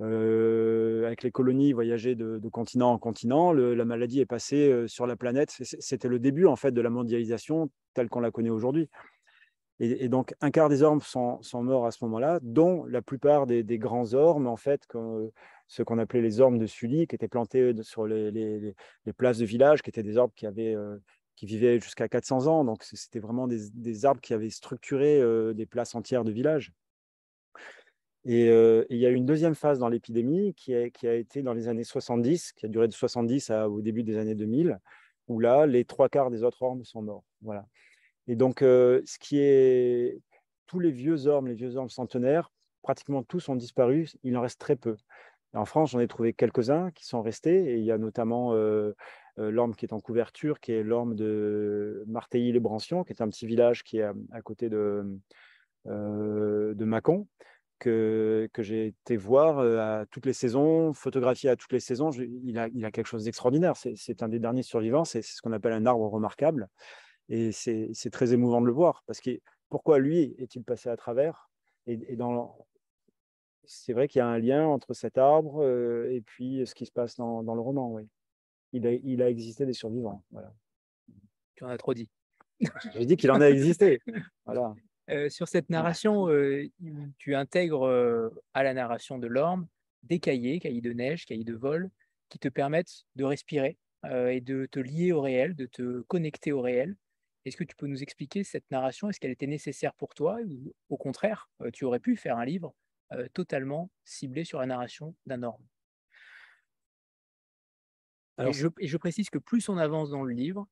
euh, 0.00 1.06
avec 1.06 1.22
les 1.22 1.30
colonies 1.30 1.72
voyager 1.72 2.16
de, 2.16 2.40
continent 2.48 2.92
en 2.92 2.98
continent, 2.98 3.52
la 3.52 3.84
maladie 3.84 4.20
est 4.20 4.26
passée 4.26 4.68
euh, 4.68 4.88
sur 4.88 5.06
la 5.06 5.16
planète. 5.16 5.50
C'était 5.60 6.08
le 6.08 6.18
début 6.18 6.46
en 6.46 6.56
fait 6.56 6.72
de 6.72 6.80
la 6.80 6.90
mondialisation 6.90 7.70
telle 7.94 8.08
qu'on 8.08 8.20
la 8.20 8.30
connaît 8.30 8.50
aujourd'hui. 8.50 8.88
Et, 9.80 10.08
donc 10.08 10.34
un 10.40 10.50
quart 10.50 10.68
des 10.68 10.82
ormes 10.82 11.00
sont, 11.00 11.40
morts 11.54 11.86
à 11.86 11.90
ce 11.90 12.04
moment-là, 12.04 12.38
dont 12.42 12.84
la 12.84 13.02
plupart 13.02 13.46
des, 13.46 13.64
grands 13.78 14.14
ormes 14.14 14.46
en 14.46 14.56
fait, 14.56 14.86
ce 15.66 15.82
qu'on 15.82 15.98
appelait 15.98 16.22
les 16.22 16.40
ormes 16.40 16.58
de 16.58 16.66
Sully, 16.66 17.08
qui 17.08 17.16
étaient 17.16 17.28
plantés 17.28 17.72
sur 17.82 18.06
les, 18.06 18.74
places 19.16 19.38
de 19.38 19.44
village, 19.44 19.82
qui 19.82 19.90
étaient 19.90 20.04
des 20.04 20.16
ormes 20.16 20.30
qui 20.36 20.46
avaient 20.46 20.76
qui 21.36 21.46
vivaient 21.46 21.80
jusqu'à 21.80 22.08
400 22.08 22.46
ans. 22.46 22.64
Donc, 22.64 22.84
c'était 22.84 23.18
vraiment 23.18 23.46
des, 23.46 24.04
arbres 24.04 24.20
qui 24.20 24.34
avaient 24.34 24.50
structuré 24.50 25.20
des 25.54 25.66
places 25.66 25.94
entières 25.94 26.24
de 26.24 26.32
villages. 26.32 26.72
Et, 28.24 28.46
il 28.46 28.96
y 28.98 29.06
a 29.06 29.10
eu 29.10 29.14
une 29.14 29.26
deuxième 29.26 29.54
phase 29.54 29.78
dans 29.78 29.88
l'épidémie 29.88 30.54
qui 30.54 30.74
a, 30.74 31.14
été 31.14 31.42
dans 31.42 31.52
les 31.52 31.68
années 31.68 31.84
70, 31.84 32.52
qui 32.52 32.66
a 32.66 32.68
duré 32.68 32.88
de 32.88 32.92
70 32.92 33.50
à, 33.50 33.68
au 33.68 33.82
début 33.82 34.02
des 34.02 34.16
années 34.16 34.34
2000, 34.34 34.78
où 35.28 35.40
là, 35.40 35.66
les 35.66 35.84
trois 35.84 36.08
quarts 36.08 36.30
des 36.30 36.42
autres 36.42 36.62
ormes 36.62 36.84
sont 36.84 37.02
morts. 37.02 37.24
Voilà. 37.42 37.66
Et 38.26 38.36
donc, 38.36 38.60
ce 38.60 39.18
qui 39.18 39.38
est. 39.38 40.20
Tous 40.66 40.80
les 40.80 40.90
vieux 40.90 41.26
ormes, 41.26 41.48
les 41.48 41.54
vieux 41.54 41.76
ormes 41.76 41.90
centenaires, 41.90 42.50
pratiquement 42.82 43.22
tous 43.22 43.48
ont 43.48 43.56
disparu. 43.56 44.08
Il 44.22 44.36
en 44.36 44.40
reste 44.40 44.60
très 44.60 44.76
peu. 44.76 44.96
En 45.54 45.64
France, 45.64 45.92
j'en 45.92 46.00
ai 46.00 46.08
trouvé 46.08 46.32
quelques-uns 46.32 46.90
qui 46.92 47.06
sont 47.06 47.22
restés. 47.22 47.72
Et 47.72 47.76
il 47.76 47.84
y 47.84 47.92
a 47.92 47.98
notamment 47.98 48.54
l'orme 49.36 49.74
qui 49.74 49.84
est 49.86 49.92
en 49.92 50.00
couverture, 50.00 50.60
qui 50.60 50.72
est 50.72 50.82
l'orme 50.82 51.14
de 51.14 52.04
Marteilly-les-Brancions, 52.06 53.04
qui 53.04 53.12
est 53.12 53.22
un 53.22 53.28
petit 53.28 53.46
village 53.46 53.84
qui 53.84 53.98
est 53.98 54.02
à, 54.02 54.42
côté 54.42 54.68
de, 54.68 55.04
de 55.86 56.84
Mâcon 56.84 57.26
que, 57.78 58.50
j'ai 58.58 58.86
été 58.86 59.16
voir 59.16 59.58
à 59.58 60.06
toutes 60.06 60.26
les 60.26 60.32
saisons, 60.32 60.92
photographié 60.92 61.50
à 61.50 61.56
toutes 61.56 61.72
les 61.72 61.80
saisons. 61.80 62.10
il, 62.10 62.58
a, 62.58 62.68
il 62.68 62.84
a 62.84 62.90
quelque 62.90 63.06
chose 63.06 63.24
d'extraordinaire. 63.24 63.74
C'est 63.76 64.22
un 64.22 64.28
des 64.28 64.38
derniers 64.38 64.62
survivants. 64.62 65.04
C'est 65.04 65.22
ce 65.22 65.40
qu'on 65.42 65.52
appelle 65.52 65.72
un 65.72 65.86
arbre 65.86 66.08
remarquable. 66.08 66.68
Et 67.28 67.52
c'est 67.52 68.10
très 68.10 68.32
émouvant 68.32 68.60
de 68.60 68.66
le 68.66 68.72
voir. 68.72 69.02
Parce 69.06 69.20
que 69.20 69.30
pourquoi 69.68 69.98
lui 69.98 70.34
est-il 70.38 70.62
passé 70.64 70.88
à 70.88 70.96
travers? 70.96 71.50
Et, 71.86 72.16
dans 72.16 72.56
c'est 73.66 73.92
vrai 73.92 74.08
qu'il 74.08 74.18
y 74.18 74.22
a 74.22 74.26
un 74.26 74.38
lien 74.38 74.66
entre 74.66 74.94
cet 74.94 75.18
arbre 75.18 75.64
et 76.08 76.20
puis 76.20 76.66
ce 76.66 76.74
qui 76.74 76.86
se 76.86 76.92
passe 76.92 77.16
dans, 77.16 77.42
le 77.42 77.60
roman. 77.60 77.92
Oui. 77.92 78.08
Il, 78.72 78.86
a, 78.86 78.92
il 78.92 79.22
a 79.22 79.30
existé 79.30 79.66
des 79.66 79.72
survivants. 79.72 80.22
Voilà. 80.30 80.52
Tu 81.54 81.64
en 81.64 81.68
as 81.68 81.78
trop 81.78 81.94
dit. 81.94 82.08
J'ai 82.94 83.06
dit 83.06 83.16
qu'il 83.16 83.30
en 83.30 83.40
a 83.40 83.48
existé. 83.48 84.00
Voilà 84.46 84.74
sur 85.28 85.48
cette 85.48 85.70
narration, 85.70 86.28
tu 87.18 87.34
intègres 87.34 88.32
à 88.54 88.62
la 88.62 88.74
narration 88.74 89.18
de 89.18 89.26
l'orme 89.26 89.66
des 90.02 90.18
cahiers, 90.18 90.60
cahiers 90.60 90.80
de 90.80 90.92
neige, 90.92 91.24
cahiers 91.24 91.44
de 91.44 91.54
vol, 91.54 91.90
qui 92.28 92.38
te 92.38 92.48
permettent 92.48 93.04
de 93.16 93.24
respirer 93.24 93.78
et 94.06 94.40
de 94.40 94.66
te 94.66 94.80
lier 94.80 95.12
au 95.12 95.20
réel, 95.20 95.54
de 95.54 95.66
te 95.66 96.00
connecter 96.02 96.52
au 96.52 96.60
réel. 96.60 96.96
Est-ce 97.44 97.56
que 97.56 97.64
tu 97.64 97.76
peux 97.76 97.86
nous 97.86 98.02
expliquer 98.02 98.44
cette 98.44 98.70
narration? 98.70 99.10
Est-ce 99.10 99.20
qu'elle 99.20 99.30
était 99.30 99.46
nécessaire 99.46 99.94
pour 99.94 100.14
toi 100.14 100.38
ou 100.46 100.74
au 100.88 100.96
contraire, 100.96 101.50
tu 101.72 101.84
aurais 101.84 102.00
pu 102.00 102.16
faire 102.16 102.38
un 102.38 102.44
livre 102.44 102.74
totalement 103.32 103.90
ciblé 104.04 104.44
sur 104.44 104.58
la 104.58 104.66
narration 104.66 105.14
d'un 105.26 105.42
orme 105.42 105.64
et, 108.38 108.52
je, 108.52 108.96
précise 108.96 109.30
que 109.30 109.38
plus 109.38 109.68
on 109.68 109.76
avance 109.76 110.10
dans 110.10 110.22
le 110.22 110.32
livre, 110.32 110.66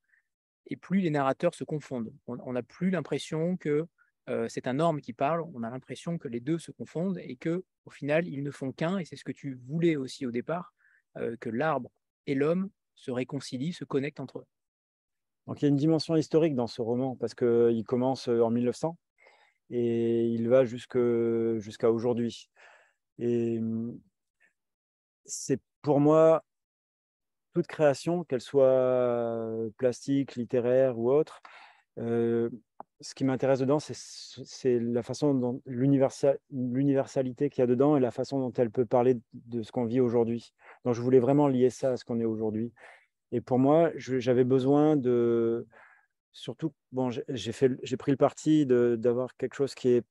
et 0.66 0.76
plus 0.76 1.00
les 1.00 1.10
narrateurs 1.10 1.54
se 1.54 1.64
confondent. 1.64 2.12
On 2.26 2.52
n'a 2.52 2.62
plus 2.62 2.90
l'impression 2.90 3.56
que 3.56 3.86
c'est 4.48 4.66
un 4.66 4.80
orme 4.80 5.00
qui 5.00 5.12
parle, 5.12 5.42
on 5.54 5.62
a 5.62 5.70
l'impression 5.70 6.18
que 6.18 6.28
les 6.28 6.40
deux 6.40 6.58
se 6.58 6.70
confondent 6.70 7.18
et 7.18 7.36
que 7.36 7.64
au 7.84 7.90
final 7.90 8.28
ils 8.28 8.42
ne 8.42 8.50
font 8.50 8.72
qu'un, 8.72 8.98
et 8.98 9.04
c'est 9.04 9.16
ce 9.16 9.24
que 9.24 9.32
tu 9.32 9.54
voulais 9.66 9.96
aussi 9.96 10.26
au 10.26 10.30
départ, 10.30 10.74
que 11.40 11.50
l'arbre 11.50 11.90
et 12.26 12.34
l'homme 12.34 12.70
se 12.94 13.10
réconcilient, 13.10 13.72
se 13.72 13.84
connectent 13.84 14.20
entre 14.20 14.40
eux. 14.40 14.46
Donc 15.46 15.60
il 15.60 15.64
y 15.64 15.66
a 15.66 15.68
une 15.68 15.76
dimension 15.76 16.16
historique 16.16 16.54
dans 16.54 16.68
ce 16.68 16.80
roman, 16.80 17.16
parce 17.16 17.34
qu'il 17.34 17.84
commence 17.84 18.28
en 18.28 18.50
1900 18.50 18.96
et 19.70 20.26
il 20.26 20.48
va 20.48 20.64
jusqu'à 20.64 21.90
aujourd'hui. 21.90 22.50
Et 23.18 23.58
mmh, 23.60 23.98
c'est 25.24 25.60
pour 25.82 26.00
moi 26.00 26.44
toute 27.54 27.66
création, 27.66 28.24
qu'elle 28.24 28.40
soit 28.40 29.70
plastique, 29.76 30.36
littéraire 30.36 30.98
ou 30.98 31.10
autre, 31.10 31.42
ce 33.02 33.14
qui 33.14 33.24
m'intéresse 33.24 33.58
dedans, 33.58 33.78
c'est 33.80 34.78
la 34.78 35.02
façon 35.02 35.34
dont 35.34 35.60
l'universalité 35.66 37.50
qu'il 37.50 37.60
y 37.60 37.64
a 37.64 37.66
dedans 37.66 37.96
et 37.96 38.00
la 38.00 38.12
façon 38.12 38.38
dont 38.38 38.52
elle 38.52 38.70
peut 38.70 38.86
parler 38.86 39.18
de 39.34 39.62
ce 39.62 39.72
qu'on 39.72 39.84
vit 39.84 40.00
aujourd'hui. 40.00 40.54
Donc, 40.84 40.94
je 40.94 41.02
voulais 41.02 41.18
vraiment 41.18 41.48
lier 41.48 41.68
ça 41.68 41.92
à 41.92 41.96
ce 41.96 42.04
qu'on 42.04 42.20
est 42.20 42.24
aujourd'hui. 42.24 42.72
Et 43.32 43.40
pour 43.40 43.58
moi, 43.58 43.90
j'avais 43.96 44.44
besoin 44.44 44.96
de. 44.96 45.66
Surtout, 46.32 46.72
bon, 46.92 47.10
j'ai 47.10 47.96
pris 47.96 48.10
le 48.10 48.16
parti 48.16 48.66
d'avoir 48.66 49.36
quelque 49.36 49.54
chose 49.54 49.74
qui 49.74 49.88
est 49.88 50.04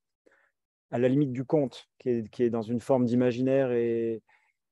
à 0.91 0.99
la 0.99 1.07
limite 1.07 1.31
du 1.31 1.45
conte, 1.45 1.88
qui 1.97 2.10
est, 2.10 2.29
qui 2.29 2.43
est 2.43 2.49
dans 2.49 2.62
une 2.62 2.79
forme 2.79 3.05
d'imaginaire 3.05 3.71
et, 3.71 4.21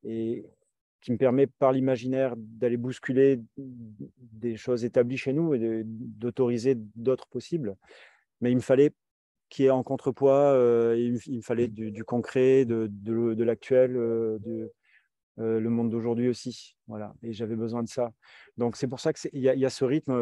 qui 0.03 1.11
me 1.11 1.17
permet 1.17 1.47
par 1.47 1.71
l'imaginaire 1.71 2.35
d'aller 2.37 2.77
bousculer 2.77 3.41
des 3.57 4.57
choses 4.57 4.83
établies 4.83 5.17
chez 5.17 5.33
nous 5.33 5.53
et 5.53 5.83
d'autoriser 5.85 6.75
d'autres 6.95 7.27
possibles. 7.27 7.75
Mais 8.41 8.51
il 8.51 8.55
me 8.55 8.61
fallait 8.61 8.91
qu'il 9.49 9.65
y 9.65 9.67
ait 9.69 9.71
en 9.71 9.83
contrepoids, 9.83 10.53
euh, 10.53 10.95
il, 10.97 11.37
me 11.37 11.41
fallait 11.41 11.67
du, 11.67 12.03
concret, 12.03 12.65
de, 12.65 12.87
de, 12.91 13.43
l'actuel, 13.43 13.95
euh, 13.95 14.37
euh, 15.39 15.59
le 15.59 15.69
monde 15.69 15.89
d'aujourd'hui 15.89 16.29
aussi. 16.29 16.75
Voilà. 16.87 17.13
Et 17.23 17.33
j'avais 17.33 17.55
besoin 17.55 17.83
de 17.83 17.89
ça. 17.89 18.11
Donc 18.57 18.75
c'est 18.75 18.87
pour 18.87 18.99
ça 18.99 19.13
qu'il 19.13 19.29
y, 19.33 19.45
y, 19.45 19.65
a 19.65 19.69
ce 19.69 19.85
rythme. 19.85 20.13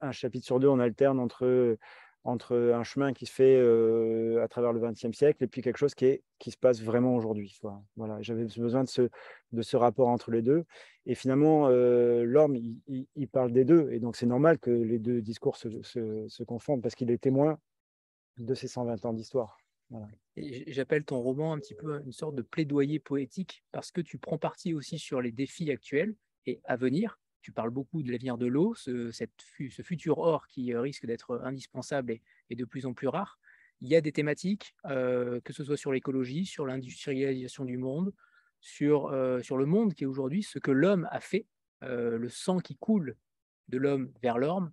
un 0.00 0.12
chapitre 0.12 0.46
sur 0.46 0.60
deux, 0.60 0.68
on 0.68 0.78
alterne 0.78 1.20
entre 1.20 1.76
entre 2.26 2.56
un 2.56 2.84
chemin 2.84 3.12
qui 3.12 3.26
se 3.26 3.32
fait 3.32 3.60
à 4.40 4.48
travers 4.48 4.72
le 4.72 4.80
XXe 4.80 5.12
siècle 5.12 5.44
et 5.44 5.46
puis 5.46 5.60
quelque 5.60 5.76
chose 5.76 5.94
qui, 5.94 6.22
se 6.40 6.56
passe 6.56 6.80
vraiment 6.80 7.14
aujourd'hui. 7.14 7.60
Voilà, 7.96 8.16
J'avais 8.22 8.44
besoin 8.44 8.82
de 8.82 8.88
ce, 8.88 9.10
de 9.52 9.62
ce 9.62 9.76
rapport 9.76 10.08
entre 10.08 10.30
les 10.30 10.40
deux. 10.40 10.64
Et 11.04 11.14
finalement, 11.14 11.68
l'homme, 11.68 12.56
il, 12.56 13.28
parle 13.28 13.52
des 13.52 13.66
deux. 13.66 13.90
Et 13.92 14.00
donc, 14.00 14.16
c'est 14.16 14.24
normal 14.24 14.58
que 14.58 14.70
les 14.70 14.98
deux 14.98 15.20
discours 15.20 15.56
se, 15.56 16.42
confondent 16.44 16.80
parce 16.80 16.94
qu'il 16.94 17.10
est 17.10 17.18
témoin 17.18 17.58
de 18.38 18.54
ces 18.54 18.68
120 18.68 19.04
ans 19.04 19.12
d'histoire. 19.12 19.58
J'appelle 20.36 21.04
ton 21.04 21.20
roman 21.20 21.52
un 21.52 21.58
petit 21.58 21.74
peu 21.74 22.00
une 22.04 22.12
sorte 22.12 22.34
de 22.34 22.42
plaidoyer 22.42 22.98
poétique 22.98 23.64
parce 23.70 23.92
que 23.92 24.00
tu 24.00 24.18
prends 24.18 24.38
parti 24.38 24.74
aussi 24.74 24.98
sur 24.98 25.20
les 25.20 25.30
défis 25.30 25.70
actuels 25.70 26.16
et 26.46 26.60
à 26.64 26.76
venir 26.76 27.18
tu 27.44 27.52
parles 27.52 27.70
beaucoup 27.70 28.02
de 28.02 28.10
l'avenir 28.10 28.38
de 28.38 28.46
l'eau, 28.46 28.74
ce, 28.74 29.12
futur 29.82 30.16
or 30.16 30.48
qui 30.48 30.72
euh, 30.72 30.80
risque 30.80 31.04
d'être 31.04 31.42
indispensable 31.44 32.18
et, 32.48 32.56
de 32.56 32.64
plus 32.64 32.86
en 32.86 32.94
plus 32.94 33.06
rare. 33.06 33.38
Il 33.82 33.88
y 33.88 33.96
a 33.96 34.00
des 34.00 34.12
thématiques, 34.12 34.74
euh, 34.86 35.42
que 35.42 35.52
ce 35.52 35.62
soit 35.62 35.76
sur 35.76 35.92
l'écologie, 35.92 36.46
sur 36.46 36.64
l'industrialisation 36.64 37.66
du 37.66 37.76
monde, 37.76 38.14
euh, 38.80 39.42
sur 39.42 39.58
le 39.58 39.66
monde 39.66 39.92
qui 39.92 40.04
est 40.04 40.06
aujourd'hui 40.06 40.42
ce 40.42 40.58
que 40.58 40.70
l'homme 40.70 41.06
a 41.10 41.20
fait, 41.20 41.46
le 41.82 42.30
sang 42.30 42.60
qui 42.60 42.76
coule 42.76 43.14
de 43.68 43.76
l'homme 43.76 44.10
vers 44.22 44.38
l'orme, 44.38 44.72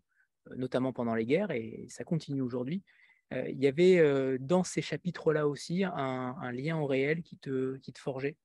notamment 0.55 0.93
pendant 0.93 1.13
les 1.13 1.25
guerres, 1.25 1.51
et 1.51 1.87
ça 1.89 2.05
continue 2.05 2.41
aujourd'hui. 2.41 2.83
Il 3.31 3.59
y 3.59 3.67
avait 3.67 4.37
dans 4.39 4.63
ces 4.63 4.81
chapitres-là 4.81 5.47
aussi 5.47 5.83
un, 5.83 6.51
lien 6.51 6.77
au 6.77 6.85
réel 6.85 7.23
qui 7.23 7.37
te, 7.37 7.79
forgeait 7.97 8.35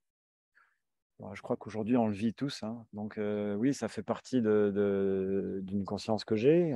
je 1.32 1.40
crois 1.40 1.56
qu'aujourd'hui, 1.56 1.96
on 1.96 2.08
le 2.08 2.12
vit 2.12 2.34
tous. 2.34 2.62
Hein. 2.62 2.84
Donc, 2.92 3.18
oui, 3.58 3.72
ça 3.72 3.88
fait 3.88 4.02
partie 4.02 4.42
d'une 4.42 5.84
conscience 5.86 6.24
que 6.24 6.36
j'ai. 6.36 6.74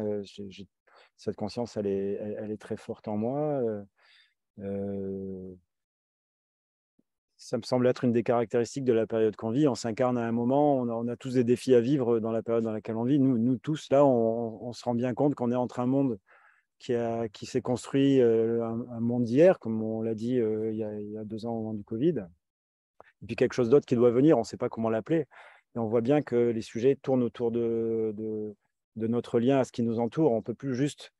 Cette 1.16 1.36
conscience, 1.36 1.76
elle 1.76 1.86
est, 1.86 2.14
elle, 2.38 2.50
est, 2.50 2.60
très 2.60 2.78
forte 2.78 3.06
en 3.06 3.18
moi. 3.18 3.60
ça 7.36 7.56
me 7.58 7.62
semble 7.62 7.86
être 7.86 8.04
une 8.04 8.12
des 8.12 8.22
caractéristiques 8.22 8.84
de 8.84 8.94
la 8.94 9.06
période 9.06 9.36
qu'on 9.36 9.50
vit. 9.50 9.68
On 9.68 9.74
s'incarne 9.74 10.16
à 10.16 10.26
un 10.26 10.32
moment, 10.32 10.76
on 10.78 11.08
a, 11.08 11.16
tous 11.16 11.34
des 11.34 11.44
défis 11.44 11.74
à 11.74 11.80
vivre 11.80 12.20
dans 12.20 12.32
la 12.32 12.42
période 12.42 12.64
dans 12.64 12.72
laquelle 12.72 12.96
on 12.96 13.04
vit. 13.04 13.18
Nous, 13.18 13.36
nous 13.36 13.58
tous, 13.58 13.88
là, 13.90 14.04
on, 14.06 14.72
se 14.72 14.84
rend 14.84 14.94
bien 14.94 15.12
compte 15.12 15.34
qu'on 15.34 15.52
est 15.52 15.56
entre 15.56 15.80
un 15.80 15.86
monde 15.86 16.18
qui, 16.80 16.94
qui 17.32 17.46
s'est 17.46 17.60
construit, 17.60 18.20
un, 18.20 19.00
monde 19.00 19.24
d'hier, 19.24 19.60
comme 19.60 19.80
on 19.82 20.02
l'a 20.02 20.14
dit 20.14 20.34
il 20.36 20.74
y, 20.74 21.16
a, 21.16 21.24
deux 21.24 21.46
ans 21.46 21.52
au 21.52 21.58
moment 21.58 21.74
du 21.74 21.84
Covid, 21.84 22.24
et 23.22 23.26
puis 23.26 23.36
quelque 23.36 23.52
chose 23.52 23.68
d'autre 23.68 23.86
qui 23.86 23.94
doit 23.94 24.10
venir, 24.10 24.36
on 24.36 24.40
ne 24.40 24.46
sait 24.46 24.56
pas 24.56 24.68
comment 24.68 24.90
l'appeler. 24.90 25.26
Et 25.74 25.78
on 25.78 25.86
voit 25.86 26.00
bien 26.00 26.22
que 26.22 26.34
les 26.34 26.62
sujets 26.62 26.96
tournent 26.96 27.22
autour 27.22 27.50
de, 27.50 28.12
de, 28.16 29.06
notre 29.06 29.38
lien 29.38 29.58
à 29.58 29.64
ce 29.64 29.72
qui 29.72 29.82
nous 29.82 30.00
entoure. 30.00 30.32
On 30.32 30.36
ne 30.36 30.42
peut 30.42 30.54
plus 30.54 30.74
juste 30.74 31.12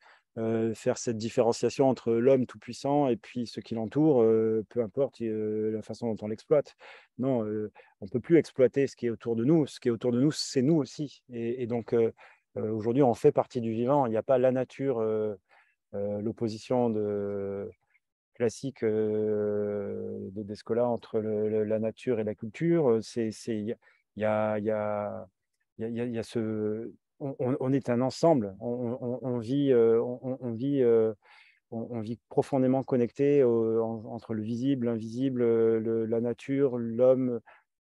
faire 0.75 0.97
cette 0.97 1.19
différenciation 1.19 1.89
entre 1.89 2.13
l'homme 2.13 2.47
tout-puissant 2.47 3.09
et 3.09 3.17
puis 3.17 3.47
ce 3.47 3.61
qui 3.61 3.75
l'entoure, 3.75 4.23
peu 4.69 4.83
importe 4.83 5.21
la 5.21 5.83
façon 5.83 6.13
dont 6.13 6.25
on 6.25 6.29
l'exploite. 6.29 6.75
Non, 7.19 7.41
on 7.41 8.05
ne 8.05 8.11
peut 8.11 8.21
plus 8.21 8.39
exploiter 8.39 8.87
ce 8.87 8.97
qui 8.97 9.07
est 9.07 9.11
autour 9.11 9.37
de 9.37 9.45
nous. 9.45 9.67
Ce 9.67 9.79
qui 9.79 9.89
est 9.89 9.93
autour 9.93 10.13
de 10.13 10.21
nous, 10.21 10.33
c'est 10.33 10.63
nous 10.63 10.77
aussi. 10.77 11.23
Et 11.33 11.67
donc, 11.67 11.95
aujourd'hui, 12.57 13.03
on 13.03 13.15
fait 13.15 13.33
partie 13.33 13.61
du 13.61 13.73
vivant. 13.73 14.07
Il 14.07 14.11
n'y 14.11 14.17
a 14.17 14.23
pas 14.23 14.39
la 14.39 14.53
nature, 14.53 15.01
l'opposition 15.93 16.91
de 16.91 17.71
classique 18.35 18.85
de 18.85 20.31
Descola 20.43 20.87
entre 20.87 21.21
la 21.21 21.79
nature 21.79 22.21
et 22.21 22.25
la 22.25 22.35
culture. 22.35 22.99
C'est, 23.03 23.31
il 23.49 23.77
y 24.17 24.25
a, 24.25 24.59
y, 24.59 24.71
a, 24.71 25.27
y, 25.79 25.85
y 25.85 26.19
a 26.19 26.23
ce, 26.23 26.93
on, 27.21 27.73
est 27.73 27.91
un 27.91 28.01
ensemble. 28.01 28.57
On, 28.61 29.39
vit, 29.39 29.73
on, 29.75 30.53
vit, 30.53 30.83
on, 31.71 32.01
vit 32.01 32.19
profondément 32.29 32.83
connecté 32.83 33.45
entre 33.45 34.35
le 34.35 34.43
visible, 34.43 34.87
l'invisible, 34.87 35.45
la 36.07 36.21
nature, 36.21 36.79
l'homme. 36.79 37.41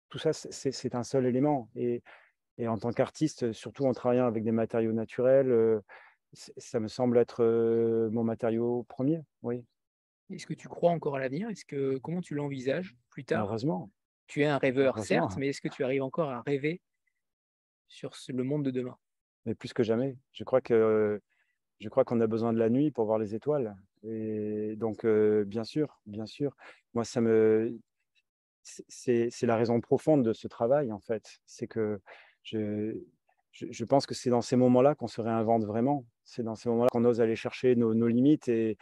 Tout 0.09 0.19
ça, 0.19 0.31
c'est 0.33 0.95
un 0.95 1.03
seul 1.03 1.25
élément. 1.25 1.69
Et 1.75 2.01
en 2.67 2.77
tant 2.77 2.91
qu'artiste, 2.91 3.51
surtout 3.51 3.85
en 3.85 3.93
travaillant 3.93 4.27
avec 4.27 4.43
des 4.43 4.53
matériaux 4.53 4.93
naturels, 4.93 5.81
ça 6.35 6.79
me 6.79 6.87
semble 6.87 7.17
être 7.17 7.43
mon 8.11 8.23
matériau 8.23 8.83
premier, 8.83 9.21
oui. 9.41 9.63
Est-ce 10.31 10.47
que 10.47 10.53
tu 10.53 10.67
crois 10.67 10.91
encore 10.91 11.15
à 11.15 11.19
l'avenir? 11.19 11.49
Est-ce 11.49 11.65
que 11.65 11.97
comment 11.97 12.21
tu 12.21 12.33
l'envisages 12.33 12.95
plus 13.09 13.23
tard? 13.25 13.45
Heureusement. 13.45 13.91
Tu 14.27 14.41
es 14.41 14.45
un 14.45 14.57
rêveur, 14.57 14.97
certes, 14.99 15.37
mais 15.37 15.49
est-ce 15.49 15.61
que 15.61 15.67
tu 15.67 15.83
arrives 15.83 16.01
encore 16.01 16.31
à 16.31 16.41
rêver 16.41 16.81
sur 17.87 18.11
le 18.29 18.43
monde 18.43 18.63
de 18.63 18.71
demain? 18.71 18.97
Mais 19.45 19.53
plus 19.53 19.71
que 19.71 19.83
jamais. 19.83 20.17
Je 20.31 20.43
crois 20.43 20.61
que 20.61 21.21
je 21.79 21.89
crois 21.89 22.05
qu'on 22.05 22.19
a 22.21 22.27
besoin 22.27 22.53
de 22.53 22.57
la 22.57 22.69
nuit 22.69 22.89
pour 22.89 23.05
voir 23.05 23.19
les 23.19 23.35
étoiles. 23.35 23.75
Et 24.03 24.75
donc, 24.77 25.05
bien 25.05 25.63
sûr, 25.63 25.99
bien 26.05 26.25
sûr. 26.25 26.55
Moi, 26.93 27.03
ça 27.03 27.21
me, 27.21 27.77
c'est 28.63 29.43
la 29.43 29.55
raison 29.55 29.79
profonde 29.81 30.23
de 30.23 30.33
ce 30.33 30.47
travail, 30.47 30.91
en 30.91 30.99
fait. 30.99 31.39
C'est 31.45 31.67
que 31.67 31.99
je, 32.43 32.97
je, 33.51 33.85
pense 33.85 34.05
que 34.05 34.13
c'est 34.13 34.29
dans 34.29 34.41
ces 34.41 34.55
moments-là 34.55 34.95
qu'on 34.95 35.07
se 35.07 35.21
réinvente 35.21 35.65
vraiment. 35.65 36.05
C'est 36.25 36.43
dans 36.43 36.55
ces 36.55 36.69
moments-là 36.69 36.89
qu'on 36.91 37.05
ose 37.05 37.21
aller 37.21 37.35
chercher 37.35 37.75
nos, 37.75 38.07
limites 38.07 38.47
et, 38.49 38.77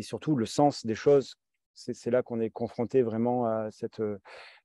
surtout 0.00 0.34
le 0.34 0.46
sens 0.46 0.84
des 0.84 0.94
choses. 0.94 1.36
C'est 1.74 2.10
là 2.10 2.22
qu'on 2.22 2.40
est 2.40 2.50
confronté 2.50 3.02
vraiment 3.02 3.46
à, 3.46 3.68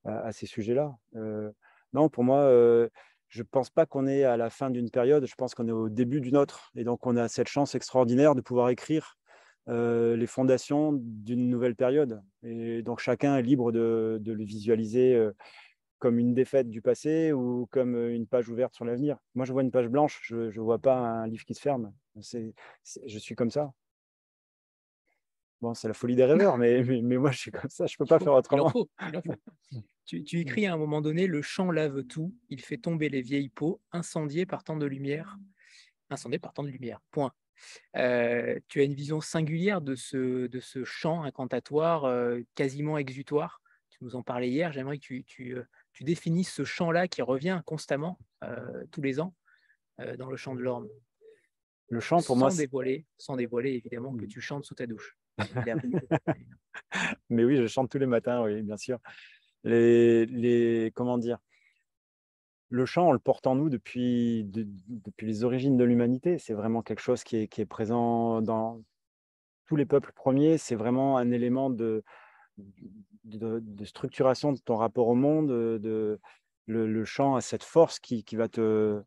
à, 0.05 0.31
ces 0.31 0.45
sujets-là. 0.47 0.95
Euh, 1.15 1.51
non, 1.91 2.09
pour 2.09 2.23
moi, 2.23 2.39
euh, 2.39 2.89
je 3.27 3.41
ne 3.41 3.47
pense 3.51 3.69
pas 3.69 3.85
qu'on 3.85 4.07
est 4.07 4.23
à 4.23 4.37
la 4.37 4.49
fin 4.49 4.71
d'une 4.71 4.89
période, 4.89 5.27
je 5.27 5.35
pense 5.35 5.53
qu'on 5.53 5.67
est 5.67 5.71
au 5.71 5.89
début 5.89 6.21
d'une 6.21 6.37
autre. 6.37 6.71
Et 6.75 6.83
donc, 6.83 7.05
on 7.05 7.17
a 7.17 7.27
cette 7.27 7.49
chance 7.49 7.75
extraordinaire 7.75 8.33
de 8.33 8.41
pouvoir 8.41 8.69
écrire 8.69 9.17
euh, 9.69 10.15
les 10.15 10.25
fondations 10.25 10.93
d'une 10.93 11.49
nouvelle 11.49 11.75
période. 11.75 12.21
Et 12.41 12.81
donc, 12.81 12.99
chacun 12.99 13.37
est 13.37 13.43
libre 13.43 13.71
de 13.71 14.19
le 14.25 14.43
visualiser 14.43 15.29
comme 16.03 16.19
une 16.19 16.33
défaite 16.33 16.69
du 16.69 16.81
passé 16.81 17.31
ou 17.31 17.65
comme 17.71 17.95
une 18.09 18.27
page 18.27 18.49
ouverte 18.49 18.75
sur 18.75 18.83
l'avenir. 18.83 19.17
Moi, 19.35 19.45
je 19.45 19.53
vois 19.53 19.61
une 19.61 19.71
page 19.71 19.87
blanche, 19.87 20.19
je 20.25 20.35
ne 20.35 20.59
vois 20.59 20.77
pas 20.77 20.97
un 20.97 21.27
livre 21.27 21.45
qui 21.45 21.53
se 21.53 21.61
ferme. 21.61 21.93
C'est, 22.19 22.53
je 23.05 23.17
suis 23.17 23.35
comme 23.35 23.49
ça. 23.49 23.71
Bon, 25.61 25.73
c'est 25.73 25.87
la 25.87 25.93
folie 25.93 26.17
des 26.17 26.25
rêveurs, 26.25 26.57
mais, 26.57 26.83
mais, 26.83 27.15
moi, 27.15 27.31
je 27.31 27.37
suis 27.37 27.51
comme 27.51 27.69
ça, 27.69 27.85
je 27.85 27.93
ne 27.93 27.97
peux 27.99 28.05
pas 28.05 28.19
faire 28.19 28.33
autrement. 28.33 28.69
Tu, 30.03 30.25
tu, 30.25 30.39
écris 30.41 30.65
à 30.65 30.73
un 30.73 30.77
moment 30.77 30.99
donné 30.99 31.25
Le 31.25 31.41
champ 31.41 31.71
lave 31.71 32.03
tout, 32.03 32.35
il 32.49 32.59
fait 32.59 32.75
tomber 32.75 33.07
les 33.07 33.21
vieilles 33.21 33.47
peaux, 33.47 33.79
incendiées 33.93 34.45
par 34.45 34.65
tant 34.65 34.75
de 34.75 34.85
lumière. 34.85 35.37
Incendiées 36.09 36.37
par 36.37 36.51
tant 36.51 36.63
de 36.63 36.67
lumière, 36.67 36.99
point. 37.11 37.31
Euh, 37.95 38.59
tu 38.67 38.81
as 38.81 38.83
une 38.83 38.93
vision 38.93 39.21
singulière 39.21 39.79
de 39.79 39.95
ce, 39.95 40.47
de 40.47 40.59
ce 40.59 40.83
chant 40.83 41.23
incantatoire, 41.23 42.03
euh, 42.03 42.41
quasiment 42.55 42.97
exutoire. 42.97 43.61
Tu 43.89 44.03
nous 44.03 44.17
en 44.17 44.21
parlais 44.21 44.49
hier, 44.49 44.73
j'aimerais 44.73 44.97
que 44.97 45.03
tu, 45.03 45.23
tu, 45.23 45.55
euh, 45.55 45.63
tu 45.93 46.03
définis 46.03 46.43
ce 46.43 46.63
chant-là 46.63 47.07
qui 47.07 47.21
revient 47.21 47.61
constamment 47.65 48.19
euh, 48.43 48.83
tous 48.91 49.01
les 49.01 49.19
ans 49.19 49.33
euh, 50.01 50.17
dans 50.17 50.29
le 50.29 50.35
chant 50.35 50.55
de 50.55 50.61
l'orme. 50.61 50.89
Le 51.89 51.99
chant, 51.99 52.21
pour 52.23 52.35
moi, 52.35 52.49
dévoiler, 52.49 53.05
sans 53.17 53.35
dévoiler 53.35 53.73
évidemment 53.73 54.15
que 54.15 54.25
tu 54.25 54.41
chantes 54.41 54.65
sous 54.65 54.73
ta 54.73 54.87
douche. 54.87 55.15
Mais 57.29 57.43
oui, 57.43 57.57
je 57.57 57.67
chante 57.67 57.91
tous 57.91 57.99
les 57.99 58.07
matins, 58.07 58.43
oui, 58.43 58.61
bien 58.63 58.77
sûr. 58.77 58.99
Les, 59.63 60.25
les 60.25 60.91
comment 60.95 61.17
dire? 61.17 61.37
Le 62.69 62.85
chant, 62.87 63.09
on 63.09 63.11
le 63.11 63.19
porte 63.19 63.45
en 63.45 63.53
nous 63.53 63.69
depuis, 63.69 64.45
depuis 64.45 65.27
les 65.27 65.43
origines 65.43 65.77
de 65.77 65.83
l'humanité. 65.83 66.39
C'est 66.39 66.55
vraiment 66.55 66.81
quelque 66.81 67.01
chose 67.01 67.23
qui 67.23 67.37
est, 67.37 67.47
qui 67.47 67.61
est 67.61 67.67
présent 67.67 68.41
dans 68.41 68.81
tous 69.67 69.75
les 69.75 69.85
peuples 69.85 70.11
premiers. 70.13 70.57
C'est 70.57 70.73
vraiment 70.73 71.17
un 71.17 71.29
élément 71.29 71.69
de, 71.69 72.03
de, 72.57 73.85
structuration 73.85 74.53
de 74.53 74.59
ton 74.59 74.75
rapport 74.75 75.07
au 75.07 75.15
monde, 75.15 75.47
de, 75.47 76.19
le, 76.67 77.05
chant 77.05 77.35
a 77.35 77.41
cette 77.41 77.63
force 77.63 77.99
qui, 77.99 78.23
va 78.33 78.47
te... 78.47 79.01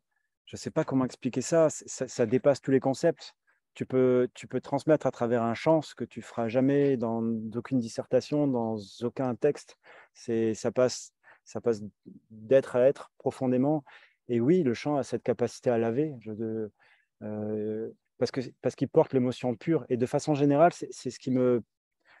Je 0.45 0.55
ne 0.55 0.57
sais 0.57 0.71
pas 0.71 0.83
comment 0.83 1.05
expliquer 1.05 1.41
ça, 1.41 1.67
ça, 1.69 2.25
dépasse 2.25 2.61
tous 2.61 2.71
les 2.71 2.79
concepts. 2.79 3.33
Tu 3.73 3.85
peux, 3.85 4.29
tu 4.33 4.47
peux 4.47 4.61
transmettre 4.61 5.05
à 5.05 5.11
travers 5.11 5.43
un 5.43 5.53
chant 5.53 5.81
ce 5.81 5.93
que 5.93 6.05
tu 6.05 6.21
feras 6.21 6.47
jamais 6.47 6.97
dans 6.97 7.21
aucune 7.53 7.79
dissertation, 7.79 8.47
dans 8.47 8.77
aucun 9.01 9.35
texte. 9.35 9.77
Ça 10.13 10.71
passe, 10.71 11.13
ça 11.43 11.61
passe 11.61 11.83
d'être 12.31 12.75
à 12.75 12.81
être 12.81 13.11
profondément. 13.17 13.83
Et 14.29 14.39
oui, 14.39 14.63
le 14.63 14.73
chant 14.73 14.95
a 14.95 15.03
cette 15.03 15.23
capacité 15.23 15.69
à 15.69 15.77
laver, 15.77 16.15
je, 16.21 16.69
euh, 17.23 17.89
parce, 18.17 18.31
que, 18.31 18.41
parce 18.61 18.75
qu'il 18.75 18.89
porte 18.89 19.13
l'émotion 19.13 19.55
pure. 19.55 19.85
Et 19.89 19.97
de 19.97 20.05
façon 20.05 20.33
générale, 20.33 20.71
c'est 20.73 21.09
ce 21.09 21.19
qui 21.19 21.31
me 21.31 21.63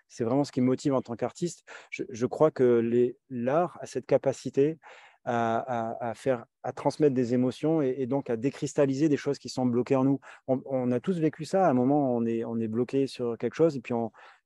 c'est 0.07 0.23
vraiment 0.23 0.43
ce 0.43 0.51
qui 0.51 0.61
me 0.61 0.65
motive 0.67 0.93
en 0.93 1.01
tant 1.01 1.15
qu'artiste. 1.15 1.63
Je, 1.89 2.25
crois 2.25 2.51
que 2.51 3.13
l'art 3.29 3.77
a 3.81 3.85
cette 3.85 4.05
capacité 4.05 4.79
à, 5.25 6.13
faire, 6.15 6.45
transmettre 6.75 7.13
des 7.13 7.33
émotions 7.33 7.81
et, 7.81 8.05
donc 8.05 8.29
à 8.29 8.37
décristalliser 8.37 9.09
des 9.09 9.17
choses 9.17 9.39
qui 9.39 9.49
sont 9.49 9.65
bloquées 9.65 9.95
en 9.95 10.05
nous. 10.05 10.19
On, 10.47 10.91
a 10.91 10.99
tous 10.99 11.19
vécu 11.19 11.43
ça. 11.43 11.67
À 11.67 11.69
un 11.69 11.73
moment, 11.73 12.15
on 12.15 12.25
est, 12.25 12.67
bloqué 12.67 13.07
sur 13.07 13.37
quelque 13.37 13.55
chose 13.55 13.75
et 13.75 13.81
puis 13.81 13.93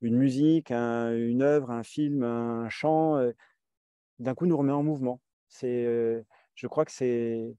une 0.02 0.18
musique, 0.18 0.72
une 0.72 1.42
œuvre, 1.42 1.72
un 1.72 1.84
film, 1.84 2.24
un 2.24 2.70
chant, 2.70 3.18
euh, 3.18 3.32
d'un 4.20 4.34
coup 4.34 4.46
nous 4.46 4.58
remet 4.58 4.72
en 4.72 4.84
mouvement. 4.84 5.22
Euh, 5.64 6.22
je 6.56 6.68
crois 6.68 6.86
que 6.86 6.92
c'est, 6.92 7.56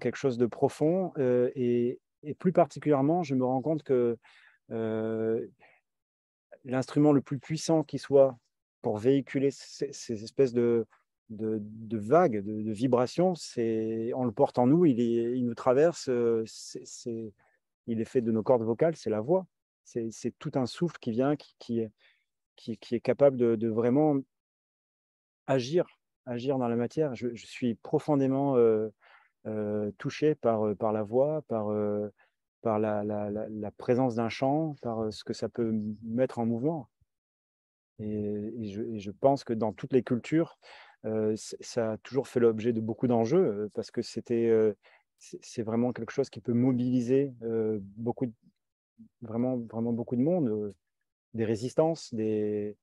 quelque 0.00 0.16
chose 0.16 0.36
de 0.36 0.46
profond 0.46 1.12
euh, 1.18 1.50
et, 1.54 2.00
plus 2.38 2.52
particulièrement, 2.52 3.22
je 3.22 3.34
me 3.34 3.44
rends 3.44 3.62
compte 3.62 3.82
que 3.82 4.18
l'instrument 6.64 7.12
le 7.12 7.20
plus 7.20 7.38
puissant 7.38 7.82
qui 7.82 7.98
soit 7.98 8.38
pour 8.82 8.98
véhiculer 8.98 9.50
ces, 9.50 10.24
espèces 10.24 10.52
de, 10.52 10.86
vagues, 11.30 12.44
de, 12.44 12.72
vibrations, 12.72 13.34
c'est, 13.34 14.10
on 14.14 14.24
le 14.24 14.32
porte 14.32 14.58
en 14.58 14.66
nous, 14.66 14.84
il, 14.84 15.44
nous 15.44 15.54
traverse, 15.54 16.08
euh, 16.08 16.44
il 17.86 18.00
est 18.00 18.04
fait 18.04 18.20
de 18.20 18.32
nos 18.32 18.42
cordes 18.42 18.62
vocales, 18.62 18.96
c'est 18.96 19.10
la 19.10 19.20
voix. 19.20 19.46
C'est, 19.84 20.34
tout 20.38 20.52
un 20.54 20.66
souffle 20.66 20.96
qui 21.00 21.10
vient, 21.10 21.36
qui, 21.36 21.80
est, 21.80 23.00
capable 23.00 23.36
de, 23.36 23.68
vraiment 23.68 24.16
agir, 25.46 25.86
agir 26.26 26.58
dans 26.58 26.68
la 26.68 26.76
matière. 26.76 27.14
Je, 27.14 27.34
suis 27.34 27.74
profondément 27.74 28.56
euh, 28.56 28.88
euh, 29.46 29.90
touché 29.98 30.34
par, 30.34 30.74
par 30.76 30.92
la 30.92 31.02
voix, 31.02 31.42
par, 31.42 31.70
par 32.62 32.78
la, 32.78 33.70
présence 33.76 34.14
d'un 34.14 34.28
chant, 34.28 34.76
par 34.80 35.12
ce 35.12 35.24
que 35.24 35.32
ça 35.32 35.48
peut 35.48 35.74
mettre 36.02 36.38
en 36.38 36.46
mouvement. 36.46 36.88
Et, 37.98 38.68
je, 38.98 39.10
pense 39.10 39.44
que 39.44 39.52
dans 39.52 39.72
toutes 39.72 39.92
les 39.92 40.02
cultures, 40.02 40.58
ça 41.60 41.92
a 41.92 41.96
toujours 41.98 42.28
fait 42.28 42.40
l'objet 42.40 42.72
de 42.72 42.80
beaucoup 42.80 43.06
d'enjeux 43.06 43.70
parce 43.74 43.90
que 43.90 44.02
c'était, 44.02 44.50
c'est 45.18 45.62
vraiment 45.62 45.92
quelque 45.92 46.12
chose 46.12 46.30
qui 46.30 46.40
peut 46.40 46.54
mobiliser 46.54 47.32
beaucoup, 47.96 48.32
vraiment, 49.20 49.58
vraiment 49.58 49.92
beaucoup 49.92 50.16
de 50.16 50.22
monde, 50.22 50.72
des 51.34 51.44
résistances, 51.44 52.14
des 52.14 52.76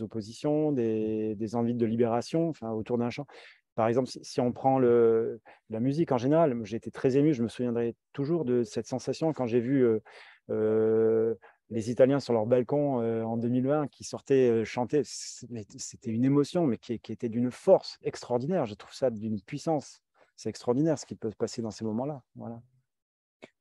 oppositions, 0.00 0.72
des, 0.72 1.34
des, 1.36 1.54
envies 1.54 1.74
de 1.74 1.86
libération 1.86 2.48
enfin, 2.48 2.72
autour 2.72 2.98
d'un 2.98 3.10
chant. 3.10 3.26
Par 3.74 3.88
exemple, 3.88 4.08
si, 4.08 4.40
on 4.40 4.52
prend 4.52 4.78
le, 4.78 5.40
la 5.68 5.80
musique 5.80 6.12
en 6.12 6.18
général, 6.18 6.56
j'ai 6.64 6.76
été 6.76 6.90
très 6.90 7.16
ému, 7.16 7.34
je 7.34 7.42
me 7.42 7.48
souviendrai 7.48 7.96
toujours 8.12 8.44
de 8.44 8.62
cette 8.62 8.86
sensation 8.86 9.32
quand 9.32 9.46
j'ai 9.46 9.60
vu 9.60 9.84
euh, 9.84 10.00
euh, 10.50 11.34
les 11.70 11.90
Italiens 11.90 12.20
sur 12.20 12.34
leur 12.34 12.46
balcon 12.46 13.00
euh, 13.00 13.24
en 13.24 13.36
2020 13.36 13.88
qui 13.88 14.04
sortaient 14.04 14.64
chanter. 14.64 15.02
C'était 15.04 16.10
une 16.10 16.24
émotion, 16.24 16.66
mais 16.66 16.78
qui, 16.78 16.92
était 16.92 17.28
d'une 17.28 17.50
force 17.50 17.98
extraordinaire. 18.02 18.64
Je 18.66 18.74
trouve 18.74 18.94
ça 18.94 19.10
d'une 19.10 19.40
puissance. 19.40 20.00
C'est 20.36 20.50
extraordinaire 20.50 20.98
ce 20.98 21.06
qui 21.06 21.16
peut 21.16 21.30
se 21.30 21.36
passer 21.36 21.60
dans 21.60 21.70
ces 21.72 21.84
moments-là. 21.84 22.22
Voilà. 22.36 22.62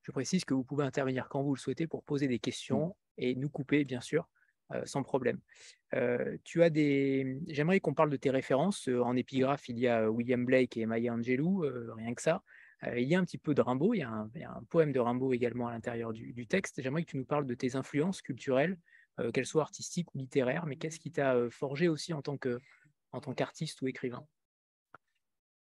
Je 0.04 0.12
précise 0.12 0.46
que 0.46 0.54
vous 0.54 0.64
pouvez 0.64 0.84
intervenir 0.84 1.28
quand 1.28 1.42
vous 1.42 1.56
le 1.56 1.60
souhaitez 1.60 1.88
pour 1.88 2.04
poser 2.04 2.28
des 2.28 2.40
questions 2.40 2.88
mmh. 2.88 2.94
et 3.20 3.36
nous 3.36 3.50
couper, 3.50 3.84
bien 3.84 4.02
sûr. 4.02 4.28
Euh, 4.72 4.82
sans 4.86 5.04
problème. 5.04 5.40
Euh, 5.94 6.38
tu 6.44 6.64
as 6.64 6.70
des. 6.70 7.40
J'aimerais 7.48 7.80
qu'on 7.80 7.94
parle 7.94 8.10
de 8.10 8.18
tes 8.18 8.30
références. 8.30 8.88
Euh, 8.88 9.02
en 9.02 9.16
épigraphe, 9.16 9.68
il 9.70 9.78
y 9.78 9.88
a 9.88 10.10
William 10.10 10.46
Blake 10.46 10.78
et 10.78 10.86
Maya 10.86 11.14
Angelou, 11.14 11.66
rien 11.96 12.14
que 12.14 12.22
ça. 12.22 12.44
il 12.96 13.08
y 13.08 13.16
a 13.16 13.20
un 13.20 13.26
petit 13.26 13.38
peu 13.38 13.54
de 13.54 13.62
Rimbaud, 13.62 13.94
il 13.94 14.00
y 14.00 14.04
a 14.04 14.10
un, 14.10 14.64
poème 14.70 14.92
de 14.92 15.00
Rimbaud 15.00 15.34
également 15.34 15.68
à 15.68 15.72
l'intérieur 15.72 16.14
du, 16.14 16.48
texte. 16.48 16.82
J'aimerais 16.82 17.04
que 17.04 17.12
tu 17.12 17.18
nous 17.18 17.26
parles 17.26 17.46
de 17.46 17.54
tes 17.54 17.76
influences 17.76 18.22
culturelles, 18.22 18.78
qu'elles 19.34 19.46
soient 19.46 19.62
artistiques 19.62 20.14
ou 20.16 20.18
littéraires, 20.18 20.66
mais 20.66 20.76
qu'est-ce 20.76 21.00
qui 21.00 21.12
t'a 21.12 21.50
forgé 21.50 21.88
aussi 21.88 22.14
en 22.14 22.22
tant 22.22 22.38
que 22.38 22.60
tant 23.22 23.34
qu'artiste 23.34 23.82
ou 23.82 23.88
écrivain? 23.88 24.26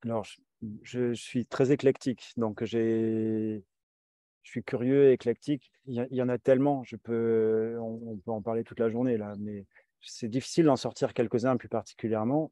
Alors, 0.04 0.26
je, 0.84 1.14
suis 1.14 1.46
très 1.46 1.72
éclectique, 1.72 2.32
donc 2.38 2.64
j'ai 2.64 3.64
je 4.44 4.52
suis 4.52 4.64
curieux, 4.64 5.12
éclectique. 5.12 5.72
Il 5.86 6.08
y, 6.12 6.22
en 6.22 6.30
a 6.30 6.38
tellement, 6.38 6.84
on, 6.84 6.98
peut 6.98 7.78
en 8.28 8.42
parler 8.42 8.64
toute 8.64 8.80
la 8.80 8.90
journée 8.90 9.18
là, 9.18 9.34
mais 9.40 9.66
c'est 10.02 10.30
difficile 10.30 10.66
d'en 10.66 10.76
sortir 10.76 11.14
quelques-uns 11.14 11.58
plus 11.58 11.70
particulièrement. 11.70 12.52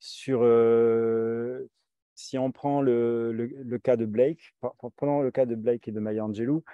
Sur, 0.00 0.40
euh, 0.42 1.68
si 2.14 2.38
on 2.38 2.52
prend 2.52 2.82
le, 2.82 3.78
cas 3.82 3.96
de 3.96 4.06
Blake, 4.06 4.54
prenons 4.96 5.22
le 5.22 5.30
cas 5.30 5.46
de 5.46 5.54
Blake 5.54 5.88
et 5.88 5.92
de 5.92 6.00
Maya 6.00 6.24
Angelou, 6.24 6.64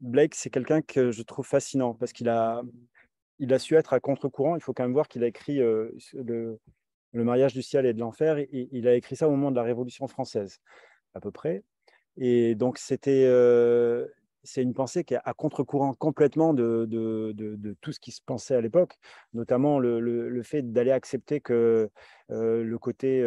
Blake, 0.00 0.34
c'est 0.34 0.50
quelqu'un 0.50 0.82
que 0.82 1.12
je 1.12 1.22
trouve 1.22 1.46
fascinant 1.46 1.94
parce 1.94 2.12
qu'il 2.12 2.28
a, 2.28 2.62
su 3.58 3.76
être 3.76 3.92
à 3.92 4.00
contre-courant. 4.00 4.56
Il 4.56 4.62
faut 4.62 4.72
quand 4.72 4.82
même 4.82 4.92
voir 4.92 5.08
qu'il 5.08 5.22
a 5.22 5.28
écrit 5.28 5.60
euh, 5.60 5.90
Le 6.12 6.58
mariage 7.12 7.54
du 7.54 7.62
ciel 7.62 7.86
et 7.86 7.94
de 7.94 8.00
l'enfer, 8.00 8.38
il, 8.50 8.88
a 8.88 8.94
écrit 8.94 9.16
ça 9.16 9.28
au 9.28 9.30
moment 9.30 9.50
de 9.50 9.56
la 9.56 9.62
Révolution 9.62 10.08
française, 10.08 10.58
à 11.14 11.20
peu 11.20 11.30
près. 11.30 11.62
Et 12.16 12.54
donc, 12.54 12.78
c'était, 12.78 13.26
c'est 14.44 14.62
une 14.62 14.74
pensée 14.74 15.04
qui 15.04 15.14
est 15.14 15.20
à 15.24 15.34
contre-courant 15.34 15.94
complètement 15.94 16.52
de, 16.54 16.86
de, 16.86 17.76
tout 17.80 17.92
ce 17.92 18.00
qui 18.00 18.12
se 18.12 18.20
pensait 18.24 18.54
à 18.54 18.60
l'époque, 18.60 18.98
notamment 19.32 19.78
le, 19.78 20.00
le, 20.00 20.42
fait 20.42 20.72
d'aller 20.72 20.90
accepter 20.90 21.40
que 21.40 21.90
le 22.28 22.76
côté 22.78 23.24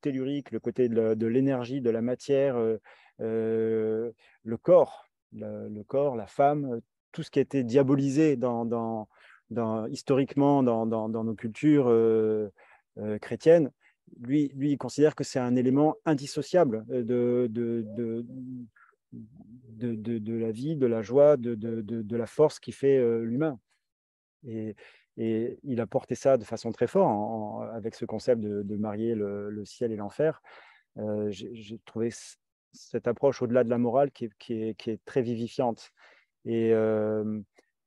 tellurique, 0.00 0.50
le 0.50 0.60
côté 0.60 0.88
de 0.88 1.26
l'énergie, 1.26 1.80
de, 1.80 1.90
la 1.90 2.02
matière, 2.02 2.56
le 3.18 4.12
corps, 4.62 5.06
le, 5.32 5.82
corps, 5.82 6.16
la 6.16 6.26
femme, 6.26 6.80
tout 7.12 7.22
ce 7.22 7.30
qui 7.30 7.40
été 7.40 7.64
diabolisé 7.64 8.36
dans, 8.36 8.64
dans 8.64 9.06
historiquement 9.88 10.62
dans, 10.62 10.86
dans, 10.86 11.08
nos 11.08 11.34
cultures 11.34 11.92
chrétiennes, 13.20 13.70
lui, 14.20 14.50
lui, 14.54 14.72
il 14.72 14.78
considère 14.78 15.14
que 15.14 15.24
c'est 15.24 15.38
un 15.38 15.56
élément 15.56 15.96
indissociable 16.04 16.84
de, 16.88 17.48
de, 17.50 17.84
de, 17.96 18.24
de, 20.18 20.34
la 20.34 20.50
vie, 20.52 20.76
de 20.76 20.86
la 20.86 21.02
joie, 21.02 21.36
de, 21.36 22.16
la 22.16 22.26
force 22.26 22.58
qui 22.58 22.72
fait 22.72 22.98
l'humain. 23.20 23.58
Et, 24.46 24.76
et, 25.16 25.58
il 25.64 25.80
a 25.80 25.86
porté 25.86 26.14
ça 26.14 26.36
de 26.36 26.44
façon 26.44 26.72
très 26.72 26.86
forte 26.86 27.68
avec 27.74 27.94
ce 27.94 28.04
concept 28.04 28.40
de, 28.40 28.76
marier 28.76 29.14
le, 29.14 29.64
ciel 29.64 29.92
et 29.92 29.96
l'enfer. 29.96 30.42
J'ai 31.28 31.80
trouvé 31.84 32.10
cette 32.72 33.08
approche 33.08 33.42
au-delà 33.42 33.64
de 33.64 33.70
la 33.70 33.78
morale 33.78 34.10
qui 34.10 34.26
est, 34.26 34.30
qui 34.38 34.62
est, 34.62 34.74
qui 34.74 34.90
est 34.90 35.00
très 35.04 35.22
vivifiante. 35.22 35.90
Et, 36.44 36.70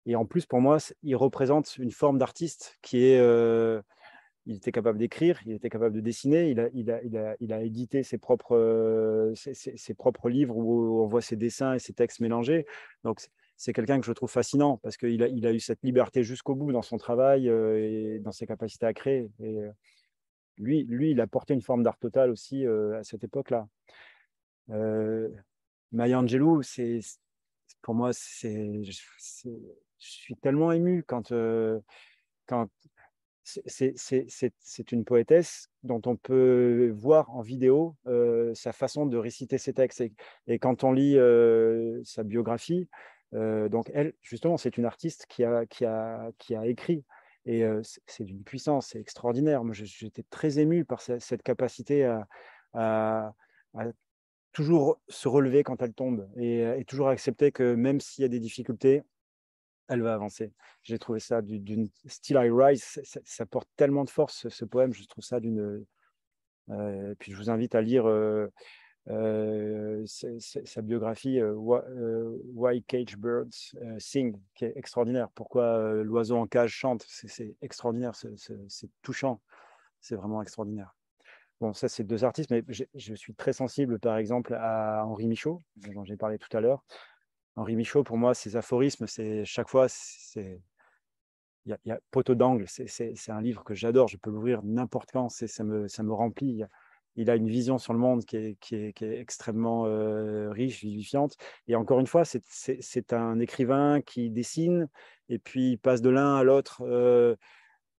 et, 0.05 0.15
en 0.15 0.25
plus, 0.25 0.45
pour 0.45 0.61
moi, 0.61 0.77
il 1.03 1.15
représente 1.15 1.77
une 1.77 1.91
forme 1.91 2.17
d'artiste 2.17 2.77
qui 2.81 3.03
est 3.03 3.19
il 4.49 4.55
était 4.55 4.71
capable 4.71 4.97
d'écrire, 4.97 5.39
il 5.45 5.53
était 5.53 5.69
capable 5.69 5.93
de 5.93 6.01
dessiner, 6.01 6.49
il 6.49 6.59
a, 6.59 6.69
il 6.73 6.89
a, 6.89 7.03
il 7.03 7.15
a, 7.17 7.35
il 7.39 7.53
a 7.53 7.61
édité 7.61 8.01
ses 8.01 8.17
propres, 8.17 8.55
euh, 8.55 9.31
ses, 9.35 9.93
propres 9.93 10.27
livres 10.27 10.57
où 10.57 11.03
on 11.03 11.05
voit 11.05 11.21
ses 11.21 11.35
dessins 11.35 11.75
et 11.75 11.79
ses 11.79 11.93
textes 11.93 12.19
mélangés. 12.19 12.65
Donc, 13.03 13.21
c'est 13.57 13.73
quelqu'un 13.73 13.99
que 13.99 14.07
je 14.07 14.11
trouve 14.11 14.31
fascinant 14.31 14.77
parce 14.77 14.97
qu'il 14.97 15.21
a, 15.21 15.27
il 15.27 15.45
a 15.45 15.53
eu 15.53 15.59
cette 15.59 15.83
liberté 15.83 16.23
jusqu'au 16.23 16.55
bout 16.55 16.71
dans 16.71 16.81
son 16.81 16.97
travail 16.97 17.47
euh, 17.47 18.15
et 18.15 18.19
dans 18.19 18.31
ses 18.31 18.47
capacités 18.47 18.87
à 18.87 18.93
créer. 18.93 19.29
Et 19.39 19.59
euh, 19.59 19.69
lui, 20.57 20.83
lui, 20.83 21.11
il 21.11 21.21
a 21.21 21.27
porté 21.27 21.53
une 21.53 21.61
forme 21.61 21.83
d'art 21.83 21.99
total 21.99 22.31
aussi 22.31 22.65
à 22.65 23.03
cette 23.03 23.23
époque-là. 23.23 23.67
Maya 25.91 26.19
Angelou, 26.19 26.63
c'est, 26.63 26.99
pour 27.83 27.93
moi, 27.93 28.13
c'est, 28.13 28.83
je 28.83 29.01
suis 29.99 30.35
tellement 30.37 30.71
ému 30.71 31.03
quand, 31.03 31.31
quand, 32.47 32.69
c'est 33.65 34.91
une 34.91 35.05
poétesse 35.05 35.69
dont 35.83 36.01
on 36.05 36.15
peut 36.15 36.91
voir 36.95 37.29
en 37.31 37.41
vidéo 37.41 37.95
sa 38.53 38.71
façon 38.71 39.05
de 39.05 39.17
réciter 39.17 39.57
ses 39.57 39.73
textes. 39.73 40.03
Et, 40.47 40.59
quand 40.59 40.83
on 40.83 40.91
lit 40.91 41.17
sa 42.03 42.23
biographie, 42.23 42.89
donc 43.33 43.91
elle, 43.93 44.13
justement, 44.21 44.57
c'est 44.57 44.77
une 44.77 44.85
artiste 44.85 45.25
qui 45.27 45.43
a, 45.43 46.31
écrit. 46.63 47.03
Et 47.45 47.63
c'est 48.05 48.25
d'une 48.25 48.43
puissance 48.43 48.95
extraordinaire. 48.95 49.63
Moi, 49.63 49.73
j'étais 49.73 50.23
très 50.29 50.59
ému 50.59 50.85
par 50.85 51.01
cette 51.01 51.43
capacité 51.43 52.05
à, 52.73 53.33
toujours 54.51 54.99
se 55.07 55.27
relever 55.27 55.63
quand 55.63 55.81
elle 55.81 55.93
tombe 55.93 56.27
et 56.37 56.83
toujours 56.87 57.09
accepter 57.09 57.51
que 57.51 57.75
même 57.75 58.01
s'il 58.01 58.23
y 58.23 58.25
a 58.25 58.29
des 58.29 58.39
difficultés, 58.39 59.03
elle 59.89 60.01
va 60.01 60.13
avancer. 60.13 60.53
J'ai 60.83 60.99
trouvé 60.99 61.19
ça 61.19 61.41
d'une 61.41 61.89
Still 62.05 62.37
I 62.37 62.49
Rise, 62.49 63.01
ça, 63.03 63.45
porte 63.45 63.67
tellement 63.75 64.05
de 64.05 64.09
force 64.09 64.47
ce, 64.47 64.65
poème, 64.65 64.93
je 64.93 65.03
trouve 65.05 65.23
ça 65.23 65.39
d'une. 65.39 65.85
Euh, 66.69 67.15
puis 67.17 67.31
je 67.31 67.37
vous 67.37 67.49
invite 67.49 67.73
à 67.73 67.81
lire 67.81 68.07
euh, 68.07 68.47
euh, 69.09 70.05
sa 70.05 70.81
biographie 70.81 71.41
Why 71.41 72.83
Cage 72.83 73.17
Birds 73.17 73.73
Sing, 73.97 74.39
qui 74.53 74.65
est 74.65 74.73
extraordinaire. 74.77 75.29
Pourquoi 75.33 76.03
l'oiseau 76.03 76.37
en 76.37 76.47
cage 76.47 76.71
chante, 76.71 77.03
c'est 77.07 77.55
extraordinaire, 77.61 78.13
c'est 78.15 78.89
touchant, 79.01 79.41
c'est 79.99 80.15
vraiment 80.15 80.41
extraordinaire. 80.41 80.95
Bon, 81.59 81.73
ça, 81.73 81.89
c'est 81.89 82.05
deux 82.05 82.23
artistes, 82.23 82.51
mais 82.51 82.63
je 82.69 83.13
suis 83.15 83.33
très 83.33 83.51
sensible, 83.51 83.99
par 83.99 84.17
exemple, 84.17 84.53
à 84.53 85.03
Henri 85.05 85.27
Michaud, 85.27 85.59
dont 85.75 86.05
j'ai 86.05 86.15
parlé 86.15 86.37
tout 86.37 86.55
à 86.55 86.61
l'heure. 86.61 86.85
Henri 87.55 87.75
Michaud, 87.75 88.03
pour 88.03 88.17
moi, 88.17 88.33
ses 88.33 88.55
aphorismes, 88.55 89.07
c'est 89.07 89.43
chaque 89.45 89.69
fois, 89.69 89.87
c'est 89.89 90.61
il 91.65 91.77
y, 91.85 91.91
a 91.91 91.99
Poteau 92.11 92.35
d'angle, 92.35 92.65
c'est 92.67 93.13
un 93.29 93.41
livre 93.41 93.63
que 93.63 93.73
j'adore, 93.73 94.07
je 94.07 94.17
peux 94.17 94.31
l'ouvrir 94.31 94.63
n'importe 94.63 95.11
quand, 95.11 95.29
ça 95.29 95.63
me, 95.63 95.87
ça 95.87 96.03
me 96.03 96.13
remplit. 96.13 96.63
Il 97.15 97.29
a 97.29 97.35
une 97.35 97.49
vision 97.49 97.77
sur 97.77 97.93
le 97.93 97.99
monde 97.99 98.23
qui 98.23 98.37
est, 98.37 98.59
qui 98.59 98.75
est, 98.75 98.93
qui 98.93 99.05
est 99.05 99.19
extrêmement 99.19 99.85
euh, 99.85 100.51
riche, 100.51 100.81
vivifiante. 100.81 101.35
Et 101.67 101.75
encore 101.75 101.99
une 101.99 102.07
fois, 102.07 102.23
c'est 102.25 103.13
un 103.13 103.39
écrivain 103.39 104.01
qui 104.01 104.29
dessine 104.29 104.87
et 105.27 105.37
puis 105.37 105.71
il 105.71 105.77
passe 105.77 106.01
de 106.01 106.09
l'un 106.09 106.37
à 106.37 106.43
l'autre. 106.43 106.81
Euh, 106.85 107.35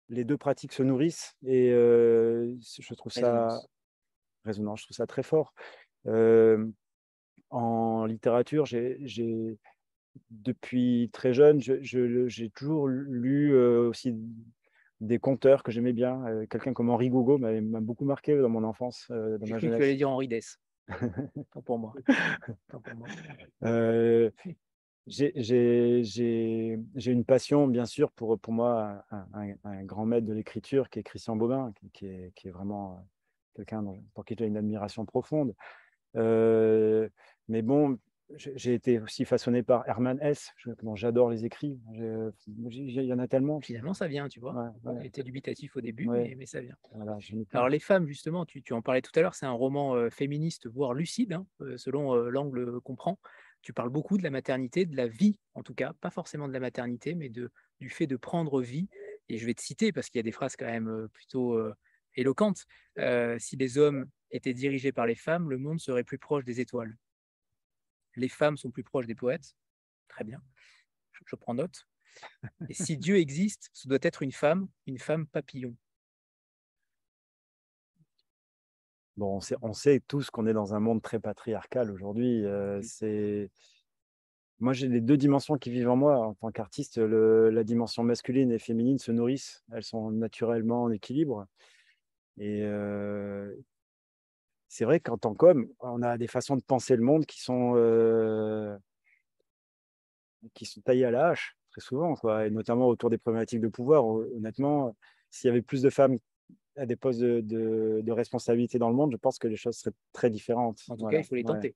les 0.09 0.25
deux 0.25 0.39
pratiques 0.39 0.73
se 0.73 0.83
nourrissent 0.83 1.37
et 1.45 1.71
euh, 1.71 2.57
je 2.61 2.95
trouve 2.95 3.13
ça 3.13 3.61
résonnant, 4.45 4.75
je 4.75 4.85
trouve 4.85 4.97
ça 4.97 5.07
très 5.07 5.23
fort 5.23 5.55
en 7.51 8.07
littérature, 8.07 8.67
j'ai 8.67 9.59
depuis 10.31 11.11
très 11.13 11.35
jeune, 11.35 11.61
j'ai 11.61 12.51
toujours 12.51 12.89
lu 12.89 13.55
euh, 13.55 13.89
aussi 13.89 14.17
des 15.01 15.19
conteurs 15.19 15.63
que 15.63 15.73
j'aimais 15.73 15.93
bien. 15.93 16.25
Euh, 16.27 16.47
quelqu'un 16.47 16.73
comme 16.73 16.91
Henri 16.91 17.09
Gougo 17.09 17.39
m'a 17.39 17.81
beaucoup 17.81 18.05
marqué 18.05 18.37
dans 18.37 18.49
mon 18.49 18.65
enfance. 18.65 19.09
Euh, 19.11 19.39
dans 19.39 19.47
ma 19.47 19.59
jeunesse. 19.59 19.97
dire 19.97 20.11
Henri 20.11 20.29
Dess. 20.29 20.59
Pas 20.89 21.61
pour 21.65 21.79
moi. 21.79 21.95
j'ai 25.07 26.79
une 27.07 27.25
passion, 27.25 27.67
bien 27.67 27.87
sûr, 27.87 28.11
pour, 28.13 28.39
pour 28.39 28.53
moi, 28.53 29.05
un, 29.33 29.85
grand 29.85 30.05
maître 30.05 30.27
de 30.27 30.33
l'écriture 30.33 30.91
qui 30.91 30.99
est 30.99 31.03
Christian 31.03 31.37
Bobin, 31.37 31.73
qui, 31.93 32.07
est, 32.07 32.33
qui 32.35 32.49
est, 32.49 32.51
vraiment 32.51 33.07
quelqu'un 33.55 33.85
pour 34.15 34.25
qui 34.25 34.35
j'ai 34.39 34.47
une 34.47 34.57
admiration 34.57 35.05
profonde. 35.07 35.55
Mais 37.51 37.63
bon, 37.63 37.99
j'ai 38.37 38.75
été 38.75 39.01
aussi 39.01 39.25
façonné 39.25 39.63
par 39.63 39.89
Herman 39.89 40.19
Hesse, 40.23 40.53
j'adore 40.95 41.31
les 41.31 41.45
écrits. 41.45 41.81
Il 42.47 43.03
y 43.03 43.13
en 43.13 43.19
a 43.19 43.27
tellement. 43.27 43.61
Finalement, 43.61 43.93
ça 43.93 44.07
vient, 44.07 44.29
tu 44.29 44.39
vois. 44.39 44.73
Ouais, 44.85 45.07
était 45.07 45.25
dubitatif 45.25 45.77
au 45.77 45.81
début, 45.81 46.07
mais, 46.09 46.47
ça 46.47 46.61
vient. 46.61 46.77
Alors, 47.53 47.69
Les 47.69 47.81
femmes, 47.81 48.07
justement, 48.07 48.47
tu, 48.47 48.63
en 48.73 48.83
parlais 48.83 49.03
tout 49.03 49.11
à 49.17 49.21
l'heure, 49.21 49.35
c'est 49.35 49.47
un 49.47 49.53
roman 49.53 49.97
euh, 49.97 50.11
féministe, 50.11 50.69
voire 50.69 50.95
lucide, 50.95 51.33
hein, 51.33 51.47
euh, 51.61 51.77
selon 51.77 52.15
euh, 52.15 52.31
l'angle 52.31 52.81
qu'on 52.83 52.95
prend. 52.95 53.19
Tu 53.63 53.73
parles 53.73 53.91
beaucoup 53.91 54.17
de 54.17 54.23
la 54.23 54.31
maternité, 54.31 54.87
de 54.87 54.97
la 54.97 55.09
vie, 55.09 55.37
en 55.55 55.63
tout 55.63 55.75
cas, 55.75 55.93
pas 56.01 56.11
forcément 56.11 56.47
de 56.47 56.53
la 56.53 56.61
maternité, 56.61 57.17
mais 57.17 57.29
de, 57.31 57.51
du 57.81 57.91
fait 57.91 58.07
de 58.07 58.17
prendre 58.17 58.63
vie. 58.63 58.89
Et 59.29 59.39
je 59.39 59.47
vais 59.47 59.55
te 59.55 59.61
citer, 59.61 59.93
parce 59.93 60.09
qu'il 60.09 60.19
y 60.19 60.21
a 60.21 60.25
des 60.25 60.33
phrases 60.33 60.55
quand 60.57 60.67
même 60.67 61.09
plutôt 61.13 61.61
éloquentes. 62.15 62.65
si 63.39 63.57
les 63.57 63.77
hommes 63.77 64.07
étaient 64.31 64.55
dirigés 64.55 64.93
par 64.93 65.07
les 65.07 65.15
femmes, 65.15 65.51
le 65.51 65.59
monde 65.59 65.79
serait 65.79 66.05
plus 66.05 66.19
proche 66.19 66.45
des 66.45 66.61
étoiles 66.61 66.97
les 68.17 68.29
femmes 68.29 68.57
sont 68.57 68.71
plus 68.71 68.85
proches 68.85 69.07
des 69.07 69.15
poètes. 69.15 69.55
Très 70.09 70.25
bien, 70.25 70.43
je, 71.27 71.37
prends 71.37 71.55
note. 71.55 71.87
Et 72.69 72.75
si 72.75 72.97
Dieu 72.97 73.17
existe, 73.17 73.71
ce 73.73 73.89
doit 73.89 73.99
être 74.03 74.23
une 74.23 74.33
femme, 74.33 74.69
une 74.87 74.99
femme 74.99 75.27
papillon. 75.27 75.77
Bon, 79.17 79.37
on 79.37 79.41
sait, 79.41 79.57
on 79.63 79.73
sait 79.73 80.01
tous 80.01 80.31
qu'on 80.31 80.47
est 80.47 80.53
dans 80.53 80.75
un 80.75 80.81
monde 80.81 81.03
très 81.03 81.21
patriarcal 81.21 81.91
aujourd'hui. 81.91 82.45
Euh, 82.45 82.81
c'est 82.83 83.51
moi, 84.61 84.75
j'ai 84.75 84.89
les 84.89 85.01
deux 85.01 85.17
dimensions 85.17 85.57
qui 85.57 85.71
vivent 85.71 85.89
en 85.89 85.97
moi 85.97 86.19
en 86.19 86.35
tant 86.35 86.51
qu'artiste. 86.51 86.99
La 86.99 87.65
dimension 87.65 88.03
masculine 88.03 88.53
et 88.53 88.59
féminine 88.59 88.99
se 88.99 89.11
nourrissent. 89.11 89.65
Elles 89.73 89.85
sont 89.85 90.11
naturellement 90.11 90.83
en 90.83 90.91
équilibre. 90.91 91.47
Et, 92.37 92.63
euh, 92.63 93.55
c'est 94.71 94.85
vrai 94.85 95.01
qu'en 95.01 95.19
tant 95.19 95.35
qu'homme, 95.35 95.69
on 95.81 96.01
a 96.01 96.17
des 96.17 96.29
façons 96.29 96.57
de 96.57 96.63
penser 96.63 96.95
le 96.95 97.03
monde 97.03 97.27
qui 97.27 97.41
sont, 97.41 97.73
euh, 97.75 98.79
qui 100.55 100.65
sont 100.65 100.81
taillées 100.81 101.07
à 101.07 101.11
la 101.11 101.31
hache, 101.31 101.57
très 101.73 101.81
souvent, 101.81 102.15
quoi, 102.15 102.47
et 102.47 102.51
notamment 102.51 102.87
autour 102.87 103.11
des 103.11 103.19
problématiques 103.19 103.61
de 103.61 103.67
pouvoir. 103.67 104.05
Honnêtement, 104.07 104.95
s'il 105.29 105.49
y 105.49 105.51
avait 105.51 105.61
plus 105.61 105.83
de 105.83 105.91
femmes 105.91 106.19
à 106.77 106.87
des 106.87 106.95
postes 106.95 107.21
de, 107.21 108.13
responsabilité 108.13 108.79
dans 108.79 108.89
le 108.89 108.95
monde, 108.95 109.11
je 109.11 109.17
pense 109.17 109.41
que 109.41 109.49
les 109.49 109.57
choses 109.57 109.77
seraient 109.77 109.95
très 110.13 110.31
différentes. 110.31 110.81
En 110.89 110.97
tout 110.97 111.09
cas, 111.09 111.19
il 111.19 111.25
faut 111.25 111.35
les 111.35 111.43
tenter. 111.43 111.75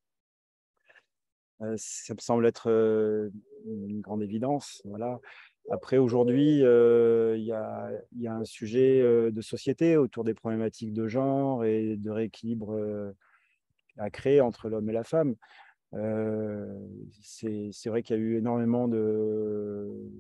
Euh, 1.62 1.74
ça 1.76 2.14
me 2.14 2.20
semble 2.20 2.46
être 2.46 2.70
euh, 2.70 3.30
une 3.66 4.02
grande 4.02 4.22
évidence. 4.22 4.82
Voilà. 4.84 5.18
Après, 5.70 5.96
aujourd'hui, 5.96 6.62
euh, 6.62 7.36
il 7.38 7.44
y, 7.44 7.52
a, 7.52 8.34
un 8.34 8.44
sujet 8.44 9.00
euh, 9.00 9.30
de 9.30 9.40
société 9.40 9.96
autour 9.96 10.24
des 10.24 10.34
problématiques 10.34 10.92
de 10.92 11.08
genre 11.08 11.64
et 11.64 11.96
de 11.96 12.10
rééquilibre 12.10 12.74
euh, 12.74 13.12
à 13.96 14.10
créer 14.10 14.40
entre 14.42 14.68
l'homme 14.68 14.90
et 14.90 14.92
la 14.92 15.04
femme. 15.04 15.36
c'est 17.22 17.86
vrai 17.86 18.02
qu'il 18.02 18.16
y 18.16 18.18
a 18.18 18.22
eu 18.22 18.36
énormément 18.36 18.88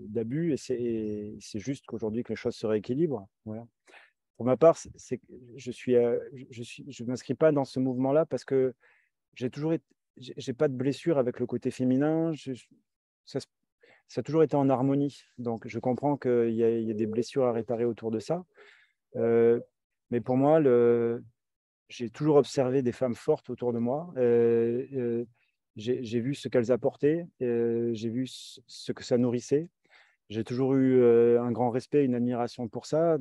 d'abus 0.08 0.54
et 0.54 0.56
c'est 1.40 1.58
juste 1.58 1.84
qu'aujourd'hui 1.86 2.22
que 2.22 2.32
les 2.32 2.36
choses 2.36 2.56
se 2.56 2.66
rééquilibrent. 2.66 3.26
Pour 4.36 4.46
ma 4.46 4.56
part, 4.56 4.78
je 5.56 5.70
je 5.70 7.04
m'inscris 7.04 7.34
pas 7.34 7.52
dans 7.52 7.64
ce 7.64 7.80
mouvement-là 7.80 8.24
parce 8.24 8.44
que 8.44 8.74
j'ai 9.34 9.50
toujours 9.50 9.74
été, 9.74 9.84
j'ai 10.16 10.52
pas 10.54 10.68
de 10.68 10.74
blessure 10.74 11.18
avec 11.18 11.38
le 11.38 11.46
côté 11.46 11.70
féminin. 11.70 12.32
Ça, 14.08 14.20
a 14.20 14.22
toujours 14.22 14.42
été 14.42 14.56
en 14.56 14.68
harmonie. 14.68 15.22
Donc, 15.38 15.66
je 15.66 15.78
comprends 15.78 16.16
qu'il 16.16 16.54
y, 16.54 16.62
a 16.62 16.94
des 16.94 17.06
blessures 17.06 17.44
à 17.44 17.52
réparer 17.52 17.84
autour 17.84 18.10
de 18.10 18.18
ça. 18.18 18.44
mais 19.14 20.20
pour 20.20 20.36
moi, 20.36 20.60
j'ai 21.88 22.10
toujours 22.10 22.36
observé 22.36 22.82
des 22.82 22.92
femmes 22.92 23.14
fortes 23.14 23.50
autour 23.50 23.72
de 23.72 23.78
moi. 23.78 24.12
Euh, 24.16 24.86
euh, 24.94 25.24
j'ai 25.76 26.20
vu 26.20 26.34
ce 26.34 26.48
qu'elles 26.48 26.70
apportaient, 26.70 27.26
euh, 27.42 27.90
j'ai 27.94 28.08
vu 28.08 28.26
ce 28.28 28.92
que 28.92 29.02
ça 29.02 29.18
nourrissait. 29.18 29.68
J'ai 30.30 30.44
toujours 30.44 30.74
eu 30.74 31.04
un 31.38 31.52
grand 31.52 31.68
respect, 31.68 32.02
une 32.04 32.14
admiration 32.14 32.66
pour 32.66 32.86
ça. 32.86 33.18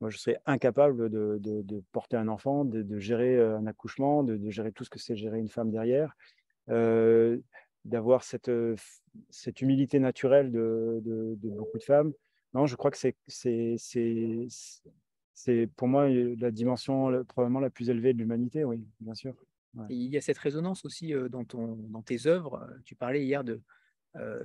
moi, 0.00 0.10
je 0.10 0.16
serais 0.16 0.38
incapable 0.46 1.10
de, 1.10 1.82
porter 1.90 2.16
un 2.16 2.28
enfant, 2.28 2.64
de, 2.64 2.98
gérer 2.98 3.40
un 3.40 3.66
accouchement, 3.66 4.22
de, 4.22 4.50
gérer 4.50 4.70
tout 4.70 4.84
ce 4.84 4.90
que 4.90 5.00
c'est 5.00 5.16
gérer 5.16 5.40
une 5.40 5.48
femme 5.48 5.72
derrière, 5.72 6.16
d'avoir 7.86 8.24
cette, 8.24 8.50
cette 9.30 9.62
humilité 9.62 9.98
naturelle 9.98 10.52
de, 10.52 11.38
beaucoup 11.42 11.78
de 11.78 11.82
femmes. 11.82 12.12
Non, 12.54 12.66
je 12.66 12.76
crois 12.76 12.90
que 12.90 12.98
c'est 12.98 13.16
pour 15.76 15.88
moi 15.88 16.08
la 16.08 16.50
dimension 16.50 17.24
probablement 17.24 17.60
la 17.60 17.70
plus 17.70 17.90
élevée 17.90 18.12
de 18.12 18.18
l'humanité, 18.18 18.64
oui, 18.64 18.84
bien 19.00 19.14
sûr. 19.14 19.34
il 19.88 20.08
y 20.08 20.16
a 20.16 20.20
cette 20.20 20.38
résonance 20.38 20.84
aussi 20.84 21.12
dans, 21.30 21.44
ton, 21.44 21.76
dans 21.90 22.02
tes 22.02 22.26
œuvres. 22.26 22.68
Tu 22.84 22.94
parlais 22.94 23.24
hier 23.24 23.44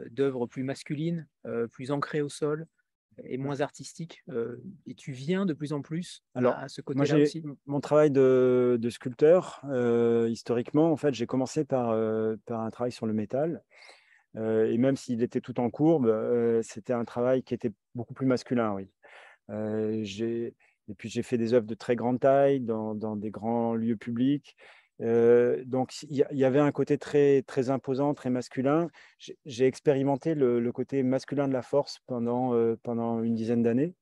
d'œuvres 0.09 0.47
plus 0.47 0.63
masculines, 0.63 1.27
plus 1.71 1.91
ancrées 1.91 2.21
au 2.21 2.29
sol 2.29 2.67
et 3.23 3.37
moins 3.37 3.61
artistiques. 3.61 4.23
et 4.85 4.95
tu 4.95 5.11
viens 5.11 5.45
de 5.45 5.53
plus 5.53 5.73
en 5.73 5.81
plus 5.81 6.23
Alors, 6.35 6.55
à 6.55 6.67
ce 6.69 6.81
côté-là 6.81 7.17
aussi. 7.17 7.43
Mon 7.65 7.79
travail 7.79 8.11
de, 8.11 8.77
de 8.79 8.89
sculpteur, 8.89 9.61
historiquement, 10.27 10.91
en 10.91 10.97
fait, 10.97 11.13
j'ai 11.13 11.27
commencé 11.27 11.65
par, 11.65 11.95
par 12.45 12.61
un 12.61 12.69
travail 12.69 12.91
sur 12.91 13.05
le 13.05 13.13
métal. 13.13 13.63
et 14.35 14.77
même 14.77 14.95
s'il 14.95 15.21
était 15.23 15.41
tout 15.41 15.59
en 15.59 15.69
courbe, 15.69 16.11
c'était 16.63 16.93
un 16.93 17.05
travail 17.05 17.43
qui 17.43 17.53
était 17.53 17.71
beaucoup 17.95 18.13
plus 18.13 18.25
masculin, 18.25 18.73
oui. 18.73 18.87
et 19.49 20.93
puis 20.97 21.09
j'ai 21.09 21.23
fait 21.23 21.37
des 21.37 21.53
œuvres 21.53 21.67
de 21.67 21.75
très 21.75 21.95
grande 21.95 22.19
taille 22.19 22.61
dans, 22.61 23.15
des 23.15 23.31
grands 23.31 23.75
lieux 23.75 23.97
publics. 23.97 24.55
Donc 25.01 26.03
il 26.03 26.25
y, 26.31 26.45
avait 26.45 26.59
un 26.59 26.71
côté 26.71 26.97
très, 26.97 27.41
très 27.41 27.69
imposant, 27.69 28.13
très 28.13 28.29
masculin. 28.29 28.87
J'ai 29.45 29.65
expérimenté 29.65 30.35
le, 30.35 30.71
côté 30.71 31.01
masculin 31.03 31.47
de 31.47 31.53
la 31.53 31.63
force 31.63 31.99
pendant, 32.05 32.53
pendant 32.83 33.23
une 33.23 33.33
dizaine 33.33 33.63
d'années 33.63 33.95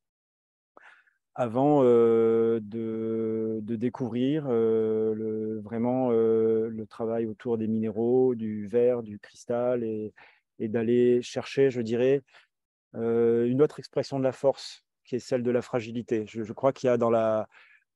avant 1.36 1.84
de, 1.84 2.60
découvrir 3.62 4.43
vraiment 4.43 6.12
le 6.12 6.86
travail 6.89 7.28
autour 7.28 7.58
des 7.58 7.68
minéraux, 7.68 8.36
du 8.36 8.68
verre, 8.68 9.02
du 9.02 9.20
cristal 9.20 9.84
et 9.86 10.14
d'aller 10.60 11.22
chercher, 11.22 11.70
je 11.70 11.80
dirais, 11.82 12.24
une 12.93 13.62
autre 13.62 13.80
expression 13.80 14.20
de 14.20 14.24
la 14.26 14.34
force 14.34 14.84
qui 15.06 15.16
est 15.16 15.20
celle 15.20 15.43
de 15.43 15.52
la 15.52 15.62
fragilité. 15.62 16.26
Je, 16.28 16.54
crois 16.54 16.74
qu'il 16.74 16.88
y 16.88 16.89
a 16.91 16.97
dans 16.97 17.10
la, 17.10 17.47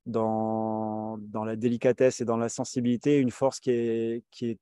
dans, 0.05 1.17
dans 1.17 1.45
la 1.45 1.55
délicatesse 1.55 2.21
et 2.21 2.25
dans 2.25 2.37
la 2.37 2.49
sensibilité 2.49 3.19
une 3.19 3.31
force 3.31 3.59
qui 3.59 3.71
est, 3.71 4.23
qui 4.31 4.51
est, 4.51 4.59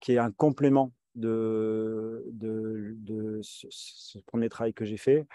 qui 0.00 0.12
est 0.12 0.18
un 0.18 0.30
complément 0.30 0.92
de, 1.14 2.24
de, 2.32 3.40
ce, 3.42 4.18
premier 4.26 4.48
travail 4.48 4.74
que 4.74 4.84
j'ai 4.84 4.96
fait. 4.96 5.26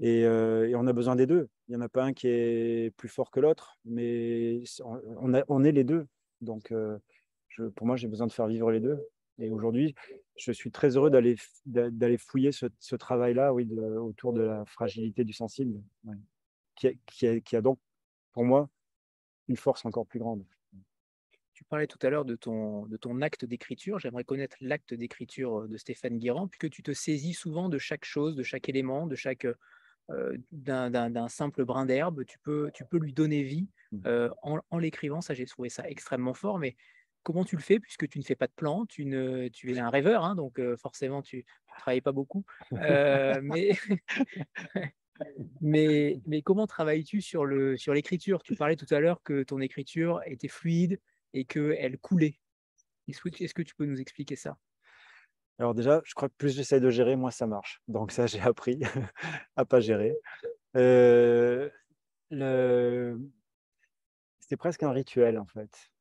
Et, 0.00 0.24
euh, 0.24 0.72
on 0.76 0.86
a 0.86 0.92
besoin 0.92 1.16
des 1.16 1.26
deux. 1.26 1.48
Il 1.68 1.72
n'y 1.72 1.76
en 1.76 1.84
a 1.84 1.88
pas 1.88 2.04
un 2.04 2.12
qui 2.12 2.28
est 2.28 2.94
plus 2.96 3.08
fort 3.08 3.30
que 3.30 3.40
l'autre, 3.40 3.76
mais 3.84 4.62
on, 5.20 5.34
a, 5.34 5.42
on, 5.48 5.64
est 5.64 5.72
les 5.72 5.84
deux. 5.84 6.06
Donc, 6.40 6.72
euh, 6.72 6.98
pour 7.76 7.86
moi, 7.86 7.96
j'ai 7.96 8.08
besoin 8.08 8.26
de 8.26 8.32
faire 8.32 8.46
vivre 8.46 8.70
les 8.70 8.80
deux. 8.80 8.98
Et 9.38 9.50
aujourd'hui, 9.50 9.94
je 10.36 10.52
suis 10.52 10.70
très 10.70 10.96
heureux 10.96 11.10
d'aller 11.10 12.18
fouiller 12.18 12.52
ce, 12.52 12.96
travail-là, 12.96 13.52
oui, 13.52 13.68
autour 13.96 14.32
de 14.32 14.42
la 14.42 14.64
fragilité 14.66 15.24
du 15.24 15.32
sensible, 15.32 15.80
qui, 16.76 16.98
qui, 17.06 17.56
a, 17.56 17.60
donc 17.60 17.78
pour 18.32 18.44
moi 18.44 18.68
une 19.48 19.56
force 19.56 19.84
encore 19.84 20.06
plus 20.06 20.18
grande. 20.18 20.44
Tu 21.52 21.64
parlais 21.64 21.86
tout 21.86 21.98
à 22.02 22.10
l'heure 22.10 22.24
de 22.24 22.34
ton, 22.34 22.86
de 22.86 22.96
ton 22.96 23.20
acte 23.20 23.44
d'écriture. 23.44 23.98
J'aimerais 23.98 24.24
connaître 24.24 24.56
l'acte 24.60 24.94
d'écriture 24.94 25.68
de 25.68 25.76
Stéphane 25.76 26.18
Guérand, 26.18 26.48
puisque 26.48 26.70
tu 26.70 26.82
te 26.82 26.92
saisis 26.92 27.34
souvent 27.34 27.68
de 27.68 27.78
chaque 27.78 28.04
chose, 28.04 28.36
de 28.36 28.42
chaque 28.42 28.68
élément, 28.68 29.06
de 29.06 29.14
chaque 29.14 29.46
euh, 30.10 30.36
d'un 30.50 31.28
simple 31.28 31.64
brin 31.64 31.84
d'herbe. 31.84 32.24
Tu 32.24 32.38
peux, 32.38 32.70
tu 32.72 32.84
peux 32.84 32.98
lui 32.98 33.12
donner 33.12 33.42
vie 33.42 33.68
mmh. 33.92 33.98
euh, 34.06 34.30
en, 34.42 34.60
en 34.70 34.78
l'écrivant. 34.78 35.20
Ça, 35.20 35.34
j'ai 35.34 35.44
trouvé 35.44 35.68
ça 35.68 35.88
extrêmement 35.88 36.34
fort. 36.34 36.58
Mais 36.58 36.74
comment 37.22 37.44
tu 37.44 37.56
le 37.56 37.62
fais 37.62 37.78
puisque 37.78 38.08
tu 38.08 38.18
ne 38.18 38.24
fais 38.24 38.34
pas 38.34 38.46
de 38.46 38.52
plan, 38.52 38.86
tu, 38.86 39.04
ne, 39.04 39.48
tu 39.48 39.72
es 39.72 39.78
un 39.78 39.90
rêveur, 39.90 40.24
hein, 40.24 40.34
donc 40.34 40.60
forcément 40.76 41.22
tu 41.22 41.36
ne 41.38 41.78
travailles 41.78 42.00
pas 42.00 42.12
beaucoup. 42.12 42.44
mais, 42.72 43.78
mais, 45.60 46.20
mais, 46.26 46.42
comment 46.42 46.66
travailles-tu 46.66 47.20
sur 47.20 47.44
l'écriture 47.44 48.38
sur 48.38 48.42
Tu 48.42 48.56
parlais 48.56 48.76
tout 48.76 48.92
à 48.92 49.00
l'heure 49.00 49.22
que 49.22 49.42
ton 49.42 49.60
écriture 49.60 50.20
était 50.26 50.48
fluide 50.48 51.00
et 51.34 51.44
qu'elle 51.44 51.98
coulait. 51.98 52.38
Est-ce 53.08 53.54
que 53.54 53.62
tu 53.62 53.74
peux 53.74 53.86
nous 53.86 54.00
expliquer 54.00 54.36
ça? 54.36 54.56
Alors 55.58 55.74
déjà, 55.74 56.00
je 56.04 56.14
crois 56.14 56.28
que 56.28 56.34
plus 56.36 56.56
j'essaie 56.56 56.80
de 56.80 56.90
gérer, 56.90 57.14
moins 57.14 57.30
ça 57.30 57.46
marche. 57.46 57.82
Donc 57.88 58.10
ça, 58.10 58.26
j'ai 58.26 58.40
appris 58.40 58.80
à 59.56 59.64
pas 59.64 59.80
gérer. 59.80 60.16
le... 60.74 61.70
C'est 64.40 64.56
presque 64.56 64.82
un 64.82 64.92
rituel 64.92 65.38
en 65.38 65.46
fait 65.46 65.92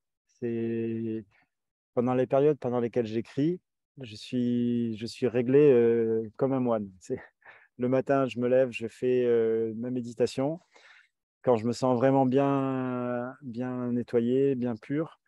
pendant 1.94 2.14
les 2.14 2.28
périodes 2.28 2.58
pendant 2.58 2.80
lesquelles 2.80 3.06
j'écris, 3.06 3.60
je 4.02 4.16
suis, 4.16 4.98
je 4.98 5.06
suis 5.06 5.28
réglé 5.28 5.60
euh, 5.60 6.30
comme 6.38 6.54
un 6.54 6.60
moine. 6.60 6.90
Le 7.82 7.90
matin, 7.90 8.28
je 8.28 8.38
me 8.38 8.48
lève, 8.48 8.70
je 8.70 8.88
fais 8.88 9.26
euh, 9.26 9.74
ma 9.76 9.90
méditation. 9.90 10.60
Quand 11.42 11.58
je 11.58 11.66
me 11.66 11.74
sens 11.74 11.98
vraiment 11.98 12.28
bien, 12.28 13.36
bien 13.42 13.92
nettoyé, 13.92 14.54
bien 14.54 14.76
pur, 14.76 15.20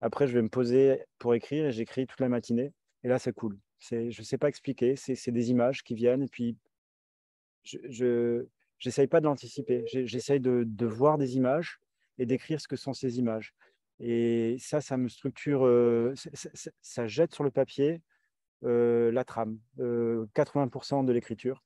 après, 0.00 0.26
je 0.26 0.32
vais 0.32 0.42
me 0.42 0.48
poser 0.48 1.04
pour 1.20 1.36
écrire 1.36 1.66
et 1.66 1.70
j'écris 1.70 2.08
toute 2.08 2.18
la 2.18 2.28
matinée. 2.28 2.72
Et 3.04 3.08
là, 3.08 3.20
c'est 3.20 3.32
cool. 3.32 3.56
Je 3.78 4.06
ne 4.06 4.24
sais 4.24 4.38
pas 4.38 4.48
expliquer. 4.48 4.96
C'est 4.96 5.30
des 5.30 5.50
images 5.50 5.84
qui 5.84 5.94
viennent 5.94 6.24
et 6.24 6.26
puis 6.26 6.56
je 7.62 8.44
n'essaye 8.84 9.06
pas 9.06 9.20
de 9.20 9.26
l'anticiper. 9.26 9.84
J'essaye 9.86 10.40
de, 10.40 10.64
de 10.66 10.86
voir 10.86 11.16
des 11.16 11.36
images 11.36 11.78
et 12.18 12.26
d'écrire 12.26 12.60
ce 12.60 12.66
que 12.66 12.74
sont 12.74 12.92
ces 12.92 13.20
images. 13.20 13.54
Et 14.00 14.56
ça, 14.58 14.80
ça 14.80 14.96
me 14.96 15.06
structure, 15.06 15.60
ça, 16.82 17.06
jette 17.06 17.32
sur 17.32 17.44
le 17.44 17.52
papier 17.52 18.02
la 18.62 19.24
trame, 19.24 19.60
80% 19.78 21.04
de 21.04 21.12
l'écriture. 21.12 21.62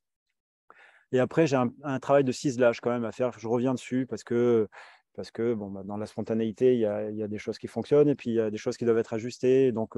Et 1.13 1.19
après, 1.19 1.47
j'ai 1.47 1.57
un, 1.57 2.01
travail 2.01 2.25
de 2.25 2.33
ciselage 2.33 2.81
quand 2.81 2.91
même 2.91 3.05
à 3.05 3.13
faire. 3.13 3.39
Je 3.39 3.49
reviens 3.49 3.75
dessus 3.75 4.07
parce 4.07 4.25
que, 4.25 4.69
parce 5.15 5.31
que 5.31 5.55
bon, 5.55 5.71
bah, 5.71 5.83
dans 5.85 5.97
la 5.97 6.07
spontanéité, 6.07 6.75
il 6.75 6.81
y, 6.81 6.87
a, 6.87 7.11
il 7.11 7.17
y, 7.17 7.23
a, 7.23 7.29
des 7.29 7.39
choses 7.39 7.59
qui 7.59 7.69
fonctionnent 7.69 8.09
et 8.09 8.15
puis 8.15 8.31
il 8.31 8.35
y 8.35 8.41
a 8.41 8.51
des 8.51 8.57
choses 8.57 8.77
qui 8.77 8.85
doivent 8.85 8.99
être 8.99 9.13
ajustées. 9.13 9.73
Donc 9.73 9.97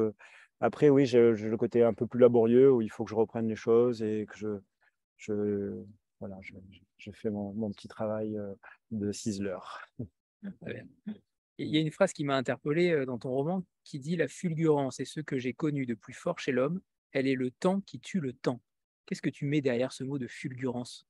après, 0.61 0.89
oui, 0.89 1.07
j'ai 1.07 1.33
le 1.33 1.57
côté 1.57 1.83
un 1.83 1.95
peu 1.95 2.07
plus 2.07 2.21
laborieux 2.21 2.73
où 2.73 2.83
il 2.83 2.91
faut 2.91 3.05
que 3.05 3.11
je 3.11 3.17
reprenne 3.17 3.49
les 3.49 3.57
choses 3.57 4.03
et 4.03 4.27
que 4.27 4.37
je, 4.37 4.59
je, 5.17 5.83
voilà, 6.21 6.39
je, 6.43 7.11
fais 7.13 7.31
mon, 7.31 7.71
petit 7.71 7.89
travail 7.89 8.37
de 8.91 9.13
ciseleur. 9.13 9.87
Il 11.59 11.69
y 11.69 11.79
a 11.79 11.81
une 11.81 11.91
phrase 11.91 12.13
qui 12.13 12.25
m'a 12.25 12.37
interpellé 12.37 13.07
dans 13.07 13.19
ton 13.19 13.31
roman 13.31 13.65
qui 13.85 13.99
dit 13.99 14.17
La 14.17 14.29
fulgurance 14.29 15.01
est 15.01 15.07
ce 15.07 15.21
que 15.21 15.39
j'ai 15.39 15.55
connu 15.55 15.87
de 15.87 15.95
plus 15.95 16.13
fort 16.13 16.39
chez 16.39 16.53
l'homme, 16.53 16.81
elle 17.13 17.27
est 17.27 17.35
le 17.35 17.51
temps 17.51 17.81
qui 17.81 18.01
tue 18.01 18.21
le 18.21 18.33
temps. 18.35 18.61
Qu'est-ce 19.07 19.23
que 19.23 19.31
tu 19.31 19.47
mets 19.47 19.61
derrière 19.61 19.93
ce 19.93 20.05
mot 20.05 20.19
de 20.19 20.27
fulgurance? 20.27 21.07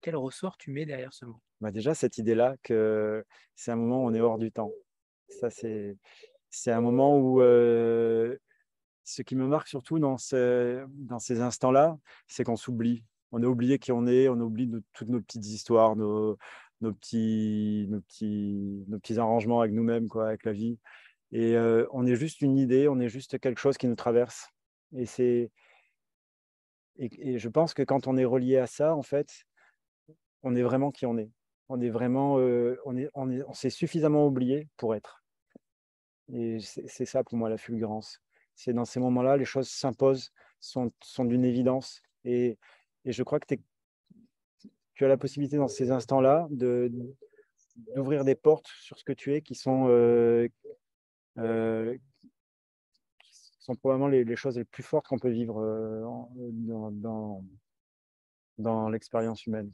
Quel 0.00 0.16
ressort 0.16 0.56
tu 0.56 0.70
mets 0.70 0.86
derrière 0.86 1.12
ce 1.12 1.24
mot? 1.24 1.40
Bah 1.60 1.70
Déjà, 1.70 1.94
cette 1.94 2.18
idée-là 2.18 2.56
que 2.62 3.24
c'est 3.56 3.70
un 3.70 3.76
moment 3.76 4.04
où 4.04 4.08
on 4.08 4.14
est 4.14 4.20
hors 4.20 4.38
du 4.38 4.52
temps. 4.52 4.72
Ça, 5.28 5.50
c'est, 5.50 5.96
c'est 6.50 6.70
un 6.70 6.80
moment 6.80 7.18
où 7.18 7.40
ce 7.40 9.22
qui 9.22 9.36
me 9.36 9.46
marque 9.46 9.68
surtout 9.68 9.98
dans, 9.98 10.16
ce, 10.16 10.84
dans 10.90 11.18
ces 11.18 11.40
instants-là, 11.40 11.98
c'est 12.26 12.44
qu'on 12.44 12.56
s'oublie. 12.56 13.04
On 13.32 13.42
a 13.42 13.46
oublié 13.46 13.78
qui 13.78 13.92
on 13.92 14.06
est, 14.06 14.28
on 14.28 14.40
oublie 14.40 14.70
toutes 14.92 15.08
nos 15.08 15.20
petites 15.20 15.46
histoires, 15.46 15.96
nos, 15.96 16.38
nos 16.80 16.92
petits, 16.92 17.86
nos 17.88 18.00
petits, 18.00 18.84
nos 18.88 18.98
petits 18.98 19.18
arrangements 19.18 19.60
avec 19.60 19.74
nous-mêmes, 19.74 20.08
quoi, 20.08 20.28
avec 20.28 20.44
la 20.44 20.52
vie. 20.52 20.78
Et 21.32 21.56
euh, 21.56 21.86
on 21.92 22.06
est 22.06 22.14
juste 22.14 22.42
une 22.42 22.56
idée, 22.56 22.88
on 22.88 23.00
est 23.00 23.08
juste 23.08 23.38
quelque 23.40 23.60
chose 23.60 23.76
qui 23.76 23.88
nous 23.88 23.96
traverse. 23.96 24.48
Et 24.96 25.06
c'est 25.06 25.50
et, 26.98 27.38
je 27.38 27.48
pense 27.48 27.74
que 27.74 27.82
quand 27.82 28.06
on 28.06 28.16
est 28.16 28.24
relié 28.24 28.58
à 28.58 28.66
ça, 28.66 28.94
en 28.94 29.02
fait, 29.02 29.44
on 30.42 30.54
est 30.54 30.62
vraiment 30.62 30.90
qui 30.90 31.06
on 31.06 31.16
est. 31.18 31.30
On 31.68 31.80
est 31.80 31.90
vraiment, 31.90 32.38
euh, 32.38 32.78
on 32.84 32.96
est, 32.96 33.08
on 33.14 33.30
est, 33.30 33.42
on 33.48 33.54
s'est 33.54 33.70
suffisamment 33.70 34.26
oublié 34.26 34.68
pour 34.76 34.94
être. 34.94 35.24
Et 36.32 36.58
c'est 36.60 37.04
ça 37.06 37.24
pour 37.24 37.36
moi 37.36 37.48
la 37.48 37.56
fulgurance. 37.56 38.20
C'est 38.54 38.72
dans 38.72 38.84
ces 38.84 39.00
moments-là, 39.00 39.36
les 39.36 39.44
choses 39.44 39.68
s'imposent, 39.68 40.30
sont, 40.60 40.90
sont 41.02 41.24
d'une 41.24 41.44
évidence. 41.44 42.02
Et, 42.24 42.58
et 43.04 43.12
je 43.12 43.22
crois 43.22 43.40
que 43.40 43.54
tu 44.94 45.04
as 45.04 45.08
la 45.08 45.16
possibilité 45.16 45.56
dans 45.56 45.68
ces 45.68 45.90
instants-là 45.90 46.46
de, 46.50 46.92
d'ouvrir 47.94 48.24
des 48.24 48.34
portes 48.34 48.68
sur 48.80 48.98
ce 48.98 49.04
que 49.04 49.12
tu 49.12 49.34
es 49.34 49.42
qui 49.42 49.54
sont, 49.54 49.86
euh, 49.88 50.48
euh, 51.38 51.96
sont 53.64 53.74
probablement 53.76 54.08
les, 54.08 54.36
choses 54.36 54.58
les 54.58 54.64
plus 54.64 54.82
fortes 54.82 55.06
qu'on 55.06 55.18
peut 55.18 55.30
vivre 55.30 55.58
euh, 55.58 56.04
dans, 56.36 57.42
dans, 58.58 58.88
l'expérience 58.90 59.46
humaine. 59.46 59.70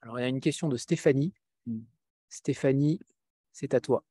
Alors, 0.00 0.18
il 0.18 0.22
y 0.22 0.24
a 0.24 0.28
une 0.28 0.40
question 0.40 0.68
de 0.68 0.78
Stéphanie. 0.78 1.34
Mm. 1.66 1.80
Stéphanie, 2.30 3.00
c'est 3.52 3.74
à 3.74 3.80
toi. 3.80 4.04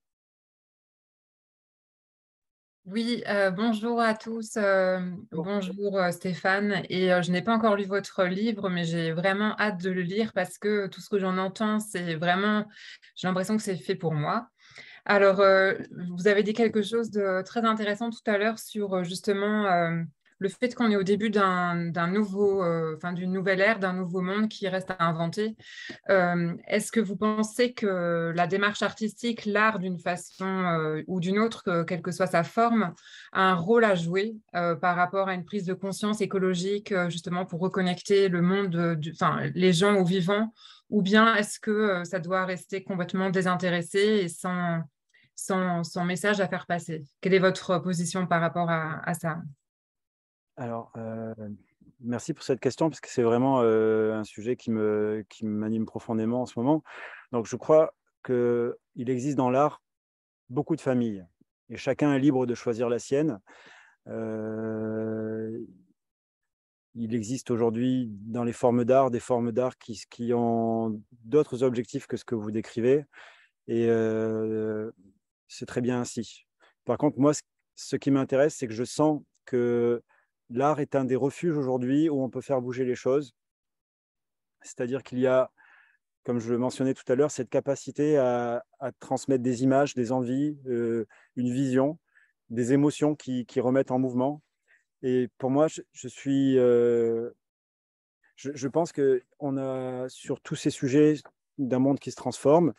Oui, 2.85 3.23
euh, 3.27 3.51
bonjour 3.51 3.99
à 3.99 4.13
tous. 4.13 4.55
Euh, 4.55 4.99
bonjour 5.31 5.97
euh, 5.97 6.11
Stéphane. 6.11 6.83
Et 6.89 7.09
je 7.21 7.31
n'ai 7.31 7.41
pas 7.41 7.53
encore 7.53 7.75
lu 7.75 7.83
votre 7.83 8.23
livre, 8.23 8.69
mais 8.69 8.85
j'ai 8.85 9.11
vraiment 9.11 9.59
hâte 9.59 9.81
de 9.81 9.89
le 9.89 10.03
lire 10.03 10.31
parce 10.33 10.57
que 10.57 10.87
tout 10.87 11.01
ce 11.01 11.09
que 11.09 11.19
j'en 11.19 11.37
entends, 11.37 11.79
c'est 11.79 12.15
vraiment, 12.15 12.65
j'ai 13.15 13.27
l'impression 13.27 13.57
que 13.57 13.63
c'est 13.63 13.75
fait 13.75 13.95
pour 13.95 14.13
moi. 14.13 14.49
Alors, 15.09 15.41
vous 16.09 16.27
avez 16.27 16.43
dit 16.43 16.53
quelque 16.53 16.81
chose 16.81 17.11
de 17.11 17.41
très 17.43 17.63
intéressant 17.63 18.09
tout 18.09 18.19
à 18.25 18.37
l'heure 18.37 18.59
sur 18.59 19.05
justement 19.05 19.65
le 20.39 20.49
fait 20.49 20.73
qu'on 20.75 20.91
est 20.91 20.95
au 20.95 21.03
début 21.03 21.29
d'un 21.29 22.07
nouveau, 22.07 22.63
euh, 22.63 22.97
d'une 23.13 23.31
nouvelle 23.31 23.61
ère, 23.61 23.79
d'un 23.79 23.93
nouveau 23.93 24.21
monde 24.21 24.49
qui 24.49 24.67
reste 24.67 24.91
à 24.91 25.05
inventer. 25.05 25.55
Euh, 26.09 26.53
est-ce 26.67 26.91
que 26.91 26.99
vous 26.99 27.15
pensez 27.15 27.73
que 27.73 28.31
la 28.35 28.47
démarche 28.47 28.81
artistique, 28.81 29.45
l'art 29.45 29.79
d'une 29.79 29.99
façon 29.99 30.45
euh, 30.45 31.03
ou 31.07 31.19
d'une 31.19 31.39
autre, 31.39 31.83
quelle 31.87 32.01
que 32.01 32.11
soit 32.11 32.27
sa 32.27 32.43
forme, 32.43 32.93
a 33.31 33.51
un 33.51 33.55
rôle 33.55 33.83
à 33.83 33.95
jouer 33.95 34.35
par 34.53 34.95
rapport 34.95 35.27
à 35.27 35.33
une 35.33 35.45
prise 35.45 35.65
de 35.65 35.73
conscience 35.73 36.21
écologique, 36.21 36.93
justement 37.09 37.45
pour 37.45 37.59
reconnecter 37.59 38.29
le 38.29 38.41
monde, 38.41 38.99
enfin 39.13 39.39
les 39.53 39.73
gens 39.73 39.95
aux 39.95 40.05
vivants, 40.05 40.53
ou 40.89 41.01
bien 41.01 41.35
est-ce 41.35 41.59
que 41.59 42.03
ça 42.03 42.19
doit 42.19 42.45
rester 42.45 42.83
complètement 42.83 43.29
désintéressé 43.29 43.99
et 43.99 44.29
sans, 44.29 44.81
sans, 45.37 46.03
message 46.03 46.41
à 46.41 46.47
faire 46.49 46.65
passer 46.65 47.05
Quelle 47.21 47.33
est 47.33 47.39
votre 47.39 47.77
position 47.79 48.27
par 48.27 48.41
rapport 48.41 48.69
à 48.69 49.13
ça? 49.13 49.37
Alors, 50.57 50.91
euh, 50.97 51.33
merci 51.99 52.33
pour 52.33 52.43
cette 52.43 52.59
question, 52.59 52.89
parce 52.89 52.99
que 52.99 53.09
c'est 53.09 53.21
vraiment 53.21 53.61
euh, 53.61 54.13
un 54.15 54.23
sujet 54.23 54.55
qui 54.55 54.71
me 54.71 55.23
qui 55.29 55.45
m'anime 55.45 55.85
profondément 55.85 56.41
en 56.41 56.45
ce 56.47 56.57
moment. 56.57 56.83
Donc, 57.31 57.45
je 57.45 57.55
crois 57.55 57.93
qu'il 58.25 58.75
existe 59.09 59.37
dans 59.37 59.51
l'art 59.51 59.81
beaucoup 60.49 60.75
de 60.75 60.81
familles, 60.81 61.25
et 61.69 61.77
chacun 61.77 62.13
est 62.13 62.19
libre 62.19 62.47
de 62.47 62.55
choisir 62.55 62.89
la 62.89 62.97
sienne. 62.97 63.39
Euh, 64.07 65.59
il 66.95 67.13
existe 67.13 67.51
aujourd'hui 67.51 68.09
dans 68.09 68.43
les 68.43 68.53
formes 68.53 68.83
d'art 68.83 69.11
des 69.11 69.19
formes 69.19 69.51
d'art 69.51 69.77
qui 69.77 70.33
ont 70.33 70.99
d'autres 71.11 71.61
objectifs 71.61 72.07
que 72.07 72.17
ce 72.17 72.25
que 72.25 72.33
vous 72.33 72.49
décrivez, 72.49 73.05
et 73.67 73.87
c'est 75.47 75.65
très 75.65 75.81
bien 75.81 75.99
ainsi. 75.99 76.45
Par 76.85 76.97
contre, 76.97 77.19
moi, 77.19 77.33
ce 77.75 77.95
qui 77.95 78.11
m'intéresse, 78.11 78.55
c'est 78.55 78.67
que 78.67 78.73
je 78.73 78.83
sens 78.83 79.21
que 79.45 80.01
l'art 80.49 80.79
est 80.79 80.95
un 80.95 81.05
des 81.05 81.15
refuges 81.15 81.57
aujourd'hui 81.57 82.09
où 82.09 82.23
on 82.23 82.29
peut 82.29 82.41
faire 82.41 82.61
bouger 82.61 82.85
les 82.85 82.95
choses. 82.95 83.33
C'est-à-dire 84.61 85.03
qu'il 85.03 85.19
y 85.19 85.27
a, 85.27 85.51
comme 86.23 86.39
je 86.39 86.51
le 86.51 86.57
mentionnais 86.57 86.93
tout 86.93 87.09
à 87.11 87.15
l'heure, 87.15 87.31
cette 87.31 87.49
capacité 87.49 88.17
à, 88.17 88.63
transmettre 88.99 89.43
des 89.43 89.63
images, 89.63 89.93
des 89.95 90.11
envies, 90.11 90.57
euh, 90.67 91.05
une 91.35 91.51
vision, 91.51 91.99
des 92.49 92.73
émotions 92.73 93.15
qui, 93.15 93.45
remettent 93.57 93.91
en 93.91 93.99
mouvement. 93.99 94.41
Et 95.03 95.29
pour 95.37 95.51
moi, 95.51 95.67
je, 95.67 96.07
suis, 96.07 96.57
euh, 96.57 97.29
je, 98.35 98.67
pense 98.67 98.91
qu'on 98.91 99.57
a 99.57 100.09
sur 100.09 100.41
tous 100.41 100.55
ces 100.55 100.69
sujets 100.69 101.15
d'un 101.57 101.79
monde 101.79 101.99
qui 101.99 102.11
se 102.11 102.15
transforme, 102.15 102.73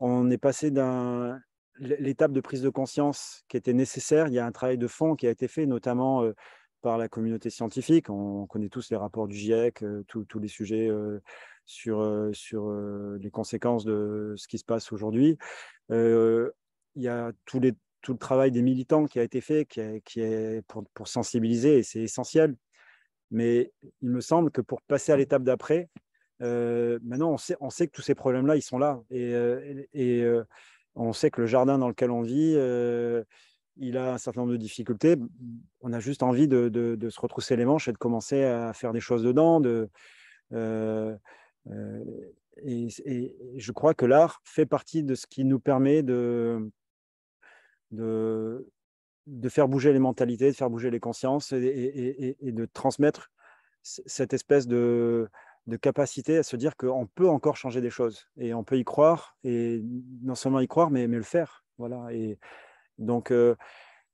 on 0.00 0.30
est 0.30 0.38
passé 0.38 0.70
d'un 0.70 1.40
l'étape 1.78 2.32
de 2.32 2.40
prise 2.40 2.62
de 2.62 2.68
conscience 2.68 3.44
qui 3.48 3.56
était 3.56 3.72
nécessaire. 3.72 4.28
Il 4.28 4.34
y 4.34 4.38
a 4.38 4.46
un 4.46 4.52
travail 4.52 4.78
de 4.78 4.86
fond 4.86 5.14
qui 5.16 5.26
a 5.26 5.30
été 5.30 5.48
fait, 5.48 5.66
notamment 5.66 6.24
par 6.82 6.98
la 6.98 7.08
communauté 7.08 7.50
scientifique. 7.50 8.10
On 8.10 8.46
connaît 8.46 8.68
tous 8.68 8.90
les 8.90 8.96
rapports 8.96 9.26
du 9.26 9.36
GIEC, 9.36 9.84
tous 10.06 10.38
les 10.38 10.48
sujets 10.48 10.90
sur, 11.64 12.30
sur 12.32 12.70
les 13.18 13.30
conséquences 13.30 13.84
de 13.84 14.34
ce 14.36 14.46
qui 14.46 14.58
se 14.58 14.64
passe 14.64 14.92
aujourd'hui. 14.92 15.38
il 15.90 16.52
y 16.96 17.08
a 17.08 17.32
tout, 17.44 17.60
le 17.60 18.18
travail 18.18 18.50
des 18.50 18.62
militants 18.62 19.06
qui 19.06 19.18
a 19.18 19.22
été 19.22 19.40
fait, 19.40 19.64
qui, 19.66 20.20
est 20.20 20.62
pour, 20.66 21.08
sensibiliser, 21.08 21.78
et 21.78 21.82
c'est 21.82 22.00
essentiel. 22.00 22.54
Mais 23.30 23.72
il 24.02 24.10
me 24.10 24.20
semble 24.20 24.50
que 24.50 24.60
pour 24.60 24.82
passer 24.82 25.10
à 25.10 25.16
l'étape 25.16 25.42
d'après, 25.42 25.88
maintenant, 26.40 27.32
on 27.32 27.38
sait, 27.38 27.56
on 27.60 27.70
sait 27.70 27.86
que 27.86 27.92
tous 27.92 28.02
ces 28.02 28.14
problèmes-là, 28.14 28.56
ils 28.56 28.62
sont 28.62 28.78
là. 28.78 29.02
Et, 29.10 29.32
on 30.94 31.12
sait 31.12 31.30
que 31.30 31.40
le 31.40 31.46
jardin 31.46 31.78
dans 31.78 31.88
lequel 31.88 32.10
on 32.10 32.22
vit, 32.22 32.56
il 33.76 33.96
a 33.96 34.14
un 34.14 34.18
certain 34.18 34.40
nombre 34.40 34.52
de 34.52 34.58
difficultés. 34.58 35.16
On 35.80 35.92
a 35.92 36.00
juste 36.00 36.22
envie 36.22 36.48
de, 36.48 37.08
se 37.10 37.20
retrousser 37.20 37.56
les 37.56 37.64
manches 37.64 37.88
et 37.88 37.92
de 37.92 37.98
commencer 37.98 38.44
à 38.44 38.72
faire 38.72 38.92
des 38.92 39.00
choses 39.00 39.22
dedans. 39.22 39.60
De, 39.60 39.88
euh, 40.52 41.16
euh, 41.70 42.04
et, 42.62 42.88
je 43.56 43.72
crois 43.72 43.94
que 43.94 44.06
l'art 44.06 44.40
fait 44.44 44.66
partie 44.66 45.02
de 45.02 45.14
ce 45.14 45.26
qui 45.26 45.44
nous 45.44 45.58
permet 45.58 46.02
de, 46.02 46.70
faire 49.48 49.68
bouger 49.68 49.92
les 49.92 49.98
mentalités, 49.98 50.50
de 50.50 50.56
faire 50.56 50.70
bouger 50.70 50.90
les 50.90 51.00
consciences 51.00 51.52
et, 51.52 52.36
de 52.40 52.64
transmettre 52.72 53.30
cette 53.82 54.32
espèce 54.32 54.66
de, 54.66 55.28
capacité 55.80 56.38
à 56.38 56.42
se 56.42 56.56
dire 56.56 56.76
qu'on 56.76 57.06
peut 57.06 57.28
encore 57.28 57.56
changer 57.56 57.80
des 57.80 57.90
choses 57.90 58.28
et 58.36 58.54
on 58.54 58.64
peut 58.64 58.78
y 58.78 58.84
croire 58.84 59.36
et 59.44 59.82
non 60.22 60.34
seulement 60.34 60.60
y 60.60 60.68
croire 60.68 60.90
mais, 60.90 61.08
mais 61.08 61.16
le 61.16 61.22
faire 61.22 61.64
voilà 61.78 62.12
et, 62.12 62.38
donc, 62.98 63.32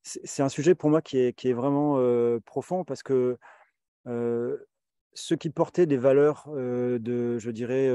c'est 0.03 0.43
un 0.43 0.49
sujet 0.49 0.75
pour 0.75 0.91
moi 0.91 1.03
qui 1.03 1.19
est, 1.19 1.33
qui 1.33 1.49
est 1.49 1.53
vraiment 1.53 2.01
profond 2.45 2.85
parce 2.85 3.03
que 3.03 3.39
ceux 4.05 5.37
qui 5.37 5.51
portaient 5.51 5.87
des 5.87 5.97
valeurs 5.97 6.49
de, 6.49 7.39
je 7.39 7.51
dirais, 7.51 7.91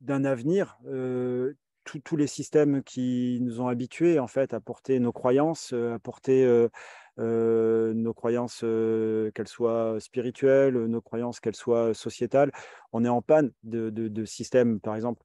d'un 0.00 0.24
avenir, 0.24 0.78
tous 2.04 2.16
les 2.16 2.26
systèmes 2.26 2.82
qui 2.82 3.38
nous 3.42 3.60
ont 3.60 3.68
habitués 3.68 4.18
en 4.18 4.26
fait 4.26 4.54
à 4.54 4.60
porter 4.60 4.98
nos 5.00 5.12
croyances, 5.12 5.72
à 5.72 5.98
porter 5.98 6.68
nos 7.18 8.14
croyances, 8.14 8.60
qu'elles 8.60 9.48
soient 9.48 9.96
spirituelles, 10.00 10.74
nos 10.74 11.00
croyances, 11.00 11.40
qu'elles 11.40 11.56
soient 11.56 11.94
sociétales. 11.94 12.52
On 12.92 13.04
est 13.04 13.08
en 13.08 13.22
panne 13.22 13.52
de, 13.62 13.90
de, 13.90 14.24
systèmes, 14.24 14.80
par 14.80 14.94
exemple, 14.94 15.22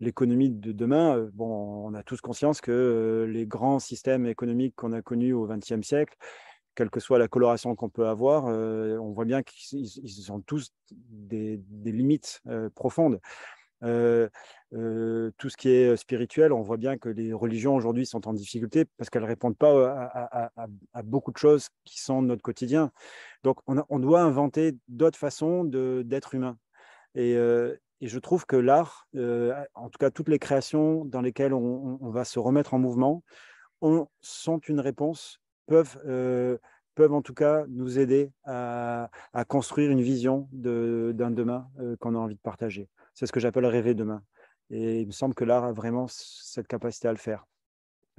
l'économie 0.00 0.50
de 0.50 0.72
demain, 0.72 1.16
euh, 1.16 1.30
bon, 1.32 1.86
on 1.86 1.94
a 1.94 2.02
tous 2.02 2.20
conscience 2.20 2.60
que 2.60 2.70
euh, 2.72 3.26
les 3.26 3.46
grands 3.46 3.78
systèmes 3.78 4.26
économiques 4.26 4.74
qu'on 4.74 4.92
a 4.92 5.02
connus 5.02 5.32
au 5.32 5.46
XXe 5.46 5.82
siècle, 5.82 6.16
quelle 6.74 6.90
que 6.90 7.00
soit 7.00 7.18
la 7.18 7.28
coloration 7.28 7.74
qu'on 7.76 7.90
peut 7.90 8.06
avoir, 8.06 8.46
euh, 8.46 8.96
on 8.98 9.12
voit 9.12 9.26
bien 9.26 9.42
qu'ils 9.42 10.32
ont 10.32 10.40
tous 10.40 10.72
des, 10.90 11.60
limites 11.84 12.42
profondes. 12.74 13.20
Tout 13.80 15.48
ce 15.48 15.56
qui 15.56 15.68
est 15.70 15.96
spirituel, 15.96 16.52
on 16.52 16.62
voit 16.62 16.76
bien 16.76 16.98
que 16.98 17.08
les 17.08 17.32
religions 17.32 17.74
aujourd'hui 17.74 18.06
sont 18.06 18.28
en 18.28 18.32
difficulté 18.32 18.84
parce 18.96 19.10
qu'elles 19.10 19.22
ne 19.22 19.28
répondent 19.28 19.56
pas 19.56 20.50
à, 20.92 21.02
beaucoup 21.02 21.32
de 21.32 21.38
choses 21.38 21.68
qui 21.84 22.00
sont 22.00 22.22
notre 22.22 22.42
quotidien. 22.42 22.90
Donc, 23.42 23.58
on, 23.66 23.98
doit 23.98 24.22
inventer 24.22 24.76
d'autres 24.88 25.18
façons 25.18 25.64
d'être 25.64 26.34
humain. 26.34 26.56
Et, 27.14 27.36
je 28.08 28.18
trouve 28.18 28.46
que 28.46 28.56
l'art, 28.56 29.06
euh, 29.14 29.52
en 29.74 29.90
tout 29.90 29.98
cas 29.98 30.10
toutes 30.10 30.28
les 30.28 30.38
créations 30.38 31.04
dans 31.04 31.20
lesquelles 31.20 31.52
on, 31.52 31.98
va 32.10 32.24
se 32.24 32.38
remettre 32.38 32.74
en 32.74 32.78
mouvement, 32.78 33.22
sont 34.20 34.58
une 34.58 34.80
réponse, 34.80 35.40
peuvent, 35.66 36.00
euh, 36.06 36.58
peuvent 36.94 37.12
en 37.12 37.22
tout 37.22 37.34
cas 37.34 37.64
nous 37.68 37.98
aider 37.98 38.32
à, 38.44 39.10
construire 39.48 39.90
une 39.90 40.02
vision 40.02 40.48
d'un 40.52 41.30
demain 41.30 41.68
euh, 41.80 41.96
qu'on 41.96 42.14
a 42.14 42.18
envie 42.18 42.34
de 42.34 42.40
partager. 42.40 42.88
C'est 43.14 43.26
ce 43.26 43.32
que 43.32 43.40
j'appelle 43.40 43.66
rêver 43.66 43.94
demain. 43.94 44.22
Et 44.70 45.00
il 45.00 45.06
me 45.06 45.12
semble 45.12 45.34
que 45.34 45.44
l'art 45.44 45.64
a 45.64 45.72
vraiment 45.72 46.06
cette 46.08 46.68
capacité 46.68 47.08
à 47.08 47.12
le 47.12 47.18
faire. 47.18 47.46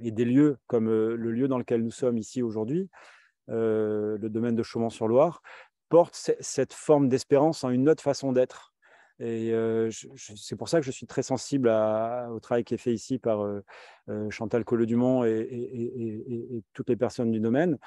Et 0.00 0.10
des 0.10 0.24
lieux 0.24 0.58
comme 0.66 0.88
le 0.88 1.30
lieu 1.30 1.48
dans 1.48 1.58
lequel 1.58 1.82
nous 1.82 1.90
sommes 1.90 2.18
ici 2.18 2.42
aujourd'hui, 2.42 2.90
le 3.48 4.18
domaine 4.20 4.54
de 4.54 4.62
Chaumont-sur-Loire, 4.62 5.42
portent 5.88 6.32
cette 6.40 6.72
forme 6.72 7.08
d'espérance 7.08 7.64
en 7.64 7.70
une 7.70 7.88
autre 7.88 8.02
façon 8.02 8.32
d'être 8.32 8.72
et 9.24 9.52
c'est 10.16 10.56
pour 10.56 10.68
ça 10.68 10.80
que 10.80 10.86
je 10.86 10.90
suis 10.90 11.06
très 11.06 11.22
sensible 11.22 11.68
au 11.68 12.40
travail 12.40 12.64
qui 12.64 12.74
est 12.74 12.78
fait 12.78 12.92
ici 12.92 13.18
par 13.18 13.46
Chantal 14.30 14.64
Colleux-Dumont 14.64 15.24
et, 15.24 16.64
toutes 16.72 16.88
les 16.88 16.96
personnes 16.96 17.30
du 17.30 17.38
domaine. 17.38 17.78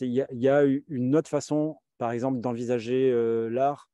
Il 0.00 0.12
y, 0.12 0.48
a 0.48 0.62
une 0.88 1.16
autre 1.16 1.28
façon, 1.28 1.78
par 1.98 2.12
exemple, 2.12 2.40
d'envisager 2.40 3.12
l'art. 3.50 3.88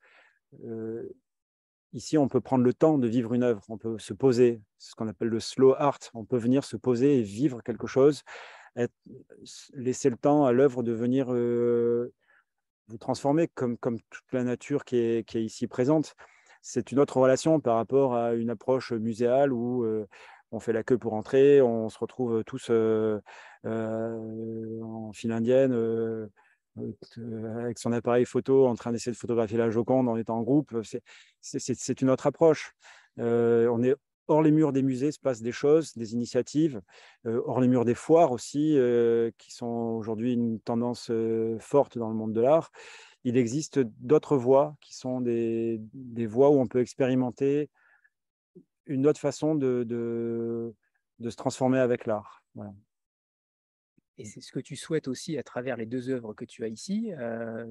Ici, 1.93 2.18
on 2.18 2.28
peut 2.28 2.40
prendre 2.40 2.64
le 2.64 2.72
temps 2.74 2.99
de 2.99 3.09
vivre 3.09 3.34
une 3.34 3.43
œuvre, 3.43 3.62
on 3.68 3.78
peut 3.78 3.99
se 3.99 4.12
poser, 4.12 4.62
c'est 4.78 4.90
ce 4.90 4.95
qu'on 4.95 5.09
appelle 5.09 5.28
le 5.28 5.40
slow 5.40 5.74
art. 5.74 5.99
On 6.14 6.24
peut 6.24 6.38
venir 6.38 6.64
se 6.64 6.76
poser 6.76 7.18
et 7.18 7.22
vivre 7.22 7.62
quelque 7.62 7.86
chose, 7.86 8.22
laisser 9.74 10.11
le 10.11 10.16
temps 10.16 10.45
à 10.47 10.53
l'œuvre 10.53 10.82
de 10.82 10.93
venir 10.93 11.28
vous 12.88 12.99
transformez 12.99 13.49
comme, 13.49 13.78
toute 13.78 14.32
la 14.32 14.45
nature 14.45 14.84
qui 14.84 14.97
est, 14.97 15.26
qui 15.26 15.38
est 15.38 15.45
ici 15.45 15.66
présente. 15.66 16.14
C'est 16.61 16.93
une 16.93 16.99
autre 16.99 17.18
relation 17.18 17.61
par 17.61 17.76
rapport 17.76 18.14
à 18.14 18.34
une 18.34 18.51
approche 18.51 18.93
muséale 18.93 19.53
où 19.53 19.86
on 20.51 20.61
fait 20.61 20.72
la 20.72 20.82
queue 20.82 20.99
pour 20.99 21.14
entrer, 21.14 21.62
on 21.62 21.88
se 21.88 21.99
retrouve 21.99 22.45
tous 22.45 22.70
en 22.70 23.20
file 25.12 25.32
indienne 25.32 26.28
avec 26.76 27.78
son 27.78 27.92
appareil 27.92 28.24
photo 28.24 28.66
en 28.66 28.74
train 28.74 28.92
d'essayer 28.92 29.12
de 29.12 29.16
photographier 29.16 29.58
la 29.58 29.70
Joconde 29.70 30.08
en 30.08 30.16
étant 30.16 30.38
en 30.38 30.42
groupe. 30.42 30.74
C'est 31.40 32.00
une 32.00 32.10
autre 32.10 32.26
approche. 32.26 32.74
on 33.18 33.82
est 33.82 33.94
hors 34.28 34.42
les 34.42 34.52
murs 34.52 34.72
des 34.72 34.82
musées 34.82 35.12
se 35.12 35.18
passent 35.18 35.42
des 35.42 35.52
choses, 35.52 35.92
des 35.94 36.14
initiatives, 36.14 36.80
hors 37.24 37.60
les 37.60 37.68
murs 37.68 37.84
des 37.84 37.94
foires 37.94 38.32
aussi, 38.32 38.78
qui 39.38 39.52
sont 39.52 39.96
aujourd'hui 39.98 40.34
une 40.34 40.60
tendance 40.60 41.10
forte 41.58 41.98
dans 41.98 42.08
le 42.08 42.14
monde 42.14 42.32
de 42.32 42.40
l'art. 42.40 42.70
Il 43.24 43.36
existe 43.36 43.78
d'autres 43.78 44.36
voies 44.36 44.76
qui 44.80 44.96
sont 44.96 45.20
des, 45.20 45.80
voies 46.26 46.50
où 46.50 46.60
on 46.60 46.66
peut 46.66 46.80
expérimenter 46.80 47.70
une 48.86 49.06
autre 49.06 49.20
façon 49.20 49.54
de, 49.54 50.74
se 51.20 51.36
transformer 51.36 51.78
avec 51.78 52.06
l'art. 52.06 52.42
Et 54.18 54.24
c'est 54.24 54.40
ce 54.40 54.52
que 54.52 54.60
tu 54.60 54.76
souhaites 54.76 55.08
aussi 55.08 55.38
à 55.38 55.42
travers 55.42 55.76
les 55.76 55.86
deux 55.86 56.10
œuvres 56.10 56.34
que 56.34 56.44
tu 56.44 56.64
as 56.64 56.68
ici, 56.68 57.10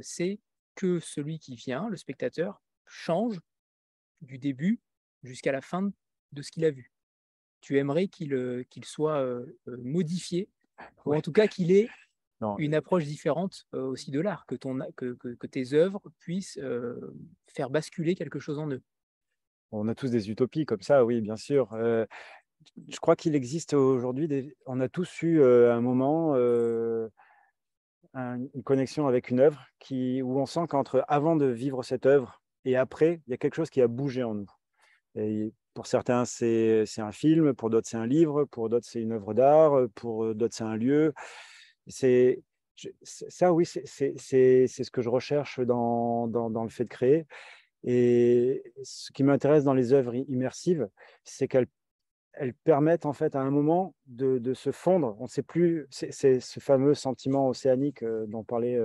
c'est 0.01 0.39
que 0.75 0.99
celui 0.99 1.39
qui 1.39 1.55
vient, 1.55 1.89
le 1.89 1.97
spectateur, 1.97 2.61
change 2.85 3.39
du 4.21 4.37
début 4.37 4.79
jusqu'à 5.23 5.51
la 5.51 5.61
fin 5.61 5.91
de 6.31 6.41
ce 6.41 6.51
qu'il 6.51 6.65
a 6.65 6.71
vu. 6.71 6.91
Tu 7.61 7.77
aimerais 7.77 8.07
qu'il 8.07 8.65
qu'il 8.69 8.85
soit 8.85 9.23
modifié, 9.67 10.49
ou 11.05 11.13
en 11.13 11.21
tout 11.21 11.31
cas 11.31 11.47
qu'il 11.47 11.71
ait 11.71 11.89
une 12.57 12.73
approche 12.73 13.05
différente 13.05 13.67
aussi 13.73 14.09
de 14.09 14.19
l'art, 14.19 14.45
que, 14.47 14.55
que, 14.55 15.13
que, 15.13 15.47
tes 15.47 15.73
œuvres 15.73 16.01
puissent 16.19 16.59
faire 17.47 17.69
basculer 17.69 18.15
quelque 18.15 18.39
chose 18.39 18.57
en 18.57 18.71
eux. 18.71 18.81
On 19.71 19.87
a 19.87 19.95
tous 19.95 20.09
des 20.09 20.29
utopies 20.29 20.65
comme 20.65 20.81
ça, 20.81 21.05
oui, 21.05 21.21
bien 21.21 21.37
sûr. 21.37 21.71
Je 22.87 22.97
crois 22.97 23.15
qu'il 23.15 23.35
existe 23.35 23.73
aujourd'hui, 23.73 24.53
on 24.65 24.79
a 24.79 24.89
tous 24.89 25.21
eu 25.23 25.43
à 25.43 25.75
un 25.75 25.81
moment 25.81 26.35
une 28.13 28.63
connexion 28.63 29.07
avec 29.07 29.29
une 29.29 29.39
œuvre 29.39 29.65
qui, 29.79 30.21
où 30.21 30.39
on 30.39 30.45
sent 30.45 30.67
qu'entre 30.69 31.03
avant 31.07 31.35
de 31.35 31.45
vivre 31.45 31.83
cette 31.83 32.05
œuvre 32.05 32.41
et 32.65 32.75
après, 32.75 33.21
il 33.25 33.31
y 33.31 33.33
a 33.33 33.37
quelque 33.37 33.55
chose 33.55 33.69
qui 33.69 33.81
a 33.81 33.87
bougé 33.87 34.23
en 34.23 34.35
nous. 34.35 35.51
Pour 35.73 35.87
certains, 35.87 36.25
c'est 36.25 36.85
un 36.97 37.11
film, 37.11 37.53
pour 37.53 37.69
d'autres, 37.69 37.87
c'est 37.87 37.97
un 37.97 38.05
livre, 38.05 38.45
pour 38.45 38.69
d'autres, 38.69 38.87
c'est 38.87 39.01
une 39.01 39.13
œuvre 39.13 39.33
d'art, 39.33 39.87
pour 39.95 40.35
d'autres, 40.35 40.55
c'est 40.55 40.63
un 40.63 40.75
lieu. 40.75 41.13
C'est 41.87 42.41
ça, 43.03 43.53
oui, 43.53 43.65
c'est 43.65 44.17
ce 44.17 44.91
que 44.91 45.01
je 45.01 45.09
recherche 45.09 45.59
dans, 45.59 46.27
dans, 46.27 46.49
dans, 46.49 46.63
le 46.63 46.69
fait 46.69 46.83
de 46.83 46.89
créer. 46.89 47.25
Et 47.83 48.63
ce 48.83 49.11
qui 49.11 49.23
m'intéresse 49.23 49.63
dans 49.63 49.73
les 49.73 49.93
œuvres 49.93 50.15
immersives, 50.15 50.87
c'est 51.23 51.47
qu'elles 51.47 51.67
elles 52.33 52.53
permettent 52.53 53.05
en 53.05 53.13
fait 53.13 53.35
à 53.35 53.41
un 53.41 53.51
moment 53.51 53.95
de, 54.07 54.53
se 54.53 54.71
fondre. 54.71 55.15
On 55.19 55.23
ne 55.23 55.29
sait 55.29 55.43
plus, 55.43 55.87
c'est 55.89 56.39
ce 56.39 56.59
fameux 56.59 56.93
sentiment 56.93 57.49
océanique 57.49 58.03
dont 58.27 58.43
parlait 58.43 58.79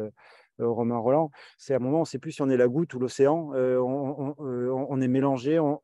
Romain 0.59 0.99
Roland. 0.99 1.31
C'est 1.59 1.75
un 1.75 1.79
moment, 1.79 1.99
on 1.99 2.01
ne 2.01 2.07
sait 2.07 2.19
plus 2.19 2.33
si 2.33 2.43
on 2.43 2.51
est 2.51 2.57
la 2.57 2.69
goutte 2.69 2.95
ou 2.95 2.99
l'océan. 2.99 3.53
on, 3.55 4.35
on, 4.39 5.01
est 5.01 5.09
mélangé, 5.09 5.59
on, 5.59 5.81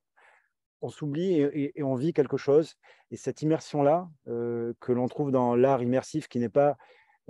s'oublie 0.88 1.40
et, 1.40 1.82
on 1.82 1.94
vit 1.94 2.12
quelque 2.12 2.36
chose. 2.36 2.74
Et 3.10 3.16
cette 3.16 3.42
immersion-là, 3.42 4.08
euh, 4.28 4.72
que 4.80 4.92
l'on 4.92 5.06
trouve 5.08 5.30
dans 5.30 5.54
l'art 5.54 5.82
immersif, 5.82 6.28
qui 6.28 6.38
n'est 6.38 6.48
pas, 6.48 6.76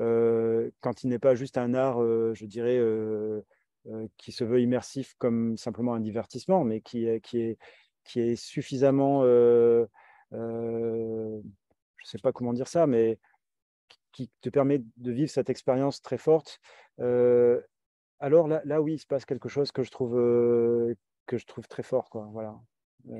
euh, 0.01 0.71
quand 0.81 1.05
il 1.05 1.09
n'est 1.11 1.19
pas 1.19 1.35
juste 1.35 1.59
un 1.59 1.75
art, 1.75 2.03
euh, 2.03 2.33
je 2.35 2.47
dirais, 2.47 2.81
qui 4.17 4.33
se 4.33 4.45
veut 4.45 4.61
immersif 4.61 5.15
comme 5.19 5.57
simplement 5.57 5.95
un 5.95 6.01
divertissement, 6.01 6.65
mais 6.65 6.81
qui, 6.81 7.07
est, 7.07 7.21
qui 7.21 7.57
est 8.21 8.37
suffisamment, 8.37 9.25
je 10.33 10.39
ne 11.39 11.43
sais 12.05 12.19
pas 12.19 12.33
comment 12.33 12.53
dire 12.53 12.69
ça, 12.69 12.87
mais 12.87 13.19
qui 14.13 14.31
te 14.41 14.51
permet 14.51 14.83
de 14.97 15.13
vivre 15.13 15.31
cette 15.31 15.51
expérience 15.51 16.03
très 16.03 16.19
forte. 16.19 16.61
alors 16.99 18.49
là, 18.49 18.63
là, 18.65 18.83
oui, 18.83 18.95
il 18.95 18.99
se 18.99 19.07
passe 19.07 19.25
quelque 19.25 19.49
chose 19.49 19.73
que 19.73 19.83
je 19.83 19.91
trouve, 19.91 20.15
que 21.27 21.39
je 21.39 21.47
trouve 21.47 21.69
très 21.69 21.83
fort. 21.83 22.11
Quoi. 22.11 22.29
Voilà 22.33 22.61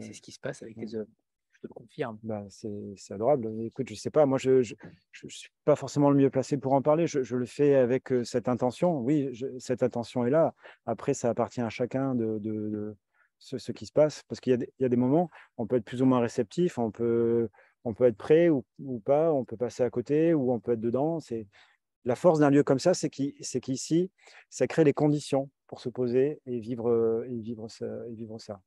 c'est 0.01 0.13
ce 0.13 0.23
qui 0.23 0.33
se 0.33 0.41
passe 0.41 0.63
avec 0.63 0.77
les 0.77 0.95
œuvres. 0.95 1.11
Je 1.53 1.61
te 1.61 1.67
le 1.67 1.75
confirme. 1.75 2.19
Bah, 2.23 2.45
c'est 2.49 3.15
adorable. 3.15 3.51
Écoute, 3.63 3.89
je 3.89 3.95
sais 3.95 4.11
pas, 4.11 4.27
moi, 4.27 4.39
je 4.39 4.59
ne 4.59 5.29
suis 5.29 5.51
pas 5.65 5.77
forcément 5.77 6.11
le 6.11 6.17
mieux 6.17 6.31
placé 6.31 6.57
pour 6.57 6.73
en 6.73 6.83
parler. 6.83 7.07
Je, 7.07 7.37
le 7.37 7.47
fais 7.47 7.75
avec 7.75 8.13
cette 8.25 8.49
intention. 8.49 8.99
Oui, 9.01 9.31
cette 9.59 9.83
intention 9.83 10.25
est 10.25 10.31
là. 10.31 10.55
Après, 10.87 11.15
ça 11.15 11.31
appartient 11.31 11.61
à 11.61 11.71
chacun 11.71 12.15
de, 12.15 12.39
de, 12.39 12.97
ce, 13.43 13.73
qui 13.73 13.87
se 13.87 13.93
passe. 13.93 14.23
Parce 14.29 14.41
qu'il 14.41 14.67
y, 14.79 14.85
a 14.85 14.89
des 14.89 14.97
moments, 14.97 15.31
on 15.59 15.67
peut 15.67 15.77
être 15.77 15.85
plus 15.85 16.03
ou 16.03 16.07
moins 16.07 16.21
réceptif, 16.21 16.79
on 16.79 16.91
peut, 16.91 17.49
on 17.85 17.95
peut 17.95 18.05
être 18.05 18.17
prêt 18.17 18.49
ou, 18.49 18.65
ou 18.81 19.01
pas, 19.01 19.33
on 19.33 19.45
peut 19.45 19.57
passer 19.57 19.83
à 19.83 19.91
côté 19.91 20.35
ou 20.35 20.53
on 20.53 20.61
peut 20.61 20.73
être 20.73 20.81
dedans. 20.81 21.21
C'est 21.21 21.47
la 22.05 22.17
force 22.17 22.41
d'un 22.41 22.51
lieu 22.51 22.63
comme 22.63 22.79
ça, 22.79 22.95
c'est 22.95 23.11
qu'ici, 23.11 24.11
ça 24.51 24.67
crée 24.67 24.85
les 24.85 24.93
conditions 24.93 25.51
pour 25.67 25.81
se 25.81 25.89
poser 25.89 26.41
et 26.47 26.59
vivre, 26.59 27.25
et 27.29 27.39
vivre, 27.39 27.69
ça, 27.69 27.87
et 28.09 28.15
vivre 28.15 28.41
ça 28.41 28.61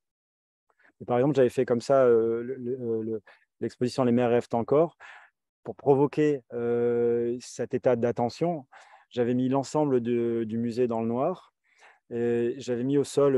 par 1.05 1.17
exemple, 1.17 1.35
j'avais 1.35 1.49
fait 1.49 1.65
comme 1.65 1.81
ça 1.81 2.03
euh, 2.03 3.19
l'exposition 3.59 4.03
Les 4.03 4.11
mers 4.11 4.29
rêvent 4.29 4.47
encore 4.53 4.97
pour 5.63 5.75
provoquer 5.75 6.43
euh, 6.53 7.37
cet 7.41 7.73
état 7.73 7.95
d'attention. 7.95 8.65
J'avais 9.09 9.33
mis 9.33 9.49
l'ensemble 9.49 9.99
du 9.99 10.57
musée 10.57 10.87
dans 10.87 11.01
le 11.01 11.07
noir. 11.07 11.53
J'avais 12.09 12.83
mis 12.83 12.97
au 12.97 13.03
sol 13.03 13.33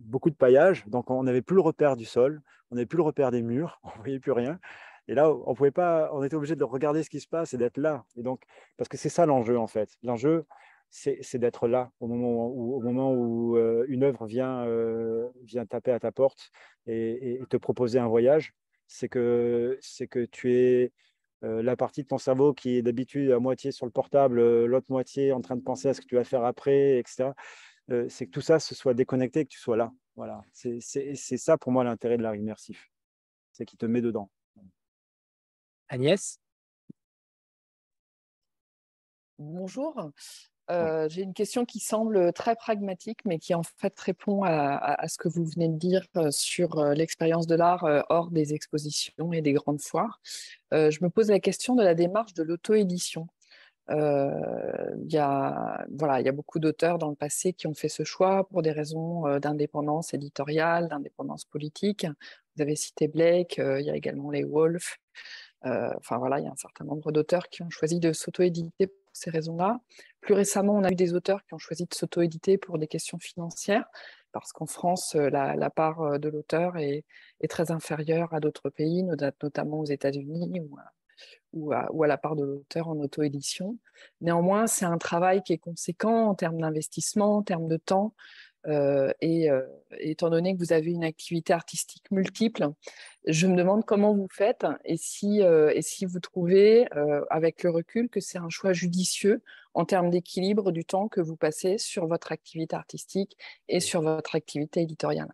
beaucoup 0.00 0.30
de 0.30 0.36
paillage, 0.36 0.84
donc 0.86 1.10
on 1.10 1.22
n'avait 1.22 1.42
plus 1.42 1.56
le 1.56 1.62
repère 1.62 1.96
du 1.96 2.04
sol, 2.04 2.40
on 2.70 2.76
n'avait 2.76 2.86
plus 2.86 2.96
le 2.96 3.02
repère 3.02 3.30
des 3.30 3.42
murs, 3.42 3.80
on 3.84 3.90
ne 3.90 3.94
voyait 3.96 4.20
plus 4.20 4.32
rien. 4.32 4.58
Et 5.06 5.14
là, 5.14 5.30
on 5.30 5.54
pouvait 5.54 5.70
pas, 5.70 6.10
on 6.14 6.22
était 6.22 6.34
obligé 6.34 6.56
de 6.56 6.64
regarder 6.64 7.02
ce 7.02 7.10
qui 7.10 7.20
se 7.20 7.28
passe 7.28 7.52
et 7.52 7.58
d'être 7.58 7.76
là. 7.76 8.04
Et 8.16 8.22
donc, 8.22 8.42
parce 8.78 8.88
que 8.88 8.96
c'est 8.96 9.10
ça 9.10 9.26
l'enjeu 9.26 9.58
en 9.58 9.66
fait. 9.66 9.90
L'enjeu, 10.02 10.46
c'est 10.90 11.38
d'être 11.38 11.68
là 11.68 11.90
au 12.00 12.06
moment 12.06 13.12
où, 13.12 13.58
une 13.88 14.04
œuvre 14.04 14.26
vient, 14.26 14.66
vient 15.42 15.66
taper 15.66 15.92
à 15.92 16.00
ta 16.00 16.12
porte 16.12 16.50
et, 16.86 17.40
te 17.50 17.56
proposer 17.56 17.98
un 17.98 18.08
voyage. 18.08 18.54
C'est 18.86 19.08
que, 19.08 19.78
que 20.10 20.24
tu 20.26 20.54
es 20.54 20.92
la 21.42 21.76
partie 21.76 22.02
de 22.02 22.08
ton 22.08 22.18
cerveau 22.18 22.54
qui 22.54 22.76
est 22.76 22.82
d'habitude 22.82 23.30
à 23.30 23.38
moitié 23.38 23.72
sur 23.72 23.86
le 23.86 23.92
portable, 23.92 24.64
l'autre 24.64 24.86
moitié 24.88 25.32
en 25.32 25.40
train 25.40 25.56
de 25.56 25.62
penser 25.62 25.88
à 25.88 25.94
ce 25.94 26.00
que 26.00 26.06
tu 26.06 26.14
vas 26.14 26.24
faire 26.24 26.44
après, 26.44 26.98
etc. 26.98 27.30
c'est 28.08 28.26
que 28.26 28.30
tout 28.30 28.40
ça 28.40 28.58
se 28.58 28.74
soit 28.74 28.94
déconnecté, 28.94 29.44
que 29.44 29.50
tu 29.50 29.58
sois 29.58 29.76
là. 29.76 29.92
Voilà. 30.16 30.40
C'est 30.52 30.80
ça 30.80 31.58
pour 31.58 31.72
moi 31.72 31.84
l'intérêt 31.84 32.16
de 32.16 32.22
l'art 32.22 32.36
immersif. 32.36 32.90
C'est 33.52 33.64
qu'il 33.64 33.78
te 33.78 33.86
met 33.86 34.00
dedans. 34.00 34.30
Agnès? 35.88 36.38
Bonjour. 39.38 40.10
J'ai 40.68 41.22
une 41.22 41.34
question 41.34 41.64
qui 41.64 41.80
semble 41.80 42.32
très 42.32 42.56
pragmatique, 42.56 43.20
mais 43.24 43.38
qui 43.38 43.54
en 43.54 43.62
fait 43.62 43.98
répond 44.00 44.44
à, 44.44 45.06
ce 45.08 45.18
que 45.18 45.28
vous 45.28 45.44
venez 45.44 45.68
de 45.68 45.76
dire 45.76 46.06
sur 46.30 46.82
l'expérience 46.94 47.46
de 47.46 47.54
l'art 47.54 47.84
hors 48.08 48.30
des 48.30 48.54
expositions 48.54 49.32
et 49.32 49.42
des 49.42 49.52
grandes 49.52 49.80
foires. 49.80 50.20
je 50.72 50.98
me 51.02 51.08
pose 51.10 51.30
la 51.30 51.40
question 51.40 51.74
de 51.74 51.82
la 51.82 51.94
démarche 51.94 52.32
de 52.34 52.42
l'auto-édition. 52.42 53.28
Il 53.90 55.12
y, 55.12 55.18
a, 55.18 55.84
voilà, 55.90 56.22
y 56.22 56.28
a 56.28 56.32
beaucoup 56.32 56.58
d'auteurs 56.58 56.96
dans 56.98 57.10
le 57.10 57.16
passé 57.16 57.52
qui 57.52 57.66
ont 57.66 57.74
fait 57.74 57.90
ce 57.90 58.02
choix 58.04 58.48
pour 58.48 58.62
des 58.62 58.72
raisons 58.72 59.38
d'indépendance 59.38 60.14
éditoriale, 60.14 60.88
d'indépendance 60.88 61.44
politique. 61.44 62.06
Vous 62.56 62.62
avez 62.62 62.76
cité 62.76 63.08
Blake, 63.08 63.56
il 63.58 63.84
y 63.84 63.90
a 63.90 63.96
également 63.96 64.30
les 64.30 64.44
Wolf. 64.44 64.98
enfin 65.62 66.16
voilà, 66.16 66.40
il 66.40 66.44
y 66.44 66.48
a 66.48 66.52
un 66.52 66.56
certain 66.56 66.86
nombre 66.86 67.12
d'auteurs 67.12 67.50
qui 67.50 67.62
ont 67.62 67.70
choisi 67.70 68.00
de 68.00 68.14
s'auto-éditer 68.14 68.90
ces 69.14 69.30
raisons-là. 69.30 69.80
Plus 70.20 70.34
récemment, 70.34 70.74
on 70.74 70.84
a 70.84 70.90
eu 70.90 70.94
des 70.94 71.14
auteurs 71.14 71.44
qui 71.46 71.54
ont 71.54 71.58
choisi 71.58 71.84
de 71.84 71.94
s'auto-éditer 71.94 72.58
pour 72.58 72.78
des 72.78 72.86
questions 72.86 73.18
financières, 73.18 73.86
parce 74.32 74.52
qu'en 74.52 74.66
France, 74.66 75.14
euh, 75.14 75.30
la, 75.30 75.70
part 75.70 76.02
euh, 76.02 76.18
de 76.18 76.28
l'auteur 76.28 76.76
est, 76.76 77.04
très 77.48 77.70
inférieure 77.70 78.34
à 78.34 78.40
d'autres 78.40 78.70
pays, 78.70 79.02
notamment 79.02 79.80
aux 79.80 79.84
États-Unis 79.84 80.60
ou 80.60 80.76
ou, 81.52 81.72
à, 81.72 82.06
la 82.06 82.18
part 82.18 82.36
de 82.36 82.44
l'auteur 82.44 82.88
en 82.88 82.98
auto-édition. 82.98 83.78
Néanmoins, 84.20 84.66
c'est 84.66 84.84
un 84.84 84.98
travail 84.98 85.42
qui 85.42 85.52
est 85.52 85.58
conséquent 85.58 86.26
en 86.28 86.34
termes 86.34 86.60
d'investissement, 86.60 87.36
en 87.36 87.42
termes 87.42 87.68
de 87.68 87.76
temps, 87.76 88.14
euh, 88.66 89.12
et 89.20 89.48
étant 89.98 90.30
donné 90.30 90.54
que 90.54 90.58
vous 90.58 90.72
avez 90.72 90.90
une 90.90 91.04
activité 91.04 91.52
artistique 91.52 92.10
multiple, 92.10 92.68
je 93.26 93.46
me 93.46 93.56
demande 93.56 93.84
comment 93.84 94.14
vous 94.14 94.28
faites 94.30 94.66
et 94.84 94.96
si, 94.96 95.40
et 95.40 95.82
si 95.82 96.04
vous 96.06 96.20
trouvez, 96.20 96.86
avec 97.30 97.62
le 97.62 97.70
recul, 97.70 98.08
que 98.08 98.20
c'est 98.20 98.38
un 98.38 98.48
choix 98.48 98.72
judicieux 98.72 99.42
en 99.74 99.84
termes 99.84 100.10
d'équilibre 100.10 100.72
du 100.72 100.84
temps 100.84 101.08
que 101.08 101.20
vous 101.20 101.36
passez 101.36 101.78
sur 101.78 102.06
votre 102.06 102.32
activité 102.32 102.76
artistique 102.76 103.36
et 103.68 103.80
sur 103.80 104.02
votre 104.02 104.34
activité 104.34 104.82
éditoriale. 104.82 105.32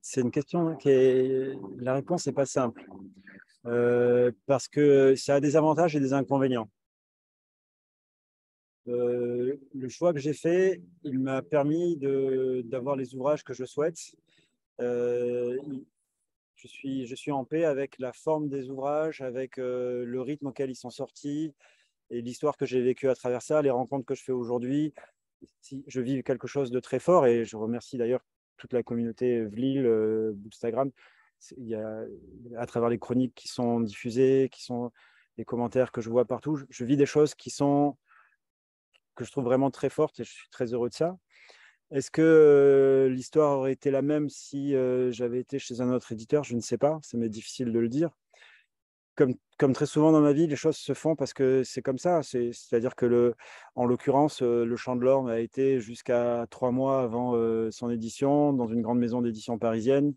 C'est 0.00 0.20
une 0.20 0.32
question 0.32 0.76
qui 0.76 0.90
est... 0.90 1.52
La 1.78 1.94
réponse 1.94 2.26
n'est 2.26 2.32
pas 2.32 2.46
simple. 2.46 2.84
parce 4.46 4.68
que 4.68 5.14
ça 5.16 5.36
a 5.36 5.40
des 5.40 5.56
avantages 5.56 5.96
et 5.96 6.00
des 6.00 6.12
inconvénients. 6.12 6.68
Le 8.86 9.88
choix 9.88 10.12
que 10.12 10.18
j'ai 10.18 10.32
fait, 10.32 10.82
il 11.04 11.18
m'a 11.18 11.42
permis 11.42 11.96
d'avoir 12.64 12.96
les 12.96 13.14
ouvrages 13.14 13.44
que 13.44 13.54
je 13.54 13.64
souhaite. 13.64 13.98
je, 14.78 15.58
suis, 16.54 17.06
je 17.06 17.14
suis 17.14 17.32
en 17.32 17.44
paix 17.44 17.64
avec 17.64 17.98
la 17.98 18.12
forme 18.12 18.48
des 18.48 18.70
ouvrages, 18.70 19.20
avec 19.20 19.56
le 19.56 20.20
rythme 20.20 20.48
auquel 20.48 20.70
ils 20.70 20.76
sont 20.76 20.90
sortis 20.90 21.54
et 22.12 22.20
l'histoire 22.20 22.56
que 22.56 22.66
j'ai 22.66 22.82
vécue 22.82 23.08
à 23.08 23.14
travers 23.14 23.40
ça, 23.42 23.62
les 23.62 23.70
rencontres 23.70 24.04
que 24.04 24.14
je 24.14 24.22
fais 24.22 24.32
aujourd'hui. 24.32 24.92
Je 25.86 26.00
vis 26.00 26.22
quelque 26.22 26.46
chose 26.46 26.70
de 26.70 26.78
très 26.78 26.98
fort 26.98 27.26
et 27.26 27.44
je 27.44 27.56
remercie 27.56 27.96
d'ailleurs 27.96 28.20
toute 28.58 28.74
la 28.74 28.82
communauté 28.82 29.44
Vlil, 29.44 29.84
a, 31.74 32.04
à 32.56 32.66
travers 32.66 32.90
les 32.90 32.98
chroniques 32.98 33.34
qui 33.34 33.48
sont 33.48 33.80
diffusées, 33.80 34.48
qui 34.52 34.62
sont 34.62 34.92
les 35.38 35.44
commentaires 35.44 35.90
que 35.90 36.00
je 36.02 36.10
vois 36.10 36.26
partout, 36.26 36.58
je 36.68 36.84
vis 36.84 36.96
des 36.96 37.06
choses 37.06 37.34
qui 37.34 37.48
sont 37.48 37.96
que 39.14 39.24
je 39.24 39.30
trouve 39.30 39.44
vraiment 39.44 39.70
très 39.70 39.90
forte 39.90 40.20
et 40.20 40.24
je 40.24 40.30
suis 40.30 40.48
très 40.50 40.72
heureux 40.72 40.88
de 40.88 40.94
ça. 40.94 41.16
Est-ce 41.92 42.10
que 42.10 42.22
euh, 42.22 43.10
l'histoire 43.10 43.58
aurait 43.58 43.72
été 43.72 43.90
la 43.90 44.00
même 44.00 44.30
si 44.30 44.74
euh, 44.74 45.12
j'avais 45.12 45.40
été 45.40 45.58
chez 45.58 45.82
un 45.82 45.92
autre 45.92 46.10
éditeur? 46.12 46.42
Je 46.42 46.54
ne 46.56 46.60
sais 46.60 46.78
pas, 46.78 46.98
ça 47.02 47.18
m'est 47.18 47.28
difficile 47.28 47.70
de 47.70 47.78
le 47.78 47.88
dire. 47.90 48.10
Comme, 49.14 49.74
très 49.74 49.84
souvent 49.84 50.10
dans 50.10 50.22
ma 50.22 50.32
vie, 50.32 50.46
les 50.46 50.56
choses 50.56 50.78
se 50.78 50.94
font 50.94 51.14
parce 51.16 51.34
que 51.34 51.62
c'est 51.64 51.82
comme 51.82 51.98
ça. 51.98 52.22
C'est-à-dire 52.22 52.96
que, 52.96 53.04
le, 53.04 53.34
en 53.74 53.84
l'occurrence, 53.84 54.40
euh, 54.40 54.64
Le 54.64 54.74
Chant 54.74 54.96
de 54.96 55.02
l'Orme 55.02 55.28
a 55.28 55.38
été 55.40 55.80
jusqu'à 55.80 56.46
trois 56.48 56.70
mois 56.70 57.02
avant 57.02 57.34
son 57.70 57.90
édition 57.90 58.54
dans 58.54 58.68
une 58.68 58.80
grande 58.80 58.98
maison 58.98 59.20
d'édition 59.20 59.58
parisienne 59.58 60.14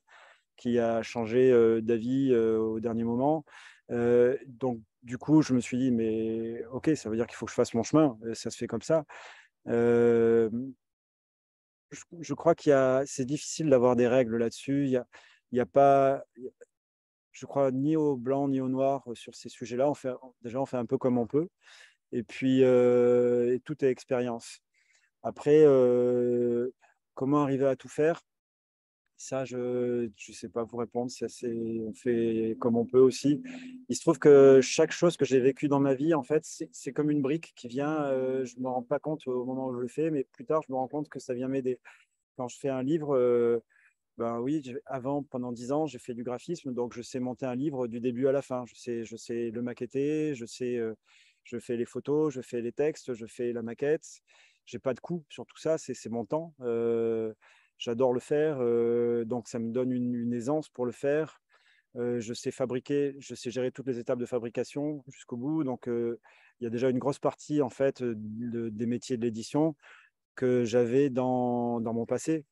qui 0.55 0.79
a 0.79 1.03
changé 1.03 1.51
d'avis 1.81 2.33
au 2.33 2.79
dernier 2.79 3.03
moment. 3.03 3.43
Donc, 3.89 4.79
du 5.03 5.17
coup, 5.17 5.41
je 5.41 5.53
me 5.53 5.59
suis 5.59 5.77
dit, 5.77 5.91
mais 5.91 6.65
ok, 6.71 6.91
ça 6.95 7.09
veut 7.09 7.15
dire 7.15 7.27
qu'il 7.27 7.35
faut 7.35 7.45
que 7.45 7.51
je 7.51 7.55
fasse 7.55 7.73
mon 7.73 7.83
chemin. 7.83 8.17
Ça 8.33 8.49
se 8.49 8.57
fait 8.57 8.67
comme 8.67 8.81
ça. 8.81 9.05
je, 9.65 10.49
crois 12.33 12.55
qu'il 12.55 12.71
y 12.71 12.73
a, 12.73 13.03
c'est 13.05 13.25
difficile 13.25 13.69
d'avoir 13.69 13.95
des 13.95 14.07
règles 14.07 14.37
là-dessus. 14.37 14.85
Il 14.85 14.91
y 14.91 14.97
a, 14.97 15.05
a 15.61 15.65
pas, 15.65 16.23
je 17.31 17.45
crois, 17.45 17.71
ni 17.71 17.95
au 17.95 18.15
blanc 18.15 18.47
ni 18.47 18.61
au 18.61 18.69
noir 18.69 19.03
sur 19.13 19.35
ces 19.35 19.49
sujets-là. 19.49 19.91
Déjà, 20.41 20.59
on 20.59 20.65
fait 20.65 20.77
un 20.77 20.85
peu 20.85 20.97
comme 20.97 21.17
on 21.17 21.27
peut. 21.27 21.47
Et 22.11 22.23
puis, 22.23 22.61
tout 23.65 23.85
est 23.85 23.89
expérience. 23.89 24.59
Après, 25.23 25.65
comment 27.13 27.43
arriver 27.43 27.67
à 27.67 27.75
tout 27.75 27.89
faire? 27.89 28.21
Ça, 29.17 29.45
je 29.45 30.05
ne 30.05 30.33
sais 30.33 30.49
pas 30.49 30.63
vous 30.63 30.77
répondre. 30.77 31.09
Ça, 31.09 31.27
on 31.47 31.93
fait 31.93 32.57
comme 32.59 32.75
on 32.75 32.85
peut 32.85 32.99
aussi. 32.99 33.41
Il 33.87 33.95
se 33.95 34.01
trouve 34.01 34.19
que 34.19 34.59
chaque 34.61 34.91
chose 34.91 35.15
que 35.17 35.25
j'ai 35.25 35.39
vécue 35.39 35.67
dans 35.67 35.79
ma 35.79 35.93
vie, 35.93 36.13
en 36.13 36.23
fait, 36.23 36.45
c'est 36.71 36.91
comme 36.91 37.09
une 37.09 37.21
brique 37.21 37.53
qui 37.55 37.67
vient. 37.67 38.03
Euh, 38.05 38.45
je 38.45 38.57
ne 38.57 38.63
me 38.63 38.67
rends 38.67 38.83
pas 38.83 38.99
compte 38.99 39.25
au 39.27 39.45
moment 39.45 39.67
où 39.67 39.75
je 39.75 39.79
le 39.79 39.87
fais, 39.87 40.11
mais 40.11 40.25
plus 40.25 40.45
tard, 40.45 40.61
je 40.67 40.71
me 40.71 40.77
rends 40.77 40.87
compte 40.87 41.09
que 41.09 41.19
ça 41.19 41.33
vient 41.33 41.47
m'aider. 41.47 41.79
Quand 42.37 42.49
je 42.49 42.59
fais 42.59 42.69
un 42.69 42.83
livre, 42.83 43.15
euh, 43.15 43.59
ben 44.17 44.39
oui, 44.39 44.61
avant, 44.85 45.23
pendant 45.23 45.53
dix 45.53 45.71
ans, 45.71 45.87
j'ai 45.87 45.99
fait 45.99 46.13
du 46.13 46.23
graphisme, 46.23 46.73
donc 46.73 46.93
je 46.93 47.01
sais 47.01 47.19
monter 47.19 47.45
un 47.45 47.55
livre 47.55 47.87
du 47.87 48.01
début 48.01 48.27
à 48.27 48.33
la 48.33 48.41
fin. 48.41 48.65
Je 48.67 48.75
sais, 48.75 49.05
je 49.05 49.15
sais 49.15 49.49
le 49.51 49.61
maqueter, 49.61 50.35
je 50.35 50.45
sais, 50.45 50.75
euh, 50.75 50.93
je 51.43 51.57
fais 51.57 51.77
les 51.77 51.85
photos, 51.85 52.33
je 52.33 52.41
fais 52.41 52.61
les 52.61 52.73
textes, 52.73 53.13
je 53.13 53.25
fais 53.25 53.53
la 53.53 53.61
maquette. 53.61 54.05
J'ai 54.65 54.79
pas 54.79 54.93
de 54.93 54.99
coût 54.99 55.23
sur 55.29 55.45
tout 55.45 55.57
ça, 55.57 55.77
c'est 55.77 56.09
mon 56.09 56.25
temps 56.25 56.53
j'adore 57.77 58.13
le 58.13 58.19
faire, 58.19 58.57
euh, 58.59 59.25
donc 59.25 59.47
ça 59.47 59.59
me 59.59 59.71
donne 59.71 59.91
une, 59.91 60.33
aisance 60.33 60.69
pour 60.69 60.85
le 60.85 60.91
faire. 60.91 61.41
Euh, 61.95 62.19
je 62.19 62.33
sais 62.33 62.51
fabriquer, 62.51 63.15
je 63.19 63.35
sais 63.35 63.51
gérer 63.51 63.71
toutes 63.71 63.87
les 63.87 63.99
étapes 63.99 64.19
de 64.19 64.25
fabrication 64.25 65.03
jusqu'au 65.07 65.37
bout. 65.37 65.63
Donc, 65.63 65.87
euh, 65.87 66.19
il 66.59 66.65
y 66.65 66.67
a 66.67 66.69
déjà 66.69 66.89
une 66.89 66.99
grosse 66.99 67.19
partie 67.19 67.61
en 67.61 67.69
fait 67.69 68.03
des 68.03 68.85
métiers 68.85 69.17
de 69.17 69.23
l'édition 69.23 69.75
que 70.35 70.65
j'avais 70.65 71.09
dans, 71.09 71.79
mon 71.79 72.05
passé. 72.05 72.45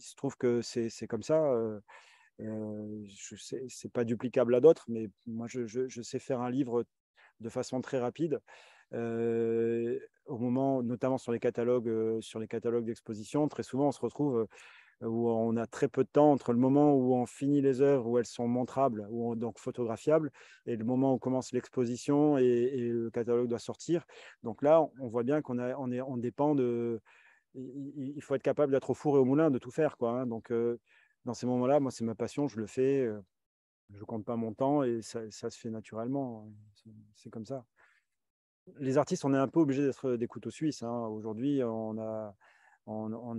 Il 0.00 0.04
se 0.04 0.14
trouve 0.16 0.36
que 0.36 0.60
c'est 0.62 1.06
comme 1.08 1.22
ça. 1.22 1.52
je 2.38 3.36
sais, 3.36 3.64
c'est 3.68 3.92
pas 3.92 4.04
duplicable 4.04 4.54
à 4.54 4.60
d'autres, 4.60 4.84
mais 4.88 5.10
moi, 5.26 5.46
je, 5.48 6.02
sais 6.02 6.18
faire 6.18 6.40
un 6.40 6.50
livre 6.50 6.84
de 7.40 7.48
façon 7.48 7.80
très 7.80 7.98
rapide 7.98 8.40
au 8.92 10.38
moment, 10.38 10.82
notamment 10.82 11.18
sur 11.18 11.32
les 11.32 11.40
catalogues, 11.40 12.20
sur 12.20 12.38
les 12.38 12.48
catalogues 12.48 12.84
d'exposition, 12.84 13.48
très 13.48 13.62
souvent 13.62 13.88
on 13.88 13.92
se 13.92 14.00
retrouve 14.00 14.46
où 15.02 15.30
on 15.30 15.56
a 15.56 15.66
très 15.66 15.88
peu 15.88 16.04
de 16.04 16.08
temps 16.08 16.32
entre 16.32 16.52
le 16.52 16.58
moment 16.58 16.94
où 16.94 17.14
on 17.14 17.26
finit 17.26 17.62
les 17.62 17.80
œuvres, 17.80 18.06
où 18.06 18.18
elles 18.18 18.26
sont 18.26 18.48
montrables, 18.48 19.06
ou 19.10 19.34
donc 19.34 19.58
photographiables, 19.58 20.30
et 20.66 20.76
le 20.76 20.84
moment 20.84 21.14
où 21.14 21.18
commence 21.18 21.52
l'exposition 21.52 22.36
et, 22.38 22.90
le 22.90 23.10
catalogue 23.10 23.48
doit 23.48 23.58
sortir. 23.58 24.04
Donc 24.42 24.62
là, 24.62 24.86
on 25.00 25.08
voit 25.08 25.22
bien 25.22 25.40
qu'on 25.42 25.58
on 25.58 25.90
on 25.92 26.16
dépend 26.16 26.54
de. 26.54 27.00
Il 27.54 28.20
faut 28.22 28.34
être 28.34 28.42
capable 28.42 28.72
d'être 28.72 28.90
au 28.90 28.94
four 28.94 29.16
et 29.16 29.18
au 29.18 29.24
moulin, 29.24 29.50
de 29.50 29.58
tout 29.58 29.70
faire. 29.70 29.96
Quoi, 29.96 30.12
hein. 30.12 30.26
Donc, 30.26 30.52
dans 31.24 31.34
ces 31.34 31.46
moments-là, 31.46 31.80
moi, 31.80 31.90
c'est 31.90 32.04
ma 32.04 32.14
passion, 32.14 32.46
je 32.48 32.58
le 32.58 32.66
fais. 32.66 33.08
je 33.90 34.04
compte 34.04 34.24
pas 34.24 34.36
mon 34.36 34.52
temps 34.52 34.82
et 34.82 35.02
ça, 35.02 35.20
ça 35.30 35.50
se 35.50 35.58
fait 35.58 35.70
naturellement. 35.70 36.46
Hein. 36.46 36.92
C'est 37.16 37.30
comme 37.30 37.46
ça 37.46 37.64
les 38.78 38.98
artistes, 38.98 39.24
on 39.24 39.34
est 39.34 39.38
un 39.38 39.48
peu 39.48 39.60
obligé 39.60 39.82
d'être 39.82 40.12
des 40.12 40.26
couteaux 40.26 40.50
suisses. 40.50 40.82
Hein. 40.82 41.06
Aujourd'hui, 41.08 41.62
on, 41.64 41.96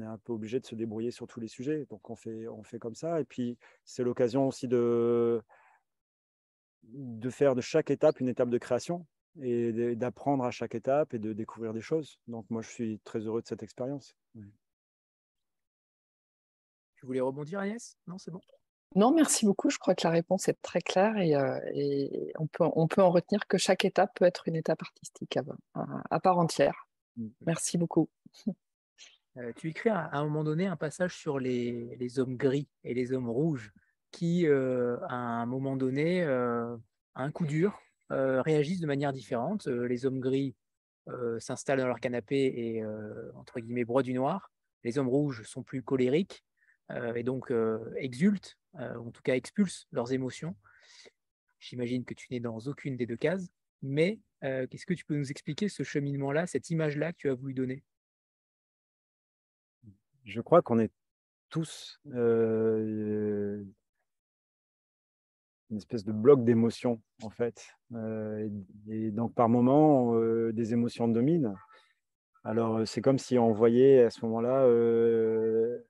est 0.02 0.06
un 0.06 0.18
peu 0.20 0.34
obligé 0.34 0.60
de 0.60 0.66
se 0.66 0.76
débrouiller 0.76 1.12
sur 1.12 1.28
tous 1.28 1.40
les 1.40 1.48
sujets. 1.48 1.86
Donc, 1.90 2.10
on 2.10 2.16
fait, 2.16 2.80
comme 2.80 2.96
ça. 2.96 3.20
Et 3.20 3.26
puis, 3.26 3.58
c'est 3.84 4.04
l'occasion 4.04 4.48
aussi 4.48 4.68
de, 4.68 5.42
de 6.84 7.30
faire 7.30 7.56
de 7.56 7.62
chaque 7.62 7.92
étape 7.92 8.20
une 8.20 8.30
étape 8.30 8.50
de 8.50 8.58
création 8.58 9.06
et 9.42 9.96
d'apprendre 9.96 10.44
à 10.44 10.52
chaque 10.52 10.76
étape 10.76 11.14
et 11.14 11.20
de 11.20 11.34
découvrir 11.34 11.74
des 11.74 11.82
choses. 11.82 12.20
Donc, 12.28 12.46
moi, 12.50 12.62
je 12.62 12.70
suis 12.70 13.00
très 13.04 13.20
heureux 13.20 13.42
de 13.42 13.48
cette 13.48 13.64
expérience. 13.64 14.16
Tu 16.96 17.06
voulais 17.06 17.22
rebondir, 17.22 17.60
Agnès? 17.60 17.98
Non, 18.08 18.18
c'est 18.18 18.32
bon? 18.32 18.42
Non, 18.96 19.14
merci 19.14 19.46
beaucoup. 19.46 19.70
Je 19.70 19.78
crois 19.78 19.96
que 19.96 20.06
la 20.06 20.12
réponse 20.12 20.50
est 20.50 20.62
très 20.62 20.82
claire 20.82 21.18
et, 21.18 21.36
euh, 21.36 21.60
on, 22.38 22.48
peut, 22.48 22.66
on, 22.76 22.88
peut, 22.88 23.02
en 23.02 23.10
retenir 23.10 23.48
que 23.48 23.58
chaque 23.58 23.86
étape 23.86 24.12
peut 24.16 24.26
être 24.26 24.50
une 24.50 24.56
étape 24.58 24.82
artistique 24.82 25.38
à, 25.74 26.20
part 26.20 26.38
entière. 26.38 26.88
Mmh. 27.18 27.28
Merci 27.46 27.78
beaucoup. 27.78 28.10
Euh, 29.38 29.54
tu 29.56 29.70
écris 29.70 29.90
à, 29.90 30.10
un 30.12 30.26
moment 30.26 30.44
donné 30.44 30.68
un 30.68 30.76
passage 30.76 31.16
sur 31.16 31.40
les, 31.40 31.96
les 31.96 32.20
hommes 32.20 32.36
gris 32.36 32.68
et 32.84 32.94
les 32.94 33.14
hommes 33.14 33.30
rouges 33.30 33.72
qui, 34.12 34.46
euh, 34.46 34.98
à 35.08 35.16
un 35.16 35.46
moment 35.46 35.78
donné, 35.78 36.22
à 36.22 36.78
un 37.16 37.32
coup 37.32 37.46
dur, 37.46 37.80
réagissent 38.10 38.82
de 38.82 38.88
manière 38.88 39.14
différente. 39.14 39.68
les 39.68 40.06
hommes 40.06 40.20
gris 40.20 40.54
s'installent 41.40 41.80
dans 41.80 41.88
leur 41.88 42.02
canapé 42.02 42.44
et, 42.44 42.86
entre 43.36 43.62
guillemets, 43.62 43.86
broient 43.86 44.04
du 44.04 44.14
noir. 44.14 44.52
Les 44.84 44.98
hommes 44.98 45.08
rouges 45.08 45.44
sont 45.44 45.64
plus 45.64 45.82
colériques 45.82 46.44
et 47.16 47.24
donc 47.24 47.54
exultent 47.96 48.58
euh, 48.80 48.96
en 48.96 49.12
tout 49.12 49.22
cas 49.22 49.36
expulsent 49.36 49.88
leurs 49.92 50.14
émotions. 50.14 50.56
J'imagine 51.60 52.06
que 52.06 52.14
tu 52.14 52.28
n'es 52.32 52.40
dans 52.40 52.58
aucune 52.60 52.96
des 52.96 53.06
deux 53.06 53.18
cases, 53.18 53.50
mais 53.82 54.20
euh, 54.44 54.66
qu'est-ce 54.68 54.86
que 54.86 54.94
tu 54.94 55.06
peux 55.06 55.16
nous 55.16 55.30
expliquer 55.30 55.68
ce 55.70 55.84
cheminement-là, 55.84 56.48
cette 56.48 56.70
image-là 56.70 57.12
que 57.12 57.18
tu 57.18 57.30
as 57.30 57.34
voulu 57.34 57.54
donner? 57.54 57.84
Je 60.24 60.42
crois 60.42 60.62
qu'on 60.62 60.80
est 60.80 60.92
tous 61.50 62.00
euh, 62.14 63.64
une 65.70 65.78
espèce 65.78 66.06
de 66.06 66.12
bloc 66.12 66.44
d'émotions, 66.46 67.02
en 67.22 67.30
fait. 67.30 67.76
et, 68.90 69.12
donc, 69.12 69.34
par 69.36 69.50
moments, 69.50 70.16
des 70.52 70.74
émotions 70.74 71.08
dominent. 71.08 71.56
Alors, 72.44 72.88
c'est 72.88 73.02
comme 73.02 73.20
si 73.20 73.38
on 73.38 73.52
voyait 73.52 74.04
à 74.04 74.10
ce 74.10 74.26
moment-là 74.26 74.66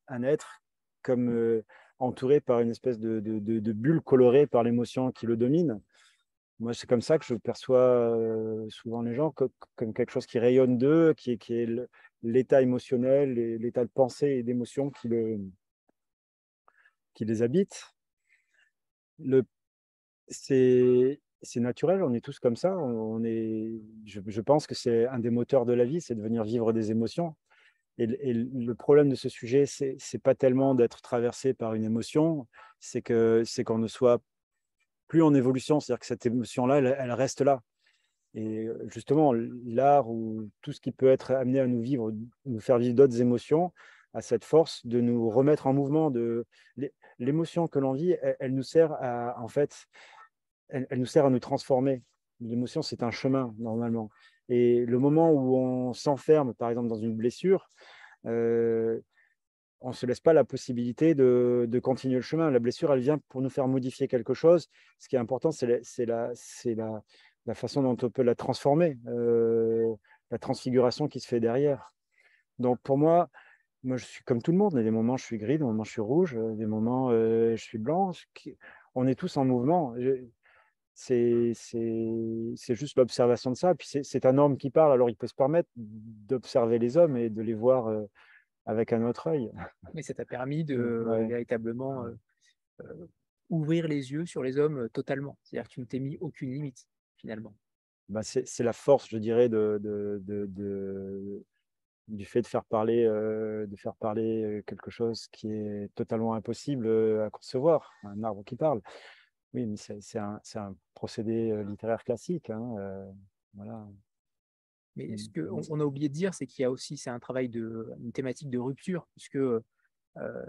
un 0.07 0.23
être 0.23 0.61
comme 1.01 1.63
entouré 2.01 2.41
par 2.41 2.59
une 2.59 2.71
espèce 2.71 2.99
de, 2.99 3.19
bulle 3.71 4.01
colorée 4.01 4.47
par 4.47 4.63
l'émotion 4.63 5.11
qui 5.11 5.27
le 5.27 5.37
domine. 5.37 5.79
Moi, 6.59 6.73
c'est 6.73 6.87
comme 6.87 7.01
ça 7.01 7.17
que 7.17 7.25
je 7.25 7.35
perçois 7.35 7.79
euh, 7.79 8.67
souvent 8.69 9.01
les 9.01 9.15
gens, 9.15 9.31
comme, 9.31 9.93
quelque 9.93 10.11
chose 10.11 10.25
qui 10.25 10.39
rayonne 10.39 10.77
d'eux, 10.77 11.13
qui, 11.15 11.31
est 11.31 11.69
l'état 12.23 12.61
émotionnel, 12.61 13.33
l'état 13.33 13.83
de 13.83 13.89
pensée 13.89 14.29
et 14.29 14.43
d'émotion 14.43 14.91
qui, 14.91 15.09
les 17.19 17.41
habite. 17.41 17.93
C'est 20.27 21.19
naturel, 21.55 22.03
on 22.03 22.13
est 22.13 22.23
tous 22.23 22.39
comme 22.39 22.55
ça. 22.55 22.75
Je 24.05 24.41
pense 24.41 24.67
que 24.67 24.75
c'est 24.75 25.07
un 25.07 25.19
des 25.19 25.29
moteurs 25.29 25.65
de 25.65 25.73
la 25.73 25.85
vie, 25.85 26.01
c'est 26.01 26.15
de 26.15 26.21
venir 26.21 26.43
vivre 26.43 26.73
des 26.73 26.91
émotions. 26.91 27.35
Et, 28.01 28.33
le 28.33 28.73
problème 28.73 29.09
de 29.09 29.15
ce 29.15 29.29
sujet, 29.29 29.65
c'est 29.65 29.97
n'est 30.13 30.19
pas 30.19 30.33
tellement 30.33 30.73
d'être 30.73 31.01
traversé 31.01 31.53
par 31.53 31.75
une 31.75 31.83
émotion, 31.83 32.47
c'est 32.79 33.01
que 33.01 33.43
c'est 33.45 33.63
qu'on 33.63 33.77
ne 33.77 33.87
soit 33.87 34.21
plus 35.07 35.21
en 35.21 35.35
évolution, 35.35 35.79
c'est-à-dire 35.79 35.99
que 35.99 36.05
cette 36.05 36.25
émotion-là, 36.25 36.77
elle, 36.77 37.11
reste 37.11 37.41
là. 37.41 37.61
Et 38.33 38.67
justement, 38.87 39.33
l'art 39.33 40.09
ou 40.09 40.49
tout 40.61 40.71
ce 40.71 40.79
qui 40.79 40.91
peut 40.91 41.09
être 41.09 41.31
amené 41.31 41.59
à 41.59 41.67
nous 41.67 41.81
vivre, 41.81 42.11
nous 42.45 42.59
faire 42.59 42.79
vivre 42.79 42.95
d'autres 42.95 43.21
émotions, 43.21 43.71
a 44.13 44.21
cette 44.21 44.45
force 44.45 44.85
de 44.85 44.99
nous 44.99 45.29
remettre 45.29 45.67
en 45.67 45.73
mouvement. 45.73 46.09
De 46.09 46.45
l'émotion 47.19 47.67
que 47.67 47.77
l'on 47.77 47.93
vit, 47.93 48.15
elle, 48.39 48.55
nous 48.55 48.63
sert 48.63 48.93
à, 48.93 49.39
en 49.39 49.47
fait, 49.47 49.85
elle, 50.69 50.87
nous 50.97 51.05
sert 51.05 51.25
à 51.25 51.29
nous 51.29 51.39
transformer. 51.39 52.01
L'émotion, 52.39 52.81
c'est 52.81 53.03
un 53.03 53.11
chemin 53.11 53.53
normalement. 53.59 54.09
Et 54.51 54.85
le 54.85 54.99
moment 54.99 55.31
où 55.31 55.55
on 55.55 55.93
s'enferme, 55.93 56.53
par 56.53 56.69
exemple, 56.69 56.89
dans 56.89 56.99
une 56.99 57.15
blessure, 57.15 57.67
on 59.81 59.89
ne 59.89 59.93
se 59.93 60.05
laisse 60.05 60.19
pas 60.19 60.33
la 60.33 60.43
possibilité 60.43 61.15
de, 61.15 61.79
continuer 61.81 62.15
le 62.15 62.21
chemin. 62.21 62.51
La 62.51 62.59
blessure, 62.59 62.93
elle 62.93 62.99
vient 62.99 63.17
pour 63.29 63.41
nous 63.41 63.49
faire 63.49 63.67
modifier 63.67 64.07
quelque 64.07 64.33
chose. 64.33 64.69
Ce 64.99 65.09
qui 65.09 65.15
est 65.15 65.19
important, 65.19 65.51
c'est 65.51 65.65
la, 66.05 66.31
la, 66.65 67.03
la, 67.47 67.55
façon 67.55 67.81
dont 67.81 67.97
on 68.01 68.09
peut 68.09 68.21
la 68.21 68.35
transformer, 68.35 68.99
euh, 69.07 69.93
la 70.29 70.37
transfiguration 70.37 71.07
qui 71.07 71.19
se 71.19 71.27
fait 71.27 71.39
derrière. 71.39 71.93
Donc 72.59 72.79
pour 72.81 72.97
moi, 72.97 73.29
moi, 73.83 73.97
je 73.97 74.05
suis 74.05 74.23
comme 74.23 74.43
tout 74.43 74.51
le 74.51 74.59
monde. 74.59 74.73
Il 74.73 74.77
y 74.77 74.81
a 74.81 74.83
des 74.83 74.91
moments, 74.91 75.17
je 75.17 75.25
suis 75.25 75.39
gris, 75.39 75.57
des 75.57 75.63
moments, 75.63 75.83
je 75.83 75.91
suis 75.91 76.01
rouge, 76.01 76.37
euh, 76.37 76.53
des 76.53 76.67
moments, 76.67 77.09
euh, 77.09 77.55
je 77.55 77.63
suis 77.63 77.79
blanc. 77.79 78.11
On 78.93 79.07
est 79.07 79.15
tous 79.15 79.37
en 79.37 79.45
mouvement. 79.45 79.95
C'est 81.03 82.75
juste 82.75 82.97
l'observation 82.97 83.49
de 83.51 83.55
ça. 83.55 83.73
Puis 83.73 83.87
c'est 84.03 84.25
un 84.25 84.37
homme 84.37 84.57
qui 84.57 84.69
parle, 84.69 84.91
alors 84.91 85.09
il 85.09 85.15
peut 85.15 85.27
se 85.27 85.33
permettre 85.33 85.69
d'observer 85.75 86.77
les 86.77 86.97
hommes 86.97 87.17
et 87.17 87.29
de 87.29 87.41
les 87.41 87.55
voir 87.55 87.91
avec 88.65 88.93
un 88.93 89.03
autre 89.05 89.27
œil. 89.27 89.51
Mais 89.95 90.03
ça 90.03 90.13
t'a 90.13 90.25
permis 90.25 90.63
de 90.63 90.77
mmh, 90.77 91.27
véritablement 91.27 92.05
ouvrir 93.49 93.87
les 93.87 94.11
yeux 94.11 94.25
sur 94.25 94.43
les 94.43 94.59
hommes 94.59 94.89
totalement. 94.93 95.37
C'est-à-dire 95.43 95.67
que 95.67 95.73
tu 95.73 95.79
ne 95.79 95.85
t'es 95.85 95.99
mis 95.99 96.17
aucune 96.21 96.51
limite 96.51 96.85
finalement. 97.17 97.55
Bah 98.07 98.21
c'est 98.23 98.63
la 98.63 98.73
force, 98.73 99.07
je 99.09 99.17
dirais, 99.17 99.49
de, 99.49 99.79
de, 99.81 100.21
de, 100.23 101.43
du 102.09 102.25
fait 102.25 102.41
de 102.41 102.47
faire 102.47 102.65
parler, 102.65 103.05
de 103.05 103.75
faire 103.75 103.95
parler 103.95 104.61
quelque 104.67 104.91
chose 104.91 105.27
qui 105.31 105.51
est 105.51 105.89
totalement 105.95 106.35
impossible 106.35 106.87
à 107.21 107.29
concevoir, 107.31 107.91
un 108.03 108.23
arbre 108.23 108.43
qui 108.43 108.55
parle. 108.55 108.81
Oui, 109.53 109.65
mais 109.65 109.75
c'est 109.75 110.17
un, 110.17 110.39
un, 110.55 110.75
procédé 110.93 111.63
littéraire 111.65 112.03
classique. 112.03 112.49
Hein, 112.49 113.13
voilà. 113.53 113.85
Mais 114.95 115.17
ce 115.17 115.29
qu'on 115.29 115.61
on 115.69 115.79
a 115.79 115.85
oublié 115.85 116.09
de 116.09 116.13
dire, 116.13 116.33
c'est 116.33 116.47
qu'il 116.47 116.63
y 116.63 116.65
a 116.65 116.71
aussi, 116.71 116.97
c'est 116.97 117.09
un 117.09 117.19
travail 117.19 117.49
de, 117.49 117.89
une 117.99 118.11
thématique 118.11 118.49
de 118.49 118.57
rupture, 118.57 119.07
puisque 119.15 119.37
euh, 119.37 119.61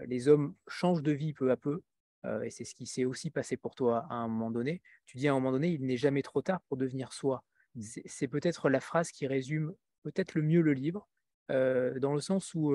les 0.07 0.29
hommes 0.29 0.55
changent 0.67 1.03
de 1.03 1.13
vie 1.13 1.33
peu 1.33 1.51
à 1.51 1.57
peu, 1.57 1.83
euh, 2.25 2.43
et 2.43 2.51
c'est 2.51 2.65
ce 2.65 2.75
qui 2.75 2.87
s'est 2.87 3.05
aussi 3.05 3.31
passé 3.31 3.57
pour 3.57 3.75
toi 3.75 4.07
à 4.11 4.15
un 4.15 4.29
moment 4.29 4.51
donné. 4.51 4.83
Tu 5.07 5.19
dis 5.19 5.29
à 5.29 5.33
un 5.33 5.35
moment 5.35 5.53
donné, 5.53 5.69
il 5.69 5.85
n'est 5.87 5.97
jamais 5.97 6.23
trop 6.23 6.43
tard 6.43 6.61
pour 6.63 6.77
devenir 6.77 7.13
soi. 7.13 7.45
Mmh. 7.75 7.83
C'est 8.07 8.29
peut-être 8.29 8.69
la 8.69 8.81
phrase 8.81 9.11
qui 9.11 9.27
résume 9.27 9.75
peut-être 10.03 10.35
le 10.35 10.43
mieux 10.43 10.61
le 10.61 10.73
livre, 10.73 11.09
euh, 11.51 11.99
dans 12.01 12.13
le 12.13 12.21
sens 12.21 12.55
où 12.55 12.75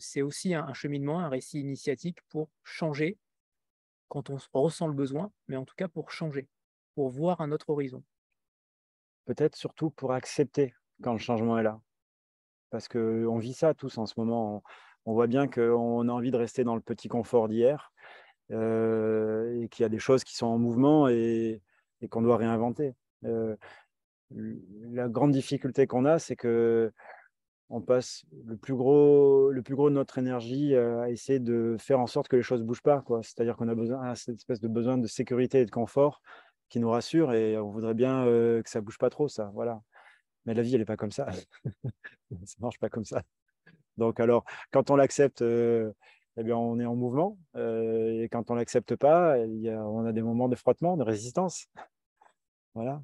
c'est 0.00 0.22
aussi 0.22 0.54
un, 0.54 0.72
cheminement, 0.74 1.20
un 1.20 1.28
récit 1.28 1.60
initiatique 1.60 2.18
pour 2.28 2.50
changer 2.64 3.18
quand 4.08 4.30
on 4.30 4.38
ressent 4.52 4.86
le 4.86 4.94
besoin, 4.94 5.30
mais 5.48 5.56
en 5.56 5.64
tout 5.64 5.74
cas 5.76 5.88
pour 5.88 6.10
changer, 6.10 6.48
pour 6.94 7.10
voir 7.10 7.40
un 7.40 7.52
autre 7.52 7.70
horizon. 7.70 8.02
Peut-être 9.24 9.56
surtout 9.56 9.90
pour 9.90 10.12
accepter 10.12 10.74
quand 11.02 11.12
le 11.12 11.18
changement 11.18 11.58
est 11.58 11.62
là. 11.62 11.80
Parce 12.70 12.88
qu'on 12.88 13.38
vit 13.38 13.54
ça 13.54 13.74
tous 13.74 13.98
en 13.98 14.06
ce 14.06 14.14
moment. 14.18 14.62
On, 15.04 15.12
voit 15.12 15.26
bien 15.26 15.46
qu'on 15.46 16.08
a 16.08 16.12
envie 16.12 16.30
de 16.30 16.36
rester 16.36 16.64
dans 16.64 16.74
le 16.74 16.80
petit 16.80 17.08
confort 17.08 17.48
d'hier 17.48 17.92
euh, 18.50 19.62
et 19.62 19.68
qu'il 19.68 19.82
y 19.82 19.86
a 19.86 19.88
des 19.88 19.98
choses 19.98 20.24
qui 20.24 20.36
sont 20.36 20.46
en 20.46 20.58
mouvement 20.58 21.08
et, 21.08 21.62
qu'on 22.10 22.22
doit 22.22 22.36
réinventer. 22.36 22.94
Euh, 23.24 23.56
la 24.30 25.08
grande 25.08 25.32
difficulté 25.32 25.86
qu'on 25.86 26.04
a, 26.04 26.18
c'est 26.18 26.36
que 26.36 26.92
on 27.68 27.80
passe 27.80 28.24
le 28.44 28.56
plus 28.56 28.74
gros, 28.74 29.50
le 29.50 29.62
plus 29.62 29.74
gros 29.74 29.90
de 29.90 29.94
notre 29.94 30.18
énergie 30.18 30.76
à 30.76 31.10
essayer 31.10 31.40
de 31.40 31.76
faire 31.78 31.98
en 31.98 32.06
sorte 32.06 32.28
que 32.28 32.36
les 32.36 32.42
choses 32.42 32.60
ne 32.60 32.66
bougent 32.66 32.82
pas. 32.82 33.04
C'est-à-dire 33.22 33.56
qu'on 33.56 33.68
a 33.68 33.74
besoin, 33.74 34.14
cette 34.14 34.36
espèce 34.36 34.60
de 34.60 34.68
besoin 34.68 34.98
de 34.98 35.06
sécurité 35.06 35.60
et 35.60 35.64
de 35.64 35.70
confort 35.70 36.22
qui 36.68 36.80
nous 36.80 36.90
rassure 36.90 37.32
et 37.32 37.58
on 37.58 37.70
voudrait 37.70 37.94
bien 37.94 38.24
euh, 38.26 38.62
que 38.62 38.70
ça 38.70 38.80
ne 38.80 38.84
bouge 38.84 38.98
pas 38.98 39.10
trop, 39.10 39.28
ça. 39.28 39.50
Voilà. 39.54 39.80
Mais 40.44 40.54
la 40.54 40.62
vie, 40.62 40.74
elle 40.74 40.80
n'est 40.80 40.86
pas 40.86 40.96
comme 40.96 41.12
ça. 41.12 41.30
ça 41.32 41.40
ne 42.30 42.60
marche 42.60 42.78
pas 42.78 42.88
comme 42.88 43.04
ça. 43.04 43.22
Donc, 43.96 44.20
alors, 44.20 44.44
quand 44.70 44.90
on 44.90 44.96
l'accepte, 44.96 45.42
euh, 45.42 45.92
eh 46.36 46.42
bien, 46.42 46.56
on 46.56 46.78
est 46.78 46.84
en 46.84 46.94
mouvement. 46.94 47.38
Euh, 47.56 48.22
et 48.22 48.28
quand 48.28 48.50
on 48.50 48.54
ne 48.54 48.60
l'accepte 48.60 48.96
pas, 48.96 49.36
on 49.38 50.04
a 50.04 50.12
des 50.12 50.22
moments 50.22 50.48
de 50.48 50.56
frottement, 50.56 50.96
de 50.96 51.02
résistance. 51.02 51.66
Voilà. 52.74 53.02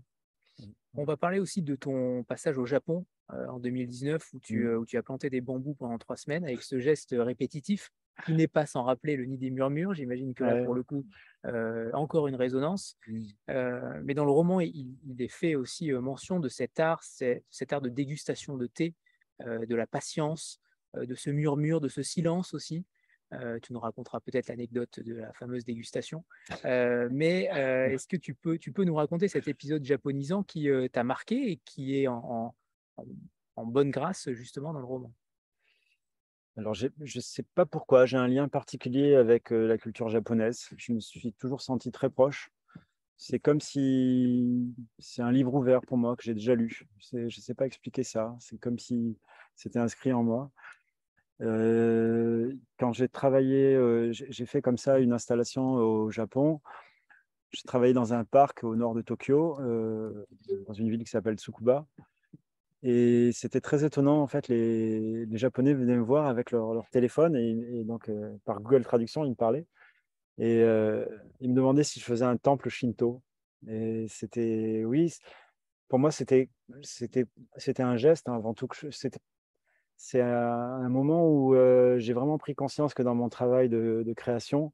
On 0.95 1.05
va 1.05 1.16
parler 1.16 1.38
aussi 1.38 1.62
de 1.62 1.74
ton 1.74 2.22
passage 2.24 2.59
au 2.59 2.66
Japon 2.66 3.07
euh, 3.32 3.47
en 3.49 3.59
2019 3.59 4.32
où 4.34 4.38
tu, 4.40 4.64
mmh. 4.64 4.76
où 4.76 4.86
tu 4.86 4.97
as 4.97 5.03
planté 5.03 5.30
des 5.30 5.40
bambous 5.40 5.74
pendant 5.74 5.99
trois 5.99 6.16
semaines 6.16 6.45
avec 6.45 6.62
ce 6.62 6.78
geste 6.78 7.14
répétitif 7.18 7.90
qui 8.24 8.34
n'est 8.34 8.49
pas 8.49 8.66
sans 8.66 8.84
rappeler 8.84 9.16
le 9.16 9.24
nid 9.24 9.38
des 9.38 9.51
murmures. 9.51 9.95
J'imagine 9.95 10.34
que 10.34 10.45
là, 10.45 10.62
pour 10.64 10.74
le 10.74 10.82
coup, 10.82 11.07
euh, 11.47 11.90
encore 11.93 12.28
une 12.28 12.36
résonance. 12.36 12.97
Euh, 13.51 14.01
mais 14.05 14.14
dans 14.14 14.24
le 14.24 14.30
roman, 14.30 14.61
il, 14.61 14.97
est 15.18 15.32
fait 15.32 15.55
aussi 15.55 15.93
euh, 15.93 16.01
mention 16.01 16.38
de 16.38 16.49
cet 16.49 16.78
art, 16.78 17.03
cet 17.03 17.72
art 17.72 17.80
de 17.80 17.88
dégustation 17.88 18.57
de 18.57 18.66
thé, 18.66 18.95
de 19.45 19.74
la 19.74 19.88
patience, 19.88 20.61
de 20.95 21.14
ce 21.16 21.30
murmure, 21.30 21.80
de 21.80 21.88
ce 21.88 22.03
silence 22.03 22.55
aussi. 22.55 22.84
Tu 23.62 23.72
nous 23.72 23.80
raconteras 23.80 24.20
peut-être 24.20 24.48
l'anecdote 24.48 25.00
de 25.00 25.14
la 25.14 25.32
fameuse 25.32 25.64
dégustation. 25.64 26.24
mais 26.64 27.44
est-ce 27.44 28.06
que 28.06 28.16
tu 28.16 28.34
peux, 28.34 28.58
tu 28.58 28.72
peux 28.72 28.84
nous 28.84 28.94
raconter 28.94 29.28
cet 29.28 29.48
épisode 29.48 29.84
japonisant 29.84 30.42
qui 30.42 30.68
t'a 30.92 31.04
marqué 31.04 31.52
et 31.52 31.56
qui 31.64 31.98
est 31.98 32.08
en, 32.08 32.54
en 33.56 33.66
bonne 33.66 33.90
grâce 33.90 34.30
justement 34.30 34.72
dans 34.72 34.80
le 34.80 34.86
roman? 34.86 35.12
Alors, 36.58 36.74
je 36.74 36.88
ne 36.98 37.20
sais 37.20 37.44
pas 37.54 37.64
pourquoi, 37.64 38.04
j'ai 38.04 38.18
un 38.18 38.28
lien 38.28 38.46
particulier 38.46 39.14
avec 39.14 39.50
la 39.50 39.78
culture 39.78 40.08
japonaise. 40.08 40.68
Je 40.76 40.92
me 40.92 41.00
suis 41.00 41.32
toujours 41.32 41.62
senti 41.62 41.90
très 41.90 42.10
proche. 42.10 42.50
C'est 43.16 43.38
comme 43.38 43.60
si 43.60 44.74
c'est 44.98 45.22
un 45.22 45.32
livre 45.32 45.54
ouvert 45.54 45.80
pour 45.80 45.96
moi 45.96 46.14
que 46.16 46.22
j'ai 46.24 46.34
déjà 46.34 46.54
lu. 46.54 46.82
Je 46.98 47.18
ne 47.18 47.28
sais, 47.30 47.54
pas 47.54 47.66
expliquer 47.66 48.02
ça. 48.02 48.36
C'est 48.38 48.58
comme 48.58 48.78
si 48.78 49.16
c'était 49.54 49.78
inscrit 49.78 50.12
en 50.12 50.24
moi. 50.24 50.50
Quand 51.43 52.93
j'ai 52.93 53.09
travaillé, 53.09 53.78
j'ai 54.12 54.47
fait 54.47 54.62
comme 54.62 54.78
ça 54.78 54.99
une 54.99 55.12
installation 55.12 55.74
au 55.74 56.11
Japon. 56.11 56.61
J'ai 57.51 57.64
travaillé 57.64 57.93
dans 57.93 58.14
un 58.14 58.24
parc 58.24 58.64
au 58.64 58.76
nord 58.76 58.95
de 58.95 59.03
Tokyo, 59.03 59.59
dans 60.66 60.72
une 60.72 60.90
ville 60.90 61.05
qui 61.05 61.11
s'appelle 61.11 61.36
Tsukuba. 61.36 61.86
Et 62.82 63.31
c'était 63.32 63.60
très 63.60 63.85
étonnant, 63.85 64.20
en 64.23 64.27
fait, 64.27 64.48
les, 64.48 65.27
Japonais 65.39 65.73
venaient 65.73 65.97
me 65.97 66.02
voir 66.02 66.27
avec 66.27 66.51
leur, 66.51 66.85
téléphone 66.90 67.36
et, 67.36 67.85
donc 67.85 68.09
euh, 68.09 68.36
par 68.44 68.60
Google 68.60 68.82
Traduction, 68.82 69.24
ils 69.24 69.31
me 69.31 69.35
parlaient. 69.36 69.66
Et 70.39 70.62
euh, 70.62 71.06
ils 71.40 71.51
me 71.51 71.55
demandaient 71.55 71.85
si 71.85 72.01
je 72.01 72.05
faisais 72.05 72.24
un 72.24 72.36
temple 72.36 72.69
shinto. 72.70 73.23
Et 73.69 74.06
c'était, 74.09 74.82
oui, 74.85 75.14
pour 75.89 76.01
moi, 76.01 76.10
c'était, 76.10 76.48
un 77.78 77.97
geste 77.97 78.28
hein, 78.28 78.35
avant 78.35 78.52
tout. 78.52 78.66
C'était, 78.90 79.20
c'est 79.97 80.20
un, 80.20 80.89
moment 80.89 81.28
où 81.28 81.55
euh, 81.55 81.98
j'ai 81.98 82.12
vraiment 82.12 82.39
pris 82.39 82.55
conscience 82.55 82.94
que 82.94 83.02
dans 83.02 83.14
mon 83.14 83.28
travail 83.28 83.69
de, 83.69 84.12
création, 84.16 84.73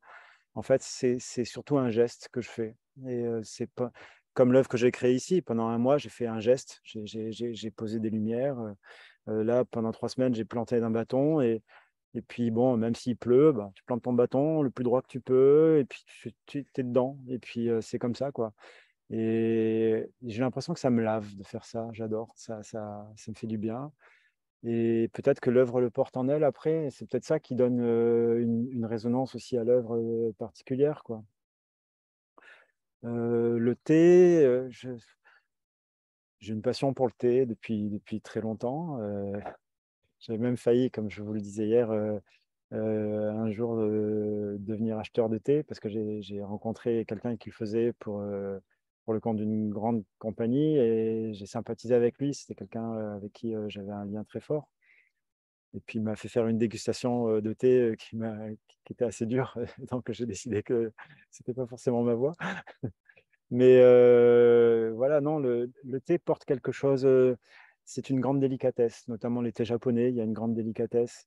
en 0.55 0.63
fait, 0.63 0.83
c'est, 0.83 1.19
surtout 1.45 1.79
un 1.79 1.91
geste 1.91 2.29
que 2.33 2.41
je 2.41 2.49
fais. 2.49 2.77
Et 3.07 3.25
c'est 3.43 3.71
pas, 3.71 3.93
comme 4.39 4.53
l'œuvre 4.53 4.69
que 4.69 4.77
j'ai 4.77 4.93
créée 4.93 5.15
ici. 5.15 5.43
Pendant 5.43 5.67
un 5.67 5.79
mois, 5.79 5.99
j'ai 5.99 6.11
fait 6.11 6.29
un 6.29 6.39
geste, 6.39 6.81
j'ai 6.85 7.71
posé 7.73 7.99
des 7.99 8.09
lumières. 8.09 8.57
Euh, 8.61 8.73
euh, 9.29 9.43
là, 9.43 9.65
pendant 9.65 9.91
trois 9.91 10.09
semaines, 10.09 10.33
j'ai 10.33 10.45
planté 10.45 10.77
un 10.77 10.91
bâton. 10.91 11.41
Et, 11.41 11.61
puis, 12.29 12.53
bon, 12.53 12.77
même 12.77 12.95
s'il 12.95 13.17
pleut, 13.17 13.51
bah, 13.51 13.73
tu 13.75 13.83
plantes 13.83 14.03
ton 14.03 14.13
bâton 14.13 14.63
le 14.63 14.71
plus 14.71 14.85
droit 14.85 15.03
que 15.03 15.09
tu 15.09 15.21
peux, 15.21 15.79
et 15.81 15.85
puis 15.85 16.05
tu, 16.47 16.65
es 16.77 16.83
dedans. 16.85 17.19
Et 17.29 17.41
puis, 17.41 17.69
euh, 17.69 17.81
c'est 17.81 17.99
comme 17.99 18.15
ça, 18.15 18.31
quoi. 18.31 18.53
Et 19.11 20.09
j'ai 20.23 20.41
l'impression 20.41 20.73
que 20.73 20.81
ça 20.81 20.91
me 20.91 21.03
lave 21.03 21.35
de 21.35 21.43
faire 21.43 21.65
ça. 21.65 21.89
J'adore. 21.93 22.33
Ça, 22.37 22.63
ça, 22.63 23.11
ça 23.17 23.33
me 23.33 23.37
fait 23.37 23.49
du 23.49 23.59
bien. 23.59 23.91
Et 24.65 25.09
peut-être 25.13 25.41
que 25.41 25.51
l'œuvre 25.51 25.81
le 25.81 25.91
porte 25.91 26.17
en 26.17 26.29
elle 26.29 26.45
après. 26.45 26.91
C'est 26.91 27.09
peut-être 27.09 27.25
ça 27.25 27.39
qui 27.41 27.55
donne 27.55 27.81
une, 27.81 28.85
résonance 28.85 29.35
aussi 29.35 29.57
à 29.57 29.65
l'œuvre 29.65 30.33
particulière, 30.39 31.03
quoi. 31.05 31.23
Le 33.03 33.75
thé, 33.85 34.67
j'ai 36.41 36.53
une 36.53 36.63
passion 36.63 36.93
pour 36.95 37.07
le 37.07 37.13
thé 37.13 37.47
depuis, 37.47 37.89
depuis 37.89 38.21
très 38.21 38.41
longtemps. 38.41 38.99
J'avais 40.21 40.39
même 40.39 40.57
failli, 40.57 40.91
comme 40.91 41.11
je 41.11 41.23
vous 41.23 41.33
le 41.33 41.41
disais 41.41 41.67
hier, 41.67 41.93
un 42.73 43.51
jour 43.53 43.77
devenir 43.77 44.99
acheteur 44.99 45.29
de 45.29 45.39
thé 45.39 45.63
parce 45.63 45.79
que 45.79 45.89
j'ai 45.89 46.43
rencontré 46.43 47.05
quelqu'un 47.05 47.37
qui 47.37 47.51
le 47.51 47.55
faisait 47.55 47.93
pour, 47.93 48.25
pour 49.09 49.15
le 49.15 49.21
compte 49.21 49.39
d'une 49.39 49.71
grande 49.71 50.05
compagnie 50.19 50.77
et 50.77 51.33
j'ai 51.33 51.47
sympathisé 51.47 51.95
avec 51.95 52.19
lui. 52.19 52.35
C'était 52.35 52.55
quelqu'un 52.55 52.93
avec 53.17 53.33
qui 53.33 53.55
j'avais 53.69 53.91
un 53.91 54.05
lien 54.05 54.23
très 54.23 54.39
fort. 54.39 54.69
Et 55.73 55.81
puis 55.81 55.99
il 55.99 56.03
m'a 56.03 56.15
fait 56.15 56.29
faire 56.29 56.47
une 56.47 56.59
dégustation 56.59 57.41
de 57.41 57.53
thé 57.55 57.95
qui, 57.99 58.19
qui 58.85 58.93
était 58.93 59.07
assez 59.07 59.25
dure, 59.25 59.57
donc 59.91 60.13
j'ai 60.13 60.27
décidé 60.27 60.63
que 60.63 60.93
c'était 61.31 61.55
pas 61.55 61.67
forcément 61.67 62.03
ma 62.03 62.13
voie. 62.13 62.35
Mais 63.51 63.81
voilà, 64.91 65.23
non, 65.23 65.39
le, 65.39 65.73
le, 65.85 66.01
thé 66.03 66.19
porte 66.19 66.45
quelque 66.45 66.71
chose. 66.71 67.09
c'est 67.87 68.11
une 68.11 68.21
grande 68.21 68.41
délicatesse, 68.41 69.09
notamment 69.09 69.41
les 69.41 69.53
thés 69.53 69.65
japonais. 69.65 70.11
Il 70.11 70.17
y 70.17 70.21
a 70.21 70.25
une 70.25 70.35
grande 70.35 70.53
délicatesse. 70.53 71.27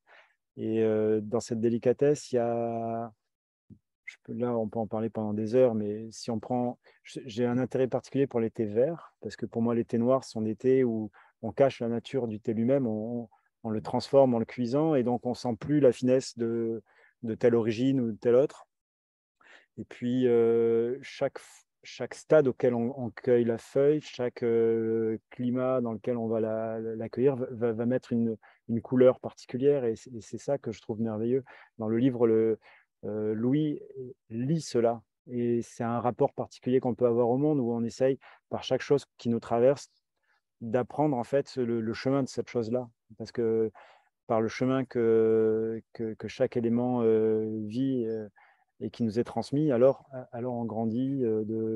Et 0.55 0.83
dans 1.23 1.39
cette 1.39 1.61
délicatesse, 1.61 2.31
il 2.31 2.35
y 2.35 2.37
a. 2.37 3.11
Là, 4.27 4.57
on 4.57 4.67
peut 4.67 4.79
en 4.79 4.87
parler 4.87 5.09
pendant 5.09 5.33
des 5.33 5.55
heures, 5.55 5.75
mais 5.75 6.07
si 6.11 6.31
on 6.31 6.39
prend. 6.39 6.77
J'ai 7.03 7.45
un 7.45 7.57
intérêt 7.57 7.87
particulier 7.87 8.27
pour 8.27 8.39
les 8.39 8.51
thés 8.51 8.65
verts, 8.65 9.13
parce 9.21 9.35
que 9.35 9.45
pour 9.45 9.61
moi, 9.61 9.75
thés 9.83 9.97
noirs 9.97 10.23
sont 10.23 10.41
des 10.41 10.55
thés 10.55 10.83
où 10.83 11.11
on 11.41 11.51
cache 11.51 11.79
la 11.81 11.87
nature 11.87 12.27
du 12.27 12.39
thé 12.39 12.53
lui-même, 12.53 12.87
on, 12.87 13.27
le 13.69 13.81
transforme 13.81 14.33
en 14.33 14.39
le 14.39 14.45
cuisant, 14.45 14.95
et 14.95 15.03
donc 15.03 15.25
on 15.25 15.33
sent 15.33 15.55
plus 15.59 15.79
la 15.79 15.91
finesse 15.91 16.37
de, 16.37 16.81
de 17.23 17.35
telle 17.35 17.55
origine 17.55 17.99
ou 18.01 18.11
de 18.11 18.17
telle 18.17 18.35
autre. 18.35 18.67
Et 19.77 19.83
puis, 19.83 20.27
chaque, 21.01 21.39
chaque 21.83 22.13
stade 22.13 22.47
auquel 22.47 22.73
on, 22.73 23.09
cueille 23.11 23.45
la 23.45 23.57
feuille, 23.57 24.01
chaque 24.01 24.43
climat 25.29 25.81
dans 25.81 25.93
lequel 25.93 26.17
on 26.17 26.27
va 26.27 26.39
l'accueillir 26.79 27.35
va, 27.35 27.71
va, 27.71 27.85
mettre 27.85 28.13
une, 28.13 28.37
une, 28.67 28.81
couleur 28.81 29.19
particulière, 29.19 29.85
et 29.85 29.95
c'est 29.95 30.37
ça 30.37 30.57
que 30.57 30.71
je 30.71 30.81
trouve 30.81 31.01
merveilleux. 31.01 31.43
Dans 31.77 31.87
le 31.87 31.97
livre, 31.97 32.27
le, 32.27 32.59
Louis 33.03 33.81
lit 34.29 34.61
cela, 34.61 35.01
et 35.27 35.61
c'est 35.61 35.83
un 35.83 35.99
rapport 35.99 36.33
particulier 36.33 36.79
qu'on 36.79 36.95
peut 36.95 37.07
avoir 37.07 37.29
au 37.29 37.37
monde 37.37 37.59
où 37.59 37.71
on 37.71 37.83
essaye, 37.83 38.19
par 38.49 38.63
chaque 38.63 38.81
chose 38.81 39.05
qui 39.17 39.29
nous 39.29 39.39
traverse, 39.39 39.89
d'apprendre 40.61 41.17
en 41.17 41.23
fait 41.23 41.55
le, 41.55 41.93
chemin 41.93 42.23
de 42.23 42.27
cette 42.27 42.49
chose-là. 42.49 42.89
Parce 43.17 43.31
que 43.31 43.71
par 44.27 44.41
le 44.41 44.47
chemin 44.47 44.85
que, 44.85 45.81
que, 45.93 46.27
chaque 46.27 46.57
élément 46.57 47.01
vit 47.65 48.05
et 48.79 48.89
qui 48.89 49.03
nous 49.03 49.19
est 49.19 49.23
transmis, 49.23 49.71
alors, 49.71 50.09
alors 50.31 50.53
on 50.53 50.65
grandit 50.65 51.23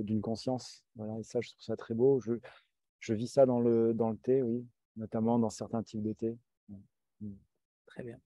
d'une 0.03 0.21
conscience. 0.21 0.83
Voilà, 0.95 1.19
et 1.19 1.23
ça, 1.23 1.41
je 1.41 1.49
trouve 1.49 1.61
ça 1.61 1.75
très 1.75 1.93
beau. 1.93 2.19
Je, 2.19 2.33
je 2.99 3.13
vis 3.13 3.27
ça 3.27 3.45
dans 3.45 3.59
le, 3.59 3.93
dans 3.93 4.09
le 4.09 4.17
thé, 4.17 4.41
oui, 4.41 4.65
notamment 4.95 5.37
dans 5.37 5.49
certains 5.49 5.83
types 5.83 6.01
de 6.01 6.13
thé. 6.13 6.37
Mmh. 7.21 7.27
Très 7.95 8.03
bien. 8.03 8.19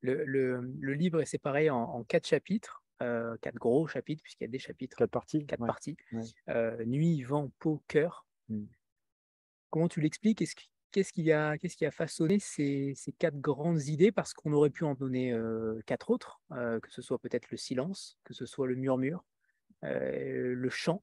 Le, 0.00 0.24
le, 0.24 0.60
le, 0.60 0.94
livre 0.94 1.20
est 1.20 1.26
séparé 1.26 1.70
en 1.70 2.02
quatre 2.04 2.26
chapitres. 2.26 2.82
Euh, 3.02 3.36
quatre 3.40 3.56
gros 3.56 3.86
chapitres, 3.86 4.22
puisqu'il 4.22 4.44
y 4.44 4.46
a 4.46 4.50
des 4.50 4.58
chapitres. 4.58 4.96
Quatre 4.96 5.10
parties. 5.10 5.46
Quatre 5.46 5.66
parties. 5.66 5.96
Euh, 6.48 6.84
nuit, 6.84 7.22
vent, 7.22 7.50
peau, 7.58 7.82
cœur. 7.88 8.26
Mmh. 8.48 8.64
Comment 9.70 9.88
tu 9.88 10.00
l'expliques? 10.00 10.44
Qu'est-ce 10.92 11.12
qui, 11.12 11.32
a, 11.32 11.56
qu'est-ce 11.58 11.76
qui 11.76 11.86
a 11.86 11.90
façonné 11.90 12.38
ces, 12.38 12.92
ces, 12.94 13.12
quatre 13.12 13.40
grandes 13.40 13.86
idées? 13.86 14.12
Parce 14.12 14.34
qu'on 14.34 14.52
aurait 14.52 14.70
pu 14.70 14.84
en 14.84 14.94
donner 14.94 15.32
euh, 15.32 15.80
quatre 15.86 16.10
autres, 16.10 16.42
que 16.50 16.90
ce 16.90 17.00
soit 17.00 17.18
peut-être 17.18 17.50
le 17.50 17.56
silence, 17.56 18.18
que 18.24 18.34
ce 18.34 18.44
soit 18.44 18.66
le 18.66 18.74
murmure, 18.74 19.24
le 19.82 20.68
chant. 20.68 21.02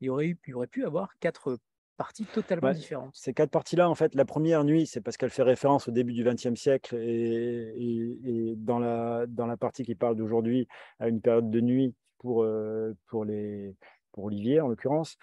Il 0.00 0.06
y 0.06 0.08
aurait, 0.10 0.28
eu, 0.28 0.38
il 0.46 0.54
aurait 0.54 0.66
pu 0.66 0.84
avoir 0.84 1.18
quatre 1.18 1.58
parties 1.96 2.26
totalement 2.26 2.72
différentes. 2.72 3.14
Ces 3.14 3.34
quatre 3.34 3.50
parties-là, 3.50 3.88
en 3.88 3.94
fait, 3.94 4.14
la 4.14 4.24
première 4.24 4.64
nuit, 4.64 4.86
c'est 4.86 5.00
parce 5.00 5.16
qu'elle 5.16 5.30
fait 5.30 5.42
référence 5.42 5.88
au 5.88 5.90
début 5.90 6.12
du 6.12 6.24
XXe 6.24 6.54
siècle 6.54 6.96
et, 6.96 8.18
et, 8.24 8.54
dans, 8.56 8.78
la, 8.78 9.26
dans 9.26 9.46
la 9.46 9.56
partie 9.56 9.84
qui 9.84 9.94
parle 9.94 10.16
d'aujourd'hui, 10.16 10.68
à 10.98 11.08
une 11.08 11.20
période 11.20 11.50
de 11.50 11.60
nuit 11.60 11.94
pour, 12.18 12.42
euh, 12.42 12.94
pour, 13.06 13.24
les, 13.24 13.74
pour 14.12 14.24
Olivier, 14.24 14.60
en 14.60 14.68
l'occurrence. 14.68 15.16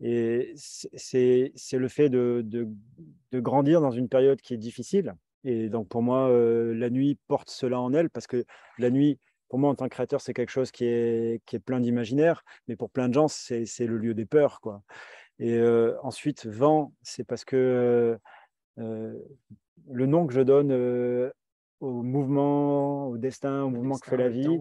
Et 0.00 0.52
c'est 0.56 1.52
le 1.72 1.88
fait 1.88 2.08
de, 2.08 2.42
de, 2.44 2.68
de, 3.32 3.40
grandir 3.40 3.80
dans 3.80 3.92
une 3.92 4.08
période 4.08 4.40
qui 4.40 4.54
est 4.54 4.58
difficile. 4.58 5.14
Et 5.44 5.68
donc, 5.68 5.88
pour 5.88 6.02
moi, 6.02 6.28
euh, 6.30 6.74
la 6.74 6.90
nuit 6.90 7.18
porte 7.28 7.50
cela 7.50 7.80
en 7.80 7.92
elle 7.92 8.10
parce 8.10 8.26
que 8.26 8.44
la 8.78 8.90
nuit, 8.90 9.18
pour 9.48 9.58
moi, 9.58 9.70
en 9.70 9.74
tant 9.74 9.84
que 9.84 9.94
créateur, 9.94 10.20
c'est 10.20 10.34
quelque 10.34 10.50
chose 10.50 10.72
qui 10.72 10.84
est, 10.84 11.42
qui 11.46 11.56
est 11.56 11.60
plein 11.60 11.80
d'imaginaire, 11.80 12.44
mais 12.66 12.76
pour 12.76 12.90
plein 12.90 13.08
de 13.08 13.14
gens, 13.14 13.28
c'est 13.28 13.64
le 13.80 13.98
lieu 13.98 14.14
des 14.14 14.26
peurs. 14.26 14.60
Quoi. 14.60 14.82
Et 15.38 15.60
ensuite, 16.02 16.46
vent, 16.46 16.92
c'est 17.02 17.24
parce 17.24 17.44
que 17.44 18.18
le 18.76 20.06
nom 20.06 20.26
que 20.26 20.32
je 20.32 20.40
donne 20.40 21.32
au 21.80 22.02
mouvement, 22.02 23.08
au 23.08 23.18
destin, 23.18 23.62
au 23.62 23.70
mouvement 23.70 23.98
que 23.98 24.08
fait 24.08 24.16
la 24.16 24.28
vie, 24.28 24.58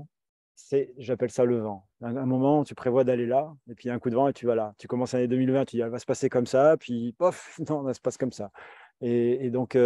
c'est, 0.56 0.94
j'appelle 0.98 1.32
ça 1.32 1.46
le 1.46 1.60
vent. 1.60 1.88
Un, 2.02 2.16
un 2.16 2.26
moment, 2.26 2.64
tu 2.64 2.76
prévois 2.76 3.04
d'aller 3.04 3.26
là, 3.26 3.54
et 3.70 3.76
puis 3.76 3.90
un 3.90 4.00
coup 4.00 4.10
de 4.10 4.16
vent, 4.16 4.28
et 4.28 4.34
tu 4.34 4.46
vas 4.46 4.56
là. 4.56 4.74
Tu 4.78 4.88
commences 4.88 5.14
l'année 5.14 5.28
2020, 5.28 5.66
tu 5.66 5.78
dis, 5.78 5.82
elle 5.82 5.90
va 5.90 6.00
se 6.00 6.06
passer 6.06 6.30
comme 6.30 6.46
ça, 6.46 6.78
puis 6.78 7.14
pof, 7.14 7.60
non, 7.70 7.86
ça 7.86 7.94
se 7.94 8.02
passe 8.02 8.18
comme 8.18 8.32
ça. 8.32 8.52
Et, 9.02 9.50
donc, 9.50 9.78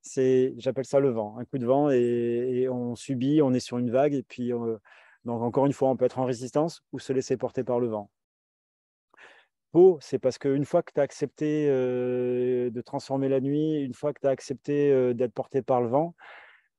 c'est, 0.00 0.54
j'appelle 0.56 0.84
ça 0.84 1.00
le 1.00 1.10
vent, 1.10 1.36
un 1.38 1.44
coup 1.44 1.58
de 1.58 1.66
vent, 1.66 1.90
et, 1.90 2.68
on 2.70 2.94
subit, 2.94 3.42
on 3.42 3.52
est 3.52 3.60
sur 3.60 3.78
une 3.78 3.90
vague, 3.90 4.14
et 4.14 4.22
puis, 4.22 4.50
donc 5.24 5.42
encore 5.42 5.66
une 5.66 5.72
fois, 5.72 5.88
on 5.90 5.96
peut 5.96 6.04
être 6.04 6.18
en 6.18 6.24
résistance 6.24 6.82
ou 6.92 6.98
se 6.98 7.12
laisser 7.12 7.36
porter 7.36 7.64
par 7.64 7.80
le 7.80 7.88
vent 7.88 8.10
c'est 10.00 10.18
parce 10.18 10.38
qu'une 10.38 10.64
fois 10.64 10.82
que 10.82 10.92
tu 10.92 11.00
as 11.00 11.02
accepté 11.02 11.66
de 11.66 12.80
transformer 12.82 13.28
la 13.28 13.40
nuit, 13.40 13.80
une 13.82 13.94
fois 13.94 14.12
que 14.12 14.20
tu 14.20 14.26
as 14.26 14.30
accepté 14.30 15.14
d'être 15.14 15.32
porté 15.32 15.62
par 15.62 15.80
le 15.80 15.88
vent, 15.88 16.14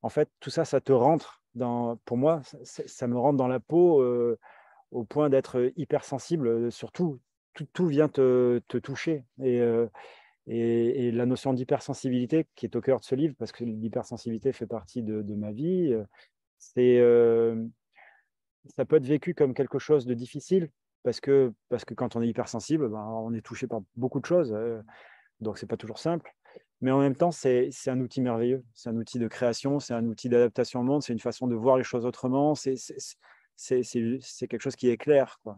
en 0.02 0.10
fait, 0.10 0.30
tout 0.40 0.50
ça, 0.50 0.66
ça 0.66 0.82
te 0.82 0.92
rentre 0.92 1.42
dans, 1.56 1.98
pour 2.06 2.18
moi, 2.18 2.42
ça, 2.64 3.08
me 3.08 3.18
rentre 3.18 3.38
dans 3.38 3.48
la 3.48 3.60
peau 3.60 4.04
au 4.92 5.04
point 5.06 5.30
d'être 5.30 5.72
hypersensible 5.76 6.72
surtout 6.72 7.20
tout. 7.74 7.88
Vient 7.88 8.10
te, 8.10 8.60
toucher. 8.80 9.26
Et, 9.42 9.62
et, 10.48 11.12
la 11.12 11.26
notion 11.26 11.54
d'hypersensibilité 11.54 12.48
qui 12.56 12.66
est 12.66 12.76
au 12.76 12.82
cœur 12.82 13.00
de 13.00 13.06
ce 13.06 13.16
livre, 13.16 13.36
parce 13.40 13.52
que 13.52 13.64
l'hypersensibilité 13.64 14.52
fait 14.54 14.68
partie 14.68 15.02
de, 15.04 15.22
de 15.22 15.36
ma 15.36 15.52
vie, 15.52 15.96
c'est 16.60 17.00
ça 18.78 18.86
peut 18.86 18.98
être 18.98 19.06
vécu 19.06 19.34
comme 19.34 19.54
quelque 19.54 19.80
chose 19.80 20.06
de 20.06 20.14
difficile, 20.14 20.70
parce 21.04 21.20
que, 21.20 21.54
parce 21.70 21.86
que 21.86 21.94
quand 21.94 22.16
on 22.16 22.22
est 22.22 22.28
hypersensible, 22.28 22.90
ben, 22.90 23.00
on 23.00 23.34
est 23.34 23.42
touché 23.42 23.68
par 23.68 23.82
beaucoup 23.96 24.20
de 24.20 24.26
choses, 24.26 24.54
euh, 24.54 24.82
donc 25.40 25.58
c'est 25.58 25.68
pas 25.68 25.78
toujours 25.78 26.00
simple. 26.00 26.34
Mais 26.82 26.92
en 26.92 27.00
même 27.00 27.16
temps, 27.16 27.32
c'est 27.32 27.72
un 27.88 28.00
outil 28.02 28.22
merveilleux, 28.22 28.64
c'est 28.74 28.90
un 28.90 28.98
outil 28.98 29.20
de 29.20 29.28
création, 29.28 29.80
c'est 29.80 29.94
un 29.94 30.06
outil 30.06 30.28
d'adaptation 30.28 30.82
au 30.82 30.84
monde, 30.84 31.02
c'est 31.02 31.14
une 31.14 31.20
façon 31.20 31.48
de 31.48 31.56
voir 31.56 31.78
les 31.78 31.84
choses 31.84 32.06
autrement, 32.06 32.56
c'est 32.56 32.76
quelque 34.50 34.60
chose 34.60 34.76
qui 34.76 34.90
est 34.90 34.98
clair. 34.98 35.40
Quoi. 35.44 35.58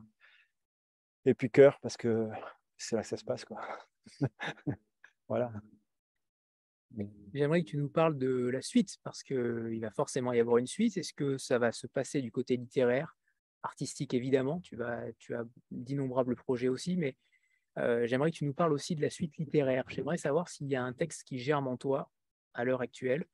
Et 1.25 1.33
puis 1.33 1.49
cœur, 1.49 1.79
parce 1.81 1.97
que 1.97 2.29
c'est 2.77 2.95
là 2.95 3.01
que 3.01 3.07
ça 3.07 3.17
se 3.17 3.25
passe. 3.25 3.43
Quoi. 3.43 3.59
voilà. 5.27 5.51
J'aimerais 7.33 7.63
que 7.63 7.69
tu 7.69 7.77
nous 7.77 7.89
parles 7.89 8.17
de 8.17 8.47
la 8.49 8.61
suite, 8.61 8.97
parce 9.03 9.23
qu'il 9.23 9.79
va 9.81 9.89
forcément 9.89 10.31
y 10.31 10.39
avoir 10.39 10.57
une 10.57 10.67
suite. 10.67 10.95
Est-ce 10.97 11.13
que 11.13 11.37
ça 11.37 11.57
va 11.57 11.71
se 11.71 11.87
passer 11.87 12.21
du 12.21 12.31
côté 12.31 12.55
littéraire? 12.55 13.17
Artistique 13.65 14.13
évidemment, 14.13 14.61
tu, 14.61 14.81
as 14.81 15.43
d'innombrables 15.71 16.35
projets 16.35 16.69
aussi, 16.69 16.95
mais 16.95 17.17
euh, 17.77 18.07
j'aimerais 18.07 18.31
que 18.31 18.37
tu 18.37 18.45
nous 18.45 18.53
parles 18.53 18.71
aussi 18.71 18.95
de 18.95 19.01
la 19.01 19.09
suite 19.09 19.37
littéraire. 19.37 19.83
J'aimerais 19.89 20.17
savoir 20.17 20.47
s'il 20.47 20.67
y 20.67 20.75
a 20.75 20.83
un 20.83 20.93
texte 20.93 21.23
qui 21.23 21.39
germe 21.39 21.67
en 21.67 21.75
toi 21.75 22.09
à 22.53 22.63
l'heure 22.63 22.81
actuelle, 22.81 23.25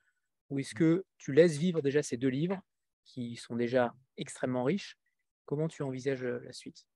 ou 0.49 0.59
est-ce 0.59 0.73
que 0.73 1.05
tu 1.17 1.33
laisses 1.33 1.57
vivre 1.57 1.81
déjà 1.81 2.01
ces 2.01 2.17
deux 2.17 2.29
livres 2.29 2.59
qui 3.05 3.35
sont 3.35 3.55
déjà 3.55 3.93
extrêmement 4.17 4.63
riches? 4.63 4.97
Comment 5.45 5.67
tu 5.67 5.83
envisages 5.83 6.23
euh, 6.23 6.41
la 6.43 6.53
suite? 6.53 6.87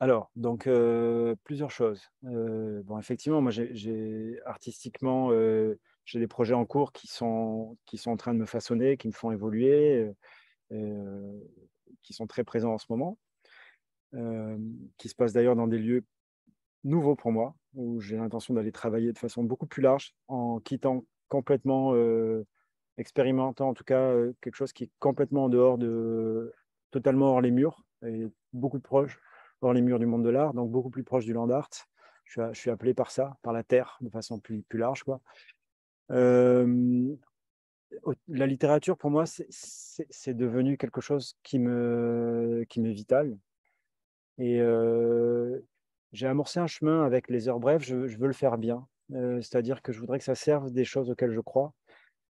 Alors, 0.00 0.30
donc 0.36 0.68
euh, 0.68 1.34
plusieurs 1.42 1.72
choses. 1.72 2.08
bon, 2.22 2.98
effectivement, 2.98 3.42
moi, 3.42 3.50
j'ai 3.50 4.38
artistiquement, 4.46 5.32
j'ai 6.04 6.20
des 6.20 6.28
projets 6.28 6.54
en 6.54 6.64
cours 6.64 6.92
qui 6.92 7.08
sont, 7.08 7.76
qui 7.84 7.98
sont 7.98 8.12
en 8.12 8.16
train 8.16 8.32
de 8.32 8.38
me 8.38 8.46
façonner, 8.46 8.96
qui 8.96 9.08
me 9.08 9.12
font 9.12 9.32
évoluer 9.32 10.14
qui 10.70 12.12
sont 12.12 12.26
très 12.26 12.44
présents 12.44 12.74
en 12.74 12.78
ce 12.78 12.86
moment, 12.90 13.18
euh, 14.14 14.56
qui 14.96 15.08
se 15.08 15.14
passent 15.14 15.34
d'ailleurs 15.34 15.56
dans 15.56 15.66
des 15.66 15.78
lieux 15.78 16.04
nouveaux 16.84 17.16
pour 17.16 17.32
moi, 17.32 17.54
où 17.74 18.00
j'ai 18.00 18.16
l'intention 18.16 18.54
d'aller 18.54 18.72
travailler 18.72 19.12
de 19.12 19.18
façon 19.18 19.44
beaucoup 19.44 19.66
plus 19.66 19.82
large, 19.82 20.14
en 20.28 20.60
quittant 20.60 21.04
complètement, 21.28 21.94
euh, 21.94 22.46
expérimentant 22.96 23.68
en 23.68 23.74
tout 23.74 23.84
cas 23.84 24.00
euh, 24.00 24.32
quelque 24.40 24.54
chose 24.54 24.72
qui 24.72 24.84
est 24.84 24.90
complètement 24.98 25.44
en 25.44 25.48
dehors 25.50 25.76
de, 25.76 26.54
totalement 26.90 27.32
hors 27.32 27.40
les 27.42 27.50
murs, 27.50 27.84
et 28.06 28.26
beaucoup 28.54 28.80
proche, 28.80 29.20
hors 29.60 29.74
les 29.74 29.82
murs 29.82 29.98
du 29.98 30.06
monde 30.06 30.24
de 30.24 30.30
l'art, 30.30 30.54
donc 30.54 30.70
beaucoup 30.70 30.90
plus 30.90 31.04
proche 31.04 31.26
du 31.26 31.34
land 31.34 31.50
art. 31.50 31.68
Je 32.24 32.32
suis, 32.32 32.54
je 32.54 32.58
suis 32.58 32.70
appelé 32.70 32.94
par 32.94 33.10
ça, 33.10 33.36
par 33.42 33.52
la 33.52 33.62
terre, 33.62 33.98
de 34.00 34.08
façon 34.08 34.38
plus, 34.38 34.62
plus 34.62 34.78
large. 34.78 35.02
Quoi 35.02 35.20
la 38.28 38.46
littérature, 38.46 38.96
pour 38.96 39.10
moi, 39.10 39.24
c'est 39.26 40.34
devenu 40.34 40.76
quelque 40.76 41.00
chose 41.00 41.36
qui 41.42 41.58
me 41.58 42.64
qui 42.68 42.80
m'est 42.80 42.92
vital. 42.92 43.36
Et 44.38 44.60
j'ai 46.12 46.26
amorcé 46.26 46.60
un 46.60 46.66
chemin 46.66 47.04
avec 47.04 47.28
les 47.28 47.48
heures 47.48 47.60
brèves. 47.60 47.82
Je, 47.82 47.94
veux 47.96 48.26
le 48.26 48.32
faire 48.32 48.58
bien, 48.58 48.86
c'est-à-dire 49.10 49.82
que 49.82 49.92
je 49.92 50.00
voudrais 50.00 50.18
que 50.18 50.24
ça 50.24 50.34
serve 50.34 50.70
des 50.70 50.84
choses 50.84 51.10
auxquelles 51.10 51.32
je 51.32 51.40
crois. 51.40 51.72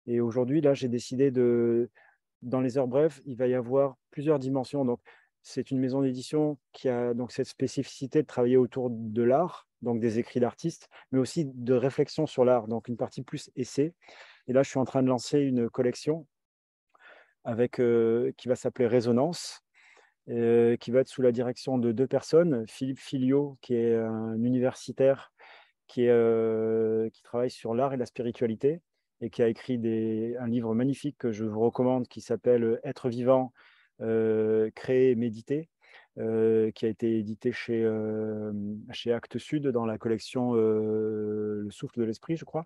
Et 0.08 0.22
aujourd'hui, 0.22 0.62
là, 0.62 0.74
j'ai 0.74 0.88
décidé 0.88 1.30
de, 1.30 1.90
dans 2.42 2.62
les 2.62 2.78
heures 2.78 2.88
brèves, 2.88 3.22
il 3.26 3.36
va 3.36 3.48
y 3.48 3.54
avoir 3.54 3.96
plusieurs 4.12 4.40
dimensions. 4.40 4.86
Donc, 4.86 5.00
c'est 5.42 5.72
une 5.72 5.80
maison 5.80 6.02
d'édition 6.02 6.58
qui 6.74 6.90
a 6.90 7.14
donc 7.14 7.32
cette 7.32 7.48
spécificité 7.48 8.22
de 8.22 8.28
travailler 8.28 8.58
autour 8.58 8.90
de 8.90 9.24
l'art, 9.24 9.68
donc 9.82 10.00
des 10.00 10.20
écrits 10.20 10.40
d'artistes, 10.40 10.90
mais 11.12 11.20
aussi 11.20 11.46
de 11.46 11.74
réflexion 11.74 12.28
sur 12.28 12.44
l'art, 12.44 12.68
donc 12.68 12.88
une 12.88 12.98
partie 12.98 13.22
plus 13.22 13.50
essai. 13.56 13.94
Et 14.48 14.54
là, 14.54 14.64
je 14.64 14.70
suis 14.70 14.80
en 14.80 14.86
train 14.86 15.04
de 15.04 15.08
lancer 15.08 15.40
une 15.40 15.70
collection 15.70 16.26
avec, 17.44 17.80
euh, 17.80 18.32
qui 18.38 18.48
va 18.48 18.56
s'appeler 18.56 18.88
Résonance, 18.88 19.62
euh, 20.30 20.78
qui 20.78 20.92
va 20.92 21.00
être 21.00 21.08
sous 21.08 21.22
la 21.22 21.32
direction 21.32 21.78
de 21.78 21.92
deux 21.92 22.08
personnes. 22.08 22.66
Philippe 22.68 23.00
Filio, 23.00 23.58
qui 23.62 23.76
est 23.76 23.96
un 23.96 24.42
universitaire 24.44 25.32
euh, 25.98 27.10
qui 27.10 27.24
travaille 27.24 27.50
sur 27.50 27.74
l'art 27.74 27.94
et 27.94 27.98
la 27.98 28.06
spiritualité 28.06 28.82
et 29.22 29.30
qui 29.30 29.42
a 29.42 29.48
écrit 29.48 29.76
un 30.40 30.48
livre 30.48 30.74
magnifique 30.74 31.18
que 31.18 31.32
je 31.32 31.44
vous 31.44 31.60
recommande 31.60 32.08
qui 32.08 32.22
s'appelle 32.22 32.80
Être 32.84 33.10
vivant, 33.10 33.52
créer, 34.00 35.16
méditer. 35.16 35.68
qui 36.16 36.86
a 36.86 36.88
été 36.88 37.18
édité 37.18 37.52
chez, 37.52 37.86
chez 38.92 39.12
Actes 39.12 39.40
Sud 39.40 39.68
dans 39.68 39.86
la 39.86 39.98
collection 39.98 40.54
Le 40.54 41.68
souffle 41.70 42.00
de 42.00 42.06
l'esprit, 42.06 42.38
je 42.38 42.46
crois. 42.46 42.66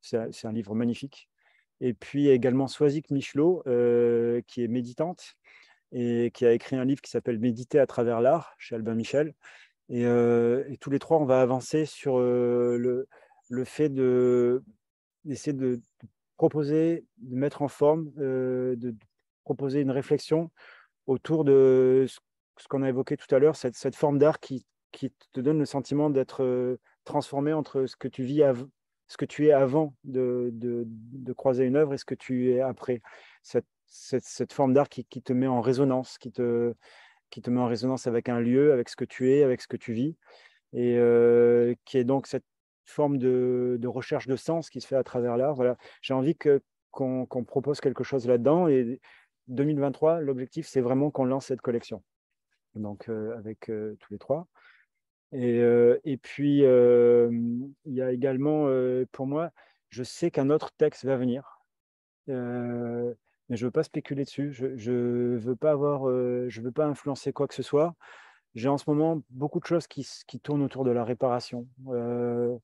C'est 0.00 0.44
un 0.44 0.52
livre 0.52 0.74
magnifique. 0.74 1.28
Et 1.80 1.94
puis 1.94 2.28
également 2.28 2.68
Soisic 2.68 3.10
Michelot, 3.10 3.62
qui 4.46 4.62
est 4.62 4.68
méditante 4.68 5.36
et 5.92 6.30
qui 6.32 6.46
a 6.46 6.52
écrit 6.52 6.76
un 6.76 6.84
livre 6.84 7.00
qui 7.00 7.10
s'appelle 7.10 7.38
Méditer 7.38 7.78
à 7.78 7.86
travers 7.86 8.20
l'art 8.20 8.54
chez 8.58 8.74
Albin 8.74 8.94
Michel. 8.94 9.34
Et, 9.88 10.04
tous 10.80 10.90
les 10.90 11.00
trois, 11.00 11.18
on 11.18 11.24
va 11.24 11.40
avancer 11.40 11.84
sur 11.84 12.20
le, 12.20 13.08
le, 13.48 13.64
fait 13.64 13.88
d'essayer 13.88 15.52
de, 15.52 15.80
proposer, 16.36 17.04
de 17.18 17.36
mettre 17.36 17.62
en 17.62 17.68
forme, 17.68 18.12
de, 18.14 18.94
proposer 19.44 19.80
une 19.80 19.90
réflexion 19.90 20.50
autour 21.06 21.44
de 21.44 22.06
ce, 22.08 22.68
qu'on 22.68 22.82
a 22.82 22.88
évoqué 22.88 23.16
tout 23.16 23.34
à 23.34 23.38
l'heure, 23.40 23.56
cette, 23.56 23.74
cette, 23.74 23.96
forme 23.96 24.18
d'art 24.18 24.38
qui, 24.38 24.64
qui, 24.92 25.12
te 25.32 25.40
donne 25.40 25.58
le 25.58 25.64
sentiment 25.64 26.08
d'être 26.08 26.78
transformé 27.04 27.52
entre 27.52 27.86
ce 27.86 27.96
que 27.96 28.06
tu 28.06 28.22
vis, 28.22 28.44
ce 29.10 29.16
que 29.16 29.24
tu 29.24 29.48
es 29.48 29.52
avant 29.52 29.92
de, 30.04 30.86
croiser 31.36 31.64
une 31.64 31.74
œuvre 31.74 31.94
et 31.94 31.98
ce 31.98 32.04
que 32.04 32.14
tu 32.14 32.52
es 32.52 32.60
après. 32.60 33.02
Cette, 33.42 34.52
forme 34.52 34.72
d'art 34.72 34.88
qui, 34.88 35.04
te 35.04 35.32
met 35.32 35.48
en 35.48 35.60
résonance, 35.60 36.16
qui 36.16 36.30
te, 36.30 36.74
met 37.48 37.60
en 37.60 37.66
résonance 37.66 38.06
avec 38.06 38.28
un 38.28 38.38
lieu, 38.38 38.72
avec 38.72 38.88
ce 38.88 38.94
que 38.94 39.04
tu 39.04 39.32
es, 39.32 39.42
avec 39.42 39.62
ce 39.62 39.66
que 39.66 39.76
tu 39.76 39.92
vis, 39.94 40.16
et 40.72 40.96
euh, 40.96 41.74
qui 41.84 41.98
est 41.98 42.04
donc 42.04 42.28
cette 42.28 42.44
forme 42.84 43.18
de, 43.18 43.80
recherche 43.84 44.28
de 44.28 44.36
sens 44.36 44.70
qui 44.70 44.80
se 44.80 44.86
fait 44.86 44.96
à 44.96 45.02
travers 45.02 45.36
l'art. 45.36 45.56
Voilà. 45.56 45.76
J'ai 46.02 46.14
envie 46.14 46.36
qu'on, 46.92 47.26
propose 47.26 47.80
quelque 47.80 48.04
chose 48.04 48.28
là-dedans, 48.28 48.68
et 48.68 49.00
2023, 49.48 50.20
l'objectif, 50.20 50.68
c'est 50.68 50.80
vraiment 50.80 51.10
qu'on 51.10 51.24
lance 51.24 51.46
cette 51.46 51.62
collection, 51.62 52.04
donc 52.76 53.08
euh, 53.08 53.36
avec 53.36 53.70
euh, 53.70 53.96
tous 53.98 54.12
les 54.12 54.20
trois. 54.20 54.46
Et, 55.32 55.60
et 56.04 56.16
puis, 56.16 56.58
il 56.60 57.72
y 57.86 58.02
a 58.02 58.12
également, 58.12 58.68
pour 59.12 59.26
moi, 59.26 59.50
je 59.88 60.02
sais 60.02 60.30
qu'un 60.30 60.50
autre 60.50 60.72
texte 60.76 61.04
va 61.04 61.16
venir 61.16 61.60
mais 63.50 63.56
je 63.56 63.64
ne 63.64 63.66
veux 63.66 63.72
pas 63.72 63.82
spéculer 63.82 64.24
dessus. 64.24 64.52
Je 64.52 64.66
ne 64.66 65.36
veux, 65.36 65.56
pas 65.56 65.72
avoir, 65.72 66.08
euh, 66.08 66.46
je 66.48 66.62
veux 66.62 66.70
pas 66.70 66.86
influencer 66.86 67.32
quoi 67.32 67.48
que 67.48 67.54
ce 67.54 67.64
soit. 67.64 67.94
J'ai 68.54 68.68
en 68.68 68.78
ce 68.78 68.84
moment 68.88 69.22
beaucoup 69.28 69.58
de 69.58 69.66
choses 69.66 69.88
qui, 69.88 70.08
qui 70.26 70.38
tournent 70.40 70.62
autour 70.62 70.84
de 70.84 70.92
la 70.92 71.04
réparation, 71.04 71.68
euh, 71.88 72.56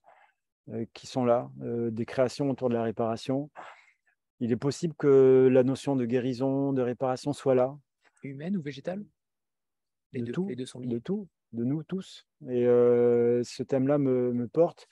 euh, 0.70 0.84
qui 0.94 1.06
sont 1.08 1.24
là, 1.24 1.50
des 1.58 2.06
créations 2.06 2.48
autour 2.50 2.68
de 2.68 2.74
la 2.74 2.84
réparation. 2.84 3.50
Il 4.38 4.52
est 4.52 4.56
possible 4.56 4.94
que 4.94 5.48
la 5.50 5.64
notion 5.64 5.96
de 5.96 6.04
guérison, 6.04 6.72
de 6.72 6.82
réparation 6.82 7.32
soit 7.32 7.54
là. 7.54 7.76
Humaine 8.22 8.56
ou 8.56 8.62
végétale? 8.62 9.04
Les 10.12 10.20
de 10.20 10.26
deux, 10.26 10.32
tout, 10.32 10.48
les 10.48 10.56
deux 10.56 10.66
sont 10.66 10.80
De 10.80 10.98
tout, 10.98 11.28
de 11.52 11.64
nous 11.64 11.82
tous. 11.82 12.26
Et 12.48 12.64
ce 12.64 13.62
thème-là 13.62 13.98
me, 13.98 14.32
me, 14.32 14.48
porte. 14.48 14.88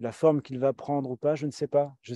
La 0.00 0.12
forme 0.12 0.42
qu'il 0.42 0.58
va 0.58 0.72
prendre 0.72 1.10
ou 1.10 1.16
pas, 1.16 1.34
je 1.34 1.46
ne 1.46 1.52
sais 1.52 1.68
pas. 1.68 1.94
Je, 2.02 2.14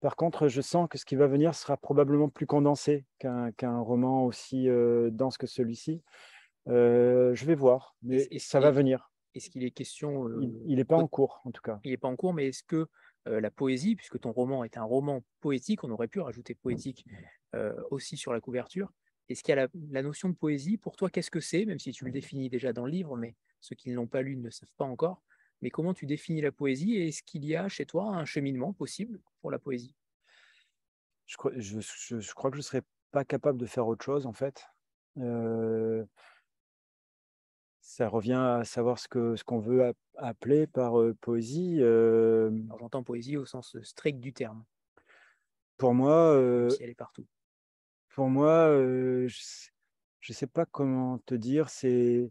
par 0.00 0.16
contre, 0.16 0.48
je 0.48 0.60
sens 0.60 0.88
que 0.88 0.98
ce 0.98 1.04
qui 1.04 1.16
va 1.16 1.26
venir 1.26 1.54
sera 1.54 1.76
probablement 1.76 2.28
plus 2.28 2.46
condensé 2.46 3.06
qu'un 3.18 3.80
roman 3.80 4.24
aussi 4.24 4.68
euh, 4.68 5.10
dense 5.10 5.38
que 5.38 5.46
celui-ci. 5.46 6.02
Euh, 6.68 7.34
je 7.34 7.44
vais 7.46 7.54
voir, 7.54 7.96
mais 8.02 8.28
ça 8.38 8.60
va 8.60 8.70
venir. 8.70 9.10
Est-ce 9.34 9.50
qu'il 9.50 9.64
est 9.64 9.70
question 9.70 10.28
euh, 10.28 10.40
Il 10.66 10.76
n'est 10.76 10.84
pas 10.84 10.96
en 10.96 11.06
cours, 11.06 11.40
en 11.44 11.50
tout 11.50 11.62
cas. 11.62 11.80
Il 11.84 11.90
n'est 11.90 11.96
pas 11.96 12.08
en 12.08 12.16
cours, 12.16 12.34
mais 12.34 12.48
est-ce 12.48 12.62
que 12.62 12.86
la 13.28 13.50
poésie, 13.50 13.96
puisque 13.96 14.20
ton 14.20 14.30
roman 14.30 14.62
est 14.62 14.76
un 14.76 14.84
roman 14.84 15.24
poétique, 15.40 15.82
on 15.82 15.90
aurait 15.90 16.06
pu 16.06 16.20
rajouter 16.20 16.54
poétique 16.54 17.04
aussi 17.90 18.16
sur 18.16 18.32
la 18.32 18.40
couverture. 18.40 18.92
Est-ce 19.28 19.42
qu'il 19.42 19.54
y 19.54 19.58
a 19.58 19.68
la, 19.90 20.02
notion 20.02 20.28
de 20.28 20.34
poésie? 20.34 20.76
Pour 20.76 20.96
toi, 20.96 21.10
qu'est-ce 21.10 21.30
que 21.30 21.40
c'est? 21.40 21.64
Même 21.64 21.78
si 21.78 21.92
tu 21.92 22.04
le 22.04 22.10
définis 22.10 22.48
déjà 22.48 22.72
dans 22.72 22.84
le 22.84 22.92
livre, 22.92 23.16
mais 23.16 23.34
ceux 23.60 23.74
qui 23.74 23.90
ne 23.90 23.94
l'ont 23.94 24.06
pas 24.06 24.22
lu 24.22 24.36
ne 24.36 24.50
savent 24.50 24.72
pas 24.76 24.84
encore 24.84 25.22
mais 25.62 25.70
comment 25.70 25.94
tu 25.94 26.06
définis 26.06 26.40
la 26.40 26.52
poésie 26.52 26.96
et 26.96 27.08
est-ce 27.08 27.22
qu'il 27.22 27.44
y 27.44 27.56
a 27.56 27.68
chez 27.68 27.86
toi 27.86 28.04
un 28.04 28.24
cheminement 28.24 28.72
possible 28.72 29.20
pour 29.40 29.50
la 29.50 29.58
poésie? 29.58 29.94
Je 31.26 31.36
crois, 31.36 31.52
je, 31.56 31.80
je, 31.80 32.34
crois, 32.34 32.50
que 32.50 32.56
je 32.56 32.60
ne 32.60 32.64
serais 32.64 32.82
pas 33.10 33.24
capable 33.24 33.58
de 33.58 33.66
faire 33.66 33.86
autre 33.86 34.04
chose 34.04 34.26
en 34.26 34.32
fait. 34.32 34.64
Euh, 35.18 36.04
ça 37.80 38.08
revient 38.08 38.34
à 38.34 38.64
savoir 38.64 38.98
ce 38.98 39.08
qu'on 39.08 39.36
ce 39.36 39.44
qu'on 39.44 39.58
veut 39.58 39.94
appeler 40.16 40.66
par 40.66 41.00
euh, 41.00 41.14
poésie. 41.20 41.78
Euh, 41.80 42.50
J'entends 42.78 43.02
poésie 43.02 43.36
au 43.36 43.46
sens 43.46 43.76
strict 43.82 44.20
du 44.20 44.32
terme. 44.32 44.64
Pour 45.78 45.94
moi, 45.94 46.68
si 46.70 46.82
elle 46.82 46.90
est 46.90 46.94
partout. 46.94 47.26
Pour 48.16 48.30
moi, 48.30 48.70
je 48.70 49.26
ne 49.26 50.34
sais 50.34 50.46
pas 50.46 50.64
comment 50.64 51.18
te 51.26 51.34
dire, 51.34 51.68
c'est 51.68 52.30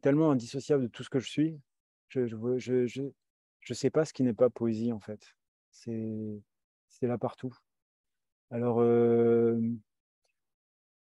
tellement 0.00 0.32
indissociable 0.32 0.82
de 0.82 0.88
tout 0.88 1.04
ce 1.04 1.10
que 1.10 1.20
je 1.20 1.30
suis 1.30 1.60
je 2.08 2.20
ne 3.70 3.74
sais 3.74 3.88
pas 3.88 4.04
ce 4.04 4.12
qui 4.12 4.24
n'est 4.24 4.34
pas 4.34 4.50
poésie, 4.50 4.92
en 4.92 4.98
fait. 4.98 5.34
C'est 5.70 6.42
là 7.02 7.18
partout. 7.18 7.54
Alors, 8.50 8.80
euh, 8.80 9.60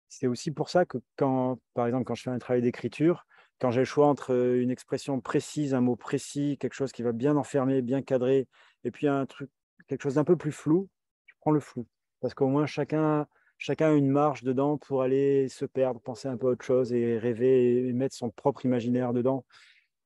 c'est 0.08 0.28
aussi 0.28 0.50
pour 0.52 0.70
ça 0.70 0.86
que 0.86 0.98
quand, 1.18 1.60
par 1.74 1.86
exemple, 1.86 2.06
quand 2.06 2.16
je 2.16 2.24
fais 2.24 2.30
un 2.30 2.40
travail 2.40 2.62
d'écriture, 2.62 3.28
quand 3.60 3.70
j'ai 3.72 3.82
le 3.82 3.86
choix 3.86 4.08
entre 4.08 4.34
une 4.56 4.72
expression 4.72 5.20
précise, 5.20 5.74
un 5.74 5.82
mot 5.82 5.98
précis, 5.98 6.58
quelque 6.58 6.74
chose 6.74 6.94
qui 6.94 7.04
va 7.04 7.12
bien 7.12 7.36
enfermer, 7.36 7.82
bien 7.82 8.02
cadrer, 8.02 8.48
et 8.86 8.92
puis 8.92 9.10
un 9.10 9.26
truc, 9.26 9.52
quelque 9.88 10.04
chose 10.04 10.16
d'un 10.16 10.24
peu 10.24 10.38
plus 10.38 10.54
flou, 10.54 10.88
je 11.26 11.34
prends 11.42 11.52
le 11.52 11.60
flou. 11.60 11.86
Parce 12.22 12.34
qu'au 12.34 12.48
moins, 12.48 12.66
chacun, 12.66 13.28
chacun 13.66 13.90
a 13.90 13.94
une 13.94 14.10
marge 14.10 14.44
dedans 14.44 14.78
pour 14.78 15.02
aller 15.02 15.50
se 15.50 15.66
perdre, 15.66 16.00
penser 16.00 16.28
un 16.28 16.38
peu 16.38 16.48
à 16.48 16.50
autre 16.52 16.66
chose 16.66 16.94
et 16.94 17.18
rêver 17.18 17.88
et 17.88 17.94
mettre 17.94 18.16
son 18.16 18.30
propre 18.30 18.66
imaginaire 18.66 19.12
dedans 19.14 19.44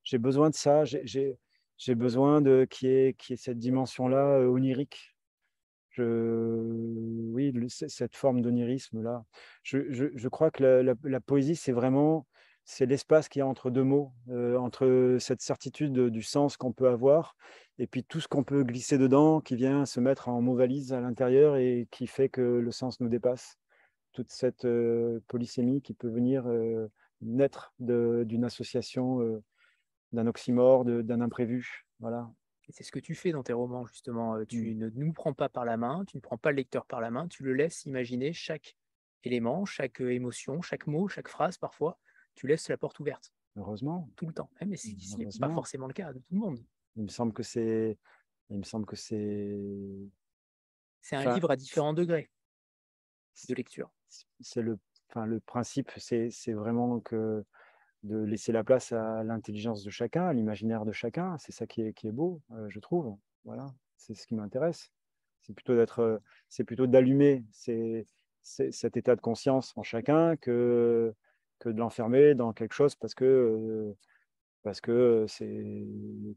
j'ai 0.09 0.17
besoin 0.17 0.49
de 0.49 0.55
ça, 0.55 0.85
j'ai 0.85 1.95
besoin 1.95 2.41
de 2.41 2.65
qu'il 2.69 2.89
y, 2.89 2.93
ait, 2.93 3.15
cette 3.35 3.59
dimension-là 3.59 4.39
euh, 4.39 4.47
onirique. 4.47 5.15
Oui, 5.97 7.53
cette 7.67 8.15
forme 8.15 8.41
d'onirisme-là. 8.41 9.25
Je, 9.63 10.27
crois 10.29 10.49
que 10.49 10.63
la, 11.03 11.19
poésie, 11.19 11.57
c'est 11.57 11.73
vraiment 11.73 12.25
c'est 12.69 12.85
l'espace 12.85 13.29
qu'il 13.29 13.39
y 13.39 13.41
a 13.41 13.47
entre 13.47 13.71
deux 13.71 13.83
mots, 13.83 14.11
euh, 14.29 14.55
entre 14.57 15.17
cette 15.19 15.41
certitude 15.41 15.93
du 16.09 16.21
sens 16.21 16.55
qu'on 16.55 16.71
peut 16.71 16.87
avoir 16.87 17.35
et 17.79 17.87
puis 17.87 18.03
tout 18.03 18.19
ce 18.19 18.27
qu'on 18.27 18.43
peut 18.43 18.63
glisser 18.63 18.97
dedans 18.99 19.41
qui 19.41 19.55
vient 19.55 19.85
se 19.85 19.99
mettre 19.99 20.29
en 20.29 20.39
mot 20.41 20.55
valise 20.55 20.93
à 20.93 21.01
l'intérieur 21.01 21.55
et 21.55 21.87
qui 21.89 22.05
fait 22.05 22.29
que 22.29 22.41
le 22.41 22.71
sens 22.71 22.99
nous 22.99 23.09
dépasse. 23.09 23.57
Toute 24.13 24.31
cette 24.31 24.65
euh, 24.65 25.19
polysémie 25.27 25.81
qui 25.81 25.93
peut 25.93 26.09
venir 26.09 26.45
naître 27.21 27.73
d'une 27.79 28.45
association 28.45 29.41
d'un 30.11 30.27
oxymore, 30.27 30.85
d'un 30.85 31.21
imprévu. 31.21 31.87
Voilà. 31.99 32.29
C'est 32.69 32.83
ce 32.83 32.91
que 32.91 32.99
tu 32.99 33.15
fais 33.15 33.31
dans 33.31 33.41
tes 33.41 33.53
romans, 33.53 33.85
justement. 33.87 34.35
Euh, 34.35 34.45
tu 34.45 34.75
mmh. 34.75 34.77
ne 34.77 34.89
nous 34.89 35.13
prends 35.13 35.33
pas 35.33 35.49
par 35.49 35.65
la 35.65 35.75
main, 35.75 36.03
tu 36.05 36.17
ne 36.17 36.21
prends 36.21 36.37
pas 36.37 36.51
le 36.51 36.57
lecteur 36.57 36.85
par 36.85 37.01
la 37.01 37.09
main, 37.09 37.27
tu 37.27 37.43
le 37.43 37.53
laisses 37.53 37.85
imaginer 37.85 38.31
chaque 38.31 38.77
élément, 39.23 39.65
chaque 39.65 40.01
euh, 40.01 40.13
émotion, 40.13 40.61
chaque 40.61 40.85
mot, 40.85 41.07
chaque 41.07 41.27
phrase 41.27 41.57
parfois. 41.57 41.99
Tu 42.39 42.47
laisses 42.47 42.69
la 42.69 42.77
porte 42.77 42.97
ouverte. 43.01 43.33
Heureusement. 43.57 44.09
Tout 44.15 44.25
le 44.25 44.31
temps. 44.31 44.49
Mais 44.65 44.77
ce 44.77 45.17
n'est 45.17 45.27
pas 45.41 45.53
forcément 45.53 45.87
le 45.87 45.93
cas 45.93 46.13
de 46.13 46.19
tout 46.19 46.33
le 46.33 46.37
monde. 46.37 46.63
Il 46.95 47.03
me 47.03 47.09
semble 47.09 47.33
que 47.33 47.43
c'est. 47.43 47.97
Il 48.49 48.59
me 48.59 48.63
semble 48.63 48.85
que 48.85 48.95
c'est. 48.95 49.59
C'est 51.01 51.17
un 51.17 51.33
livre 51.33 51.51
à 51.51 51.57
différents 51.57 51.93
degrés 51.93 52.31
de 53.49 53.55
lecture. 53.55 53.91
C'est 54.39 54.61
le, 54.61 54.79
enfin, 55.09 55.25
le 55.25 55.41
principe, 55.41 55.91
c'est 55.97 56.53
vraiment 56.53 57.01
que 57.01 57.43
de 58.03 58.19
laisser 58.19 58.53
la 58.53 58.63
place 58.63 58.93
à 58.93 59.21
l'intelligence 59.25 59.83
de 59.83 59.89
chacun, 59.89 60.25
à 60.27 60.31
l'imaginaire 60.31 60.85
de 60.85 60.93
chacun. 60.93 61.37
C'est 61.39 61.51
ça 61.51 61.67
qui 61.67 61.81
est, 61.81 61.91
qui 61.91 62.07
est 62.07 62.13
beau, 62.13 62.41
euh, 62.51 62.69
je 62.69 62.79
trouve. 62.79 63.17
Voilà, 63.43 63.65
c'est 63.97 64.15
ce 64.15 64.25
qui 64.25 64.35
m'intéresse. 64.35 64.93
C'est 65.41 65.51
plutôt 65.51 65.75
d'être, 65.75 66.21
c'est 66.47 66.63
plutôt 66.63 66.87
d'allumer 66.87 67.43
cet 67.51 68.95
état 68.95 69.17
de 69.17 69.21
conscience 69.21 69.73
en 69.75 69.83
chacun 69.83 70.37
que, 70.37 71.13
que 71.59 71.69
de 71.69 71.77
l'enfermer 71.77 72.35
dans 72.35 72.53
quelque 72.53 72.73
chose 72.73 72.95
parce 72.95 73.13
que 73.13 73.25
euh, 73.25 73.97
parce 74.63 74.81
que 74.81 75.25
c'est 75.27 75.87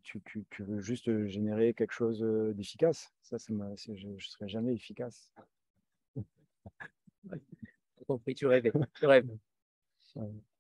tu, 0.03 0.20
tu, 0.23 0.44
tu, 0.51 0.62
veux 0.62 0.81
juste 0.81 1.27
générer 1.27 1.74
quelque 1.74 1.93
chose 1.93 2.20
d'efficace. 2.55 3.12
Ça, 3.23 3.36
je 3.39 3.53
ne 4.07 4.19
serai 4.19 4.49
jamais 4.49 4.74
efficace. 4.74 5.32
compris, 8.07 8.35
tu 8.35 8.47
rêvais. 8.47 8.73
Tu 8.94 9.07
rêves. 9.07 9.28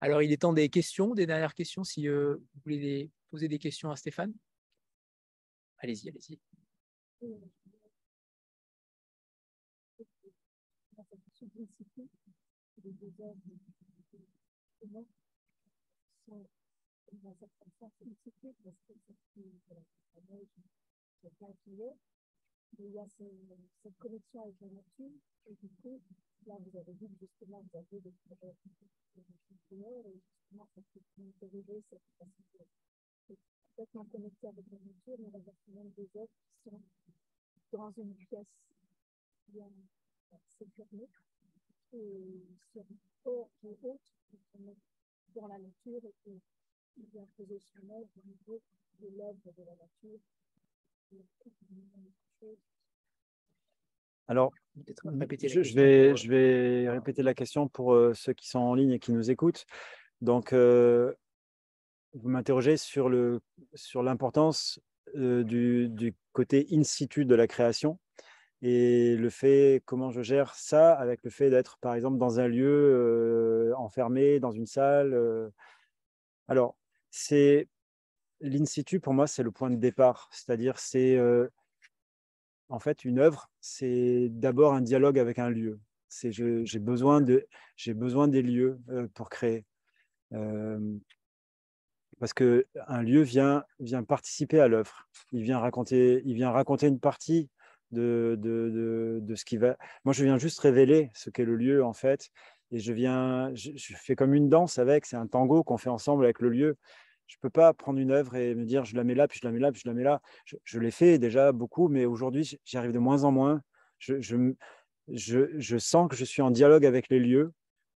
Alors, 0.00 0.22
il 0.22 0.32
est 0.32 0.42
temps 0.42 0.52
des 0.52 0.68
questions, 0.68 1.14
des 1.14 1.26
dernières 1.26 1.54
questions, 1.54 1.84
si 1.84 2.08
euh, 2.08 2.36
vous 2.36 2.60
voulez 2.64 3.10
poser 3.30 3.48
des 3.48 3.58
questions 3.58 3.90
à 3.90 3.96
Stéphane. 3.96 4.34
Allez-y, 5.78 6.10
allez-y. 6.10 6.38
Il 22.78 22.90
y 22.92 22.98
a 22.98 23.06
cette 23.82 23.98
connexion 23.98 24.42
avec 24.42 24.60
la 24.60 24.68
nature. 24.68 25.10
Et 25.46 25.54
du 25.54 25.68
coup, 25.82 26.00
là, 26.46 26.54
vous 26.58 26.78
avez 26.78 26.92
dit 26.94 27.08
que 27.08 27.26
justement, 27.26 27.62
vous 27.62 27.78
avez 27.78 28.00
des 28.00 28.12
projets 28.26 28.54
et 29.16 29.22
justement, 29.50 30.68
ça 30.74 30.82
peut 30.92 31.00
interroger 31.18 31.82
cette 31.90 32.02
capacité 32.18 32.66
complètement 33.76 34.04
connecté 34.04 34.48
avec 34.48 34.64
la 34.70 34.78
nature, 34.78 35.16
mais 35.18 35.30
quand 35.32 35.72
même 35.72 35.90
des 35.96 36.08
œuvres 36.16 36.28
qui 36.62 36.70
sont 36.70 36.80
dans 37.72 37.90
une 37.92 38.14
pièce 38.14 38.46
bien 39.48 39.70
sécurisée 40.58 41.08
et 41.94 42.42
sur 42.72 42.82
un 42.82 42.96
corps 43.22 43.48
qui 43.60 43.68
est 43.68 43.78
autre, 43.84 44.12
qui 44.30 44.36
sont 44.52 44.76
dans 45.34 45.46
la 45.48 45.58
nature 45.58 46.00
et 46.04 46.14
qui 46.22 46.40
vient 47.12 47.26
poser 47.36 47.58
son 47.58 47.90
œuvre 47.90 48.08
au 48.16 48.28
niveau 48.28 48.60
de 49.00 49.08
l'œuvre 49.16 49.52
de 49.56 49.64
la 49.64 49.76
nature. 49.76 50.20
Alors, 54.26 54.52
je, 54.86 55.62
je, 55.62 55.74
vais, 55.74 56.16
je 56.16 56.28
vais 56.28 56.88
répéter 56.88 57.22
la 57.22 57.34
question 57.34 57.68
pour 57.68 57.92
euh, 57.92 58.14
ceux 58.14 58.32
qui 58.32 58.48
sont 58.48 58.58
en 58.58 58.74
ligne 58.74 58.92
et 58.92 58.98
qui 58.98 59.12
nous 59.12 59.30
écoutent. 59.30 59.66
Donc, 60.20 60.52
euh, 60.52 61.12
vous 62.14 62.28
m'interrogez 62.28 62.76
sur 62.76 63.08
l'importance 63.08 64.80
sur 65.12 65.20
euh, 65.20 65.44
du, 65.44 65.88
du, 65.88 66.14
côté 66.32 66.66
in 66.72 66.82
situ 66.82 67.24
de 67.24 67.34
la 67.34 67.46
création 67.46 67.98
et 68.62 69.16
le 69.16 69.30
fait 69.30 69.82
comment 69.84 70.10
je 70.10 70.22
gère 70.22 70.54
ça 70.54 70.94
avec 70.94 71.22
le 71.22 71.30
fait 71.30 71.50
d'être 71.50 71.78
par 71.78 71.94
exemple 71.94 72.18
dans 72.18 72.40
un 72.40 72.48
lieu 72.48 73.74
enfermé 73.76 74.40
dans 74.40 74.52
une 74.52 74.66
salle 74.66 75.52
alors 76.48 76.76
c'est 77.10 77.68
l'in 78.40 78.64
situ 78.64 79.00
pour 79.00 79.14
moi 79.14 79.26
c'est 79.26 79.42
le 79.42 79.50
point 79.50 79.70
de 79.70 79.76
départ. 79.76 80.28
C'est-à-dire 80.32 80.78
c'est 80.78 81.18
en 82.68 82.78
fait 82.78 83.04
une 83.04 83.18
œuvre 83.18 83.50
c'est 83.60 84.28
d'abord 84.30 84.74
un 84.74 84.80
dialogue 84.82 85.18
avec 85.18 85.38
un 85.38 85.50
lieu. 85.50 85.80
C'est 86.08 86.32
j'ai 86.32 86.78
besoin 86.78 87.20
de 87.20 87.46
j'ai 87.76 87.94
besoin 87.94 88.28
des 88.28 88.42
lieux 88.42 88.78
pour 89.14 89.30
créer 89.30 89.64
parce 92.20 92.32
qu'un 92.32 93.02
lieu 93.02 93.22
vient, 93.22 93.64
vient 93.80 94.04
participer 94.04 94.60
à 94.60 94.68
l'œuvre. 94.68 95.08
Il, 95.32 95.42
vient 95.42 95.58
raconter, 95.58 96.22
il 96.24 96.34
vient 96.34 96.50
raconter 96.50 96.86
une 96.86 97.00
partie 97.00 97.50
de, 97.94 98.36
de, 98.38 99.20
de, 99.22 99.34
ce 99.34 99.44
qui 99.44 99.56
va. 99.56 99.76
Moi, 100.04 100.12
je 100.12 100.24
viens 100.24 100.36
juste 100.36 100.58
révéler 100.60 101.10
ce 101.14 101.30
qu'est 101.30 101.44
le 101.44 101.56
lieu, 101.56 101.82
en 101.82 101.94
fait. 101.94 102.30
Et 102.70 102.78
je 102.80 102.92
viens, 102.92 103.54
je, 103.54 103.70
fais 103.96 104.16
comme 104.16 104.34
une 104.34 104.48
danse 104.48 104.78
avec, 104.78 105.06
c'est 105.06 105.16
un 105.16 105.26
tango 105.26 105.62
qu'on 105.62 105.78
fait 105.78 105.90
ensemble 105.90 106.24
avec 106.24 106.40
le 106.40 106.48
lieu. 106.48 106.76
Je 107.26 107.36
ne 107.36 107.40
peux 107.40 107.50
pas 107.50 107.72
prendre 107.72 107.98
une 107.98 108.10
œuvre 108.10 108.36
et 108.36 108.54
me 108.54 108.64
dire 108.64 108.84
je 108.84 108.96
la 108.96 109.04
mets 109.04 109.14
là, 109.14 109.28
puis 109.28 109.38
je 109.40 109.46
la 109.46 109.52
mets 109.52 109.60
là, 109.60 109.72
puis 109.72 109.80
je 109.82 109.88
la 109.88 109.94
mets 109.94 110.02
là. 110.02 110.20
Je, 110.64 110.78
l'ai 110.78 110.90
fait 110.90 111.18
déjà 111.18 111.52
beaucoup, 111.52 111.88
mais 111.88 112.04
aujourd'hui, 112.04 112.58
j'y 112.64 112.76
arrive 112.76 112.92
de 112.92 112.98
moins 112.98 113.24
en 113.24 113.30
moins. 113.30 113.62
Je, 113.98 114.20
je, 115.08 115.78
sens 115.78 116.08
que 116.08 116.16
je 116.16 116.24
suis 116.24 116.42
en 116.42 116.50
dialogue 116.50 116.84
avec 116.84 117.08
les 117.08 117.20
lieux 117.20 117.52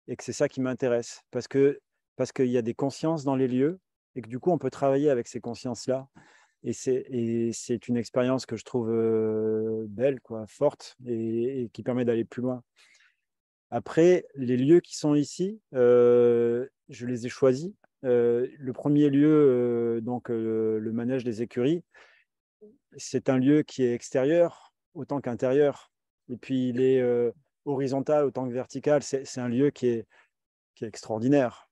et 0.09 0.17
que 0.17 0.23
c'est 0.23 0.33
ça 0.33 0.49
qui 0.49 0.61
m'intéresse. 0.61 1.23
Parce 1.31 1.49
que 1.49 1.81
parce 2.17 2.33
qu'il 2.33 2.47
y 2.47 2.57
a 2.57 2.63
des 2.63 2.75
consciences 2.75 3.25
dans 3.25 3.37
les 3.37 3.49
lieux 3.49 3.79
et 4.15 4.23
que 4.23 4.29
du 4.29 4.39
coup, 4.39 4.51
on 4.51 4.59
peut 4.59 4.71
travailler 4.71 5.11
avec 5.11 5.29
ces 5.29 5.41
consciences-là. 5.41 6.09
Et 6.63 6.73
c'est 6.73 7.89
une 7.89 7.97
expérience 7.97 8.47
que 8.47 8.57
je 8.57 8.65
trouve 8.65 8.89
belle, 9.89 10.19
forte, 10.49 10.97
et, 11.07 11.71
qui 11.73 11.83
permet 11.83 12.05
d'aller 12.05 12.25
plus 12.25 12.43
loin. 12.43 12.63
Après, 13.71 14.27
les 14.35 14.57
lieux 14.57 14.81
qui 14.81 14.97
sont 14.97 15.15
ici, 15.15 15.61
je 15.73 16.67
les 16.89 17.27
ai 17.27 17.29
choisis. 17.29 17.73
le 18.03 18.73
premier 18.73 19.11
lieu, 19.11 20.01
donc 20.03 20.29
le 20.29 20.91
manège 20.93 21.25
des 21.25 21.43
écuries, 21.43 21.85
c'est 22.97 23.29
un 23.29 23.39
lieu 23.39 23.63
qui 23.63 23.85
est 23.85 23.93
extérieur 23.93 24.75
autant 24.95 25.21
qu'intérieur. 25.21 25.93
Et 26.29 26.37
puis, 26.37 26.71
il 26.71 26.81
est 26.81 27.03
horizontal 27.65 28.25
autant 28.25 28.49
que 28.49 28.53
vertical. 28.53 29.03
C'est 29.03 29.39
un 29.39 29.49
lieu 29.49 29.71
qui 29.71 29.89
est, 29.89 30.07
qui 30.75 30.85
est 30.85 30.89
extraordinaire. 30.89 31.69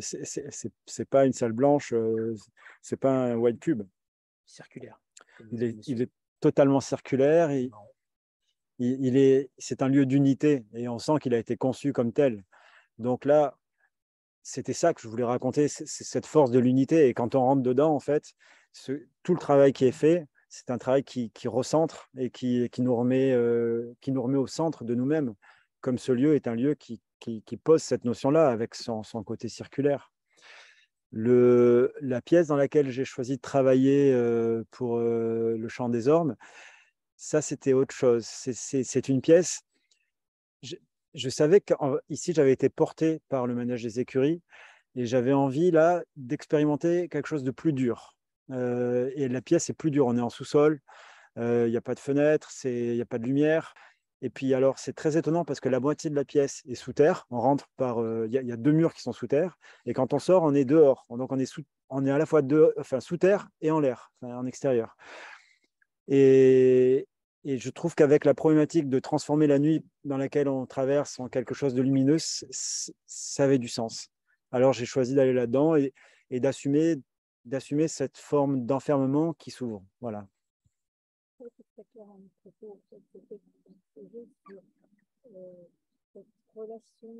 C'est 0.00 1.08
pas 1.08 1.24
une 1.24 1.32
salle 1.32 1.52
blanche, 1.52 1.94
c'est 2.82 2.98
pas 2.98 3.32
un 3.32 3.36
white 3.36 3.60
cube. 3.60 3.82
Circulaire. 4.46 5.00
Il 5.52 5.62
est, 5.62 5.88
il 5.88 6.02
est 6.02 6.10
totalement 6.40 6.80
circulaire. 6.80 7.50
Et, 7.50 7.70
il, 8.78 9.16
est, 9.16 9.50
c'est 9.56 9.80
un 9.82 9.88
lieu 9.88 10.04
d'unité 10.04 10.66
et 10.74 10.86
on 10.86 10.98
sent 10.98 11.14
qu'il 11.22 11.32
a 11.32 11.38
été 11.38 11.56
conçu 11.56 11.92
comme 11.92 12.12
tel. 12.12 12.44
Donc 12.98 13.24
là, 13.24 13.56
c'était 14.42 14.74
ça 14.74 14.92
que 14.92 15.00
je 15.00 15.08
voulais 15.08 15.24
raconter, 15.24 15.66
c'est 15.66 15.86
cette 15.86 16.26
force 16.26 16.50
de 16.50 16.58
l'unité. 16.58 17.08
Et 17.08 17.14
quand 17.14 17.34
on 17.34 17.40
rentre 17.40 17.62
dedans, 17.62 17.94
en 17.94 18.00
fait, 18.00 18.34
ce, 18.72 18.92
tout 19.22 19.32
le 19.32 19.40
travail 19.40 19.72
qui 19.72 19.86
est 19.86 19.92
fait, 19.92 20.26
c'est 20.48 20.70
un 20.70 20.78
travail 20.78 21.04
qui, 21.04 21.30
qui, 21.30 21.48
recentre 21.48 22.08
et 22.18 22.30
qui, 22.30 22.68
qui, 22.70 22.82
nous 22.82 22.94
remet, 22.94 23.34
qui 24.00 24.12
nous 24.12 24.22
remet 24.22 24.38
au 24.38 24.46
centre 24.46 24.84
de 24.84 24.94
nous-mêmes. 24.94 25.34
Comme 25.80 25.98
ce 25.98 26.12
lieu 26.12 26.34
est 26.34 26.46
un 26.46 26.54
lieu 26.54 26.74
qui, 26.74 27.00
qui, 27.18 27.56
pose 27.56 27.82
cette 27.82 28.04
notion-là 28.04 28.48
avec 28.48 28.74
son, 28.74 29.02
côté 29.24 29.48
circulaire. 29.48 30.12
La 31.12 32.20
pièce 32.20 32.48
dans 32.48 32.56
laquelle 32.56 32.90
j'ai 32.90 33.04
choisi 33.04 33.36
de 33.36 33.40
travailler 33.40 34.12
euh, 34.12 34.64
pour 34.70 34.98
euh, 34.98 35.56
le 35.56 35.68
chant 35.68 35.88
des 35.88 36.08
ormes, 36.08 36.36
ça 37.16 37.40
c'était 37.40 37.72
autre 37.72 37.94
chose. 37.94 38.26
C'est 38.26 39.08
une 39.08 39.20
pièce. 39.20 39.62
Je, 40.62 40.76
je 41.14 41.28
savais 41.28 41.60
qu'ici 41.60 42.32
j'avais 42.32 42.52
été 42.52 42.68
porté 42.68 43.20
par 43.28 43.46
le 43.46 43.54
manège 43.54 43.82
des 43.82 44.00
écuries 44.00 44.42
et 44.96 45.06
j'avais 45.06 45.32
envie 45.32 45.70
là 45.70 46.02
d'expérimenter 46.16 47.08
quelque 47.08 47.28
chose 47.28 47.44
de 47.44 47.50
plus 47.50 47.72
dur. 47.72 48.16
Euh, 48.50 49.10
et 49.14 49.28
la 49.28 49.42
pièce 49.42 49.70
est 49.70 49.74
plus 49.74 49.90
dure. 49.90 50.06
On 50.06 50.16
est 50.16 50.20
en 50.20 50.30
sous-sol, 50.30 50.80
il 51.36 51.68
n'y 51.68 51.76
a 51.76 51.82
pas 51.82 51.94
de 51.94 52.00
fenêtre, 52.00 52.50
il 52.64 52.94
n'y 52.94 53.00
a 53.00 53.06
pas 53.06 53.18
de 53.18 53.26
lumière. 53.26 53.74
Et 54.26 54.28
puis 54.28 54.54
alors, 54.54 54.80
c'est 54.80 54.92
très 54.92 55.16
étonnant 55.16 55.44
parce 55.44 55.60
que 55.60 55.68
la 55.68 55.78
moitié 55.78 56.10
de 56.10 56.16
la 56.16 56.24
pièce 56.24 56.64
est 56.66 56.74
sous 56.74 56.92
terre. 56.92 57.28
On 57.30 57.38
rentre 57.38 57.68
par, 57.76 58.02
euh, 58.02 58.26
il 58.26 58.32
y, 58.32 58.50
a 58.50 58.56
deux 58.56 58.72
murs 58.72 58.92
qui 58.92 59.00
sont 59.00 59.12
sous 59.12 59.28
terre. 59.28 59.56
Et 59.84 59.92
quand 59.92 60.14
on 60.14 60.18
sort, 60.18 60.42
on 60.42 60.52
est 60.52 60.64
dehors. 60.64 61.06
Donc 61.10 61.30
on 61.30 61.38
est, 61.38 61.46
sous, 61.46 61.62
on 61.90 62.04
est 62.04 62.10
à 62.10 62.18
la 62.18 62.26
fois 62.26 62.42
enfin, 62.76 62.98
sous 62.98 63.18
terre 63.18 63.46
et 63.60 63.70
en 63.70 63.78
l'air, 63.78 64.10
en 64.22 64.44
extérieur. 64.44 64.96
Et, 66.08 67.06
et 67.44 67.58
je 67.58 67.70
trouve 67.70 67.94
qu'avec 67.94 68.24
la 68.24 68.34
problématique 68.34 68.88
de 68.88 68.98
transformer 68.98 69.46
la 69.46 69.60
nuit 69.60 69.84
dans 70.02 70.16
laquelle 70.16 70.48
on 70.48 70.66
traverse 70.66 71.20
en 71.20 71.28
quelque 71.28 71.54
chose 71.54 71.74
de 71.74 71.82
lumineux, 71.82 72.18
ça 72.18 73.44
avait 73.44 73.58
du 73.58 73.68
sens. 73.68 74.08
Alors 74.50 74.72
j'ai 74.72 74.86
choisi 74.86 75.14
d'aller 75.14 75.34
là-dedans 75.34 75.76
et, 75.76 75.94
et 76.30 76.40
d'assumer 76.40 76.96
d'assumer 77.44 77.86
cette 77.86 78.18
forme 78.18 78.66
d'enfermement 78.66 79.34
qui 79.34 79.52
s'ouvre. 79.52 79.84
Voilà 80.00 80.26
sur 84.44 84.60
euh, 85.34 85.64
cette 86.12 86.26
relation 86.54 87.14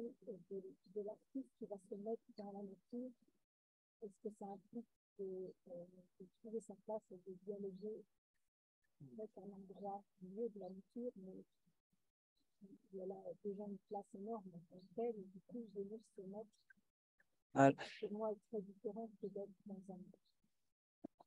de, 0.50 0.62
de 0.94 1.00
l'artiste 1.02 1.50
qui 1.58 1.66
va 1.66 1.76
se 1.90 1.94
mettre 1.96 2.22
dans 2.36 2.52
la 2.52 2.62
nature. 2.62 3.10
Est-ce 4.02 4.28
que 4.28 4.34
ça 4.38 4.46
implique 4.46 4.86
de, 5.18 5.52
euh, 5.68 5.84
de, 6.20 6.26
trouver 6.40 6.60
sa 6.60 6.74
place 6.86 7.02
et 7.10 7.18
de 7.26 7.34
dialoguer 7.44 8.04
avec 9.12 9.30
un 9.36 9.50
endroit 9.50 10.02
milieu 10.22 10.48
de 10.48 10.58
la 10.60 10.70
nature, 10.70 11.12
mais 11.16 11.44
il 12.92 12.98
y 12.98 13.02
a 13.02 13.06
là 13.06 13.22
déjà 13.44 13.64
une 13.64 13.78
place 13.88 14.06
énorme 14.14 14.50
en 14.54 14.80
tant 14.94 15.02
et 15.02 15.12
du 15.12 15.40
coup, 15.48 15.62
je 15.74 15.80
vais 15.80 16.00
se 16.16 16.22
mettre. 16.22 16.50
Ah. 17.54 17.70
Pour 18.00 18.12
moi, 18.12 18.32
est 18.32 18.40
très 18.48 18.60
différent 18.60 19.08
que 19.20 19.26
d'être 19.26 19.50
dans 19.66 19.94
un, 19.94 19.98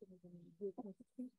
dans 0.01 0.89
un 0.89 0.93
construit. 0.93 1.31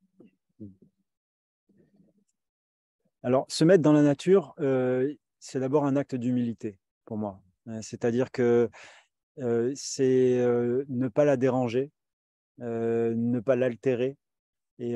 Alors, 3.23 3.45
se 3.49 3.63
mettre 3.63 3.83
dans 3.83 3.93
la 3.93 4.01
nature, 4.01 4.55
euh, 4.59 5.13
c'est 5.39 5.59
d'abord 5.59 5.85
un 5.85 5.95
acte 5.95 6.15
d'humilité 6.15 6.79
pour 7.05 7.17
moi. 7.17 7.39
Euh, 7.67 7.79
c'est-à-dire 7.81 8.31
que 8.31 8.69
euh, 9.39 9.71
c'est 9.75 10.43
ne 10.87 11.07
pas 11.07 11.25
la 11.25 11.37
déranger, 11.37 11.91
ne 12.57 13.39
pas 13.39 13.55
l'altérer. 13.55 14.17
Et 14.79 14.93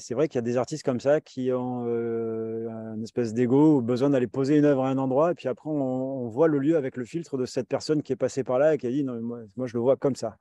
c'est 0.00 0.14
vrai 0.14 0.26
qu'il 0.26 0.36
y 0.36 0.40
a 0.40 0.42
des 0.42 0.56
artistes 0.56 0.82
comme 0.84 0.98
ça 0.98 1.20
qui 1.20 1.52
ont 1.52 1.86
une 1.86 3.04
espèce 3.04 3.32
d'ego 3.32 3.80
besoin 3.80 4.10
d'aller 4.10 4.26
poser 4.26 4.56
une 4.56 4.64
œuvre 4.64 4.84
à 4.84 4.88
un 4.88 4.98
endroit, 4.98 5.30
et 5.30 5.34
puis 5.36 5.46
après 5.46 5.70
on, 5.70 6.26
voit 6.28 6.48
le 6.48 6.58
lieu 6.58 6.76
avec 6.76 6.96
le 6.96 7.04
filtre 7.04 7.38
de 7.38 7.46
cette 7.46 7.68
personne 7.68 8.02
qui 8.02 8.12
est 8.12 8.16
passée 8.16 8.42
par 8.42 8.58
là 8.58 8.74
et 8.74 8.78
qui 8.78 8.88
a 8.88 8.90
dit 8.90 9.04
non, 9.04 9.46
moi 9.56 9.66
je 9.68 9.74
le 9.74 9.80
vois 9.80 9.96
comme 9.96 10.16
ça. 10.16 10.36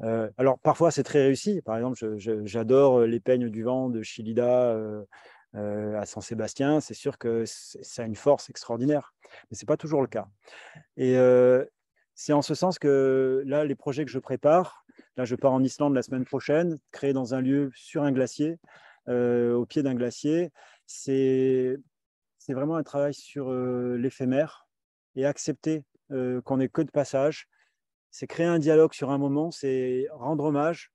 Alors 0.00 0.58
parfois 0.58 0.90
c'est 0.90 1.02
très 1.02 1.22
réussi. 1.22 1.62
Par 1.62 1.76
exemple, 1.76 1.96
j'adore 2.44 3.00
les 3.02 3.20
peignes 3.20 3.48
du 3.48 3.62
vent 3.62 3.88
de 3.88 4.02
Chilida 4.02 4.74
euh, 5.56 5.96
à 5.96 6.04
Saint-Sébastien, 6.04 6.80
c'est 6.80 6.94
sûr 6.94 7.16
que 7.16 7.44
ça 7.46 8.02
a 8.02 8.06
une 8.06 8.16
force 8.16 8.50
extraordinaire. 8.50 9.14
Mais 9.50 9.56
ce 9.56 9.64
n'est 9.64 9.66
pas 9.66 9.76
toujours 9.76 10.00
le 10.00 10.08
cas. 10.08 10.26
Et 10.96 11.16
euh, 11.16 11.64
c'est 12.14 12.32
en 12.32 12.42
ce 12.42 12.54
sens 12.54 12.78
que 12.78 13.42
là, 13.46 13.64
les 13.64 13.76
projets 13.76 14.04
que 14.04 14.10
je 14.10 14.18
prépare, 14.18 14.84
là, 15.16 15.24
je 15.24 15.36
pars 15.36 15.52
en 15.52 15.62
Islande 15.62 15.94
la 15.94 16.02
semaine 16.02 16.24
prochaine, 16.24 16.78
créer 16.90 17.12
dans 17.12 17.34
un 17.34 17.40
lieu 17.40 17.70
sur 17.74 18.02
un 18.02 18.10
glacier, 18.10 18.58
euh, 19.08 19.54
au 19.54 19.64
pied 19.64 19.82
d'un 19.82 19.94
glacier, 19.94 20.50
c'est 20.86 21.76
vraiment 22.48 22.76
un 22.76 22.82
travail 22.82 23.14
sur 23.14 23.50
l'éphémère 23.52 24.66
et 25.14 25.24
accepter 25.24 25.84
qu'on 26.10 26.56
n'est 26.58 26.68
que 26.68 26.82
de 26.82 26.90
passage. 26.90 27.48
C'est 28.14 28.28
créer 28.28 28.46
un 28.46 28.60
dialogue 28.60 28.94
sur 28.94 29.10
un 29.10 29.18
moment, 29.18 29.50
c'est 29.50 30.06
rendre 30.12 30.44
hommage, 30.44 30.92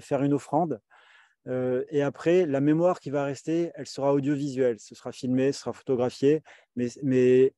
faire 0.00 0.22
une 0.22 0.32
offrande 0.32 0.80
Euh, 1.48 1.84
et 1.90 2.02
après, 2.02 2.46
la 2.46 2.60
mémoire 2.60 3.00
qui 3.00 3.10
va 3.10 3.24
rester, 3.24 3.72
elle 3.74 3.88
sera 3.88 4.14
audiovisuelle. 4.14 4.78
Ce 4.78 4.94
sera 4.94 5.10
filmé, 5.10 5.50
ce 5.50 5.62
sera 5.62 5.72
photographié. 5.72 6.40
Mais, 6.76 6.86
mais 7.02 7.52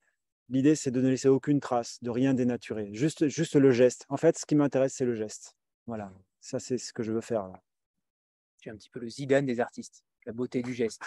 l'idée, 0.49 0.75
c'est 0.75 0.91
de 0.91 1.03
ne 1.03 1.11
laisser 1.11 1.29
aucune 1.29 1.61
trace, 1.61 2.03
de 2.03 2.09
rien 2.09 2.33
dénaturer. 2.33 2.95
Juste, 2.95 3.29
juste 3.29 3.57
le 3.57 3.73
geste. 3.73 4.07
En 4.09 4.17
fait, 4.17 4.39
ce 4.39 4.47
qui 4.47 4.55
m'intéresse, 4.55 4.95
c'est 4.95 5.05
le 5.05 5.15
geste. 5.15 5.55
Voilà. 5.87 6.11
Ça, 6.41 6.59
c'est 6.59 6.79
ce 6.79 6.95
que 6.95 7.03
je 7.03 7.13
veux 7.13 7.21
faire 7.21 7.47
là. 7.47 7.63
Tu 8.59 8.71
es 8.71 8.73
un 8.73 8.77
petit 8.77 8.89
peu 8.89 9.01
le 9.01 9.09
Zidane 9.11 9.45
des 9.45 9.61
artistes. 9.61 10.03
La 10.25 10.33
beauté 10.33 10.63
du 10.63 10.73
geste. 10.73 11.03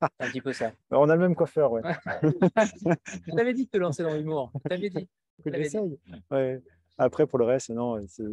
un 0.00 0.28
petit 0.28 0.40
peu 0.40 0.52
ça. 0.52 0.72
On 0.90 1.08
a 1.08 1.14
le 1.14 1.20
même 1.20 1.36
coiffeur, 1.36 1.70
ouais. 1.70 1.82
je 1.84 3.36
t'avais 3.36 3.54
dit 3.54 3.66
de 3.66 3.70
te 3.70 3.78
lancer 3.78 4.02
dans 4.02 4.14
l'humour. 4.14 4.50
Je 4.64 4.68
t'avais 4.70 4.90
dit. 4.90 5.08
dit. 5.44 6.00
Ouais. 6.32 6.60
Après, 6.98 7.26
pour 7.26 7.38
le 7.38 7.44
reste, 7.44 7.70
non, 7.70 8.04
c'est 8.08 8.24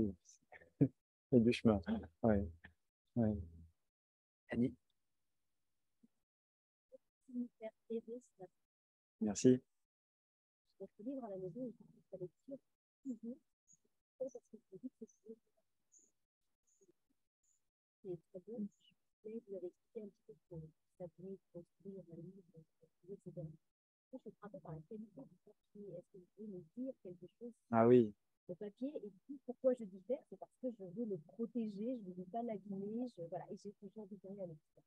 du 1.32 1.54
chemin. 1.54 1.80
Ouais. 2.24 2.48
Ouais. 3.16 3.36
Annie. 4.52 4.74
Merci. 9.22 9.62
Ah 27.72 27.88
oui. 27.88 28.14
Le 28.48 28.56
papier, 28.56 28.92
et 29.04 29.12
puis 29.26 29.40
pourquoi 29.46 29.74
je 29.74 29.86
vert 30.08 30.20
C'est 30.30 30.38
parce 30.38 30.52
que 30.62 30.68
je 30.78 30.84
veux 30.84 31.06
le 31.06 31.18
protéger, 31.18 32.00
je 32.04 32.10
ne 32.10 32.16
veux 32.16 32.26
pas 32.32 32.44
l'abîmer, 32.44 33.08
voilà, 33.18 33.44
et 33.52 33.58
j'ai 33.64 33.72
toujours 33.72 34.06
du 34.08 34.16
bien 34.18 34.36
avec 34.44 34.58
ça. 34.76 34.82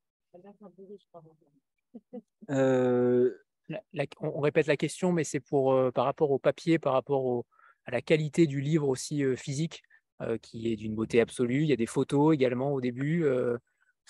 Euh, 2.50 3.34
la, 3.68 3.82
la, 3.92 4.04
on 4.20 4.40
répète 4.40 4.66
la 4.66 4.76
question, 4.76 5.12
mais 5.12 5.24
c'est 5.24 5.40
pour 5.40 5.72
euh, 5.72 5.90
par 5.90 6.04
rapport 6.04 6.30
au 6.30 6.38
papier, 6.38 6.78
par 6.78 6.92
rapport 6.92 7.24
au, 7.24 7.46
à 7.84 7.90
la 7.90 8.00
qualité 8.00 8.46
du 8.46 8.60
livre 8.60 8.88
aussi 8.88 9.24
euh, 9.24 9.36
physique. 9.36 9.82
Euh, 10.20 10.36
qui 10.36 10.72
est 10.72 10.74
d'une 10.74 10.96
beauté 10.96 11.20
absolue. 11.20 11.62
Il 11.62 11.68
y 11.68 11.72
a 11.72 11.76
des 11.76 11.86
photos 11.86 12.34
également 12.34 12.72
au 12.72 12.80
début. 12.80 13.24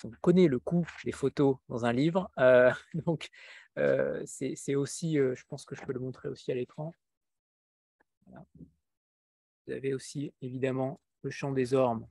On 0.03 0.09
connaît 0.21 0.47
le 0.47 0.57
coût 0.57 0.87
des 1.05 1.11
photos 1.11 1.57
dans 1.67 1.85
un 1.85 1.93
livre. 1.93 2.31
Donc, 3.05 3.29
c'est 4.25 4.73
aussi, 4.73 5.17
je 5.17 5.43
pense 5.47 5.65
que 5.65 5.75
je 5.75 5.83
peux 5.83 5.93
le 5.93 5.99
montrer 5.99 6.27
aussi 6.27 6.51
à 6.51 6.55
l'écran. 6.55 6.95
Voilà. 8.25 8.43
Vous 9.69 9.75
avez 9.75 9.93
aussi 9.93 10.33
évidemment 10.41 10.99
le 11.21 11.29
champ 11.29 11.51
des 11.51 11.75
ormes 11.75 12.07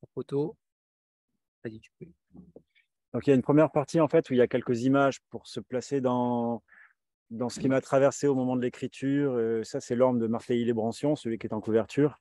en 0.00 0.06
photo. 0.14 0.56
Vas-y, 1.64 1.80
tu 1.80 1.90
peux. 1.98 2.06
Donc, 3.12 3.26
il 3.26 3.30
y 3.30 3.32
a 3.32 3.34
une 3.34 3.42
première 3.42 3.72
partie 3.72 3.98
en 3.98 4.06
fait 4.06 4.30
où 4.30 4.34
il 4.34 4.36
y 4.36 4.40
a 4.40 4.46
quelques 4.46 4.82
images 4.82 5.18
pour 5.30 5.48
se 5.48 5.58
placer 5.58 6.00
dans, 6.00 6.62
dans 7.30 7.48
ce 7.48 7.58
qui 7.58 7.68
m'a 7.68 7.80
traversé 7.80 8.28
au 8.28 8.36
moment 8.36 8.54
de 8.54 8.62
l'écriture. 8.62 9.64
ça, 9.64 9.80
c'est 9.80 9.96
l'orme 9.96 10.20
de 10.20 10.28
Marseille 10.28 10.64
Lébranction, 10.64 11.16
celui 11.16 11.36
qui 11.36 11.48
est 11.48 11.52
en 11.52 11.60
couverture. 11.60 12.20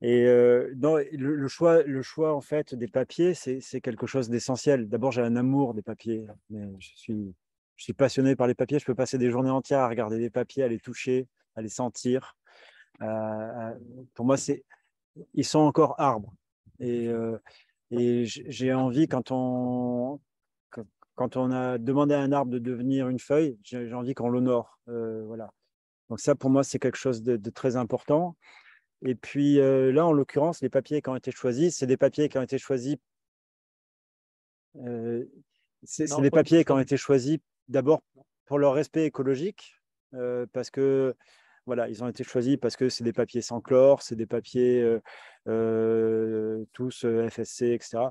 Et 0.00 0.26
euh, 0.26 0.72
non, 0.74 0.96
le, 1.12 1.46
choix, 1.46 1.84
le 1.84 2.02
choix 2.02 2.34
en 2.34 2.40
fait 2.40 2.74
des 2.74 2.88
papiers, 2.88 3.34
c'est 3.34 3.80
quelque 3.80 4.08
chose 4.08 4.30
d'essentiel. 4.30 4.88
D'abord, 4.88 5.12
j'ai 5.12 5.22
un 5.22 5.36
amour 5.36 5.74
des 5.74 5.82
papiers. 5.82 6.26
Je 6.50 6.88
suis, 6.96 7.32
je 7.76 7.84
suis 7.84 7.92
passionné 7.92 8.34
par 8.34 8.48
les 8.48 8.54
papiers. 8.56 8.80
Je 8.80 8.84
peux 8.84 8.96
passer 8.96 9.16
des 9.16 9.30
journées 9.30 9.50
entières 9.50 9.78
à 9.78 9.88
regarder 9.88 10.18
des 10.18 10.30
papiers, 10.30 10.64
à 10.64 10.68
les 10.68 10.80
toucher, 10.80 11.28
à 11.54 11.62
les 11.62 11.68
sentir. 11.68 12.36
Euh, 13.00 13.74
pour 14.14 14.26
moi, 14.26 14.36
c'est, 14.36 14.64
ils 15.34 15.44
sont 15.44 15.60
encore 15.60 15.98
arbres. 15.98 16.32
Et, 16.78 17.08
euh, 17.08 17.38
et 17.90 18.24
j'ai 18.26 18.72
envie 18.72 19.08
quand 19.08 19.30
on, 19.30 20.20
quand 21.14 21.36
on 21.36 21.50
a 21.50 21.78
demandé 21.78 22.14
à 22.14 22.20
un 22.20 22.32
arbre 22.32 22.50
de 22.50 22.58
devenir 22.58 23.08
une 23.08 23.18
feuille, 23.18 23.58
j'ai 23.62 23.92
envie 23.94 24.14
qu'on 24.14 24.28
l'honore. 24.28 24.78
Euh, 24.88 25.24
voilà. 25.26 25.50
Donc 26.08 26.20
ça, 26.20 26.34
pour 26.34 26.50
moi, 26.50 26.62
c'est 26.64 26.78
quelque 26.78 26.98
chose 26.98 27.22
de, 27.22 27.36
de 27.36 27.50
très 27.50 27.76
important. 27.76 28.36
Et 29.04 29.14
puis 29.14 29.58
euh, 29.58 29.92
là, 29.92 30.06
en 30.06 30.12
l'occurrence, 30.12 30.60
les 30.62 30.68
papiers 30.68 31.02
qui 31.02 31.08
ont 31.08 31.16
été 31.16 31.30
choisis, 31.30 31.76
c'est 31.76 31.86
des 31.86 31.96
papiers 31.96 32.28
qui 32.28 32.38
ont 32.38 32.42
été 32.42 32.58
choisis. 32.58 32.96
Euh, 34.76 35.24
c'est 35.82 36.20
des 36.20 36.30
papiers 36.30 36.64
qui 36.64 36.72
ont 36.72 36.78
été 36.78 36.96
choisis 36.96 37.38
d'abord 37.68 38.02
pour 38.46 38.58
leur 38.58 38.74
respect 38.74 39.04
écologique, 39.04 39.80
euh, 40.14 40.46
parce 40.52 40.70
que 40.70 41.14
voilà, 41.66 41.88
ils 41.88 42.02
ont 42.02 42.08
été 42.08 42.24
choisis 42.24 42.56
parce 42.56 42.76
que 42.76 42.88
c'est 42.88 43.04
des 43.04 43.12
papiers 43.12 43.42
sans 43.42 43.60
chlore, 43.60 44.02
c'est 44.02 44.16
des 44.16 44.26
papiers 44.26 44.98
euh, 45.48 46.64
tous 46.72 47.06
FSC, 47.06 47.62
etc. 47.72 48.04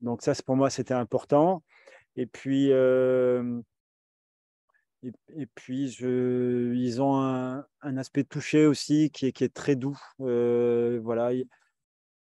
Donc 0.00 0.22
ça, 0.22 0.34
pour 0.44 0.56
moi, 0.56 0.70
c'était 0.70 0.94
important. 0.94 1.62
Et 2.16 2.26
puis 2.26 2.72
et, 5.36 5.46
puis, 5.46 5.92
ils 5.92 7.02
ont 7.02 7.16
un, 7.20 7.66
un, 7.82 7.96
aspect 7.96 8.24
touché 8.24 8.66
aussi 8.66 9.10
qui 9.10 9.26
est, 9.26 9.54
très 9.54 9.76
doux. 9.76 9.98
Euh, 10.20 11.00
voilà, 11.02 11.32
il, 11.32 11.46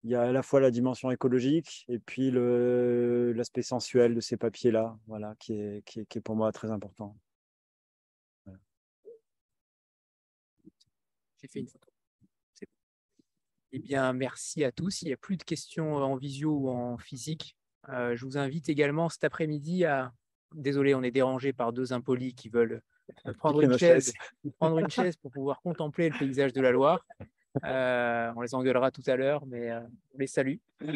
y 0.04 0.16
a 0.16 0.24
à 0.24 0.32
la 0.32 0.44
fois 0.44 0.60
la 0.60 0.72
dimension 0.72 1.12
écologique 1.12 1.86
et 1.88 2.00
puis 2.00 2.32
l'aspect 2.32 3.62
sensuel 3.62 4.16
de 4.16 4.20
ces 4.20 4.38
papiers-là, 4.38 4.98
voilà, 5.08 5.36
qui, 5.40 5.54
est, 5.54 5.84
qui 5.86 6.00
est 6.00 6.22
pour 6.22 6.36
moi 6.36 6.52
très 6.52 6.72
important. 6.72 7.16
J'ai 11.44 11.50
fait 11.50 11.60
une 11.60 11.68
photo. 11.68 11.92
Bon. 12.22 12.28
Eh 13.74 13.80
bien, 13.80 14.14
merci 14.14 14.64
à 14.64 14.72
tous. 14.72 15.02
Il 15.02 15.08
n'y 15.08 15.14
a 15.14 15.18
plus 15.18 15.38
de 15.38 15.44
questions 15.44 15.96
en 15.98 16.16
visio 16.16 16.52
ou 16.52 16.70
en 16.70 16.98
physique. 16.98 17.58
Euh, 17.90 18.16
je 18.16 18.26
vous 18.26 18.38
invite 18.38 18.70
également 18.70 19.10
cet 19.10 19.26
après-midi 19.26 19.84
à 19.84 20.14
désolé, 20.56 20.96
on 20.96 21.04
est 21.04 21.12
dérangé 21.12 21.54
par 21.54 21.74
deux 21.74 21.94
impolis 21.94 22.34
qui 22.34 22.50
veulent 22.50 22.82
euh, 23.26 23.34
prendre 23.34 23.62
une, 23.62 23.78
chaise, 23.78 24.14
prendre 24.60 24.80
une 24.80 24.90
chaise 24.90 25.18
pour 25.18 25.32
pouvoir 25.32 25.62
contempler 25.62 26.10
le 26.10 26.18
paysage 26.18 26.54
de 26.54 26.62
la 26.62 26.72
Loire. 26.72 27.06
Euh, 27.66 28.32
on 28.36 28.42
les 28.42 28.56
engueulera 28.56 28.90
tout 28.92 29.04
à 29.06 29.16
l'heure, 29.16 29.46
mais 29.46 29.70
euh, 29.72 29.82
on 30.14 30.18
les 30.18 30.28
salue. 30.28 30.56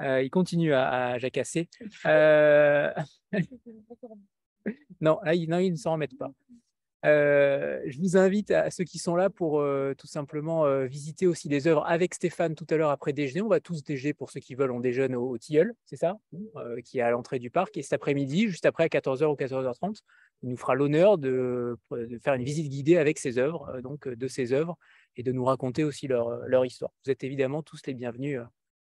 euh, 0.00 0.22
ils 0.22 0.30
continuent 0.30 0.72
à, 0.72 1.08
à 1.08 1.18
jacasser. 1.18 1.68
Euh... 2.06 2.92
non, 5.00 5.18
là, 5.22 5.34
ils, 5.34 5.48
non, 5.50 5.58
ils 5.58 5.72
ne 5.72 5.76
s'en 5.76 5.92
remettent 5.92 6.16
pas. 6.16 6.32
Euh, 7.06 7.80
je 7.86 7.98
vous 7.98 8.18
invite 8.18 8.50
à 8.50 8.70
ceux 8.70 8.84
qui 8.84 8.98
sont 8.98 9.16
là 9.16 9.30
pour 9.30 9.60
euh, 9.60 9.94
tout 9.96 10.06
simplement 10.06 10.66
euh, 10.66 10.84
visiter 10.84 11.26
aussi 11.26 11.48
des 11.48 11.66
œuvres 11.66 11.86
avec 11.86 12.12
Stéphane 12.12 12.54
tout 12.54 12.66
à 12.68 12.76
l'heure 12.76 12.90
après 12.90 13.12
déjeuner. 13.12 13.40
On 13.40 13.48
va 13.48 13.60
tous 13.60 13.82
déjeuner 13.82 14.12
pour 14.12 14.30
ceux 14.30 14.40
qui 14.40 14.54
veulent, 14.54 14.70
on 14.70 14.80
déjeune 14.80 15.14
au, 15.14 15.30
au 15.30 15.38
Tilleul, 15.38 15.74
c'est 15.86 15.96
ça? 15.96 16.18
Euh, 16.56 16.80
Qui 16.82 16.98
est 16.98 17.02
à 17.02 17.10
l'entrée 17.10 17.38
du 17.38 17.50
parc. 17.50 17.76
Et 17.78 17.82
cet 17.82 17.94
après-midi, 17.94 18.48
juste 18.48 18.66
après 18.66 18.84
à 18.84 18.88
14h 18.88 19.24
ou 19.26 19.34
14h30, 19.34 20.00
il 20.42 20.50
nous 20.50 20.56
fera 20.56 20.74
l'honneur 20.74 21.16
de, 21.16 21.78
de, 21.90 22.18
faire 22.18 22.34
une 22.34 22.44
visite 22.44 22.68
guidée 22.68 22.96
avec 22.96 23.18
ses 23.18 23.38
œuvres, 23.38 23.80
donc 23.82 24.08
de 24.08 24.28
ses 24.28 24.52
œuvres, 24.52 24.76
et 25.16 25.22
de 25.22 25.32
nous 25.32 25.44
raconter 25.44 25.84
aussi 25.84 26.06
leur, 26.06 26.30
leur 26.48 26.64
histoire. 26.64 26.92
Vous 27.04 27.10
êtes 27.10 27.24
évidemment 27.24 27.62
tous 27.62 27.80
les 27.86 27.92
bienvenus 27.92 28.40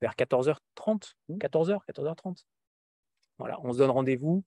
vers 0.01 0.13
14h30, 0.15 1.13
14h, 1.29 1.79
14h30. 1.89 2.43
Voilà, 3.37 3.59
on 3.63 3.71
se 3.71 3.77
donne 3.77 3.91
rendez-vous 3.91 4.43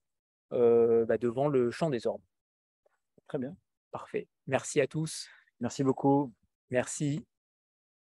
bah, 0.51 1.17
devant 1.17 1.47
le 1.47 1.71
champ 1.71 1.89
des 1.89 2.05
ormes. 2.05 2.21
Très 3.31 3.39
bien. 3.39 3.55
Parfait. 3.91 4.27
Merci 4.45 4.81
à 4.81 4.87
tous. 4.87 5.29
Merci 5.61 5.85
beaucoup. 5.85 6.33
Merci. 6.69 7.25